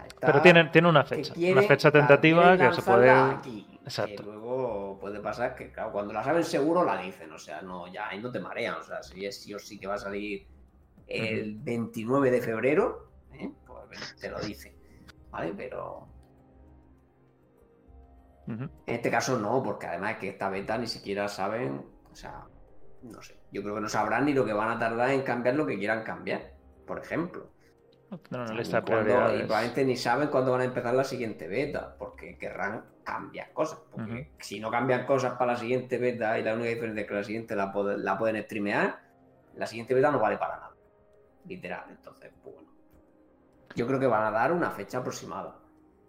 Está- 0.07 0.27
Pero 0.29 0.43
tiene, 0.43 0.65
tiene 0.67 0.89
una 0.89 1.05
fecha. 1.05 1.35
quiere- 1.35 1.59
una 1.59 1.69
fecha 1.69 1.91
tentativa 1.91 2.57
que 2.57 2.73
se 2.73 2.83
puede. 2.83 3.11
aquí, 3.11 3.79
Exacto. 3.85 4.17
Que 4.17 4.23
luego 4.23 4.99
puede 5.01 5.19
pasar 5.21 5.55
que, 5.55 5.73
claro, 5.73 5.93
cuando 5.93 6.13
la 6.13 6.23
saben 6.23 6.45
seguro 6.45 6.85
la 6.85 6.99
dicen, 7.01 7.33
o 7.33 7.39
sea, 7.39 7.63
no, 7.63 7.87
ya 7.93 8.09
ahí 8.09 8.21
no 8.21 8.31
te 8.31 8.39
marean, 8.39 8.75
o 8.77 8.83
sea, 8.83 9.03
si 9.03 9.25
es 9.25 9.41
sí 9.43 9.55
o 9.55 9.59
sí 9.59 9.79
que 9.79 9.87
va 9.87 9.95
a 9.95 9.99
salir 9.99 10.47
el 11.07 11.57
29 11.59 12.31
de 12.31 12.41
febrero, 12.43 13.11
¿eh? 13.33 13.51
pues 13.67 14.17
te 14.21 14.29
lo 14.29 14.39
dice, 14.41 14.77
¿vale? 15.31 15.55
Pero 15.57 16.07
en 18.47 18.71
este 18.87 19.11
caso 19.11 19.39
no, 19.39 19.63
porque 19.63 19.87
además 19.87 20.13
es 20.13 20.19
que 20.19 20.29
esta 20.31 20.49
beta 20.51 20.77
ni 20.79 20.87
siquiera 20.87 21.29
saben, 21.29 21.85
o 22.11 22.15
sea, 22.15 22.45
no 23.03 23.23
sé, 23.23 23.38
yo 23.51 23.63
creo 23.63 23.75
que 23.77 23.81
no 23.81 23.89
sabrán 23.89 24.25
ni 24.27 24.35
lo 24.35 24.45
que 24.45 24.53
van 24.53 24.71
a 24.71 24.79
tardar 24.79 25.11
en 25.11 25.23
cambiar 25.23 25.55
lo 25.57 25.67
que 25.67 25.79
quieran 25.79 26.03
cambiar, 26.05 26.53
por 26.87 26.99
ejemplo. 26.99 27.51
Ni 28.53 28.57
lista 28.59 28.81
de 28.81 28.85
cuándo- 28.87 29.13
y 29.35 29.39
probablemente 29.47 29.85
ni 29.85 29.97
saben 29.97 30.29
cuándo 30.29 30.53
van 30.53 30.61
a 30.63 30.65
empezar 30.65 30.95
la 30.95 31.05
siguiente 31.05 31.47
beta, 31.47 31.95
porque 31.99 32.39
querrán 32.39 32.85
cambiar 33.05 33.53
cosas. 33.53 33.81
Porque 33.91 34.05
si 34.41 34.61
no 34.61 34.71
cambian 34.71 35.05
cosas 35.07 35.35
para 35.35 35.53
la 35.53 35.59
siguiente 35.59 35.99
beta 35.99 36.39
y 36.39 36.43
la 36.43 36.55
única 36.55 36.71
diferencia 36.71 37.03
es 37.03 37.09
que 37.09 37.15
la 37.15 37.25
siguiente 37.25 37.55
la, 37.57 37.73
pod- 37.73 37.97
la 37.97 38.17
pueden 38.19 38.43
streamear, 38.45 39.01
la 39.57 39.67
siguiente 39.67 39.93
beta 39.95 40.11
no 40.11 40.19
vale 40.19 40.39
para 40.39 40.57
nada. 40.57 40.71
Literal, 41.47 41.85
entonces, 41.91 42.31
pues 42.43 42.55
bueno. 42.55 42.71
Yo 43.75 43.87
creo 43.87 44.01
que 44.01 44.07
van 44.07 44.25
a 44.25 44.31
dar 44.31 44.53
una 44.53 44.71
fecha 44.71 44.99
aproximada. 44.99 45.57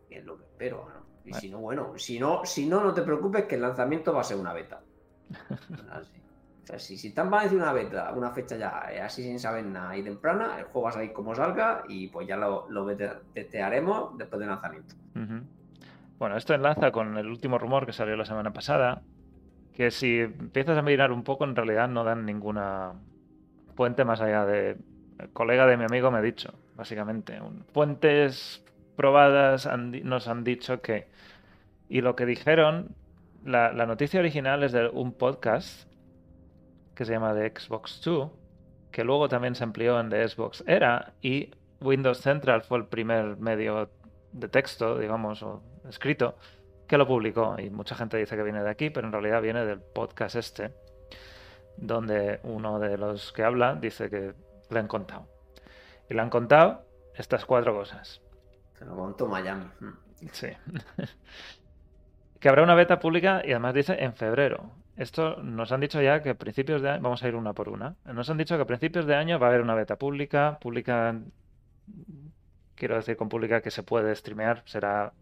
Y 0.09 0.15
es 0.15 0.25
lo 0.25 0.37
que 0.37 0.43
espero. 0.45 0.87
¿no? 0.93 1.05
Y 1.25 1.33
si 1.33 1.49
no, 1.49 1.59
bueno, 1.59 1.93
si 1.97 2.17
no, 2.19 2.45
si 2.45 2.65
no, 2.67 2.81
no 2.81 2.93
te 2.93 3.01
preocupes 3.01 3.43
que 3.45 3.55
el 3.55 3.61
lanzamiento 3.61 4.13
va 4.13 4.21
a 4.21 4.23
ser 4.23 4.37
una 4.37 4.53
beta. 4.53 4.81
Así. 5.91 6.21
Si, 6.77 6.97
si 6.97 7.07
están 7.07 7.29
van 7.31 7.43
decir 7.43 7.57
una 7.57 7.73
beta, 7.73 8.11
una 8.15 8.31
fecha 8.31 8.55
ya, 8.55 8.85
eh, 8.91 9.01
así 9.01 9.23
sin 9.23 9.39
saber 9.39 9.65
nada 9.65 9.97
y 9.97 10.03
temprana, 10.03 10.59
el 10.59 10.65
juego 10.65 10.83
va 10.83 10.89
a 10.89 10.93
salir 10.93 11.11
como 11.13 11.33
salga 11.33 11.83
y 11.87 12.07
pues 12.07 12.27
ya 12.27 12.37
lo, 12.37 12.69
lo 12.69 12.85
testearemos 13.33 14.17
después 14.17 14.39
del 14.39 14.49
lanzamiento. 14.49 14.95
Bueno, 16.19 16.37
esto 16.37 16.53
enlaza 16.53 16.91
con 16.91 17.17
el 17.17 17.27
último 17.27 17.57
rumor 17.57 17.85
que 17.85 17.93
salió 17.93 18.15
la 18.15 18.25
semana 18.25 18.53
pasada, 18.53 19.01
que 19.73 19.89
si 19.89 20.19
empiezas 20.19 20.77
a 20.77 20.81
mirar 20.81 21.11
un 21.11 21.23
poco, 21.23 21.45
en 21.45 21.55
realidad 21.55 21.87
no 21.87 22.03
dan 22.03 22.25
ninguna 22.25 22.93
fuente 23.75 24.05
más 24.05 24.21
allá 24.21 24.45
de... 24.45 24.77
El 25.17 25.29
colega 25.33 25.65
de 25.65 25.75
mi 25.75 25.83
amigo 25.83 26.11
me 26.11 26.19
ha 26.19 26.21
dicho, 26.21 26.53
básicamente. 26.75 27.41
Fuentes 27.73 28.63
probadas 28.95 29.65
han 29.65 29.91
nos 30.03 30.27
han 30.27 30.43
dicho 30.43 30.81
que... 30.81 31.07
Y 31.89 32.01
lo 32.01 32.15
que 32.15 32.25
dijeron, 32.25 32.95
la 33.43 33.85
noticia 33.85 34.19
original 34.19 34.63
es 34.63 34.71
de 34.71 34.87
un 34.87 35.11
podcast 35.13 35.88
que 36.99 37.05
se 37.05 37.13
llama 37.13 37.33
The 37.33 37.53
Xbox 37.57 38.01
2, 38.03 38.29
que 38.91 39.05
luego 39.05 39.29
también 39.29 39.55
se 39.55 39.63
amplió 39.63 39.97
en 40.01 40.09
The 40.09 40.27
Xbox 40.27 40.65
Era 40.67 41.13
y 41.21 41.49
Windows 41.79 42.19
Central 42.19 42.61
fue 42.63 42.77
el 42.77 42.87
primer 42.87 43.37
medio 43.37 43.89
de 44.33 44.49
texto, 44.49 44.99
digamos, 44.99 45.41
o 45.41 45.63
escrito, 45.87 46.35
que 46.89 46.97
lo 46.97 47.07
publicó. 47.07 47.55
Y 47.57 47.69
mucha 47.69 47.95
gente 47.95 48.17
dice 48.17 48.35
que 48.35 48.43
viene 48.43 48.61
de 48.61 48.69
aquí, 48.69 48.89
pero 48.89 49.07
en 49.07 49.13
realidad 49.13 49.41
viene 49.41 49.65
del 49.65 49.79
podcast 49.79 50.35
este, 50.35 50.73
donde 51.77 52.41
uno 52.43 52.79
de 52.79 52.97
los 52.97 53.31
que 53.31 53.45
habla 53.45 53.75
dice 53.75 54.09
que 54.09 54.33
le 54.69 54.79
han 54.79 54.89
contado. 54.89 55.25
Y 56.09 56.15
le 56.15 56.19
han 56.19 56.29
contado 56.29 56.81
estas 57.15 57.45
cuatro 57.45 57.73
cosas. 57.73 58.21
Se 58.77 58.83
lo 58.83 58.97
contó 58.97 59.25
Miami. 59.25 59.67
Sí. 60.33 60.49
que 62.41 62.49
habrá 62.49 62.61
una 62.61 62.75
beta 62.75 62.99
pública 62.99 63.41
y 63.45 63.51
además 63.51 63.73
dice 63.73 64.03
en 64.03 64.13
febrero. 64.15 64.78
Esto 64.99 65.41
nos 65.41 65.71
han 65.71 65.79
dicho 65.79 66.01
ya 66.01 66.21
que 66.21 66.31
a 66.31 66.33
principios 66.33 66.81
de 66.81 66.89
año, 66.89 67.01
vamos 67.01 67.23
a 67.23 67.27
ir 67.29 67.35
una 67.35 67.53
por 67.53 67.69
una. 67.69 67.95
Nos 68.03 68.29
han 68.29 68.37
dicho 68.37 68.57
que 68.57 68.63
a 68.63 68.67
principios 68.67 69.05
de 69.05 69.15
año 69.15 69.39
va 69.39 69.47
a 69.47 69.49
haber 69.49 69.61
una 69.61 69.73
beta 69.73 69.95
pública, 69.95 70.57
pública, 70.59 71.15
quiero 72.75 72.95
decir 72.97 73.15
con 73.15 73.29
pública 73.29 73.61
que 73.61 73.71
se 73.71 73.81
puede 73.81 74.13
streamear, 74.13 74.61
será 74.65 75.13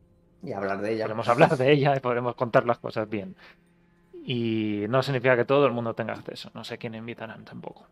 Y 0.41 0.51
hablar 0.51 0.81
de 0.81 0.93
ella. 0.93 1.03
podremos 1.03 1.29
hablar 1.29 1.55
de 1.57 1.71
ella 1.71 1.95
y 1.95 1.99
podremos 1.99 2.33
contar 2.33 2.65
las 2.65 2.79
cosas 2.79 3.07
bien. 3.07 3.35
Y 4.25 4.85
no 4.89 5.03
significa 5.03 5.35
que 5.35 5.45
todo 5.45 5.67
el 5.67 5.73
mundo 5.73 5.93
tenga 5.93 6.13
acceso. 6.13 6.49
No 6.55 6.63
sé 6.63 6.79
quién 6.79 6.95
invitarán 6.95 7.45
tampoco. 7.45 7.85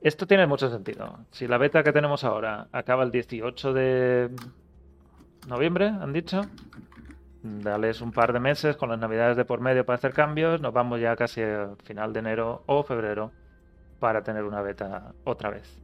Esto 0.00 0.26
tiene 0.26 0.46
mucho 0.46 0.70
sentido. 0.70 1.18
Si 1.32 1.46
la 1.46 1.58
beta 1.58 1.82
que 1.82 1.92
tenemos 1.92 2.24
ahora 2.24 2.68
acaba 2.72 3.04
el 3.04 3.10
18 3.10 3.74
de 3.74 4.30
noviembre, 5.46 5.88
han 5.88 6.14
dicho, 6.14 6.46
dales 7.42 8.00
un 8.00 8.12
par 8.12 8.32
de 8.32 8.40
meses 8.40 8.76
con 8.76 8.88
las 8.90 8.98
navidades 8.98 9.36
de 9.36 9.44
por 9.44 9.60
medio 9.60 9.84
para 9.86 9.96
hacer 9.96 10.12
cambios, 10.12 10.60
nos 10.60 10.72
vamos 10.72 11.00
ya 11.00 11.16
casi 11.16 11.40
a 11.42 11.70
final 11.84 12.12
de 12.12 12.18
enero 12.20 12.62
o 12.66 12.82
febrero 12.82 13.32
para 13.98 14.22
tener 14.22 14.44
una 14.44 14.60
beta 14.62 15.12
otra 15.24 15.50
vez. 15.50 15.80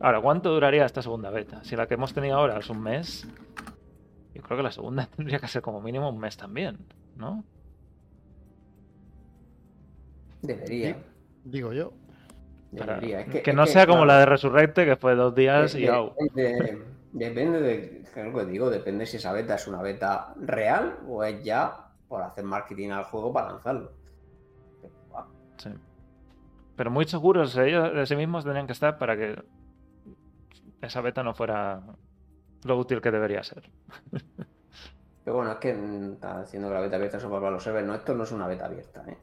Ahora, 0.00 0.20
¿cuánto 0.20 0.52
duraría 0.52 0.84
esta 0.84 1.02
segunda 1.02 1.30
beta? 1.30 1.64
Si 1.64 1.74
la 1.74 1.86
que 1.86 1.94
hemos 1.94 2.12
tenido 2.12 2.36
ahora 2.36 2.58
es 2.58 2.68
un 2.68 2.82
mes, 2.82 3.26
yo 4.34 4.42
creo 4.42 4.56
que 4.58 4.62
la 4.62 4.70
segunda 4.72 5.06
tendría 5.16 5.38
que 5.38 5.48
ser 5.48 5.62
como 5.62 5.80
mínimo 5.80 6.08
un 6.10 6.18
mes 6.18 6.36
también, 6.36 6.78
¿no? 7.16 7.44
Debería. 10.42 10.96
Digo 11.44 11.72
yo. 11.72 11.92
Para- 12.76 12.94
debería. 12.96 13.20
Es 13.22 13.42
que, 13.42 13.50
es 13.50 13.56
no 13.56 13.66
sea 13.66 13.86
como 13.86 14.02
claro, 14.02 14.06
la 14.06 14.18
de 14.20 14.26
Resurrecte, 14.26 14.84
que 14.84 14.96
fue 14.96 15.14
dos 15.14 15.34
días 15.34 15.72
de- 15.72 15.80
y 15.80 15.86
au. 15.86 16.12
Depende, 17.18 17.60
de, 17.62 18.02
es 18.02 18.14
lo 18.14 18.38
que 18.38 18.44
digo, 18.44 18.68
depende 18.68 19.06
si 19.06 19.16
esa 19.16 19.32
beta 19.32 19.54
es 19.54 19.66
una 19.66 19.80
beta 19.80 20.34
real 20.36 20.98
o 21.08 21.24
es 21.24 21.42
ya 21.42 21.88
por 22.08 22.20
hacer 22.22 22.44
marketing 22.44 22.90
al 22.90 23.04
juego 23.04 23.32
para 23.32 23.52
lanzarlo. 23.52 23.92
Sí. 25.56 25.70
Pero 26.76 26.90
muy 26.90 27.06
seguros 27.06 27.56
ellos 27.56 27.94
de 27.94 28.04
sí 28.04 28.16
mismos 28.16 28.44
tenían 28.44 28.66
que 28.66 28.74
estar 28.74 28.98
para 28.98 29.16
que 29.16 29.42
esa 30.82 31.00
beta 31.00 31.22
no 31.22 31.32
fuera 31.32 31.80
lo 32.64 32.76
útil 32.78 33.00
que 33.00 33.10
debería 33.10 33.42
ser. 33.42 33.62
Pero 35.24 35.36
bueno, 35.38 35.52
es 35.52 35.58
que 35.58 35.72
mm, 35.72 36.12
está 36.12 36.42
diciendo 36.42 36.68
que 36.68 36.74
la 36.74 36.80
beta 36.80 36.96
abierta 36.96 37.16
es 37.16 37.24
para 37.24 37.50
los 37.50 37.62
servers. 37.64 37.86
No, 37.86 37.94
esto 37.94 38.14
no 38.14 38.24
es 38.24 38.32
una 38.32 38.46
beta 38.46 38.66
abierta, 38.66 39.02
¿eh? 39.08 39.16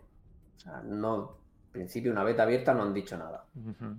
O 0.58 0.60
sea, 0.60 0.82
no. 0.84 1.38
En 1.68 1.72
principio, 1.72 2.12
una 2.12 2.24
beta 2.24 2.42
abierta 2.44 2.74
no 2.74 2.82
han 2.82 2.94
dicho 2.94 3.16
nada. 3.18 3.46
Ujú. 3.56 3.98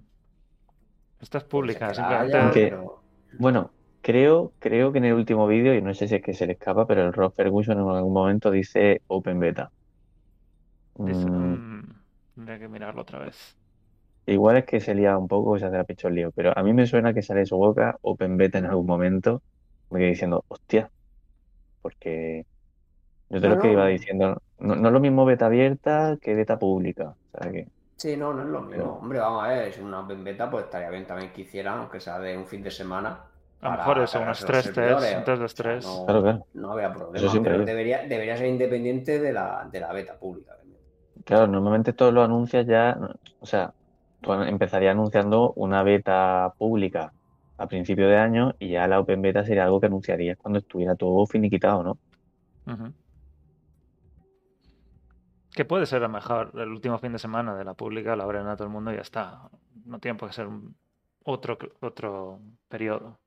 Esta 1.20 1.38
es 1.38 1.44
pública, 1.44 1.86
la 1.88 1.94
simplemente. 1.94 2.36
haya, 2.36 2.50
pero- 2.52 3.00
Bueno, 3.38 3.70
creo, 4.04 4.54
creo 4.60 4.92
que 4.92 4.98
en 4.98 5.06
el 5.06 5.14
último 5.14 5.46
vídeo, 5.48 5.74
y 5.74 5.82
no 5.82 5.94
sé 5.94 6.08
si 6.08 6.16
es 6.16 6.22
que 6.22 6.34
se 6.34 6.46
le 6.46 6.54
escapa, 6.54 6.86
pero 6.86 7.02
el 7.06 7.12
Rob 7.12 7.34
Ferguson 7.34 7.78
en 7.80 7.88
algún 7.88 8.12
momento 8.14 8.50
dice 8.52 9.02
Open 9.08 9.40
Beta. 9.40 9.72
Mm, 10.96 11.82
tendría 12.34 12.58
que 12.58 12.68
mirarlo 12.68 13.02
otra 13.02 13.18
vez. 13.20 13.56
igual 14.26 14.56
es 14.58 14.64
que 14.64 14.80
se 14.80 14.94
lía 14.94 15.16
un 15.18 15.28
poco 15.28 15.58
se 15.58 15.66
hace 15.66 15.76
la 15.76 15.84
picho 15.84 16.08
el 16.08 16.14
lío, 16.14 16.32
pero 16.32 16.56
a 16.56 16.62
mí 16.62 16.72
me 16.72 16.86
suena 16.86 17.12
que 17.14 17.22
sale 17.22 17.40
de 17.40 17.46
su 17.46 17.56
boca 17.56 17.96
Open 18.02 18.36
Beta 18.36 18.58
en 18.58 18.66
algún 18.66 18.86
momento, 18.86 19.42
me 19.90 19.98
quedé 20.00 20.08
diciendo, 20.10 20.44
hostia, 20.48 20.90
porque 21.82 22.46
yo 23.30 23.40
lo 23.40 23.58
que 23.58 23.72
iba 23.72 23.86
diciendo, 23.88 24.38
no, 24.58 24.76
no 24.76 24.88
es 24.88 24.92
lo 24.94 25.00
mismo 25.00 25.24
beta 25.26 25.46
abierta 25.46 26.18
que 26.20 26.34
beta 26.34 26.58
pública, 26.58 27.14
Sí, 27.96 28.16
no, 28.16 28.32
no 28.34 28.42
es 28.42 28.48
lo 28.48 28.60
mismo. 28.60 28.76
Pero- 28.76 28.92
Hombre, 28.94 29.18
vamos 29.20 29.44
a 29.44 29.48
ver, 29.48 29.72
si 29.72 29.80
una 29.80 30.00
open 30.00 30.22
beta, 30.24 30.50
pues 30.50 30.64
estaría 30.66 30.90
bien 30.90 31.06
también 31.06 31.32
que 31.32 31.42
hicieran, 31.42 31.78
aunque 31.80 32.00
sea 32.00 32.18
de 32.20 32.36
un 32.36 32.46
fin 32.46 32.62
de 32.62 32.70
semana. 32.70 33.24
A 33.64 33.70
lo 33.70 33.76
mejor 33.78 33.98
eso, 33.98 34.20
unos 34.20 34.44
tres 34.44 34.70
tests, 34.72 35.14
un 35.16 35.24
test 35.24 35.40
de 35.40 35.46
estrés. 35.46 35.84
no, 35.84 36.04
Claro, 36.04 36.22
claro. 36.22 36.46
no 36.54 36.72
había 36.72 36.92
problema, 36.92 37.26
Eso 37.26 37.42
pero 37.42 37.64
debería, 37.64 38.02
debería 38.02 38.36
ser 38.36 38.46
independiente 38.46 39.18
de 39.18 39.32
la, 39.32 39.68
de 39.72 39.80
la 39.80 39.92
beta 39.92 40.18
pública. 40.18 40.52
Claro, 41.24 41.46
normalmente 41.46 41.92
todos 41.92 42.12
los 42.12 42.24
anuncios 42.24 42.66
ya, 42.66 42.98
o 43.38 43.46
sea, 43.46 43.72
tú 44.20 44.32
empezarías 44.32 44.92
anunciando 44.92 45.52
una 45.54 45.82
beta 45.82 46.52
pública 46.58 47.12
a 47.56 47.66
principio 47.68 48.08
de 48.08 48.16
año 48.16 48.54
y 48.58 48.70
ya 48.72 48.86
la 48.86 49.00
Open 49.00 49.22
Beta 49.22 49.44
sería 49.44 49.64
algo 49.64 49.80
que 49.80 49.86
anunciarías 49.86 50.36
cuando 50.36 50.58
estuviera 50.58 50.96
todo 50.96 51.24
finiquitado, 51.26 51.82
¿no? 51.84 51.98
Que 55.54 55.64
puede 55.64 55.86
ser 55.86 55.98
a 56.02 56.08
lo 56.08 56.12
mejor 56.12 56.50
el 56.54 56.68
último 56.68 56.98
fin 56.98 57.12
de 57.12 57.18
semana 57.18 57.54
de 57.54 57.64
la 57.64 57.74
pública, 57.74 58.16
la 58.16 58.24
abren 58.24 58.46
a 58.48 58.56
todo 58.56 58.66
el 58.66 58.72
mundo 58.72 58.92
y 58.92 58.96
ya 58.96 59.02
está. 59.02 59.48
No 59.84 60.00
tiene 60.00 60.18
por 60.18 60.28
qué 60.28 60.34
ser 60.34 60.46
un- 60.48 60.76
otro, 61.24 61.56
otro 61.80 62.40
periodo. 62.68 63.20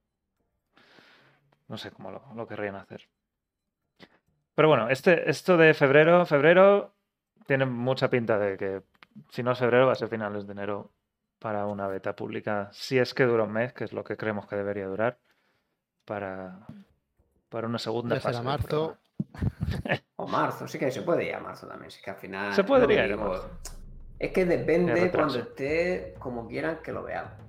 No 1.68 1.78
sé 1.78 1.92
cómo 1.92 2.12
lo, 2.12 2.24
lo 2.36 2.48
querrían 2.48 2.76
hacer. 2.76 3.08
Pero 4.56 4.68
bueno, 4.70 4.90
este, 4.90 5.30
esto 5.30 5.58
de 5.58 5.74
febrero, 5.74 6.26
febrero 6.26 6.96
tiene 7.46 7.66
mucha 7.66 8.10
pinta 8.10 8.38
de 8.40 8.58
que 8.58 8.84
si 9.30 9.44
no 9.44 9.52
es 9.52 9.60
febrero 9.60 9.88
va 9.88 9.92
a 9.94 9.96
ser 9.96 10.10
finales 10.10 10.46
de 10.48 10.54
enero 10.54 10.92
para 11.40 11.66
una 11.66 11.88
beta 11.88 12.16
pública. 12.16 12.70
Si 12.72 12.98
es 12.98 13.14
que 13.14 13.26
dura 13.26 13.44
un 13.44 13.52
mes, 13.52 13.74
que 13.74 13.84
es 13.84 13.94
lo 13.94 14.04
que 14.04 14.18
creemos 14.18 14.48
que 14.48 14.56
debería 14.56 14.88
durar, 14.88 15.20
para, 16.06 16.66
para 17.50 17.68
una 17.68 17.78
segunda 17.80 18.16
Ya 18.16 18.22
fase. 18.22 18.42
marzo. 18.42 18.98
O 20.16 20.28
marzo, 20.28 20.68
sí 20.68 20.80
que 20.80 20.92
se 20.92 21.02
puede 21.04 21.26
ir 21.26 21.36
a 21.36 21.40
marzo 21.40 21.68
también, 21.68 21.92
sí 21.92 22.02
que 22.02 22.10
al 22.12 22.18
final. 22.18 22.54
Se 22.54 22.64
podría 22.64 23.06
ir 23.06 23.14
a 23.14 23.18
marzo. 23.18 23.50
Es 24.18 24.32
que 24.32 24.46
De 24.46 24.58
depende 24.58 25.12
cuando 25.12 25.38
esté 25.38 26.16
como 26.18 26.48
quieran 26.48 26.80
que 26.82 26.92
lo 26.92 27.04
vean. 27.04 27.47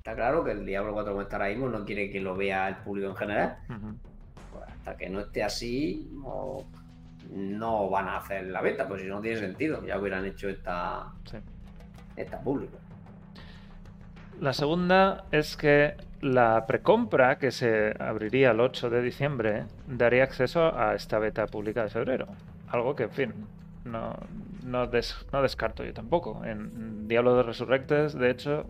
Está 0.00 0.14
claro 0.14 0.42
que 0.42 0.52
el 0.52 0.64
Diablo 0.64 0.94
4 0.94 1.12
como 1.12 1.20
está 1.22 1.36
ahora 1.36 1.50
mismo 1.50 1.68
no 1.68 1.84
quiere 1.84 2.10
que 2.10 2.20
lo 2.20 2.34
vea 2.34 2.68
el 2.68 2.76
público 2.76 3.10
en 3.10 3.16
general. 3.16 3.56
Pues 4.50 4.64
hasta 4.66 4.96
que 4.96 5.10
no 5.10 5.20
esté 5.20 5.42
así, 5.44 6.08
no, 6.10 6.56
no 7.30 7.90
van 7.90 8.08
a 8.08 8.16
hacer 8.16 8.46
la 8.46 8.62
beta, 8.62 8.88
pues 8.88 9.02
si 9.02 9.08
no 9.08 9.20
tiene 9.20 9.36
sentido. 9.38 9.84
Ya 9.84 9.98
hubieran 9.98 10.24
hecho 10.24 10.48
esta, 10.48 11.12
Sí. 11.26 11.36
esta 12.16 12.40
pública. 12.40 12.78
La 14.40 14.54
segunda 14.54 15.24
es 15.32 15.54
que 15.58 15.96
la 16.22 16.64
precompra 16.66 17.36
que 17.36 17.50
se 17.50 17.94
abriría 18.02 18.52
el 18.52 18.60
8 18.60 18.88
de 18.88 19.02
diciembre 19.02 19.64
daría 19.86 20.24
acceso 20.24 20.74
a 20.78 20.94
esta 20.94 21.18
beta 21.18 21.46
pública 21.46 21.82
de 21.82 21.90
febrero. 21.90 22.26
Algo 22.68 22.96
que, 22.96 23.02
en 23.02 23.10
fin, 23.10 23.34
no, 23.84 24.14
no, 24.64 24.86
des- 24.86 25.26
no 25.30 25.42
descarto 25.42 25.84
yo 25.84 25.92
tampoco. 25.92 26.42
En 26.46 27.06
Diablo 27.06 27.36
de 27.36 27.42
Resurrected, 27.42 28.12
de 28.14 28.30
hecho, 28.30 28.64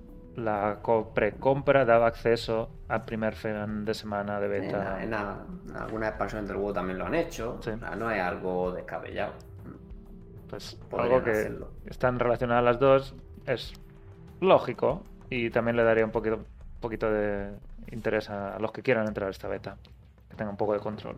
la 0.45 0.79
co- 0.83 1.13
precompra 1.15 1.85
daba 1.85 2.07
acceso 2.07 2.71
al 2.89 3.05
primer 3.05 3.35
fin 3.35 3.85
de 3.85 3.95
semana 3.95 4.41
de 4.41 4.49
beta. 4.49 5.03
en 5.03 5.15
a- 5.15 5.45
en 5.69 5.77
algunas 5.77 6.09
expansiones 6.11 6.49
del 6.49 6.57
juego 6.57 6.73
también 6.73 6.99
lo 6.99 7.07
han 7.07 7.15
hecho. 7.15 7.59
Sí. 7.63 7.71
O 7.71 7.79
sea, 7.79 7.95
no 7.97 8.11
es 8.11 8.21
algo 8.21 8.73
descabellado. 8.73 9.33
Pues 10.49 10.75
Podrían 10.89 11.13
algo 11.13 11.25
que 11.25 11.31
hacerlo. 11.31 11.71
están 11.87 12.19
relacionadas 12.19 12.65
las 12.65 12.81
dos 12.81 13.15
es 13.47 13.73
lógico 14.41 15.03
y 15.29 15.51
también 15.51 15.77
le 15.77 15.85
daría 15.85 16.05
un 16.05 16.11
poquito, 16.11 16.41
poquito 16.81 17.11
de 17.11 17.53
interés 17.93 18.31
a, 18.31 18.57
a 18.57 18.59
los 18.59 18.73
que 18.73 18.83
quieran 18.83 19.07
entrar 19.07 19.29
a 19.29 19.31
esta 19.31 19.47
beta, 19.49 19.77
que 20.29 20.37
tengan 20.37 20.51
un 20.51 20.57
poco 20.57 20.73
de 20.73 20.81
control. 20.81 21.17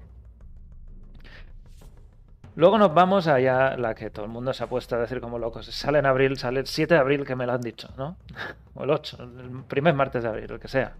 Luego 2.54 2.76
nos 2.76 2.92
vamos 2.92 3.28
a 3.28 3.38
la 3.38 3.94
que 3.94 4.10
todo 4.10 4.26
el 4.26 4.30
mundo 4.30 4.52
se 4.52 4.62
ha 4.62 4.66
puesto 4.66 4.96
a 4.96 4.98
decir 4.98 5.20
como 5.20 5.38
locos. 5.38 5.66
Sale 5.66 6.00
en 6.00 6.06
abril, 6.06 6.36
sale 6.36 6.60
el 6.60 6.66
7 6.66 6.94
de 6.94 7.00
abril 7.00 7.24
que 7.24 7.34
me 7.34 7.46
lo 7.46 7.52
han 7.52 7.62
dicho, 7.62 7.88
¿no? 7.96 8.16
O 8.74 8.84
el 8.84 8.90
8, 8.90 9.18
el 9.22 9.64
primer 9.64 9.94
martes 9.94 10.22
de 10.22 10.28
abril, 10.28 10.50
el 10.50 10.60
que 10.60 10.68
sea. 10.68 10.92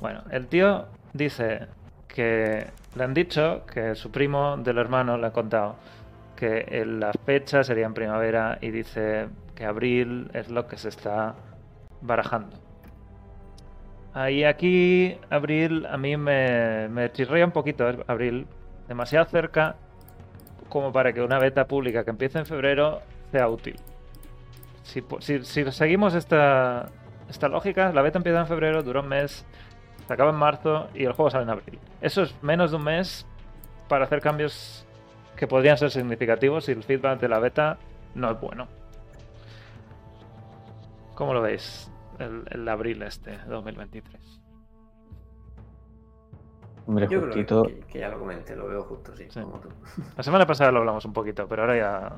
Bueno, 0.00 0.22
el 0.30 0.48
tío 0.48 0.86
dice 1.12 1.66
que 2.08 2.66
le 2.94 3.04
han 3.04 3.14
dicho 3.14 3.64
que 3.66 3.94
su 3.94 4.10
primo 4.10 4.56
del 4.58 4.78
hermano 4.78 5.16
le 5.16 5.26
ha 5.26 5.32
contado 5.32 5.76
que 6.36 6.84
la 6.86 7.12
fecha 7.24 7.64
sería 7.64 7.86
en 7.86 7.94
primavera 7.94 8.58
y 8.60 8.70
dice 8.70 9.28
que 9.54 9.64
abril 9.64 10.30
es 10.34 10.50
lo 10.50 10.66
que 10.66 10.76
se 10.76 10.90
está 10.90 11.34
barajando. 12.02 12.56
Ahí 14.12 14.44
aquí, 14.44 15.18
abril, 15.30 15.86
a 15.86 15.96
mí 15.96 16.16
me, 16.16 16.88
me 16.88 17.10
un 17.44 17.50
poquito, 17.52 17.86
abril, 18.06 18.46
demasiado 18.88 19.26
cerca 19.26 19.76
como 20.68 20.92
para 20.92 21.12
que 21.12 21.22
una 21.22 21.38
beta 21.38 21.66
pública 21.66 22.04
que 22.04 22.10
empiece 22.10 22.38
en 22.38 22.46
febrero 22.46 23.00
sea 23.32 23.48
útil. 23.48 23.76
Si, 24.82 25.02
seguimos 25.72 26.14
esta, 26.14 26.90
esta 27.28 27.48
lógica, 27.48 27.92
la 27.92 28.02
beta 28.02 28.18
empieza 28.18 28.40
en 28.40 28.46
febrero, 28.46 28.82
dura 28.82 29.00
un 29.00 29.08
mes, 29.08 29.44
se 30.06 30.12
acaba 30.12 30.30
en 30.30 30.36
marzo 30.36 30.88
y 30.94 31.04
el 31.04 31.12
juego 31.12 31.30
sale 31.30 31.44
en 31.44 31.50
abril. 31.50 31.78
Eso 32.00 32.22
es 32.22 32.40
menos 32.42 32.70
de 32.70 32.76
un 32.76 32.84
mes 32.84 33.26
para 33.88 34.04
hacer 34.04 34.20
cambios 34.20 34.86
que 35.36 35.46
podrían 35.46 35.76
ser 35.76 35.90
significativos 35.90 36.64
si 36.64 36.72
el 36.72 36.82
feedback 36.82 37.20
de 37.20 37.28
la 37.28 37.38
beta 37.38 37.78
no 38.14 38.30
es 38.30 38.40
bueno. 38.40 38.68
¿Cómo 41.14 41.34
lo 41.34 41.42
veis? 41.42 41.90
El, 42.18 42.44
el 42.50 42.68
abril 42.68 43.02
este, 43.02 43.36
2023. 43.48 44.45
Hombre, 46.86 47.08
Yo 47.10 47.20
justito, 47.20 47.64
creo 47.64 47.80
que, 47.80 47.86
que 47.86 47.98
ya 47.98 48.08
lo 48.08 48.18
comenté, 48.18 48.54
lo 48.54 48.68
veo 48.68 48.82
justo, 48.84 49.14
sí, 49.16 49.26
Sí. 49.28 49.40
como 49.40 49.58
tú. 49.58 49.68
La 50.16 50.22
semana 50.22 50.46
pasada 50.46 50.70
lo 50.70 50.78
hablamos 50.78 51.04
un 51.04 51.12
poquito, 51.12 51.46
pero 51.48 51.62
ahora 51.62 51.76
ya. 51.76 52.12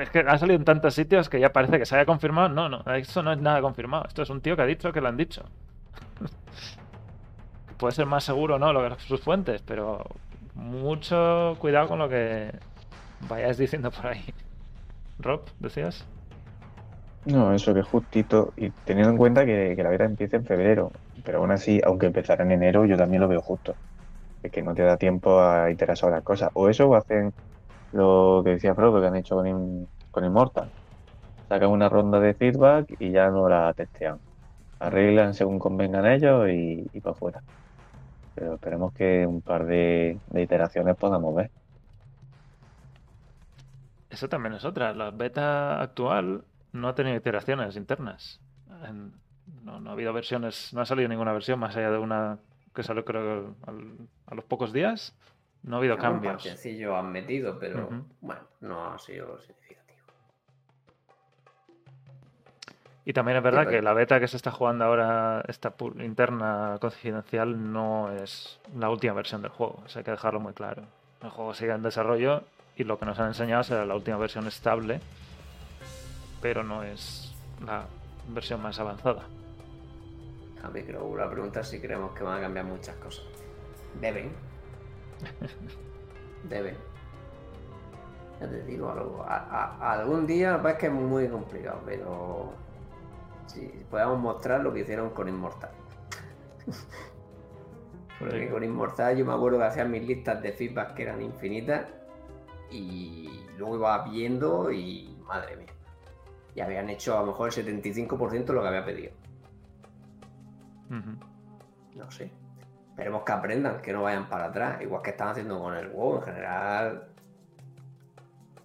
Es 0.00 0.08
que 0.10 0.20
ha 0.20 0.38
salido 0.38 0.56
en 0.58 0.64
tantos 0.64 0.94
sitios 0.94 1.28
que 1.28 1.38
ya 1.38 1.52
parece 1.52 1.78
que 1.78 1.84
se 1.84 1.94
haya 1.96 2.06
confirmado. 2.06 2.48
No, 2.48 2.68
no, 2.68 2.82
esto 2.94 3.22
no 3.22 3.32
es 3.32 3.38
nada 3.38 3.60
confirmado. 3.60 4.04
Esto 4.08 4.22
es 4.22 4.30
un 4.30 4.40
tío 4.40 4.56
que 4.56 4.62
ha 4.62 4.66
dicho 4.66 4.90
que 4.92 5.00
lo 5.02 5.08
han 5.08 5.16
dicho. 5.18 5.42
Puede 7.76 7.92
ser 7.92 8.06
más 8.06 8.24
seguro, 8.24 8.58
¿no? 8.58 8.72
Lo 8.72 8.88
que 8.88 9.00
sus 9.02 9.20
fuentes, 9.20 9.60
pero 9.62 10.04
mucho 10.54 11.56
cuidado 11.58 11.88
con 11.88 11.98
lo 11.98 12.08
que 12.08 12.52
vayáis 13.28 13.58
diciendo 13.58 13.90
por 13.90 14.06
ahí. 14.06 14.24
Rob, 15.18 15.42
¿decías? 15.58 16.06
no, 17.24 17.52
eso 17.52 17.72
que 17.72 17.82
justito, 17.82 18.52
y 18.56 18.70
teniendo 18.70 19.10
en 19.12 19.16
cuenta 19.16 19.44
que, 19.46 19.74
que 19.76 19.82
la 19.82 19.90
beta 19.90 20.04
empieza 20.04 20.36
en 20.36 20.44
febrero, 20.44 20.90
pero 21.22 21.38
aún 21.38 21.50
así, 21.52 21.80
aunque 21.84 22.06
empezara 22.06 22.44
en 22.44 22.52
enero, 22.52 22.84
yo 22.86 22.96
también 22.96 23.22
lo 23.22 23.28
veo 23.28 23.42
justo. 23.42 23.78
Es 24.42 24.52
que 24.52 24.62
no 24.62 24.74
te 24.74 24.82
da 24.82 24.98
tiempo 24.98 25.40
a 25.40 25.70
iterar 25.70 25.96
sobre 25.96 26.16
las 26.16 26.24
cosas. 26.24 26.50
O 26.54 26.68
eso 26.70 26.88
o 26.88 26.96
hacen 26.96 27.34
lo 27.92 28.42
que 28.44 28.52
decía 28.52 28.74
Frodo, 28.74 29.00
que 29.00 29.08
han 29.08 29.16
hecho 29.16 29.36
con, 29.36 29.88
con 30.10 30.24
Immortal. 30.24 30.72
Sacan 31.48 31.70
una 31.70 31.88
ronda 31.88 32.20
de 32.20 32.34
feedback 32.34 32.86
y 32.98 33.12
ya 33.12 33.30
no 33.30 33.48
la 33.48 33.74
testean. 33.74 34.20
Arreglan 34.80 35.34
según 35.34 35.58
convengan 35.58 36.06
ellos 36.06 36.48
y, 36.50 36.88
y 36.92 37.00
para 37.02 37.12
afuera. 37.14 37.44
Pero 38.34 38.54
esperemos 38.54 38.92
que 38.92 39.26
un 39.26 39.42
par 39.42 39.66
de, 39.66 40.20
de 40.26 40.42
iteraciones 40.42 40.96
podamos 40.96 41.34
ver. 41.34 41.52
Eso 44.08 44.28
también 44.28 44.54
es 44.54 44.64
otra. 44.64 44.92
La 44.94 45.10
beta 45.10 45.80
actual 45.80 46.46
no 46.72 46.88
ha 46.88 46.94
tenido 46.94 47.16
iteraciones 47.16 47.76
internas. 47.76 48.40
No, 49.62 49.80
no 49.80 49.90
ha 49.90 49.92
habido 49.92 50.12
versiones, 50.12 50.72
no 50.72 50.80
ha 50.80 50.86
salido 50.86 51.08
ninguna 51.08 51.32
versión 51.32 51.58
más 51.58 51.76
allá 51.76 51.90
de 51.90 51.98
una 51.98 52.38
que 52.74 52.82
salió 52.82 53.04
creo 53.04 53.54
que 53.54 53.70
al- 53.70 54.08
a 54.26 54.34
los 54.34 54.44
pocos 54.44 54.72
días. 54.72 55.14
No 55.62 55.76
ha 55.76 55.78
habido 55.78 55.94
Algún 55.94 56.08
cambios. 56.10 56.32
parchecillo 56.34 56.96
han 56.96 57.12
metido, 57.12 57.58
pero 57.58 57.88
bueno, 58.20 58.40
no 58.60 58.92
ha 58.92 58.98
sido 58.98 59.38
significativo. 59.40 59.98
Y 63.04 63.12
también 63.12 63.36
es 63.38 63.42
verdad 63.44 63.64
Sí, 63.64 63.70
que 63.70 63.82
la 63.82 63.92
beta 63.92 64.18
que 64.20 64.28
se 64.28 64.36
está 64.36 64.50
jugando 64.50 64.84
ahora, 64.84 65.44
esta 65.48 65.72
interna 66.00 66.78
confidencial, 66.80 67.72
no 67.72 68.10
es 68.12 68.60
la 68.76 68.90
última 68.90 69.12
versión 69.12 69.42
del 69.42 69.50
juego. 69.50 69.82
Eso 69.86 69.98
hay 69.98 70.04
que 70.04 70.10
dejarlo 70.12 70.40
muy 70.40 70.52
claro. 70.52 70.82
El 71.20 71.30
juego 71.30 71.52
sigue 71.54 71.72
en 71.72 71.82
desarrollo 71.82 72.42
y 72.76 72.84
lo 72.84 72.98
que 72.98 73.06
nos 73.06 73.18
han 73.20 73.28
enseñado 73.28 73.62
será 73.64 73.84
la 73.86 73.94
última 73.94 74.16
versión 74.16 74.46
estable 74.46 75.00
pero 76.40 76.64
no 76.64 76.82
es 76.82 77.32
la 77.64 77.84
versión 78.28 78.60
más 78.60 78.80
avanzada. 78.80 79.22
A 80.62 80.68
mí 80.68 80.82
creo 80.82 81.16
la 81.16 81.28
pregunta 81.30 81.60
es 81.60 81.68
si 81.68 81.80
creemos 81.80 82.12
que 82.12 82.22
van 82.24 82.38
a 82.38 82.40
cambiar 82.42 82.64
muchas 82.66 82.94
cosas. 82.96 83.24
Deben. 84.00 84.32
Deben. 86.48 86.76
Ya 88.40 88.48
te 88.48 88.62
digo 88.64 88.90
algo. 88.90 89.22
A, 89.22 89.36
a- 89.36 89.76
a 89.78 89.92
algún 90.00 90.26
día 90.26 90.60
es 90.68 90.74
que 90.76 90.86
es 90.86 90.92
muy 90.92 91.28
complicado, 91.28 91.80
pero 91.84 92.52
si 93.46 93.60
podemos 93.90 94.18
mostrar 94.18 94.60
lo 94.60 94.72
que 94.72 94.80
hicieron 94.80 95.10
con 95.10 95.28
Inmortal. 95.28 95.70
Porque 98.18 98.48
con 98.50 98.62
Inmortal 98.62 99.16
yo 99.16 99.24
me 99.24 99.32
acuerdo 99.32 99.58
que 99.58 99.64
hacían 99.64 99.90
mis 99.90 100.06
listas 100.06 100.40
de 100.42 100.52
feedback 100.52 100.94
que 100.94 101.02
eran 101.02 101.20
infinitas 101.22 101.86
y 102.70 103.28
luego 103.58 103.76
iba 103.76 104.04
viendo 104.08 104.70
y 104.70 105.16
madre 105.26 105.56
mía. 105.56 105.72
Y 106.54 106.60
habían 106.60 106.88
hecho 106.90 107.16
a 107.16 107.20
lo 107.20 107.26
mejor 107.28 107.48
el 107.48 107.54
75% 107.82 108.44
de 108.44 108.52
lo 108.52 108.62
que 108.62 108.68
había 108.68 108.84
pedido. 108.84 109.12
No 111.96 112.10
sé. 112.10 112.30
Esperemos 112.90 113.22
que 113.24 113.32
aprendan, 113.32 113.80
que 113.80 113.92
no 113.92 114.02
vayan 114.02 114.28
para 114.28 114.46
atrás, 114.46 114.82
igual 114.82 115.02
que 115.02 115.10
están 115.10 115.28
haciendo 115.28 115.58
con 115.60 115.74
el 115.74 115.88
WoW 115.88 116.16
en 116.16 116.22
general. 116.22 117.08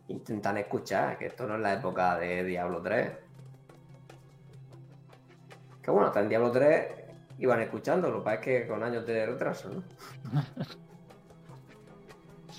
Intentan 0.09 0.57
escuchar, 0.57 1.17
que 1.17 1.27
esto 1.27 1.47
no 1.47 1.55
es 1.55 1.61
la 1.61 1.73
época 1.73 2.17
de 2.17 2.43
Diablo 2.43 2.81
3. 2.81 3.11
Que 5.81 5.91
bueno, 5.91 6.07
hasta 6.07 6.19
en 6.19 6.29
Diablo 6.29 6.51
3 6.51 6.87
iban 7.39 7.61
escuchando, 7.61 8.09
lo 8.09 8.19
que 8.19 8.23
pasa 8.23 8.35
es 8.35 8.41
que 8.41 8.67
con 8.67 8.83
años 8.83 9.05
de 9.05 9.25
retraso, 9.25 9.69
¿no? 9.69 9.83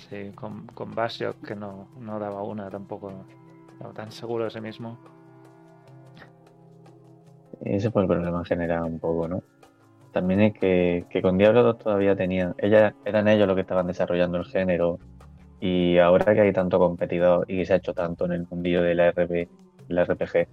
Sí, 0.09 0.31
con, 0.33 0.65
con 0.67 0.95
Basio 0.95 1.39
que 1.39 1.55
no, 1.55 1.87
no 1.99 2.17
daba 2.17 2.41
una 2.41 2.67
tampoco. 2.67 3.25
Estaba 3.73 3.93
tan 3.93 4.11
seguro 4.11 4.45
de 4.45 4.49
sí 4.49 4.59
mismo. 4.59 4.97
Ese 7.61 7.91
fue 7.91 8.01
el 8.03 8.07
problema 8.07 8.39
en 8.39 8.45
general 8.45 8.83
un 8.83 8.99
poco, 8.99 9.27
¿no? 9.27 9.38
También 10.11 10.41
es 10.41 10.53
que, 10.53 11.05
que 11.09 11.21
con 11.21 11.37
Diablo 11.37 11.63
2 11.63 11.77
todavía 11.77 12.15
tenían, 12.15 12.55
ellas, 12.57 12.93
eran 13.05 13.27
ellos 13.27 13.47
los 13.47 13.55
que 13.55 13.61
estaban 13.61 13.87
desarrollando 13.87 14.37
el 14.39 14.45
género 14.45 14.99
y 15.59 15.97
ahora 15.97 16.33
que 16.33 16.41
hay 16.41 16.53
tanto 16.53 16.79
competidor 16.79 17.45
y 17.47 17.57
que 17.57 17.65
se 17.65 17.73
ha 17.73 17.77
hecho 17.77 17.93
tanto 17.93 18.25
en 18.25 18.31
el 18.31 18.47
mundillo 18.49 18.81
de 18.81 18.95
la 18.95 19.07
RP, 19.11 19.49
la 19.89 20.05
RPG, 20.05 20.47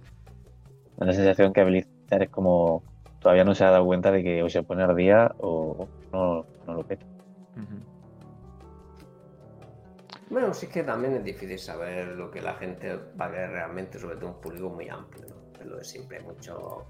da 0.97 1.05
la 1.05 1.13
sensación 1.13 1.53
que 1.53 1.63
Blizzard 1.63 2.23
es 2.23 2.29
como 2.29 2.83
todavía 3.19 3.43
no 3.43 3.55
se 3.55 3.63
ha 3.63 3.71
dado 3.71 3.85
cuenta 3.85 4.11
de 4.11 4.23
que 4.23 4.43
o 4.43 4.49
se 4.49 4.63
pone 4.63 4.83
al 4.83 4.95
día 4.95 5.31
o 5.39 5.87
no, 6.13 6.45
no 6.65 6.73
lo 6.73 6.83
peta. 6.83 7.05
Bueno, 10.29 10.53
sí 10.53 10.67
que 10.67 10.83
también 10.83 11.15
es 11.15 11.23
difícil 11.23 11.57
saber 11.57 12.09
lo 12.09 12.29
que 12.29 12.41
la 12.41 12.53
gente 12.55 12.97
va 13.19 13.25
a 13.25 13.31
querer 13.31 13.51
realmente, 13.51 13.97
sobre 13.97 14.17
todo 14.17 14.27
un 14.31 14.41
público 14.41 14.69
muy 14.69 14.89
amplio, 14.89 15.25
¿no? 15.29 15.35
Es 15.59 15.65
lo 15.65 15.77
de 15.77 15.83
siempre, 15.85 16.17
hay 16.17 16.23
mucho- 16.23 16.85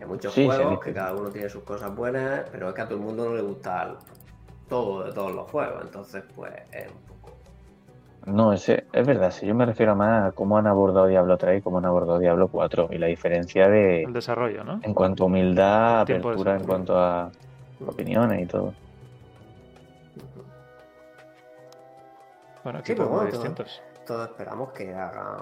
hay 0.00 0.06
muchos 0.06 0.32
Sí, 0.32 0.42
sí, 0.42 0.46
juegos 0.46 0.74
sí. 0.74 0.80
que 0.84 0.92
cada 0.94 1.14
uno 1.14 1.30
tiene 1.30 1.48
sus 1.48 1.62
cosas 1.64 1.94
buenas, 1.94 2.44
pero 2.50 2.68
es 2.68 2.74
que 2.74 2.80
a 2.82 2.84
todo 2.86 2.98
el 2.98 3.04
mundo 3.04 3.24
no 3.26 3.34
le 3.34 3.42
gusta 3.42 3.96
todo 4.68 5.04
de 5.04 5.12
todos 5.12 5.34
los 5.34 5.50
juegos, 5.50 5.82
entonces 5.82 6.22
pues 6.34 6.52
es 6.72 6.86
un 6.90 6.98
poco... 7.02 7.36
No, 8.26 8.52
ese, 8.52 8.86
es 8.92 9.06
verdad, 9.06 9.30
si 9.30 9.46
yo 9.46 9.54
me 9.54 9.64
refiero 9.64 9.96
más 9.96 10.28
a 10.28 10.32
cómo 10.32 10.58
han 10.58 10.66
abordado 10.66 11.06
Diablo 11.06 11.38
3 11.38 11.58
y 11.58 11.62
cómo 11.62 11.78
han 11.78 11.86
abordado 11.86 12.18
Diablo 12.18 12.48
4 12.48 12.88
y 12.90 12.98
la 12.98 13.06
diferencia 13.06 13.68
de 13.68 14.02
El 14.02 14.12
desarrollo, 14.12 14.64
¿no? 14.64 14.80
en 14.82 14.92
cuanto 14.92 15.22
a 15.22 15.26
humildad, 15.26 16.00
apertura, 16.02 16.56
en 16.56 16.64
cuanto 16.64 16.98
a 16.98 17.30
opiniones 17.86 18.42
y 18.42 18.46
todo. 18.46 18.74
Bueno, 22.64 22.80
Sí, 22.84 22.92
equipos 22.92 23.06
pero 23.06 23.08
muy 23.08 23.16
bueno, 23.16 23.30
todo- 23.30 23.40
distintos. 23.42 23.82
Todos 24.06 24.28
esperamos 24.30 24.72
que 24.72 24.92
hagan... 24.94 25.36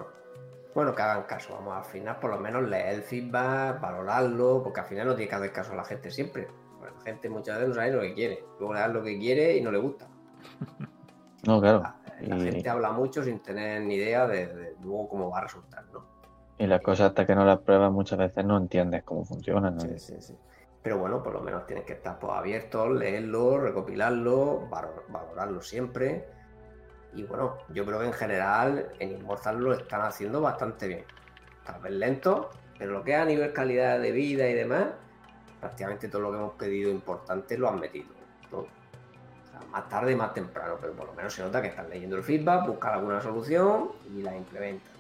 Bueno, 0.77 0.95
que 0.95 1.01
hagan 1.01 1.23
caso, 1.25 1.55
vamos, 1.55 1.75
al 1.75 1.85
final 1.85 2.19
por 2.21 2.29
lo 2.31 2.39
menos 2.39 2.63
leer 2.69 2.97
el 2.97 3.03
feedback, 3.03 3.81
valorarlo, 3.81 4.61
porque 4.63 4.81
al 4.81 4.87
final 4.87 5.07
no 5.07 5.17
tiene 5.17 5.31
que 5.31 5.35
hacer 5.35 5.51
caso 5.51 5.73
a 5.73 5.77
la 5.77 5.85
gente 5.85 6.11
siempre. 6.11 6.49
La 6.83 7.01
gente 7.03 7.31
muchas 7.31 7.55
veces 7.57 7.71
no 7.71 7.75
sabe 7.77 7.93
lo 7.93 8.01
que 8.03 8.13
quiere, 8.13 8.45
luego 8.59 8.75
le 8.75 8.81
das 8.81 8.91
lo 8.93 9.03
que 9.03 9.19
quiere 9.19 9.57
y 9.57 9.63
no 9.63 9.73
le 9.73 9.79
gusta. 9.79 10.07
No, 11.47 11.61
claro. 11.61 11.81
La, 11.81 11.97
la 12.21 12.37
Y, 12.37 12.41
gente 12.41 12.69
habla 12.69 12.91
mucho 12.91 13.23
sin 13.23 13.39
tener 13.41 13.81
ni 13.83 13.95
idea 13.95 14.27
de, 14.27 14.49
de 14.49 14.77
luego 14.83 15.09
cómo 15.09 15.31
va 15.31 15.39
a 15.39 15.43
resultar, 15.43 15.85
¿no? 15.93 16.05
y 16.59 16.67
las 16.67 16.81
cosas 16.83 17.09
hasta 17.11 17.25
que 17.27 17.35
no 17.35 17.45
las 17.45 17.61
pruebas 17.61 17.93
muchas 17.93 18.19
veces 18.19 18.45
no 18.45 18.57
entiendes 18.57 19.03
cómo 19.05 19.25
funcionan. 19.25 19.77
¿no? 19.77 19.81
Sí, 19.81 19.99
sí, 19.99 20.15
sí. 20.21 20.37
Pero 20.83 20.99
bueno, 20.99 21.23
por 21.23 21.33
lo 21.35 21.41
menos 21.41 21.67
tienes 21.67 21.85
que 21.85 21.93
estar 21.95 22.19
pues, 22.19 22.33
abiertos, 22.33 22.91
leerlo, 22.91 23.59
recopilarlo, 23.61 24.69
valo- 24.69 25.05
valorarlo 25.09 25.63
siempre. 25.63 26.27
Y 27.17 27.23
bueno, 27.23 27.57
yo 27.73 27.87
creo 27.87 27.99
que 28.01 28.07
en 28.07 28.13
general 28.13 28.93
en 28.99 29.13
Immortal 29.13 29.59
lo 29.59 29.73
están 29.73 30.03
haciendo 30.03 30.43
bastante 30.43 30.87
bien. 30.87 31.05
Tal 31.65 31.81
vez 31.81 31.93
lento, 31.93 32.51
pero 32.79 32.93
lo 32.93 33.03
que 33.03 33.13
es 33.13 33.19
a 33.19 33.25
nivel 33.25 33.55
calidad 33.55 33.99
de 33.99 34.13
vida 34.13 34.47
y 34.47 34.53
demás, 34.53 34.89
prácticamente 35.59 36.09
todo 36.09 36.21
lo 36.21 36.31
que 36.31 36.37
hemos 36.37 36.53
pedido 36.55 36.91
importante 36.91 37.57
lo 37.57 37.71
han 37.71 37.81
metido. 37.81 38.15
Más 39.71 39.89
tarde, 39.89 40.15
más 40.15 40.33
temprano, 40.33 40.77
pero 40.81 40.93
por 40.93 41.07
lo 41.07 41.13
menos 41.15 41.33
se 41.35 41.43
nota 41.43 41.61
que 41.61 41.69
están 41.69 41.89
leyendo 41.89 42.17
el 42.17 42.23
feedback, 42.23 42.67
buscan 42.67 42.95
alguna 42.95 43.21
solución 43.21 43.93
y 44.15 44.23
la 44.23 44.37
implementan. 44.37 44.93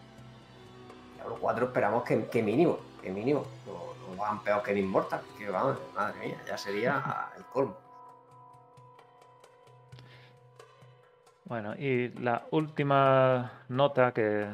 Y 1.14 1.28
los 1.28 1.38
cuatro 1.38 1.66
esperamos 1.66 2.02
que, 2.02 2.26
que 2.26 2.42
mínimo, 2.42 2.78
que 3.02 3.10
mínimo, 3.10 3.44
no, 3.66 4.14
no 4.14 4.24
hagan 4.24 4.42
peor 4.42 4.62
que 4.62 4.72
en 4.72 4.78
Immortal, 4.78 5.20
que 5.38 5.50
vamos, 5.50 5.78
madre 5.94 6.18
mía, 6.20 6.42
ya 6.46 6.56
sería 6.56 7.30
el 7.36 7.44
colmo. 7.44 7.85
Bueno, 11.46 11.76
y 11.76 12.08
la 12.20 12.44
última 12.50 13.52
nota 13.68 14.12
que, 14.12 14.48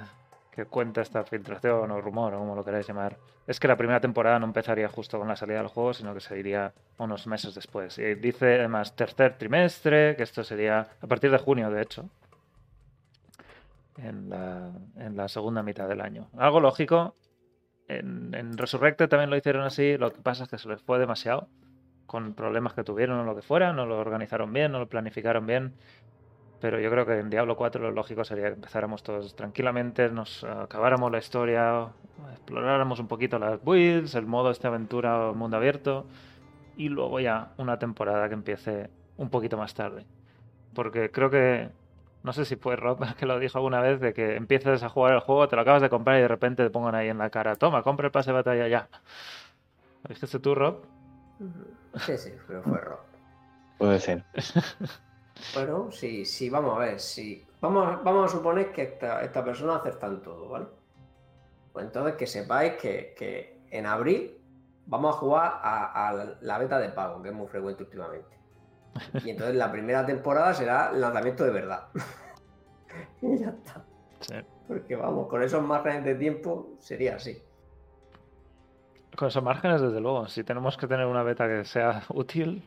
cuenta 0.68 1.00
esta 1.00 1.24
filtración 1.24 1.90
o 1.90 2.00
rumor 2.02 2.34
o 2.34 2.38
como 2.38 2.54
lo 2.54 2.62
queráis 2.62 2.86
llamar, 2.86 3.16
es 3.46 3.58
que 3.58 3.66
la 3.66 3.76
primera 3.76 3.98
temporada 3.98 4.38
no 4.38 4.44
empezaría 4.44 4.88
justo 4.88 5.18
con 5.18 5.26
la 5.26 5.34
salida 5.34 5.58
del 5.58 5.68
juego, 5.68 5.94
sino 5.94 6.12
que 6.12 6.20
se 6.20 6.38
iría 6.38 6.74
unos 6.98 7.26
meses 7.26 7.54
después. 7.54 7.98
Y 7.98 8.14
dice 8.16 8.58
además 8.58 8.94
tercer 8.94 9.38
trimestre, 9.38 10.14
que 10.16 10.22
esto 10.22 10.44
sería 10.44 10.86
a 11.00 11.06
partir 11.06 11.30
de 11.30 11.38
junio, 11.38 11.70
de 11.70 11.80
hecho, 11.80 12.10
en 13.96 14.28
la, 14.28 14.70
en 14.96 15.16
la 15.16 15.28
segunda 15.28 15.62
mitad 15.62 15.88
del 15.88 16.02
año. 16.02 16.28
Algo 16.36 16.60
lógico. 16.60 17.16
En, 17.88 18.34
en 18.34 18.54
también 18.54 19.30
lo 19.30 19.36
hicieron 19.36 19.64
así, 19.64 19.96
lo 19.96 20.12
que 20.12 20.20
pasa 20.20 20.44
es 20.44 20.50
que 20.50 20.58
se 20.58 20.68
les 20.68 20.80
fue 20.82 20.98
demasiado, 20.98 21.48
con 22.06 22.34
problemas 22.34 22.74
que 22.74 22.84
tuvieron 22.84 23.18
o 23.20 23.24
lo 23.24 23.34
que 23.34 23.40
fuera, 23.40 23.72
no 23.72 23.86
lo 23.86 23.98
organizaron 23.98 24.52
bien, 24.52 24.70
no 24.70 24.78
lo 24.78 24.86
planificaron 24.86 25.46
bien. 25.46 25.72
Pero 26.62 26.78
yo 26.78 26.90
creo 26.90 27.04
que 27.04 27.18
en 27.18 27.28
Diablo 27.28 27.56
4 27.56 27.82
lo 27.82 27.90
lógico 27.90 28.24
sería 28.24 28.44
que 28.46 28.54
empezáramos 28.54 29.02
todos 29.02 29.34
tranquilamente, 29.34 30.08
nos 30.10 30.44
acabáramos 30.44 31.10
la 31.10 31.18
historia, 31.18 31.88
exploráramos 32.30 33.00
un 33.00 33.08
poquito 33.08 33.36
las 33.40 33.60
builds, 33.64 34.14
el 34.14 34.26
modo 34.26 34.52
este 34.52 34.68
aventura 34.68 35.30
o 35.30 35.34
mundo 35.34 35.56
abierto, 35.56 36.06
y 36.76 36.88
luego 36.88 37.18
ya 37.18 37.50
una 37.56 37.80
temporada 37.80 38.28
que 38.28 38.34
empiece 38.34 38.90
un 39.16 39.28
poquito 39.28 39.56
más 39.56 39.74
tarde. 39.74 40.06
Porque 40.72 41.10
creo 41.10 41.30
que, 41.30 41.68
no 42.22 42.32
sé 42.32 42.44
si 42.44 42.54
fue 42.54 42.76
Rob 42.76 43.04
que 43.18 43.26
lo 43.26 43.40
dijo 43.40 43.58
alguna 43.58 43.80
vez, 43.80 43.98
de 43.98 44.14
que 44.14 44.36
empiezas 44.36 44.84
a 44.84 44.88
jugar 44.88 45.14
el 45.14 45.20
juego, 45.20 45.48
te 45.48 45.56
lo 45.56 45.62
acabas 45.62 45.82
de 45.82 45.90
comprar 45.90 46.18
y 46.18 46.22
de 46.22 46.28
repente 46.28 46.62
te 46.62 46.70
pongan 46.70 46.94
ahí 46.94 47.08
en 47.08 47.18
la 47.18 47.30
cara, 47.30 47.56
toma, 47.56 47.82
compra 47.82 48.06
el 48.06 48.12
pase 48.12 48.30
de 48.30 48.34
batalla 48.34 48.68
ya. 48.68 48.88
¿Lo 50.04 50.14
dijiste 50.14 50.38
tú, 50.38 50.54
Rob? 50.54 50.84
Sí, 51.96 52.16
sí, 52.16 52.30
pero 52.46 52.62
fue 52.62 52.78
error. 52.78 53.00
Puede 53.78 53.98
ser. 53.98 54.24
Bueno, 55.54 55.90
sí, 55.90 56.24
sí, 56.24 56.50
vamos 56.50 56.76
a 56.76 56.80
ver, 56.80 57.00
sí. 57.00 57.44
Vamos, 57.60 58.02
vamos 58.02 58.26
a 58.26 58.36
suponer 58.36 58.72
que 58.72 58.82
esta, 58.82 59.22
esta 59.22 59.44
persona 59.44 59.76
acerta 59.76 60.06
en 60.06 60.22
todo, 60.22 60.48
¿vale? 60.48 60.66
Pues 61.72 61.86
entonces 61.86 62.16
que 62.16 62.26
sepáis 62.26 62.74
que, 62.74 63.14
que 63.16 63.60
en 63.70 63.86
abril 63.86 64.38
vamos 64.86 65.14
a 65.14 65.18
jugar 65.18 65.60
a, 65.62 66.08
a 66.08 66.36
la 66.40 66.58
beta 66.58 66.78
de 66.78 66.90
pago, 66.90 67.22
que 67.22 67.30
es 67.30 67.34
muy 67.34 67.46
frecuente 67.46 67.84
últimamente. 67.84 68.36
Y 69.24 69.30
entonces 69.30 69.56
la 69.56 69.72
primera 69.72 70.04
temporada 70.04 70.52
será 70.54 70.90
el 70.92 71.00
lanzamiento 71.00 71.44
de 71.44 71.50
verdad. 71.50 71.88
y 73.22 73.38
ya 73.38 73.48
está. 73.48 73.84
Sí. 74.20 74.34
Porque 74.68 74.96
vamos, 74.96 75.28
con 75.28 75.42
esos 75.42 75.62
márgenes 75.62 76.04
de 76.04 76.14
tiempo 76.14 76.74
sería 76.78 77.16
así. 77.16 77.42
Con 79.16 79.28
esos 79.28 79.42
márgenes, 79.42 79.80
desde 79.80 80.00
luego. 80.00 80.28
Si 80.28 80.44
tenemos 80.44 80.76
que 80.76 80.86
tener 80.86 81.06
una 81.06 81.22
beta 81.22 81.46
que 81.46 81.64
sea 81.64 82.02
útil. 82.10 82.66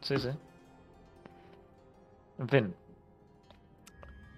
Sí, 0.00 0.18
sí. 0.18 0.30
En 2.38 2.48
fin. 2.48 2.74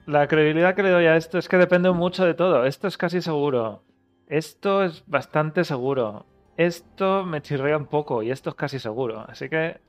La 0.06 0.26
credibilidad 0.26 0.74
que 0.74 0.82
le 0.82 0.90
doy 0.90 1.06
a 1.06 1.16
esto 1.16 1.38
es 1.38 1.48
que 1.48 1.58
depende 1.58 1.90
mucho 1.90 2.24
de 2.24 2.34
todo. 2.34 2.64
Esto 2.64 2.88
es 2.88 2.96
casi 2.96 3.20
seguro. 3.20 3.82
Esto 4.26 4.82
es 4.82 5.04
bastante 5.06 5.64
seguro. 5.64 6.26
Esto 6.56 7.24
me 7.24 7.42
chirrea 7.42 7.76
un 7.76 7.86
poco 7.86 8.22
y 8.22 8.30
esto 8.30 8.50
es 8.50 8.56
casi 8.56 8.78
seguro. 8.78 9.24
Así 9.28 9.48
que... 9.48 9.80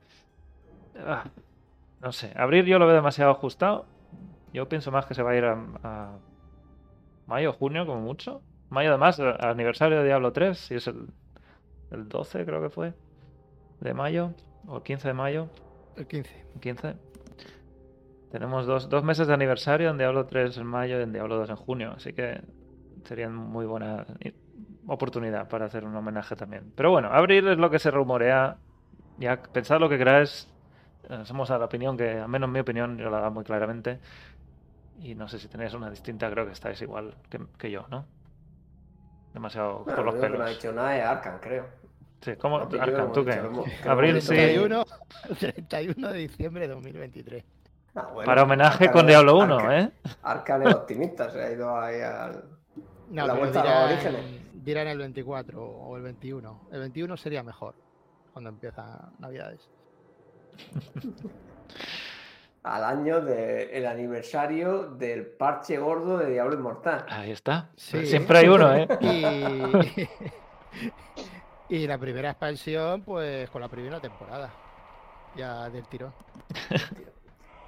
ah, 1.06 1.26
no 2.02 2.12
sé. 2.12 2.34
Abrir 2.36 2.66
yo 2.66 2.80
lo 2.80 2.86
veo 2.86 2.96
demasiado 2.96 3.32
ajustado. 3.32 3.86
Yo 4.54 4.68
pienso 4.68 4.92
más 4.92 5.06
que 5.06 5.14
se 5.14 5.24
va 5.24 5.32
a 5.32 5.36
ir 5.36 5.46
a, 5.46 5.58
a 5.84 6.18
mayo, 7.28 7.54
junio, 7.54 7.86
como 7.86 8.02
mucho. 8.02 8.42
Mayo 8.70 8.90
además, 8.90 9.20
aniversario 9.20 10.00
de 10.00 10.06
Diablo 10.06 10.32
3, 10.32 10.58
si 10.58 10.76
es 10.76 10.88
el, 10.88 11.08
el 11.92 12.08
12 12.08 12.46
creo 12.46 12.62
que 12.62 12.70
fue, 12.70 12.94
de 13.80 13.94
mayo, 13.94 14.34
o 14.68 14.78
el 14.78 14.84
15 14.84 15.08
de 15.08 15.14
mayo, 15.14 15.48
El 15.96 16.08
15. 16.08 16.46
el 16.56 16.62
15. 16.62 16.96
Tenemos 18.32 18.66
dos, 18.66 18.90
dos 18.90 19.04
meses 19.04 19.28
de 19.28 19.34
aniversario 19.34 19.90
en 19.90 19.98
Diablo 19.98 20.26
3 20.26 20.58
en 20.58 20.66
mayo 20.68 21.00
y 21.00 21.04
en 21.04 21.12
Diablo 21.12 21.38
2 21.38 21.50
en 21.50 21.56
junio, 21.56 21.94
así 21.96 22.14
que 22.14 22.42
sería 23.04 23.28
muy 23.30 23.66
buena 23.66 24.06
oportunidad 24.88 25.48
para 25.48 25.66
hacer 25.66 25.84
un 25.86 25.96
homenaje 25.96 26.36
también. 26.36 26.72
Pero 26.76 26.92
bueno, 26.92 27.10
abril 27.12 27.48
es 27.48 27.58
lo 27.58 27.70
que 27.70 27.80
se 27.80 27.92
rumorea. 27.92 28.58
Ya 29.18 29.42
pensad 29.42 29.80
lo 29.80 29.90
que 29.90 29.98
queráis. 29.98 30.48
Somos 31.24 31.50
a 31.50 31.58
la 31.58 31.66
opinión 31.66 31.98
que, 31.98 32.20
al 32.20 32.30
menos 32.30 32.50
mi 32.50 32.60
opinión, 32.60 32.98
yo 32.98 33.10
la 33.10 33.20
da 33.20 33.30
muy 33.30 33.44
claramente. 33.44 34.00
Y 35.02 35.16
no 35.16 35.28
sé 35.28 35.40
si 35.40 35.48
tenéis 35.48 35.74
una 35.74 35.90
distinta, 35.90 36.30
creo 36.30 36.46
que 36.46 36.52
estáis 36.52 36.82
igual 36.82 37.16
que, 37.30 37.40
que 37.58 37.72
yo, 37.72 37.86
¿no? 37.90 38.06
Demasiado 39.34 39.84
Bueno, 39.86 39.96
por 39.96 40.06
los 40.06 40.16
lo 40.16 40.20
único 40.20 40.22
que 40.22 40.30
no 40.30 40.44
ha 40.44 40.46
pelos. 40.46 40.58
dicho 40.58 40.74
nada 40.74 40.98
es 40.98 41.06
Arkham, 41.06 41.40
creo. 41.40 41.66
Sí, 42.22 42.36
¿cómo? 42.36 42.58
Arkham, 42.58 43.12
¿tú 43.14 43.24
qué? 43.26 43.42
Abril 43.88 44.22
sí. 44.22 44.36
dicho. 44.36 44.36
31, 44.36 44.86
31 45.40 46.12
de 46.12 46.18
diciembre 46.20 46.68
de 46.68 46.74
2023. 46.74 47.44
Ah, 47.96 48.10
bueno, 48.14 48.26
Para 48.26 48.44
homenaje 48.44 48.92
con 48.92 49.08
Diablo 49.08 49.38
1, 49.40 49.58
Arkham- 49.60 49.84
¿eh? 49.88 49.92
Arkham 50.24 50.68
es 50.68 50.76
optimista, 50.76 51.30
se 51.32 51.42
ha 51.44 51.52
ido 51.52 51.78
ahí 51.80 52.02
al. 52.02 52.44
No, 53.10 53.26
La 53.28 53.34
vuelta 53.34 53.62
a 53.62 53.64
los 53.64 53.74
dirán, 53.74 54.14
orígenes. 54.14 54.64
dirán 54.64 54.88
el 54.88 54.98
24 55.00 55.62
o 55.66 55.98
el 55.98 56.04
21. 56.04 56.68
El 56.72 56.80
21 56.82 57.18
sería 57.18 57.42
mejor 57.44 57.74
cuando 58.32 58.50
empieza 58.52 59.10
Navidades. 59.18 59.68
al 62.64 62.84
año 62.84 63.22
del 63.22 63.86
aniversario 63.88 64.92
del 64.92 65.26
parche 65.26 65.78
gordo 65.78 66.18
de 66.18 66.30
Diablo 66.32 66.56
Inmortal. 66.56 67.06
Ahí 67.10 67.32
está. 67.32 67.70
Sí. 67.76 68.06
Siempre 68.06 68.38
hay 68.40 68.48
uno, 68.50 68.76
¿eh? 68.76 68.88
Y, 69.02 70.08
y 71.84 71.88
la 71.88 71.98
primera 71.98 72.30
expansión, 72.32 73.02
pues 73.02 73.50
con 73.50 73.62
la 73.62 73.68
primera 73.70 74.00
temporada. 74.00 74.52
Ya 75.36 75.70
del 75.70 75.88
tirón. 75.88 76.14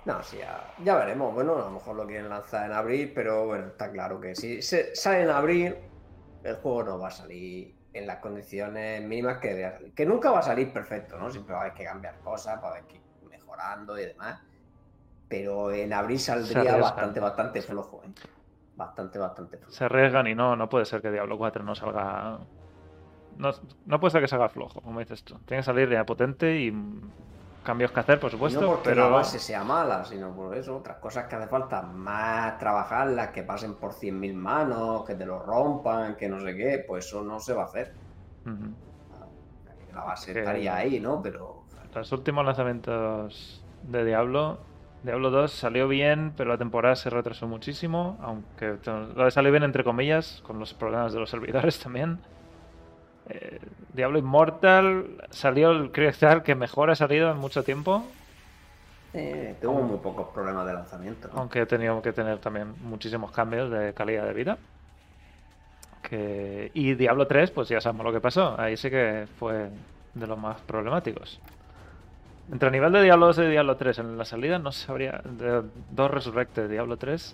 No, 0.06 0.24
sí, 0.24 0.38
ya, 0.38 0.74
ya 0.84 0.96
veremos. 0.96 1.34
Bueno, 1.34 1.56
a 1.56 1.62
lo 1.62 1.72
mejor 1.72 1.96
lo 1.96 2.08
quieren 2.08 2.30
lanzar 2.30 2.66
en 2.66 2.74
abril, 2.74 3.12
pero 3.14 3.46
bueno, 3.46 3.68
está 3.68 3.92
claro 3.92 4.20
que 4.20 4.36
si 4.36 4.62
se 4.62 4.96
sale 4.96 5.24
en 5.24 5.30
abril, 5.30 5.76
el 6.44 6.56
juego 6.56 6.84
no 6.84 7.00
va 7.00 7.10
a 7.10 7.12
salir 7.12 7.76
en 7.94 8.08
las 8.08 8.18
condiciones 8.18 9.04
mínimas 9.04 9.38
que 9.38 9.54
debe 9.54 9.72
salir. 9.72 9.94
Que 9.94 10.06
nunca 10.06 10.32
va 10.32 10.40
a 10.40 10.44
salir 10.44 10.72
perfecto, 10.74 11.18
¿no? 11.20 11.30
Siempre 11.30 11.54
va 11.54 11.60
a 11.60 11.64
haber 11.64 11.76
que 11.76 11.84
cambiar 11.84 12.20
cosas, 12.20 12.62
va 12.64 12.70
a 12.70 12.72
haber 12.72 12.84
que 12.86 12.96
ir 12.96 13.02
mejorando 13.30 14.00
y 14.00 14.06
demás. 14.06 14.42
Pero 15.28 15.72
en 15.72 15.94
abril 15.94 16.20
saldría 16.20 16.78
bastante, 16.78 17.20
bastante 17.20 17.62
flojo, 17.62 18.02
¿eh? 18.04 18.12
Bastante, 18.76 19.20
bastante 19.20 19.58
flojo. 19.58 19.72
Se 19.72 19.86
arriesgan 19.86 20.28
y 20.28 20.36
no, 20.36 20.56
no 20.56 20.68
puede 20.68 20.86
ser 20.86 21.02
que 21.02 21.12
Diablo 21.12 21.38
4 21.38 21.64
no 21.64 21.76
salga. 21.76 22.40
No, 23.38 23.52
no 23.86 24.00
puede 24.00 24.12
ser 24.12 24.22
que 24.22 24.28
salga 24.28 24.50
flojo, 24.50 24.82
como 24.82 25.00
dices 25.00 25.24
tú. 25.24 25.38
Tiene 25.46 25.62
que 25.62 25.66
salir 25.66 25.90
ya 25.90 26.06
potente 26.06 26.60
y 26.60 26.74
cambios 27.64 27.92
que 27.92 28.00
hacer, 28.00 28.20
por 28.20 28.30
Y 28.30 28.34
supuesto, 28.34 28.62
no 28.62 28.68
porque 28.68 28.90
pero. 28.90 29.04
la 29.10 29.16
base 29.18 29.38
sea 29.40 29.64
mala, 29.64 30.04
sino 30.06 30.34
por 30.36 30.56
eso, 30.58 30.78
otras 30.78 30.98
cosas 30.98 31.28
que 31.28 31.36
hace 31.36 31.48
falta 31.48 31.82
más 31.82 32.58
trabajarlas, 32.58 33.30
que 33.30 33.44
pasen 33.44 33.76
por 33.76 33.94
100.000 33.94 34.34
manos, 34.34 35.06
que 35.06 35.16
te 35.16 35.26
lo 35.26 35.40
rompan, 35.40 36.16
que 36.16 36.28
no 36.30 36.40
sé 36.40 36.56
qué, 36.56 36.84
pues 36.88 37.06
eso 37.06 37.22
no 37.24 37.40
se 37.40 37.54
va 37.54 37.64
a 37.64 37.66
hacer. 37.66 37.94
La 39.94 40.04
base 40.04 40.34
Que- 40.34 40.40
estaría 40.40 40.76
ahí, 40.76 41.00
¿no? 41.00 41.22
Pero 41.22 41.64
Los 41.94 42.12
últimos 42.14 42.46
lanzamientos 42.46 43.64
de 43.84 44.06
Diablo. 44.06 44.60
Diablo 45.04 45.30
2 45.32 45.52
salió 45.52 45.88
bien, 45.88 46.32
pero 46.38 46.52
la 46.52 46.58
temporada 46.58 46.96
se 46.96 47.10
retrasó 47.10 47.48
muchísimo. 47.48 48.18
Aunque 48.22 48.78
lo 49.16 49.32
salió 49.32 49.52
bien, 49.52 49.64
entre 49.64 49.84
comillas, 49.84 50.42
con 50.46 50.60
los 50.60 50.74
problemas 50.74 51.12
de 51.14 51.20
los 51.20 51.30
servidores 51.30 51.80
también. 51.84 52.20
Eh, 53.32 53.60
Diablo 53.94 54.20
Immortal 54.20 55.24
salió 55.30 55.72
el 55.72 55.92
cristal 55.92 56.44
que 56.44 56.54
mejor 56.56 56.90
ha 56.92 56.96
salido 56.96 57.32
en 57.32 57.38
mucho 57.38 57.64
tiempo. 57.64 58.04
eh, 59.14 59.56
tuvo 59.62 59.82
muy 59.82 59.98
pocos 59.98 60.28
problemas 60.34 60.66
de 60.68 60.74
lanzamiento. 60.74 61.30
¿no? 61.30 61.40
Aunque 61.40 61.62
he 61.62 61.66
tenido 61.66 62.02
que 62.02 62.12
tener 62.12 62.40
también 62.40 62.74
muchísimos 62.84 63.32
cambios 63.32 63.72
de 63.72 63.94
calidad 63.94 64.26
de 64.26 64.34
vida. 64.34 64.58
Que... 66.02 66.72
Y 66.74 66.96
Diablo 66.96 67.28
3, 67.28 67.52
pues 67.52 67.70
ya 67.70 67.80
sabemos 67.80 68.06
lo 68.06 68.12
que 68.12 68.20
pasó. 68.20 68.60
Ahí 68.60 68.76
sí 68.76 68.90
que 68.90 69.28
fue 69.40 69.70
de 70.14 70.28
los 70.28 70.38
más 70.38 70.60
problemáticos. 70.62 71.40
Entre 72.52 72.68
el 72.68 72.74
nivel 72.74 72.92
de 72.92 73.04
Diablo 73.04 73.28
2 73.28 73.38
y 73.40 73.48
Diablo 73.48 73.78
3 73.78 74.00
en 74.00 74.18
la 74.18 74.26
salida, 74.26 74.60
no 74.60 74.74
sabría. 74.74 75.22
De 75.24 75.64
dos 75.92 76.12
Resurrected 76.12 76.64
de 76.64 76.68
Diablo 76.68 76.98
3, 76.98 77.34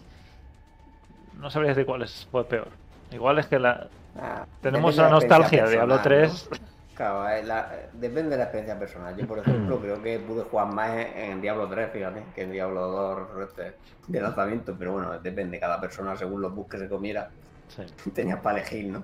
no 1.40 1.50
sabría 1.50 1.70
decir 1.70 1.88
cuál 1.88 2.04
es, 2.04 2.28
fue 2.32 2.44
peor. 2.44 2.68
Igual 3.12 3.40
es 3.40 3.48
que 3.48 3.60
la... 3.60 3.88
Ah, 4.20 4.46
tenemos 4.62 4.96
la 4.98 5.10
nostalgia 5.10 5.66
de 5.66 5.72
Diablo 5.72 5.96
personal, 6.02 6.28
3. 6.30 6.50
¿no? 6.52 6.68
Claro, 6.96 7.30
eh, 7.30 7.44
la- 7.44 7.72
depende 7.94 8.32
de 8.32 8.38
la 8.38 8.44
experiencia 8.44 8.80
personal. 8.80 9.16
Yo, 9.16 9.28
por 9.28 9.40
ejemplo, 9.40 9.80
creo 9.80 10.02
que 10.02 10.18
pude 10.20 10.44
jugar 10.44 10.68
más 10.74 10.90
en, 10.92 11.08
en 11.18 11.42
Diablo 11.42 11.68
3, 11.70 11.92
fíjate, 11.92 12.24
que 12.34 12.42
en 12.42 12.52
Diablo 12.52 12.88
2 12.88 13.20
Resurrected 13.30 13.74
de 14.08 14.22
lanzamiento, 14.22 14.76
pero 14.78 14.94
bueno, 14.94 15.20
depende, 15.20 15.60
cada 15.60 15.80
persona 15.80 16.16
según 16.16 16.42
los 16.42 16.54
bugs 16.56 16.70
que 16.72 16.78
se 16.80 16.90
comiera, 16.90 17.30
Sí. 17.68 17.84
tenías 18.16 18.40
para 18.40 18.58
elegir, 18.60 18.92
¿no? 18.92 19.04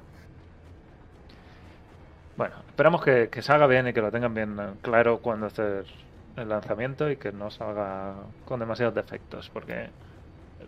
Bueno, 2.35 2.55
esperamos 2.67 3.03
que, 3.03 3.29
que 3.29 3.41
salga 3.43 3.67
bien 3.67 3.87
y 3.87 3.93
que 3.93 4.01
lo 4.01 4.09
tengan 4.11 4.33
bien 4.33 4.57
claro 4.81 5.19
cuando 5.19 5.45
hacer 5.47 5.85
el 6.35 6.49
lanzamiento 6.49 7.09
y 7.11 7.17
que 7.17 7.31
no 7.31 7.51
salga 7.51 8.13
con 8.45 8.59
demasiados 8.59 8.95
defectos, 8.95 9.49
porque 9.53 9.89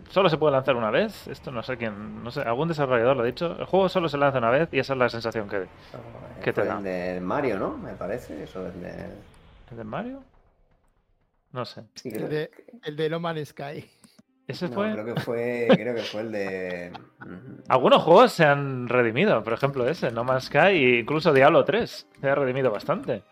solo 0.08 0.28
se 0.28 0.36
puede 0.36 0.52
lanzar 0.52 0.76
una 0.76 0.90
vez. 0.90 1.26
Esto 1.28 1.50
no 1.50 1.62
sé 1.62 1.76
quién, 1.76 2.22
no 2.22 2.30
sé, 2.30 2.40
algún 2.42 2.68
desarrollador 2.68 3.16
lo 3.16 3.22
ha 3.22 3.26
dicho. 3.26 3.56
El 3.58 3.66
juego 3.66 3.88
solo 3.88 4.08
se 4.08 4.18
lanza 4.18 4.38
una 4.38 4.50
vez 4.50 4.68
y 4.72 4.78
esa 4.78 4.92
es 4.92 4.98
la 4.98 5.08
sensación 5.08 5.48
que. 5.48 5.66
¿Qué 6.42 6.52
te 6.52 6.64
da? 6.64 6.78
el 6.78 6.84
de 6.84 7.20
Mario, 7.20 7.58
¿no? 7.58 7.76
Me 7.76 7.92
parece, 7.94 8.42
eso 8.44 8.66
es 8.66 8.80
de... 8.80 8.90
¿El 9.70 9.76
de 9.76 9.84
Mario? 9.84 10.22
No 11.52 11.64
sé. 11.64 11.84
Sí, 11.94 12.10
El 12.10 12.28
de, 12.28 12.50
el 12.84 12.96
de 12.96 13.10
No 13.10 13.20
Man's 13.20 13.48
Sky. 13.48 13.88
Ese 14.46 14.68
no, 14.68 14.74
fue. 14.74 14.92
creo 14.92 15.04
que 15.04 15.20
fue, 15.20 15.68
creo 15.70 15.94
que 15.94 16.02
fue 16.02 16.20
el 16.20 16.32
de... 16.32 16.92
Algunos 17.68 18.02
juegos 18.02 18.32
se 18.32 18.44
han 18.44 18.88
redimido, 18.88 19.42
por 19.42 19.54
ejemplo 19.54 19.88
ese, 19.88 20.12
No 20.12 20.22
Man's 20.22 20.44
Sky 20.44 20.58
e 20.58 20.98
incluso 21.00 21.32
Diablo 21.32 21.64
3 21.64 22.06
se 22.20 22.28
ha 22.28 22.34
redimido 22.34 22.70
bastante. 22.70 23.22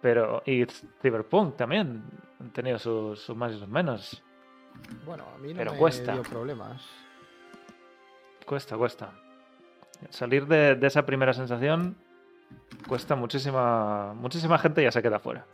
Pero, 0.00 0.42
y 0.46 0.64
Cyberpunk 1.00 1.56
también 1.56 2.04
han 2.38 2.50
tenido 2.50 2.78
sus, 2.78 3.20
sus 3.20 3.36
más 3.36 3.52
y 3.52 3.58
sus 3.58 3.68
menos. 3.68 4.22
Bueno, 5.06 5.24
a 5.34 5.38
mí 5.38 5.52
no 5.52 5.58
Pero 5.58 5.72
me 5.72 5.78
cuesta. 5.78 6.12
dio 6.12 6.22
problemas. 6.22 6.82
Cuesta, 8.46 8.76
cuesta. 8.76 9.12
Salir 10.10 10.46
de, 10.46 10.74
de 10.74 10.86
esa 10.86 11.04
primera 11.06 11.32
sensación 11.32 11.96
cuesta 12.88 13.14
muchísima. 13.14 14.12
Muchísima 14.14 14.58
gente 14.58 14.82
ya 14.82 14.90
se 14.90 15.02
queda 15.02 15.18
fuera. 15.18 15.46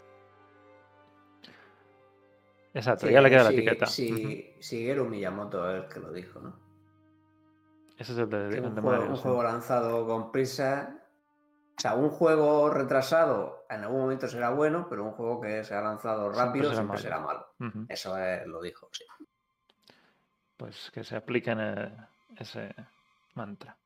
Exacto, 2.75 3.07
Sí, 3.07 3.13
ya 3.13 3.21
le 3.21 3.31
queda 3.31 3.45
la 3.45 3.51
sí, 3.51 3.55
etiqueta. 3.57 3.87
sí, 3.87 4.13
Ujú. 4.13 4.61
Shigeru 4.61 5.05
Miyamoto 5.07 5.71
es 5.71 5.85
el 5.85 5.89
que 5.89 6.01
lo 6.01 6.13
dijo, 6.13 6.41
¿no? 6.41 6.55
Ese 7.97 8.13
es 8.13 8.19
el 8.19 8.31
de, 8.31 8.49
el 8.59 8.65
un, 8.65 8.75
de 8.75 8.81
juego, 8.81 8.97
Mario, 8.99 9.11
un 9.11 9.17
sí. 9.17 9.23
juego 9.23 9.43
lanzado 9.43 10.07
con 10.07 10.31
prisa. 10.31 10.95
O 11.77 11.81
sea, 11.81 11.95
un 11.95 12.11
juego 12.11 12.71
retrasado 12.71 13.58
en 13.71 13.83
algún 13.83 14.01
momento 14.01 14.27
será 14.29 14.51
bueno, 14.51 14.87
pero 14.89 15.05
un 15.05 15.13
juego 15.13 15.41
que 15.41 15.63
se 15.65 15.75
ha 15.75 15.81
lanzado 15.81 16.23
Siempre 16.33 16.41
rápido 16.45 16.65
será 16.71 16.75
siempre 16.77 16.97
malo. 16.97 17.03
será 17.03 17.21
malo. 17.21 17.87
Eso 17.89 18.17
es- 18.19 18.47
lo 18.47 18.61
dijo, 18.63 18.89
sí. 18.93 19.05
Pues 20.57 20.91
que 20.93 21.05
se 21.05 21.17
apliquen 21.17 21.61
ese 22.37 22.75
mantra. 23.35 23.77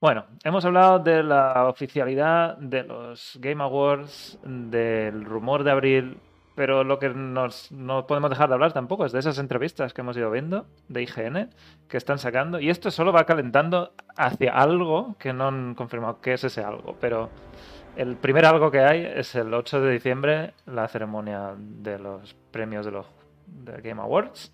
Bueno, 0.00 0.24
hemos 0.44 0.64
hablado 0.64 0.98
de 0.98 1.22
la 1.22 1.66
oficialidad 1.68 2.56
de 2.56 2.82
los 2.84 3.36
Game 3.40 3.62
Awards, 3.62 4.38
del 4.42 5.24
rumor 5.24 5.62
de 5.62 5.70
abril, 5.70 6.18
pero 6.56 6.84
lo 6.84 6.98
que 6.98 7.10
nos, 7.10 7.70
no 7.70 8.06
podemos 8.06 8.30
dejar 8.30 8.48
de 8.48 8.54
hablar 8.54 8.72
tampoco 8.72 9.04
es 9.04 9.12
de 9.12 9.18
esas 9.20 9.38
entrevistas 9.38 9.92
que 9.92 10.00
hemos 10.00 10.16
ido 10.16 10.30
viendo 10.30 10.66
de 10.88 11.02
IGN 11.02 11.50
que 11.86 11.96
están 11.98 12.18
sacando. 12.18 12.58
Y 12.58 12.70
esto 12.70 12.90
solo 12.90 13.12
va 13.12 13.24
calentando 13.26 13.92
hacia 14.16 14.52
algo 14.54 15.16
que 15.18 15.32
no 15.32 15.48
han 15.48 15.74
confirmado 15.74 16.20
qué 16.20 16.32
es 16.32 16.44
ese 16.44 16.62
algo. 16.64 16.96
Pero 17.00 17.28
el 17.96 18.16
primer 18.16 18.44
algo 18.46 18.70
que 18.70 18.80
hay 18.80 19.04
es 19.04 19.34
el 19.34 19.52
8 19.52 19.80
de 19.80 19.92
diciembre, 19.92 20.54
la 20.66 20.88
ceremonia 20.88 21.54
de 21.56 21.98
los 21.98 22.34
premios 22.50 22.84
de 22.86 22.92
los 22.92 23.06
de 23.46 23.80
Game 23.82 24.00
Awards. 24.00 24.52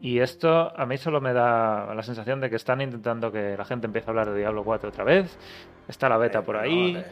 Y 0.00 0.18
esto 0.18 0.72
a 0.76 0.84
mí 0.86 0.96
solo 0.98 1.20
me 1.20 1.32
da 1.32 1.94
la 1.94 2.02
sensación 2.02 2.40
de 2.40 2.50
que 2.50 2.56
están 2.56 2.80
intentando 2.80 3.30
que 3.30 3.56
la 3.56 3.64
gente 3.64 3.86
empiece 3.86 4.08
a 4.08 4.10
hablar 4.10 4.30
de 4.30 4.38
Diablo 4.38 4.64
4 4.64 4.88
otra 4.88 5.04
vez. 5.04 5.38
Está 5.86 6.08
la 6.08 6.16
beta 6.16 6.40
Eh, 6.40 6.42
por 6.42 6.56
ahí. 6.56 6.94
no, 6.94 7.02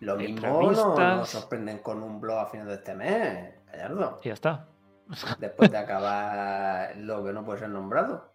Lo 0.00 0.16
mismo 0.16 0.46
no- 0.48 0.62
nos 0.70 0.78
entrevistas. 0.78 1.28
sorprenden 1.28 1.78
con 1.78 2.02
un 2.02 2.20
blog 2.20 2.38
a 2.38 2.46
final 2.46 2.66
de 2.66 2.74
este 2.74 2.94
mes, 2.94 3.54
Gallardo. 3.70 4.20
Y 4.24 4.28
ya 4.28 4.34
está. 4.34 4.66
Después 5.38 5.70
de 5.70 5.78
acabar 5.78 6.96
lo 6.96 7.24
que 7.24 7.32
no 7.32 7.44
puede 7.44 7.60
ser 7.60 7.68
nombrado. 7.68 8.32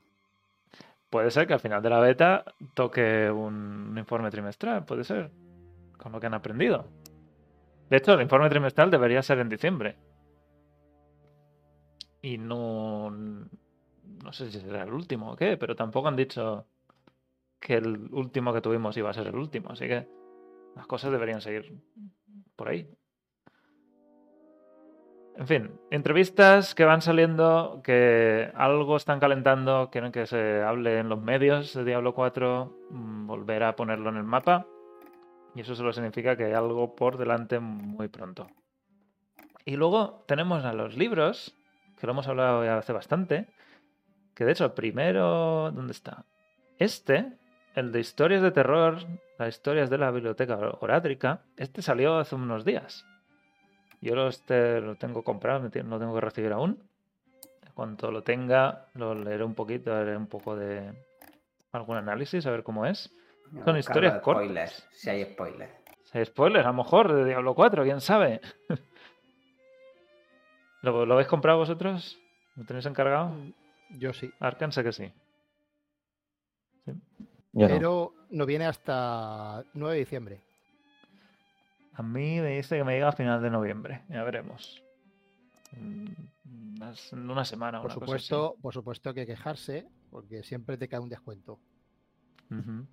Puede 1.10 1.32
ser 1.32 1.48
que 1.48 1.54
al 1.54 1.60
final 1.60 1.82
de 1.82 1.90
la 1.90 2.00
beta 2.00 2.44
toque 2.76 3.30
un, 3.32 3.88
un 3.92 3.98
informe 3.98 4.30
trimestral, 4.30 4.86
puede 4.86 5.04
ser. 5.04 5.32
Con 6.00 6.12
lo 6.12 6.20
que 6.20 6.26
han 6.26 6.34
aprendido. 6.34 6.88
De 7.90 7.98
hecho, 7.98 8.14
el 8.14 8.22
informe 8.22 8.50
trimestral 8.50 8.90
debería 8.90 9.22
ser 9.22 9.40
en 9.40 9.50
diciembre. 9.50 9.98
Y 12.22 12.38
no. 12.38 13.12
No 13.12 14.34
sé 14.34 14.52
si 14.52 14.60
será 14.60 14.84
el 14.84 14.94
último 14.94 15.32
o 15.32 15.36
qué, 15.36 15.58
pero 15.58 15.76
tampoco 15.76 16.08
han 16.08 16.16
dicho 16.16 16.66
que 17.60 17.76
el 17.76 18.10
último 18.12 18.54
que 18.54 18.62
tuvimos 18.62 18.98
iba 18.98 19.10
a 19.10 19.14
ser 19.14 19.28
el 19.28 19.36
último. 19.36 19.70
Así 19.70 19.88
que 19.88 20.08
las 20.76 20.88
cosas 20.88 21.12
deberían 21.12 21.42
seguir 21.42 21.82
por 22.56 22.70
ahí. 22.70 22.90
En 25.40 25.48
fin, 25.48 25.72
entrevistas 25.90 26.76
que 26.76 26.84
van 26.84 27.02
saliendo, 27.02 27.80
que 27.82 28.52
algo 28.56 28.98
están 28.98 29.22
calentando, 29.22 29.90
quieren 29.90 30.12
que 30.12 30.26
se 30.26 30.62
hable 30.62 31.00
en 31.00 31.08
los 31.08 31.22
medios 31.22 31.74
de 31.74 31.86
Diablo 31.86 32.14
4, 32.14 32.78
mm, 32.90 33.26
volver 33.26 33.64
a 33.64 33.76
ponerlo 33.78 34.10
en 34.10 34.18
el 34.18 34.26
mapa. 34.26 34.68
Y 35.60 35.62
eso 35.62 35.76
solo 35.76 35.92
significa 35.92 36.38
que 36.38 36.46
hay 36.46 36.54
algo 36.54 36.96
por 36.96 37.18
delante 37.18 37.60
muy 37.60 38.08
pronto. 38.08 38.48
Y 39.66 39.76
luego 39.76 40.24
tenemos 40.26 40.64
a 40.64 40.72
los 40.72 40.96
libros, 40.96 41.54
que 42.00 42.08
lo 42.08 42.14
hemos 42.14 42.30
hablado 42.30 42.64
ya 42.64 42.78
hace 42.78 42.94
bastante, 42.94 43.46
que 44.34 44.46
de 44.46 44.54
hecho 44.54 44.74
primero, 44.74 45.70
¿dónde 45.72 45.92
está? 45.92 46.24
Este, 46.78 47.34
el 47.76 47.92
de 47.92 48.00
historias 48.00 48.42
de 48.42 48.52
terror, 48.52 49.00
las 49.38 49.50
historias 49.50 49.90
de 49.90 49.98
la 49.98 50.12
biblioteca 50.12 50.58
orátrica, 50.80 51.42
este 51.58 51.82
salió 51.82 52.20
hace 52.20 52.36
unos 52.36 52.64
días. 52.64 53.06
Yo 54.00 54.16
lo, 54.16 54.30
este, 54.30 54.80
lo 54.80 54.96
tengo 54.96 55.26
comprado, 55.26 55.60
lo 55.60 55.70
tengo 56.00 56.16
que 56.16 56.22
recibir 56.22 56.54
aún. 56.54 56.82
Cuando 57.74 58.12
lo 58.12 58.24
tenga, 58.24 58.86
lo 58.94 59.14
leeré 59.14 59.44
un 59.44 59.56
poquito, 59.56 59.94
haré 59.94 60.16
un 60.16 60.28
poco 60.28 60.56
de 60.56 60.90
algún 61.74 61.98
análisis, 61.98 62.46
a 62.46 62.52
ver 62.52 62.64
cómo 62.64 62.86
es. 62.86 63.14
Son 63.66 63.78
historias 63.78 64.20
cortas. 64.22 64.44
spoilers, 64.46 64.88
Si 64.92 65.10
hay 65.10 65.24
spoilers. 65.26 65.72
Si 66.04 66.18
hay 66.18 66.26
spoilers, 66.26 66.66
a 66.66 66.70
lo 66.70 66.76
mejor, 66.76 67.14
de 67.14 67.26
Diablo 67.26 67.54
4, 67.56 67.84
quién 67.84 68.02
sabe. 68.02 68.42
¿Lo, 70.82 71.06
¿Lo 71.06 71.14
habéis 71.16 71.28
comprado 71.28 71.58
vosotros? 71.60 72.20
¿Lo 72.56 72.66
tenéis 72.66 72.86
encargado? 72.86 73.36
Yo 73.90 74.14
sí. 74.14 74.32
Arkan 74.40 74.72
sé 74.72 74.84
que 74.84 74.92
sí. 74.92 75.12
Pero 77.54 78.14
no 78.30 78.46
viene 78.46 78.66
hasta 78.66 79.64
9 79.74 79.96
de 79.96 80.00
diciembre. 80.00 80.44
A 81.94 82.04
mí 82.04 82.40
me 82.40 82.56
dice 82.56 82.78
que 82.78 82.84
me 82.84 82.94
llega 82.94 83.10
a 83.10 83.14
final 83.14 83.42
de 83.42 83.50
noviembre. 83.50 84.04
Ya 84.10 84.24
veremos. 84.24 84.82
Mm, 85.74 86.82
En 87.12 87.30
una 87.30 87.46
semana. 87.46 87.82
Por 87.82 87.88
una 87.92 87.96
cosa 87.96 88.06
supuesto, 88.06 88.56
por 88.62 88.74
supuesto 88.74 89.14
que 89.14 89.26
quejarse, 89.26 89.88
porque 90.10 90.44
siempre 90.44 90.78
te 90.78 90.88
cae 90.88 91.00
un 91.00 91.10
descuento. 91.10 91.60
así. 92.50 92.56
Ujú. 92.56 92.88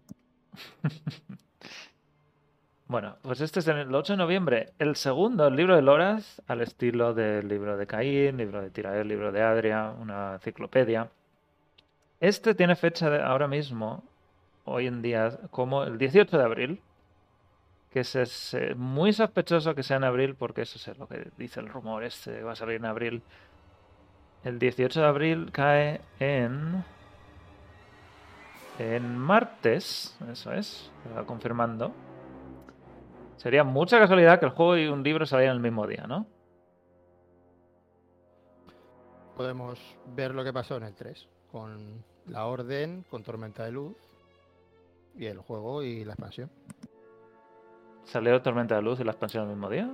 bueno, 2.89 3.17
pues 3.23 3.41
este 3.41 3.61
es 3.61 3.69
el 3.69 3.95
8 3.95 4.15
de 4.15 4.17
noviembre. 4.17 4.73
El 4.79 4.97
segundo, 4.97 5.47
el 5.47 5.57
libro 5.57 5.77
de 5.77 5.83
Loras, 5.83 6.43
al 6.47 6.61
estilo 6.61 7.15
del 7.15 7.49
libro 7.49 7.77
de 7.77 7.87
Caín, 7.87 8.37
libro 8.37 8.63
de 8.63 8.71
Tirael, 8.71 9.09
libro 9.09 9.33
de 9.33 9.43
Adria, 9.43 9.93
una 9.99 10.35
enciclopedia. 10.35 11.11
Este 12.21 12.55
tiene 12.55 12.77
fecha 12.77 13.11
de 13.11 13.21
ahora 13.21 13.47
mismo, 13.47 14.03
hoy 14.65 14.87
en 14.87 15.03
día, 15.03 15.39
como 15.51 15.85
el 15.85 15.99
18 15.99 16.39
de 16.39 16.45
abril. 16.45 16.81
Que 17.91 18.01
es, 18.01 18.15
es, 18.17 18.55
eh, 18.55 18.75
muy 18.75 19.13
sospechoso 19.13 19.75
que 19.75 19.83
sea 19.83 19.97
en 19.97 20.05
abril, 20.05 20.35
porque 20.35 20.63
eso 20.63 20.91
es 20.91 20.99
lo 20.99 21.09
que 21.09 21.29
dice 21.39 21.61
el 21.61 21.69
rumor 21.69 22.05
este, 22.05 22.43
va 22.43 22.53
a 22.53 22.57
salir 22.57 22.77
en 22.77 22.85
abril. 22.85 23.23
El 24.45 24.59
18 24.59 25.01
de 25.01 25.07
abril 25.07 25.51
cae 25.53 26.01
en. 26.21 26.85
En 28.79 29.17
martes, 29.17 30.17
eso 30.31 30.53
es, 30.53 30.91
se 31.03 31.09
va 31.09 31.25
confirmando. 31.25 31.93
Sería 33.37 33.65
mucha 33.65 33.99
casualidad 33.99 34.39
que 34.39 34.47
el 34.47 34.53
juego 34.53 34.77
y 34.77 34.87
un 34.87 35.03
libro 35.03 35.25
salieran 35.25 35.57
el 35.57 35.63
mismo 35.63 35.87
día, 35.87 36.07
¿no? 36.07 36.27
Podemos 39.37 39.79
ver 40.15 40.35
lo 40.35 40.45
que 40.45 40.53
pasó 40.53 40.77
en 40.77 40.85
el 40.85 40.95
3, 40.95 41.29
con 41.51 42.05
la 42.27 42.47
Orden, 42.47 43.05
con 43.11 43.23
Tormenta 43.23 43.65
de 43.65 43.73
Luz, 43.73 43.97
y 45.15 45.27
el 45.27 45.39
juego 45.39 45.83
y 45.83 46.05
la 46.05 46.13
expansión. 46.13 46.51
¿Salió 48.05 48.41
Tormenta 48.41 48.77
de 48.77 48.83
Luz 48.83 49.01
y 49.01 49.05
la 49.05 49.13
expansión 49.13 49.45
el 49.45 49.51
mismo 49.51 49.69
día? 49.69 49.91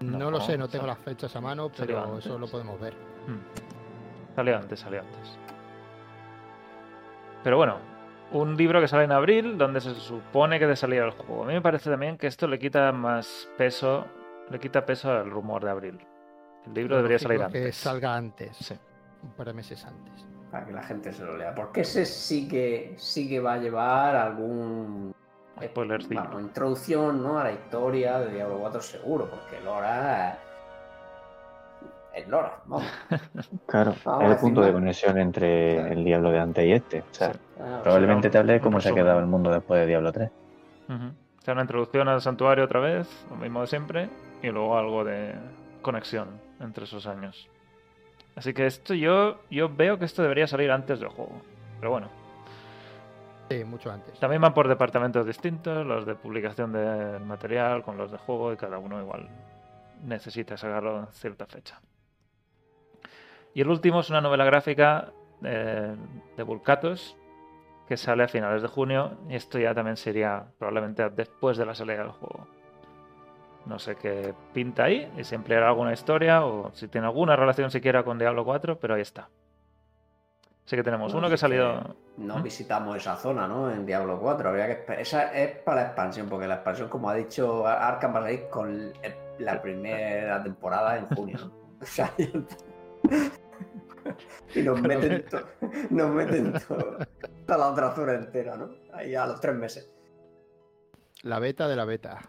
No, 0.00 0.30
lo 0.30 0.40
sé, 0.40 0.58
no 0.58 0.68
tengo 0.68 0.86
las 0.86 0.98
fechas 0.98 1.34
a 1.36 1.40
mano, 1.40 1.70
pero 1.74 2.18
eso 2.18 2.38
lo 2.38 2.46
podemos 2.46 2.78
ver. 2.80 2.94
Hmm. 3.26 4.34
Salió 4.34 4.56
antes, 4.56 4.80
salió 4.80 5.00
antes. 5.00 5.38
Pero 7.46 7.58
bueno, 7.58 7.76
un 8.32 8.56
libro 8.56 8.80
que 8.80 8.88
sale 8.88 9.04
en 9.04 9.12
abril, 9.12 9.56
donde 9.56 9.80
se 9.80 9.94
supone 9.94 10.58
que 10.58 10.66
de 10.66 10.74
salir 10.74 11.00
el 11.00 11.12
juego. 11.12 11.44
A 11.44 11.46
mí 11.46 11.52
me 11.54 11.60
parece 11.60 11.88
también 11.88 12.18
que 12.18 12.26
esto 12.26 12.48
le 12.48 12.58
quita 12.58 12.90
más 12.90 13.48
peso, 13.56 14.04
le 14.50 14.58
quita 14.58 14.84
peso 14.84 15.12
al 15.12 15.30
rumor 15.30 15.62
de 15.62 15.70
abril. 15.70 16.00
El 16.66 16.74
libro 16.74 16.96
Lo 16.96 17.02
debería 17.04 17.20
salir 17.20 17.40
es 17.42 17.52
Que 17.52 17.58
antes. 17.58 17.76
salga 17.76 18.16
antes, 18.16 18.56
Sí. 18.56 18.74
un 19.22 19.30
par 19.30 19.46
de 19.46 19.52
meses 19.52 19.84
antes. 19.84 20.26
Para 20.50 20.66
que 20.66 20.72
la 20.72 20.82
gente 20.82 21.12
se 21.12 21.22
lo 21.24 21.36
lea. 21.36 21.54
Porque 21.54 21.82
ese 21.82 22.04
sí 22.04 22.48
que, 22.48 22.94
sí 22.98 23.28
que 23.28 23.38
va 23.38 23.52
a 23.52 23.58
llevar 23.58 24.16
algún. 24.16 25.14
Spoilercillo. 25.62 26.20
vamos, 26.24 26.42
introducción 26.42 27.22
¿no? 27.22 27.38
a 27.38 27.44
la 27.44 27.52
historia 27.52 28.18
de 28.18 28.34
Diablo 28.34 28.58
4 28.58 28.80
seguro, 28.80 29.30
porque 29.30 29.64
Lora. 29.64 30.36
Es 32.16 32.26
Lora, 32.28 32.60
vamos. 32.66 32.84
Claro, 33.66 33.94
Vamos 34.04 34.24
es 34.24 34.30
el 34.30 34.36
punto 34.38 34.62
de 34.62 34.72
conexión 34.72 35.18
entre 35.18 35.74
Claro. 35.74 35.92
el 35.92 36.04
Diablo 36.04 36.30
de 36.30 36.38
antes 36.38 36.64
y 36.64 36.72
este. 36.72 37.00
O 37.00 37.04
sea, 37.14 37.32
Sí. 37.32 37.38
Ah, 37.60 37.80
probablemente 37.82 38.30
te 38.30 38.38
hable 38.38 38.54
de 38.54 38.60
cómo 38.60 38.80
se 38.80 38.88
ha 38.88 38.94
quedado 38.94 39.18
el 39.20 39.26
mundo 39.26 39.50
después 39.50 39.80
de 39.80 39.86
Diablo 39.86 40.12
3. 40.12 40.30
Ujú. 40.88 41.04
O 41.06 41.42
sea, 41.42 41.52
una 41.52 41.62
introducción 41.62 42.08
al 42.08 42.20
santuario 42.22 42.64
otra 42.64 42.80
vez, 42.80 43.26
lo 43.30 43.36
mismo 43.36 43.60
de 43.60 43.66
siempre, 43.66 44.08
y 44.42 44.48
luego 44.48 44.76
algo 44.78 45.04
de 45.04 45.34
conexión 45.82 46.28
entre 46.60 46.84
esos 46.84 47.06
años. 47.06 47.48
Así 48.34 48.52
que 48.54 48.66
esto 48.66 48.94
yo, 48.94 49.40
yo 49.50 49.68
veo 49.68 49.98
que 49.98 50.04
esto 50.06 50.22
debería 50.22 50.46
salir 50.46 50.70
antes 50.70 51.00
del 51.00 51.08
juego. 51.10 51.40
Pero 51.80 51.90
bueno, 51.90 52.08
Sí, 53.50 53.62
mucho 53.64 53.92
antes. 53.92 54.18
también 54.18 54.42
van 54.42 54.52
por 54.54 54.66
departamentos 54.68 55.24
distintos, 55.24 55.86
los 55.86 56.04
de 56.04 56.14
publicación 56.16 56.72
de 56.72 57.18
material 57.20 57.82
con 57.82 57.96
los 57.96 58.10
de 58.10 58.18
juego, 58.18 58.52
y 58.52 58.56
cada 58.56 58.78
uno 58.78 59.00
igual 59.00 59.28
necesita 60.04 60.56
sacarlo 60.56 60.98
en 61.00 61.06
cierta 61.12 61.46
fecha. 61.46 61.80
Y 63.56 63.62
el 63.62 63.70
último 63.70 64.00
es 64.00 64.10
una 64.10 64.20
novela 64.20 64.44
gráfica 64.44 65.14
eh, 65.42 65.96
de 66.36 66.42
Vulcatos, 66.42 67.16
que 67.88 67.96
sale 67.96 68.24
a 68.24 68.28
finales 68.28 68.60
de 68.60 68.68
junio, 68.68 69.12
y 69.30 69.34
esto 69.34 69.58
ya 69.58 69.72
también 69.72 69.96
sería 69.96 70.44
probablemente 70.58 71.08
después 71.08 71.56
de 71.56 71.64
la 71.64 71.74
salida 71.74 72.02
del 72.02 72.10
juego. 72.10 72.46
No 73.64 73.78
sé 73.78 73.96
qué 73.96 74.34
pinta 74.52 74.84
ahí, 74.84 75.10
y 75.16 75.24
si 75.24 75.34
empleará 75.34 75.68
alguna 75.68 75.94
historia 75.94 76.44
o 76.44 76.70
si 76.74 76.88
tiene 76.88 77.06
alguna 77.06 77.34
relación 77.34 77.70
siquiera 77.70 78.04
con 78.04 78.18
Diablo 78.18 78.44
4, 78.44 78.78
pero 78.78 78.94
ahí 78.94 79.00
está. 79.00 79.30
Así 80.66 80.76
que 80.76 80.82
tenemos 80.82 81.14
uno 81.14 81.26
que 81.28 81.34
ha 81.34 81.38
salido. 81.38 81.96
No 82.18 82.40
¿Mm? 82.40 82.42
visitamos 82.42 82.94
esa 82.98 83.16
zona, 83.16 83.48
¿no? 83.48 83.70
En 83.70 83.86
Diablo 83.86 84.20
4. 84.20 84.50
Habría 84.50 84.84
que 84.84 85.00
Esa 85.00 85.32
es 85.32 85.56
para 85.60 85.80
la 85.80 85.86
expansión, 85.86 86.28
porque 86.28 86.46
la 86.46 86.56
expansión, 86.56 86.90
como 86.90 87.08
ha 87.08 87.14
dicho 87.14 87.66
Arkham, 87.66 88.16
va 88.16 88.18
a 88.18 88.22
salir 88.24 88.48
con 88.50 88.92
la 89.38 89.62
primera 89.62 90.42
temporada 90.42 90.98
en 90.98 91.06
junio. 91.06 91.38
O 91.78 91.84
sea, 91.84 92.10
y 94.54 94.62
nos 94.62 94.80
meten, 94.80 95.24
to- 95.26 95.46
nos 95.90 96.10
meten 96.10 96.52
to- 96.52 96.98
toda 97.46 97.58
la 97.58 97.68
otra 97.68 97.94
zona 97.94 98.14
entera, 98.14 98.56
¿no? 98.56 98.70
Ahí 98.92 99.14
a 99.14 99.26
los 99.26 99.40
tres 99.40 99.54
meses. 99.54 99.92
La 101.22 101.38
beta 101.38 101.66
de 101.68 101.76
la 101.76 101.84
beta. 101.84 102.20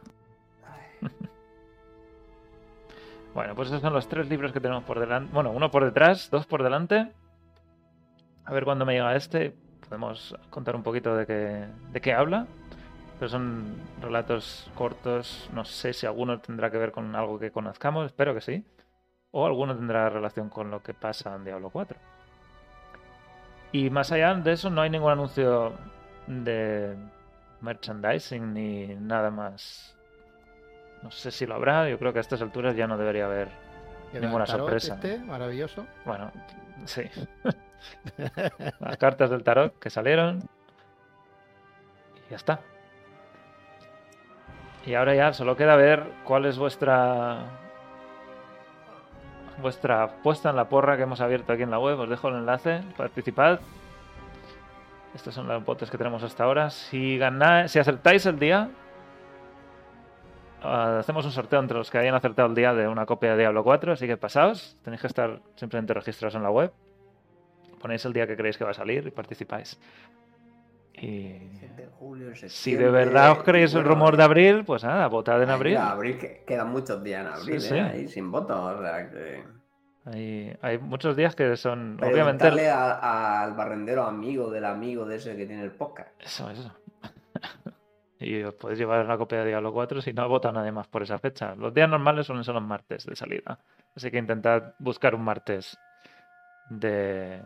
Bueno, 3.33 3.53
pues 3.55 3.67
esos 3.67 3.81
son 3.81 3.93
los 3.93 4.07
tres 4.07 4.27
libros 4.29 4.51
que 4.51 4.59
tenemos 4.59 4.83
por 4.83 4.99
delante. 4.99 5.31
Bueno, 5.33 5.51
uno 5.51 5.69
por 5.69 5.85
detrás, 5.85 6.29
dos 6.31 6.47
por 6.47 6.63
delante. 6.63 7.11
A 8.45 8.53
ver 8.53 8.63
cuándo 8.63 8.85
me 8.85 8.93
llega 8.93 9.15
este. 9.15 9.53
Podemos 9.87 10.35
contar 10.49 10.75
un 10.75 10.83
poquito 10.83 11.15
de 11.15 11.25
qué, 11.27 11.67
de 11.91 12.01
qué 12.01 12.13
habla. 12.13 12.47
Pero 13.19 13.29
son 13.29 13.75
relatos 14.01 14.71
cortos. 14.75 15.49
No 15.53 15.65
sé 15.65 15.93
si 15.93 16.05
alguno 16.07 16.39
tendrá 16.39 16.71
que 16.71 16.77
ver 16.77 16.91
con 16.91 17.15
algo 17.15 17.37
que 17.37 17.51
conozcamos. 17.51 18.07
Espero 18.07 18.33
que 18.33 18.41
sí. 18.41 18.65
O 19.31 19.45
alguno 19.45 19.75
tendrá 19.75 20.09
relación 20.09 20.49
con 20.49 20.71
lo 20.71 20.81
que 20.81 20.93
pasa 20.93 21.35
en 21.35 21.43
Diablo 21.43 21.69
4. 21.69 21.97
Y 23.73 23.89
más 23.89 24.11
allá 24.11 24.33
de 24.33 24.51
eso, 24.53 24.69
no 24.69 24.81
hay 24.81 24.89
ningún 24.89 25.11
anuncio 25.11 25.73
de 26.27 26.95
merchandising 27.61 28.53
ni 28.53 28.87
nada 28.95 29.29
más. 29.29 29.95
No 31.03 31.11
sé 31.11 31.31
si 31.31 31.45
lo 31.45 31.55
habrá. 31.55 31.89
Yo 31.89 31.99
creo 31.99 32.13
que 32.13 32.19
a 32.19 32.21
estas 32.21 32.41
alturas 32.41 32.75
ya 32.75 32.87
no 32.87 32.97
debería 32.97 33.25
haber 33.25 33.49
Ninguna 34.13 34.45
sorpresa. 34.45 34.95
Este, 34.95 35.19
maravilloso. 35.19 35.85
Bueno, 36.05 36.31
sí. 36.85 37.03
Las 38.79 38.97
cartas 38.97 39.29
del 39.29 39.43
tarot 39.43 39.77
que 39.79 39.89
salieron. 39.89 40.39
Y 42.27 42.31
ya 42.31 42.35
está. 42.37 42.59
Y 44.85 44.93
ahora 44.93 45.13
ya 45.15 45.33
solo 45.33 45.57
queda 45.57 45.75
ver 45.75 46.11
cuál 46.23 46.45
es 46.45 46.57
vuestra 46.57 47.66
vuestra 49.61 50.07
puesta 50.23 50.49
en 50.49 50.55
la 50.55 50.69
porra 50.69 50.97
que 50.97 51.03
hemos 51.03 51.21
abierto 51.21 51.53
aquí 51.53 51.63
en 51.63 51.71
la 51.71 51.79
web. 51.79 51.99
Os 51.99 52.09
dejo 52.09 52.29
el 52.29 52.35
enlace. 52.35 52.81
Participad. 52.95 53.59
Estos 55.15 55.33
son 55.33 55.47
los 55.47 55.63
botes 55.63 55.89
que 55.89 55.97
tenemos 55.97 56.23
hasta 56.23 56.43
ahora. 56.43 56.69
Si 56.69 57.17
ganáis, 57.17 57.71
si 57.71 57.79
acertáis 57.79 58.25
el 58.25 58.37
día, 58.37 58.69
ah, 60.61 60.97
hacemos 60.99 61.25
un 61.25 61.31
sorteo 61.31 61.59
entre 61.59 61.77
los 61.77 61.89
que 61.89 61.97
hayan 61.97 62.15
acertado 62.15 62.47
el 62.47 62.55
día 62.55 62.73
de 62.73 62.87
una 62.87 63.05
copia 63.05 63.31
de 63.31 63.37
Diablo 63.39 63.63
4. 63.63 63.93
Así 63.93 64.07
que 64.07 64.17
pasaos. 64.17 64.77
Tenéis 64.83 65.01
que 65.01 65.07
estar 65.07 65.39
simplemente 65.55 65.93
registrados 65.93 66.35
en 66.35 66.43
la 66.43 66.51
web. 66.51 66.71
Ponéis 67.79 68.05
el 68.05 68.13
día 68.13 68.27
que 68.27 68.35
creéis 68.35 68.57
que 68.57 68.63
va 68.63 68.71
a 68.71 68.75
salir 68.75 69.05
y 69.07 69.11
participáis. 69.11 69.79
Y 70.93 71.37
julio, 71.97 72.27
en 72.29 72.35
Si 72.35 72.47
septiembre. 72.49 72.85
de 72.85 72.91
verdad 72.91 73.31
os 73.31 73.43
creéis 73.43 73.73
el 73.73 73.81
Bueno, 73.83 73.95
rumor 73.95 74.17
de 74.17 74.23
abril, 74.23 74.63
pues 74.65 74.83
nada, 74.83 75.07
votad 75.07 75.41
en 75.43 75.49
abril. 75.49 75.77
abril 75.77 76.17
que- 76.17 76.43
quedan 76.45 76.69
muchos 76.69 77.03
días 77.03 77.21
en 77.25 77.33
abril, 77.33 77.61
Sí, 77.61 77.75
¿eh? 77.75 77.81
Ahí 77.81 78.07
sin 78.07 78.31
votos. 78.31 78.57
O 78.57 78.81
sea 78.81 79.09
que. 79.09 79.43
Hay, 80.05 80.57
hay 80.61 80.77
muchos 80.77 81.15
días 81.17 81.35
que 81.35 81.57
son, 81.57 81.95
obviamente, 82.01 82.45
Preguntarle 82.45 82.69
a- 82.69 83.43
al 83.43 83.53
barrendero 83.55 84.03
amigo 84.03 84.49
del 84.49 84.63
amigo 84.65 85.05
de 85.05 85.17
ese 85.17 85.35
que 85.35 85.45
tiene 85.45 85.63
el 85.63 85.71
podcast. 85.71 86.11
Eso, 86.21 86.49
eso. 86.49 86.71
y 88.19 88.41
os 88.43 88.53
podéis 88.55 88.79
llevar 88.79 89.05
la 89.05 89.17
copia 89.17 89.39
de 89.39 89.47
Diablo 89.49 89.73
4 89.73 90.01
si 90.01 90.13
no 90.13 90.21
ha 90.23 90.27
votado 90.27 90.53
nadie 90.55 90.71
más 90.71 90.87
por 90.87 91.03
esa 91.03 91.19
fecha. 91.19 91.55
Los 91.55 91.73
días 91.73 91.89
normales 91.89 92.25
suelen 92.25 92.43
ser 92.43 92.53
los 92.55 92.63
martes 92.63 93.05
de 93.05 93.15
salida. 93.15 93.59
Así 93.95 94.09
que 94.09 94.17
intentad 94.17 94.73
buscar 94.79 95.13
un 95.13 95.23
martes 95.23 95.77
de, 96.69 97.41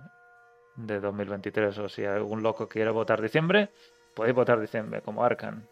de 0.75 0.99
2023. 0.99 1.77
O 1.79 1.89
si 1.89 2.05
algún 2.05 2.43
loco 2.43 2.67
quiere 2.69 2.91
votar 2.91 3.21
diciembre, 3.21 3.71
podéis 4.15 4.35
votar 4.35 4.59
diciembre, 4.59 5.01
como 5.01 5.23
Arcan. 5.23 5.67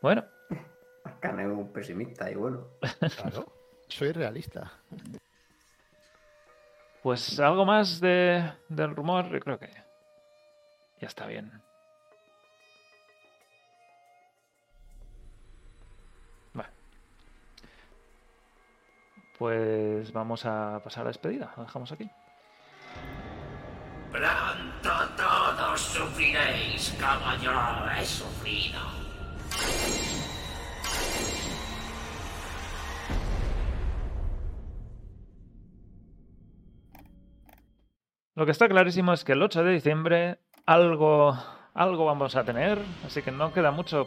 Bueno, 0.00 0.24
Arcane 1.04 1.42
es 1.42 1.48
un 1.48 1.72
pesimista 1.72 2.30
y 2.30 2.34
bueno. 2.34 2.66
Claro, 3.16 3.52
soy 3.88 4.12
realista. 4.12 4.72
pues 7.02 7.40
algo 7.40 7.64
más 7.64 8.00
de, 8.00 8.52
del 8.68 8.94
rumor, 8.94 9.28
yo 9.30 9.40
creo 9.40 9.58
que 9.58 9.70
ya 11.00 11.06
está 11.06 11.26
bien. 11.26 11.50
Vale. 16.52 16.68
Pues 19.38 20.12
vamos 20.12 20.44
a 20.44 20.80
pasar 20.82 21.02
a 21.02 21.04
la 21.04 21.10
despedida. 21.10 21.52
Lo 21.56 21.64
dejamos 21.64 21.92
aquí. 21.92 22.10
Pronto 24.10 24.90
todos 25.16 25.80
sufriréis 25.80 26.96
como 26.98 27.36
yo 27.42 27.52
he 27.96 28.04
sufrido. 28.04 28.80
Lo 38.34 38.46
que 38.46 38.52
está 38.52 38.68
clarísimo 38.68 39.12
es 39.12 39.24
que 39.24 39.32
el 39.32 39.42
8 39.42 39.64
de 39.64 39.72
diciembre 39.72 40.38
algo, 40.64 41.36
algo 41.74 42.04
vamos 42.04 42.36
a 42.36 42.44
tener, 42.44 42.78
así 43.04 43.20
que 43.20 43.32
no 43.32 43.52
queda 43.52 43.72
mucho 43.72 44.06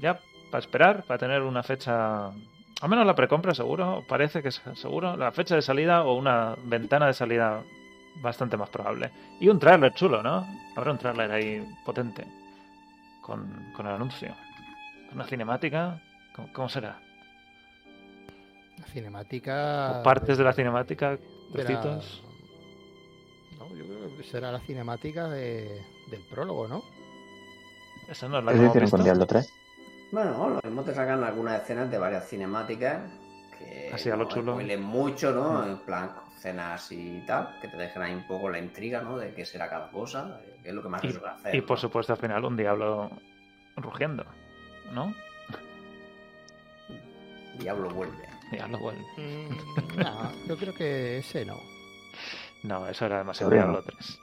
ya 0.00 0.18
para 0.50 0.60
esperar, 0.60 1.04
para 1.04 1.18
tener 1.18 1.42
una 1.42 1.62
fecha, 1.62 2.28
al 2.28 2.88
menos 2.88 3.06
la 3.06 3.14
precompra 3.14 3.54
seguro, 3.54 4.04
parece 4.08 4.42
que 4.42 4.48
es 4.48 4.62
seguro, 4.74 5.16
la 5.16 5.32
fecha 5.32 5.54
de 5.54 5.62
salida 5.62 6.02
o 6.02 6.14
una 6.14 6.56
ventana 6.64 7.06
de 7.06 7.12
salida 7.12 7.62
bastante 8.16 8.56
más 8.56 8.70
probable. 8.70 9.10
Y 9.40 9.48
un 9.48 9.58
tráiler 9.58 9.92
chulo, 9.94 10.22
¿no? 10.22 10.46
Habrá 10.76 10.92
un 10.92 10.98
tráiler 10.98 11.30
ahí 11.30 11.66
potente 11.84 12.26
con, 13.20 13.72
con 13.74 13.86
el 13.86 13.92
anuncio. 13.94 14.34
Una 15.12 15.24
cinemática, 15.24 16.00
¿cómo, 16.34 16.52
cómo 16.52 16.68
será? 16.68 16.98
La 18.78 18.86
cinemática. 18.86 20.00
¿O 20.00 20.02
partes 20.02 20.38
de 20.38 20.44
la 20.44 20.52
cinemática? 20.52 21.10
la- 21.12 21.18
Trocitos. 21.52 22.22
No, 23.58 23.68
yo 23.76 23.84
creo 23.84 24.16
que 24.16 24.22
será 24.24 24.50
la 24.50 24.60
cinemática 24.60 25.28
de- 25.28 25.82
del 26.10 26.20
prólogo, 26.30 26.66
¿no? 26.68 26.82
Esa 28.08 28.28
no 28.28 28.38
es 28.38 28.44
la 28.44 28.50
que 28.52 28.56
¿Eso 28.56 28.62
hemos 28.64 28.70
hicieron 28.76 28.90
con. 28.90 29.04
Diablo 29.04 29.26
3? 29.26 29.52
Bueno, 30.12 30.48
lo 30.48 30.60
mismo 30.64 30.82
te 30.82 30.94
sacan 30.94 31.22
algunas 31.24 31.62
escenas 31.62 31.90
de 31.90 31.98
varias 31.98 32.28
cinemáticas 32.28 33.02
que 33.64 33.90
Así 33.92 34.10
a 34.10 34.16
lo 34.16 34.24
no 34.24 34.28
chulo. 34.30 34.52
spoilen 34.52 34.82
mucho, 34.82 35.32
¿no? 35.32 35.62
Mm. 35.62 35.70
En 35.70 35.78
plan, 35.78 36.10
escenas 36.36 36.90
y 36.90 37.22
tal, 37.26 37.58
que 37.60 37.68
te 37.68 37.76
dejen 37.76 38.02
ahí 38.02 38.14
un 38.14 38.26
poco 38.26 38.50
la 38.50 38.58
intriga, 38.58 39.00
¿no? 39.02 39.18
De 39.18 39.32
qué 39.32 39.44
será 39.44 39.68
cada 39.68 39.90
cosa, 39.90 40.40
qué 40.62 40.70
es 40.70 40.74
lo 40.74 40.82
que 40.82 40.88
más 40.88 41.00
suele 41.00 41.20
hacer. 41.26 41.54
Y 41.54 41.60
por 41.60 41.78
supuesto 41.78 42.12
al 42.12 42.18
final 42.18 42.44
un 42.44 42.56
diablo 42.56 43.10
rugiendo, 43.76 44.24
¿no? 44.92 45.14
Diablo 47.58 47.90
vuelve. 47.90 48.28
Diablo 48.50 48.78
vuelve. 48.78 49.04
Mm, 49.16 49.96
no, 49.98 50.32
yo 50.48 50.56
creo 50.56 50.74
que 50.74 51.18
ese 51.18 51.44
no. 51.44 51.56
No, 52.62 52.86
eso 52.88 53.06
era 53.06 53.18
demasiado 53.18 53.52
Diablo 53.52 53.82
3. 53.82 54.18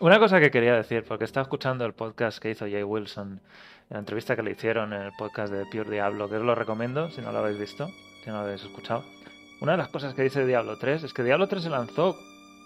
Una 0.00 0.18
cosa 0.18 0.40
que 0.40 0.50
quería 0.50 0.74
decir, 0.74 1.04
porque 1.04 1.24
estaba 1.24 1.42
escuchando 1.42 1.84
el 1.84 1.92
podcast 1.92 2.38
que 2.38 2.50
hizo 2.50 2.64
Jay 2.64 2.82
Wilson, 2.82 3.40
la 3.88 3.98
entrevista 3.98 4.34
que 4.34 4.42
le 4.42 4.52
hicieron 4.52 4.92
en 4.92 5.02
el 5.02 5.12
podcast 5.16 5.52
de 5.52 5.64
Pure 5.66 5.90
Diablo, 5.90 6.28
que 6.28 6.36
os 6.36 6.42
lo 6.42 6.54
recomiendo 6.54 7.10
si 7.10 7.20
no 7.20 7.30
lo 7.30 7.38
habéis 7.38 7.58
visto, 7.58 7.88
si 8.22 8.30
no 8.30 8.38
habéis 8.38 8.62
escuchado. 8.62 9.04
Una 9.60 9.72
de 9.72 9.78
las 9.78 9.88
cosas 9.88 10.14
que 10.14 10.22
dice 10.22 10.44
Diablo 10.46 10.76
3 10.76 11.04
es 11.04 11.14
que 11.14 11.22
Diablo 11.22 11.46
3 11.46 11.62
se 11.62 11.70
lanzó 11.70 12.18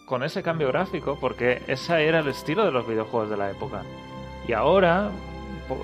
con 0.06 0.22
ese 0.22 0.42
cambio 0.42 0.68
gráfico 0.68 1.18
porque 1.20 1.62
ese 1.66 2.06
era 2.06 2.20
el 2.20 2.28
estilo 2.28 2.64
de 2.64 2.70
los 2.70 2.86
videojuegos 2.86 3.28
de 3.28 3.36
la 3.36 3.50
época. 3.50 3.82
Y 4.48 4.52
ahora, 4.52 5.10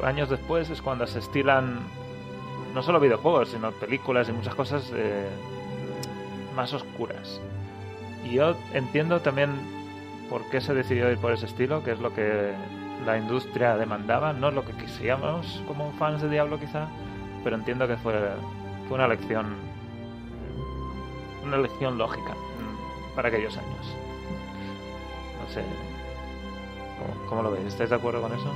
años 0.05 0.31
después, 0.31 0.71
es 0.71 0.81
cuando 0.81 1.07
se 1.07 1.19
estilan 1.19 1.81
no 2.75 2.83
solo 2.83 3.01
videojuegos, 3.01 3.51
sino 3.51 3.73
películas 3.73 4.29
y 4.29 4.33
muchas 4.33 4.55
cosas 4.55 4.91
eh, 4.95 5.29
más 6.55 6.73
oscuras. 6.73 7.41
Y 8.25 8.35
yo 8.35 8.57
entiendo 8.73 9.21
también 9.21 9.51
por 10.31 10.49
qué 10.49 10.61
se 10.61 10.73
decidió 10.73 11.11
ir 11.11 11.19
por 11.19 11.33
ese 11.33 11.47
estilo, 11.47 11.83
que 11.85 11.93
es 11.93 11.99
lo 11.99 12.15
que 12.15 12.53
la 13.05 13.19
industria 13.19 13.77
demandaba, 13.77 14.33
no 14.33 14.51
lo 14.51 14.65
que 14.65 14.73
quisiéramos 14.73 15.63
como 15.67 15.93
fans 15.93 16.23
de 16.23 16.31
Diablo 16.31 16.59
quizá, 16.59 16.87
pero 17.43 17.57
entiendo 17.57 17.89
que 17.89 17.97
fue, 17.97 18.15
fue 18.89 18.97
una 18.97 19.07
elección 19.07 19.57
una 21.45 21.57
elección 21.57 21.99
lógica 21.99 22.35
para 23.17 23.29
aquellos 23.29 23.57
años. 23.57 23.97
No 25.43 25.53
sé. 25.53 25.63
¿Cómo, 26.99 27.27
cómo 27.29 27.43
lo 27.43 27.51
veis? 27.51 27.67
¿Estáis 27.67 27.91
de 27.91 27.97
acuerdo 27.97 28.23
con 28.23 28.33
eso? 28.33 28.51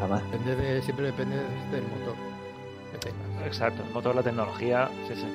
Jamás. 0.00 0.22
Depende 0.30 0.56
de- 0.56 0.82
siempre 0.82 1.06
depende 1.06 1.36
del 1.72 1.82
motor. 1.82 2.14
Exacto, 3.44 3.82
el 3.86 3.92
motor, 3.92 4.14
la 4.14 4.22
tecnología, 4.22 4.88
sí, 5.08 5.14
sí. 5.16 5.26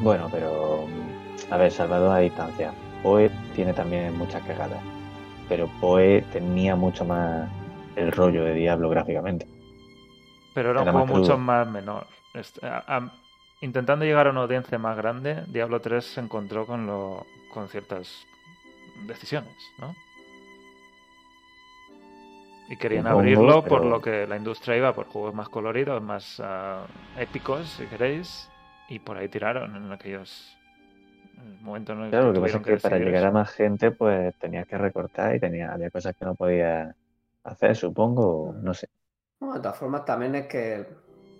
Bueno, 0.00 0.28
pero 0.30 0.86
a 1.50 1.56
ver, 1.56 1.70
salvado 1.70 2.10
a 2.12 2.18
distancia. 2.18 2.72
Poe 3.02 3.30
tiene 3.54 3.72
también 3.72 4.18
muchas 4.18 4.42
cagadas, 4.42 4.80
pero 5.48 5.68
Poe 5.80 6.22
tenía 6.32 6.74
mucho 6.74 7.04
más 7.04 7.48
el 7.94 8.10
rollo 8.12 8.42
de 8.44 8.54
Diablo 8.54 8.90
gráficamente. 8.90 9.46
Pero 10.54 10.70
era 10.70 10.80
un 10.82 10.86
juego 10.90 11.06
mucho 11.06 11.20
crudo. 11.22 11.38
más 11.38 11.68
menor. 11.68 12.06
A- 12.62 12.96
a- 12.96 13.12
intentando 13.60 14.04
llegar 14.04 14.26
a 14.26 14.30
una 14.30 14.42
audiencia 14.42 14.78
más 14.78 14.96
grande, 14.96 15.44
Diablo 15.48 15.80
3 15.80 16.04
se 16.04 16.20
encontró 16.20 16.66
con, 16.66 16.86
lo, 16.86 17.26
con 17.52 17.68
ciertas 17.68 18.24
decisiones, 19.06 19.54
¿no? 19.78 19.94
Y 22.70 22.76
querían 22.76 23.06
abrirlo 23.06 23.62
por 23.62 23.80
pero- 23.80 23.88
lo 23.90 24.00
que 24.00 24.26
la 24.26 24.36
industria 24.36 24.76
iba, 24.76 24.94
por 24.94 25.06
juegos 25.06 25.34
más 25.34 25.48
coloridos, 25.48 26.02
más 26.02 26.38
ah, 26.44 26.86
épicos, 27.16 27.66
si 27.70 27.86
queréis, 27.86 28.48
y 28.88 28.98
por 28.98 29.16
ahí 29.16 29.28
tiraron 29.28 29.74
en 29.76 29.90
aquellos 29.90 30.54
el 31.38 31.60
momento 31.62 31.92
en 31.92 32.00
el 32.02 32.10
Claro, 32.10 32.26
lo 32.26 32.32
que 32.34 32.40
pasa 32.40 32.58
es 32.58 32.64
que 32.64 32.76
para 32.76 32.98
llegar 32.98 33.24
a 33.24 33.28
eso. 33.28 33.32
más 33.32 33.50
gente, 33.52 33.90
pues 33.92 34.36
tenías 34.38 34.66
que 34.66 34.76
recortar 34.76 35.34
y 35.36 35.40
tenía, 35.40 35.72
había 35.72 35.90
cosas 35.90 36.14
que 36.16 36.24
no 36.24 36.34
podías 36.34 36.94
hacer, 37.44 37.74
supongo, 37.76 38.48
o 38.48 38.52
no 38.52 38.74
sé. 38.74 38.88
No, 39.40 39.54
de 39.54 39.60
todas 39.60 39.76
formas, 39.76 40.04
también 40.04 40.34
es 40.34 40.46
que 40.46 40.86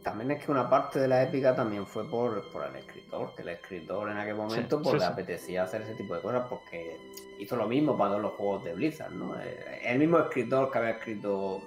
también 0.03 0.31
es 0.31 0.45
que 0.45 0.51
una 0.51 0.71
parte 0.71 1.01
de 1.01 1.09
la 1.09 1.23
épica 1.23 1.55
también 1.55 1.85
fue 1.87 2.09
por, 2.09 2.51
por 2.51 2.65
el 2.65 2.77
escritor, 2.77 3.35
que 3.35 3.43
el 3.43 3.49
escritor 3.49 4.11
en 4.11 4.17
aquel 4.17 4.37
momento 4.37 4.79
Sí, 4.79 4.83
pues 4.85 4.95
sí, 4.95 4.99
le 5.01 5.05
apetecía 5.05 5.65
hacer 5.65 5.83
ese 5.83 5.95
tipo 5.95 6.15
de 6.15 6.23
cosas 6.23 6.47
porque 6.49 6.97
hizo 7.39 7.57
lo 7.57 7.67
mismo 7.67 7.99
para 7.99 8.11
todos 8.11 8.23
los 8.23 8.33
juegos 8.33 8.65
de 8.65 8.75
Blizzard, 8.75 9.13
¿no? 9.13 9.39
Eh, 9.41 9.83
El 9.85 9.99
mismo 9.99 10.19
escritor 10.19 10.71
que 10.71 10.79
había 10.79 10.91
escrito 10.91 11.61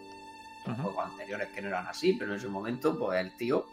juegos 0.64 1.06
anteriores 1.06 1.50
que 1.50 1.62
no 1.62 1.68
eran 1.68 1.88
así, 1.88 2.14
pero 2.14 2.32
en 2.32 2.38
ese 2.38 2.48
momento, 2.48 2.98
pues 2.98 3.20
el 3.20 3.36
tío, 3.36 3.66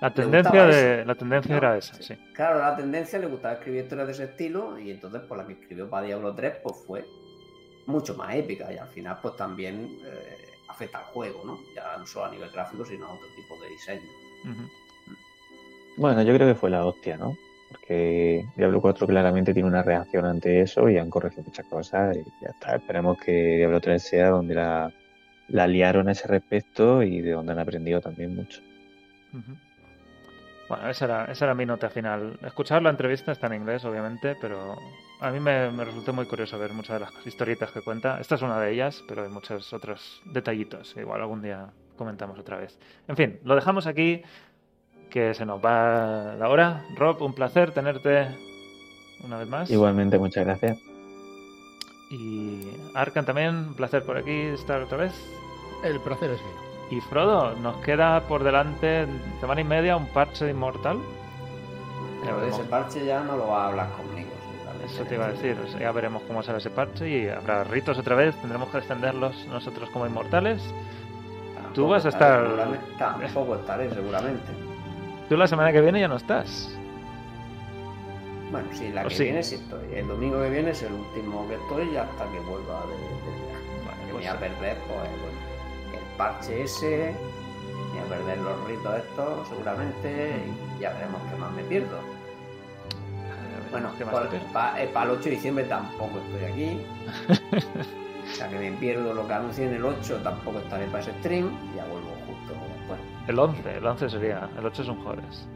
La 0.00 0.12
tendencia, 0.12 0.66
de, 0.66 1.04
la 1.04 1.14
tendencia 1.14 1.56
era 1.56 1.76
esa, 1.78 1.94
sí. 1.94 2.14
Claro, 2.34 2.58
la 2.58 2.76
tendencia 2.76 3.18
le 3.18 3.26
gustaba 3.26 3.54
escribir 3.54 3.84
historias 3.84 4.06
de 4.08 4.12
ese 4.12 4.24
estilo 4.24 4.78
y 4.78 4.90
entonces 4.90 5.22
pues 5.28 5.38
la 5.40 5.46
que 5.46 5.52
escribió 5.54 5.88
para 5.88 6.06
Diablo 6.06 6.34
3 6.34 6.56
pues 6.62 6.76
fue 6.86 7.06
mucho 7.86 8.16
más 8.16 8.34
épica 8.34 8.72
y 8.72 8.78
al 8.78 8.88
final 8.88 9.18
pues 9.22 9.36
también 9.36 9.98
eh, 10.04 10.51
afecta 10.82 10.98
al 10.98 11.04
juego, 11.04 11.42
¿no? 11.44 11.58
Ya 11.74 11.96
no 11.96 12.06
solo 12.06 12.26
a 12.26 12.30
nivel 12.30 12.50
gráfico, 12.50 12.84
sino 12.84 13.06
a 13.06 13.12
otro 13.12 13.28
tipo 13.36 13.56
de 13.62 13.68
diseño. 13.68 14.08
Bueno, 15.96 16.22
yo 16.22 16.34
creo 16.34 16.48
que 16.48 16.58
fue 16.58 16.70
la 16.70 16.84
hostia, 16.84 17.16
¿no? 17.16 17.36
Porque 17.70 18.44
Diablo 18.56 18.80
4 18.80 19.06
claramente 19.06 19.54
tiene 19.54 19.68
una 19.68 19.82
reacción 19.82 20.24
ante 20.24 20.60
eso 20.60 20.88
y 20.88 20.98
han 20.98 21.10
corregido 21.10 21.44
muchas 21.44 21.66
cosas 21.66 22.16
y 22.16 22.24
ya 22.42 22.50
está. 22.50 22.76
Esperemos 22.76 23.18
que 23.18 23.56
Diablo 23.56 23.80
3 23.80 24.02
sea 24.02 24.30
donde 24.30 24.54
la, 24.54 24.92
la 25.48 25.66
liaron 25.66 26.08
a 26.08 26.12
ese 26.12 26.26
respecto 26.28 27.02
y 27.02 27.20
de 27.20 27.32
donde 27.32 27.52
han 27.52 27.58
aprendido 27.60 28.00
también 28.00 28.34
mucho. 28.34 28.60
Bueno, 30.68 30.88
esa 30.88 31.04
era, 31.04 31.24
esa 31.26 31.44
era 31.46 31.54
mi 31.54 31.64
nota 31.64 31.88
final. 31.88 32.38
Escuchar 32.42 32.82
la 32.82 32.90
entrevista 32.90 33.32
está 33.32 33.46
en 33.46 33.54
inglés, 33.54 33.84
obviamente, 33.84 34.36
pero 34.40 34.76
a 35.22 35.30
mí 35.30 35.38
me, 35.38 35.70
me 35.70 35.84
resultó 35.84 36.12
muy 36.12 36.26
curioso 36.26 36.58
ver 36.58 36.72
muchas 36.72 36.98
de 36.98 37.06
las 37.06 37.26
historietas 37.26 37.70
que 37.70 37.80
cuenta. 37.80 38.20
Esta 38.20 38.34
es 38.34 38.42
una 38.42 38.58
de 38.60 38.72
ellas, 38.72 39.04
pero 39.06 39.22
hay 39.22 39.28
muchos 39.28 39.72
otros 39.72 40.20
detallitos. 40.24 40.96
Igual 40.96 41.20
algún 41.20 41.42
día 41.42 41.70
comentamos 41.96 42.38
otra 42.40 42.56
vez. 42.56 42.76
En 43.06 43.16
fin, 43.16 43.38
lo 43.44 43.54
dejamos 43.54 43.86
aquí, 43.86 44.22
que 45.10 45.32
se 45.34 45.46
nos 45.46 45.64
va 45.64 46.34
la 46.34 46.48
hora. 46.48 46.84
Rob, 46.96 47.22
un 47.22 47.34
placer 47.34 47.70
tenerte 47.70 48.26
una 49.22 49.38
vez 49.38 49.48
más. 49.48 49.70
Igualmente, 49.70 50.18
muchas 50.18 50.44
gracias. 50.44 50.78
Y 52.10 52.66
Arkan 52.94 53.24
también, 53.24 53.54
un 53.54 53.74
placer 53.74 54.02
por 54.04 54.16
aquí 54.16 54.32
estar 54.32 54.82
otra 54.82 54.98
vez. 54.98 55.14
El 55.84 56.00
placer 56.00 56.32
es 56.32 56.40
mío. 56.40 56.72
Y 56.90 57.00
Frodo, 57.00 57.54
nos 57.56 57.76
queda 57.84 58.26
por 58.26 58.42
delante 58.42 59.06
semana 59.40 59.60
y 59.60 59.64
media 59.64 59.96
un 59.96 60.08
parche 60.08 60.44
de 60.44 60.50
Inmortal. 60.50 60.98
Pero 62.24 62.40
de 62.40 62.48
ese 62.50 62.64
parche 62.64 63.06
ya 63.06 63.22
no 63.22 63.36
lo 63.36 63.46
va 63.46 63.64
a 63.64 63.68
hablar 63.68 63.88
conmigo. 63.92 64.31
Eso 64.92 65.04
te 65.04 65.14
iba 65.14 65.24
a 65.24 65.32
decir, 65.32 65.56
ya 65.80 65.90
veremos 65.90 66.22
cómo 66.24 66.42
sale 66.42 66.58
ese 66.58 66.68
parche 66.68 67.08
y 67.08 67.28
habrá 67.28 67.64
ritos 67.64 67.98
otra 67.98 68.14
vez, 68.14 68.34
tendremos 68.36 68.68
que 68.68 68.76
defenderlos 68.76 69.46
nosotros 69.46 69.88
como 69.88 70.06
inmortales. 70.06 70.62
Tampoco 71.54 71.74
Tú 71.74 71.88
vas 71.88 72.04
a 72.04 72.10
estar-. 72.10 72.78
Tampoco 72.98 73.56
estaré, 73.56 73.90
seguramente. 73.90 74.52
Tú 75.30 75.36
la 75.38 75.46
semana 75.46 75.72
que 75.72 75.80
viene 75.80 76.00
ya 76.00 76.08
no 76.08 76.16
estás. 76.16 76.76
Bueno, 78.50 78.68
sí, 78.72 78.90
la 78.92 79.04
que 79.04 79.14
sí. 79.14 79.24
viene 79.24 79.42
sí 79.42 79.54
estoy. 79.54 79.94
El 79.94 80.08
domingo 80.08 80.42
que 80.42 80.50
viene 80.50 80.72
es 80.72 80.82
el 80.82 80.92
último 80.92 81.48
que 81.48 81.54
estoy 81.54 81.94
y 81.94 81.96
hasta 81.96 82.24
que 82.26 82.40
vuelva 82.40 82.82
de, 82.82 82.96
viaje. 83.46 83.64
Vale, 83.86 83.98
que 83.98 84.06
me 84.06 84.12
pues 84.12 84.12
voy 84.12 84.26
a 84.26 84.38
perder, 84.38 84.76
pues, 84.76 85.08
el 85.94 86.16
parche 86.18 86.62
ese, 86.64 87.14
me 87.94 88.00
voy 88.00 88.00
a 88.00 88.18
perder 88.18 88.38
los 88.38 88.68
ritos 88.68 88.94
estos, 88.98 89.48
seguramente, 89.48 90.36
y 90.76 90.82
ya 90.82 90.92
veremos 90.92 91.22
qué 91.30 91.38
más 91.38 91.52
me 91.52 91.62
pierdo. 91.62 92.21
Bueno, 93.72 93.90
para 94.52 95.04
el 95.04 95.10
8 95.10 95.22
de 95.24 95.30
diciembre 95.30 95.64
tampoco 95.64 96.18
estoy 96.20 96.44
aquí. 96.44 96.80
o 98.32 98.34
sea 98.34 98.48
que 98.48 98.58
me 98.58 98.72
pierdo 98.78 99.12
lo 99.14 99.26
que 99.26 99.32
anuncien 99.32 99.72
el 99.74 99.84
8, 99.84 100.20
tampoco 100.22 100.58
estaré 100.60 100.86
para 100.86 101.00
ese 101.00 101.12
stream, 101.18 101.50
y 101.72 101.76
ya 101.76 101.84
vuelvo 101.86 102.10
justo 102.26 102.54
después. 102.78 103.00
El 103.26 103.38
11, 103.38 103.76
el 103.78 103.86
11 103.86 104.10
sería, 104.10 104.48
el 104.58 104.64
8 104.66 104.82
es 104.82 104.88
un 104.88 105.02
jueves. 105.04 105.48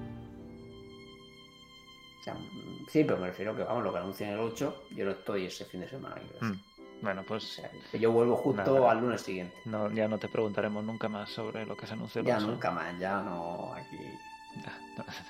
O 2.20 2.22
sea, 2.24 2.34
sí, 2.88 3.05
pero 3.05 3.18
me 3.18 3.28
refiero 3.28 3.55
que, 3.55 3.62
vamos, 3.62 3.84
lo 3.84 3.93
que 3.93 3.98
anuncien 3.98 4.30
el 4.30 4.40
8, 4.40 4.82
yo 4.97 5.05
no 5.05 5.10
estoy 5.12 5.47
ese 5.47 5.64
fin 5.64 5.80
de 5.80 5.88
semana. 5.88 6.16
Mm, 6.40 6.52
Bueno, 7.02 7.20
O 7.20 7.24
pues 7.24 7.44
sea, 7.44 7.70
que 7.93 7.98
yo 8.01 8.10
vuelvo 8.10 8.34
justo 8.36 8.74
Nada. 8.74 8.90
al 8.90 9.01
lunes 9.01 9.20
siguiente. 9.22 9.55
no, 9.66 9.90
ya 9.93 10.09
no 10.09 10.18
te 10.18 10.28
preguntaremos 10.28 10.82
nunca 10.82 11.09
más 11.09 11.30
sobre 11.30 11.64
lo 11.66 11.76
que 11.76 11.86
se 11.86 11.93
anunció 11.93 12.22
el 12.22 12.26
Ya 12.26 12.38
8. 12.38 12.47
nunca 12.47 12.70
más, 12.72 12.98
ya 12.98 13.20
no 13.22 13.72
aquí. 13.74 13.98
Ya, 14.56 14.72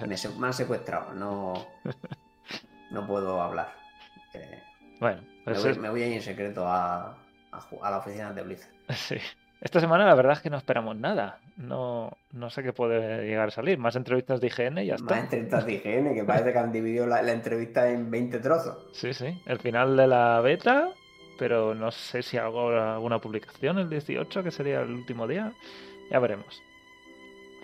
no. 0.01 0.07
Me, 0.07 0.17
se- 0.17 0.29
me 0.39 0.47
han 0.47 0.53
secuestrado, 0.55 1.13
no, 1.15 1.53
no 2.97 3.06
puedo 3.06 3.40
hablar. 3.40 3.73
Que 4.32 4.40
Bueno, 5.01 5.23
me, 5.23 5.44
pues 5.44 5.62
voy, 5.62 5.70
es- 5.73 5.78
me 5.78 5.90
voy 5.90 6.02
a 6.02 6.06
ir 6.09 6.12
en 6.14 6.23
secreto 6.23 6.66
a, 6.66 7.16
a, 7.52 7.90
la 7.90 7.98
oficina 7.98 8.32
de 8.32 8.43
Blizzard. 8.43 8.73
sí. 8.90 9.16
Esta 9.60 9.81
semana 9.81 10.05
la 10.05 10.14
verdad 10.14 10.35
es 10.35 10.40
que 10.40 10.51
no 10.51 10.59
esperamos 10.59 10.97
nada. 10.97 11.39
No, 11.56 12.10
no 12.32 12.51
sé 12.51 12.62
qué 12.62 12.73
puede 12.74 13.27
llegar 13.27 13.48
a 13.48 13.51
salir. 13.51 13.78
Más 13.78 13.97
entrevistas 13.97 14.39
de 14.40 14.48
IGN 14.48 14.78
y 14.78 14.86
ya 14.86 14.93
Más 14.94 15.01
está. 15.02 15.18
entrevistas 15.18 15.64
de 15.64 15.73
IGN, 15.74 16.14
que 16.14 16.24
parece 16.24 16.52
que 16.52 16.59
han 16.59 16.73
dividido 16.73 17.06
la, 17.06 17.23
la 17.23 17.32
entrevista 17.32 17.89
en 17.90 18.10
20 18.10 18.39
trozos. 18.40 18.77
Sí, 18.93 19.14
sí. 19.14 19.40
El 19.47 19.59
final 19.59 19.97
de 19.97 20.06
la 20.09 20.40
beta, 20.43 20.90
pero 21.39 21.74
no 21.74 21.90
sé 21.90 22.23
si 22.23 22.36
hago 22.36 22.68
alguna 22.68 23.18
publicación 23.18 23.78
el 23.78 23.89
18, 23.89 24.43
que 24.44 24.51
sería 24.51 24.82
el 24.82 24.90
último 24.90 25.27
día. 25.27 25.52
Ya 26.10 26.18
veremos. 26.18 26.62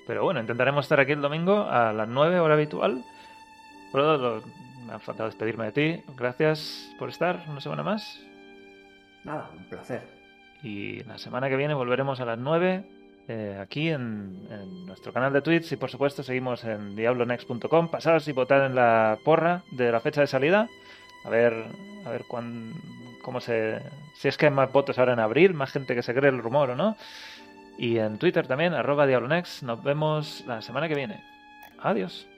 Pero 0.07 0.25
bueno, 0.25 0.41
intentaremos 0.41 0.87
estar 0.87 0.99
aquí 0.99 1.13
el 1.13 1.21
domingo 1.21 1.63
a 1.69 1.93
las 1.93 2.09
9 2.09 2.41
hora 2.41 2.55
habitual. 2.55 3.05
Lo- 3.93 4.43
me 4.93 4.97
ha 4.97 4.99
faltado 4.99 5.29
despedirme 5.29 5.65
de 5.65 5.73
ti. 5.73 6.05
Gracias 6.17 6.95
por 6.99 7.09
estar 7.09 7.43
una 7.49 7.61
semana 7.61 7.83
más. 7.83 8.21
Nada, 9.25 9.51
un 9.57 9.65
placer. 9.65 10.03
Y 10.63 11.03
la 11.05 11.17
semana 11.17 11.49
que 11.49 11.57
viene 11.57 11.73
volveremos 11.73 12.21
a 12.21 12.27
las 12.27 12.39
9 12.39 12.85
eh, 13.29 13.59
aquí 13.59 13.89
en, 13.89 14.47
en 14.51 14.87
nuestro 14.87 15.13
canal 15.13 15.33
de 15.33 15.41
Twitch 15.41 15.73
y 15.73 15.77
por 15.77 15.91
supuesto 15.91 16.23
seguimos 16.23 16.65
en 16.65 16.95
diablonext.com. 16.95 17.89
Pasaos 17.89 18.29
y 18.29 18.33
votad 18.33 18.67
en 18.67 18.75
la 18.75 19.19
porra 19.25 19.63
de 19.71 19.91
la 19.91 20.01
fecha 20.01 20.21
de 20.21 20.27
salida. 20.27 20.69
A 21.25 21.31
ver, 21.31 21.55
a 22.05 22.11
ver 22.11 22.25
cuán, 22.29 22.75
cómo 23.23 23.41
se... 23.41 23.81
Si 24.15 24.29
es 24.29 24.37
que 24.37 24.47
hay 24.47 24.53
más 24.53 24.71
votos 24.73 24.99
ahora 24.99 25.15
en 25.15 25.21
abril, 25.21 25.55
más 25.55 25.73
gente 25.73 25.95
que 25.95 26.03
se 26.03 26.13
cree 26.15 26.31
el 26.31 26.39
rumor 26.39 26.69
o 26.71 26.77
no. 26.77 26.97
Y 27.79 27.97
en 27.97 28.19
Twitter 28.19 28.47
también, 28.47 28.75
arroba 28.75 29.07
diablonext. 29.07 29.63
Nos 29.63 29.83
vemos 29.83 30.45
la 30.47 30.61
semana 30.61 30.87
que 30.87 30.95
viene. 30.95 31.25
Adiós. 31.79 32.29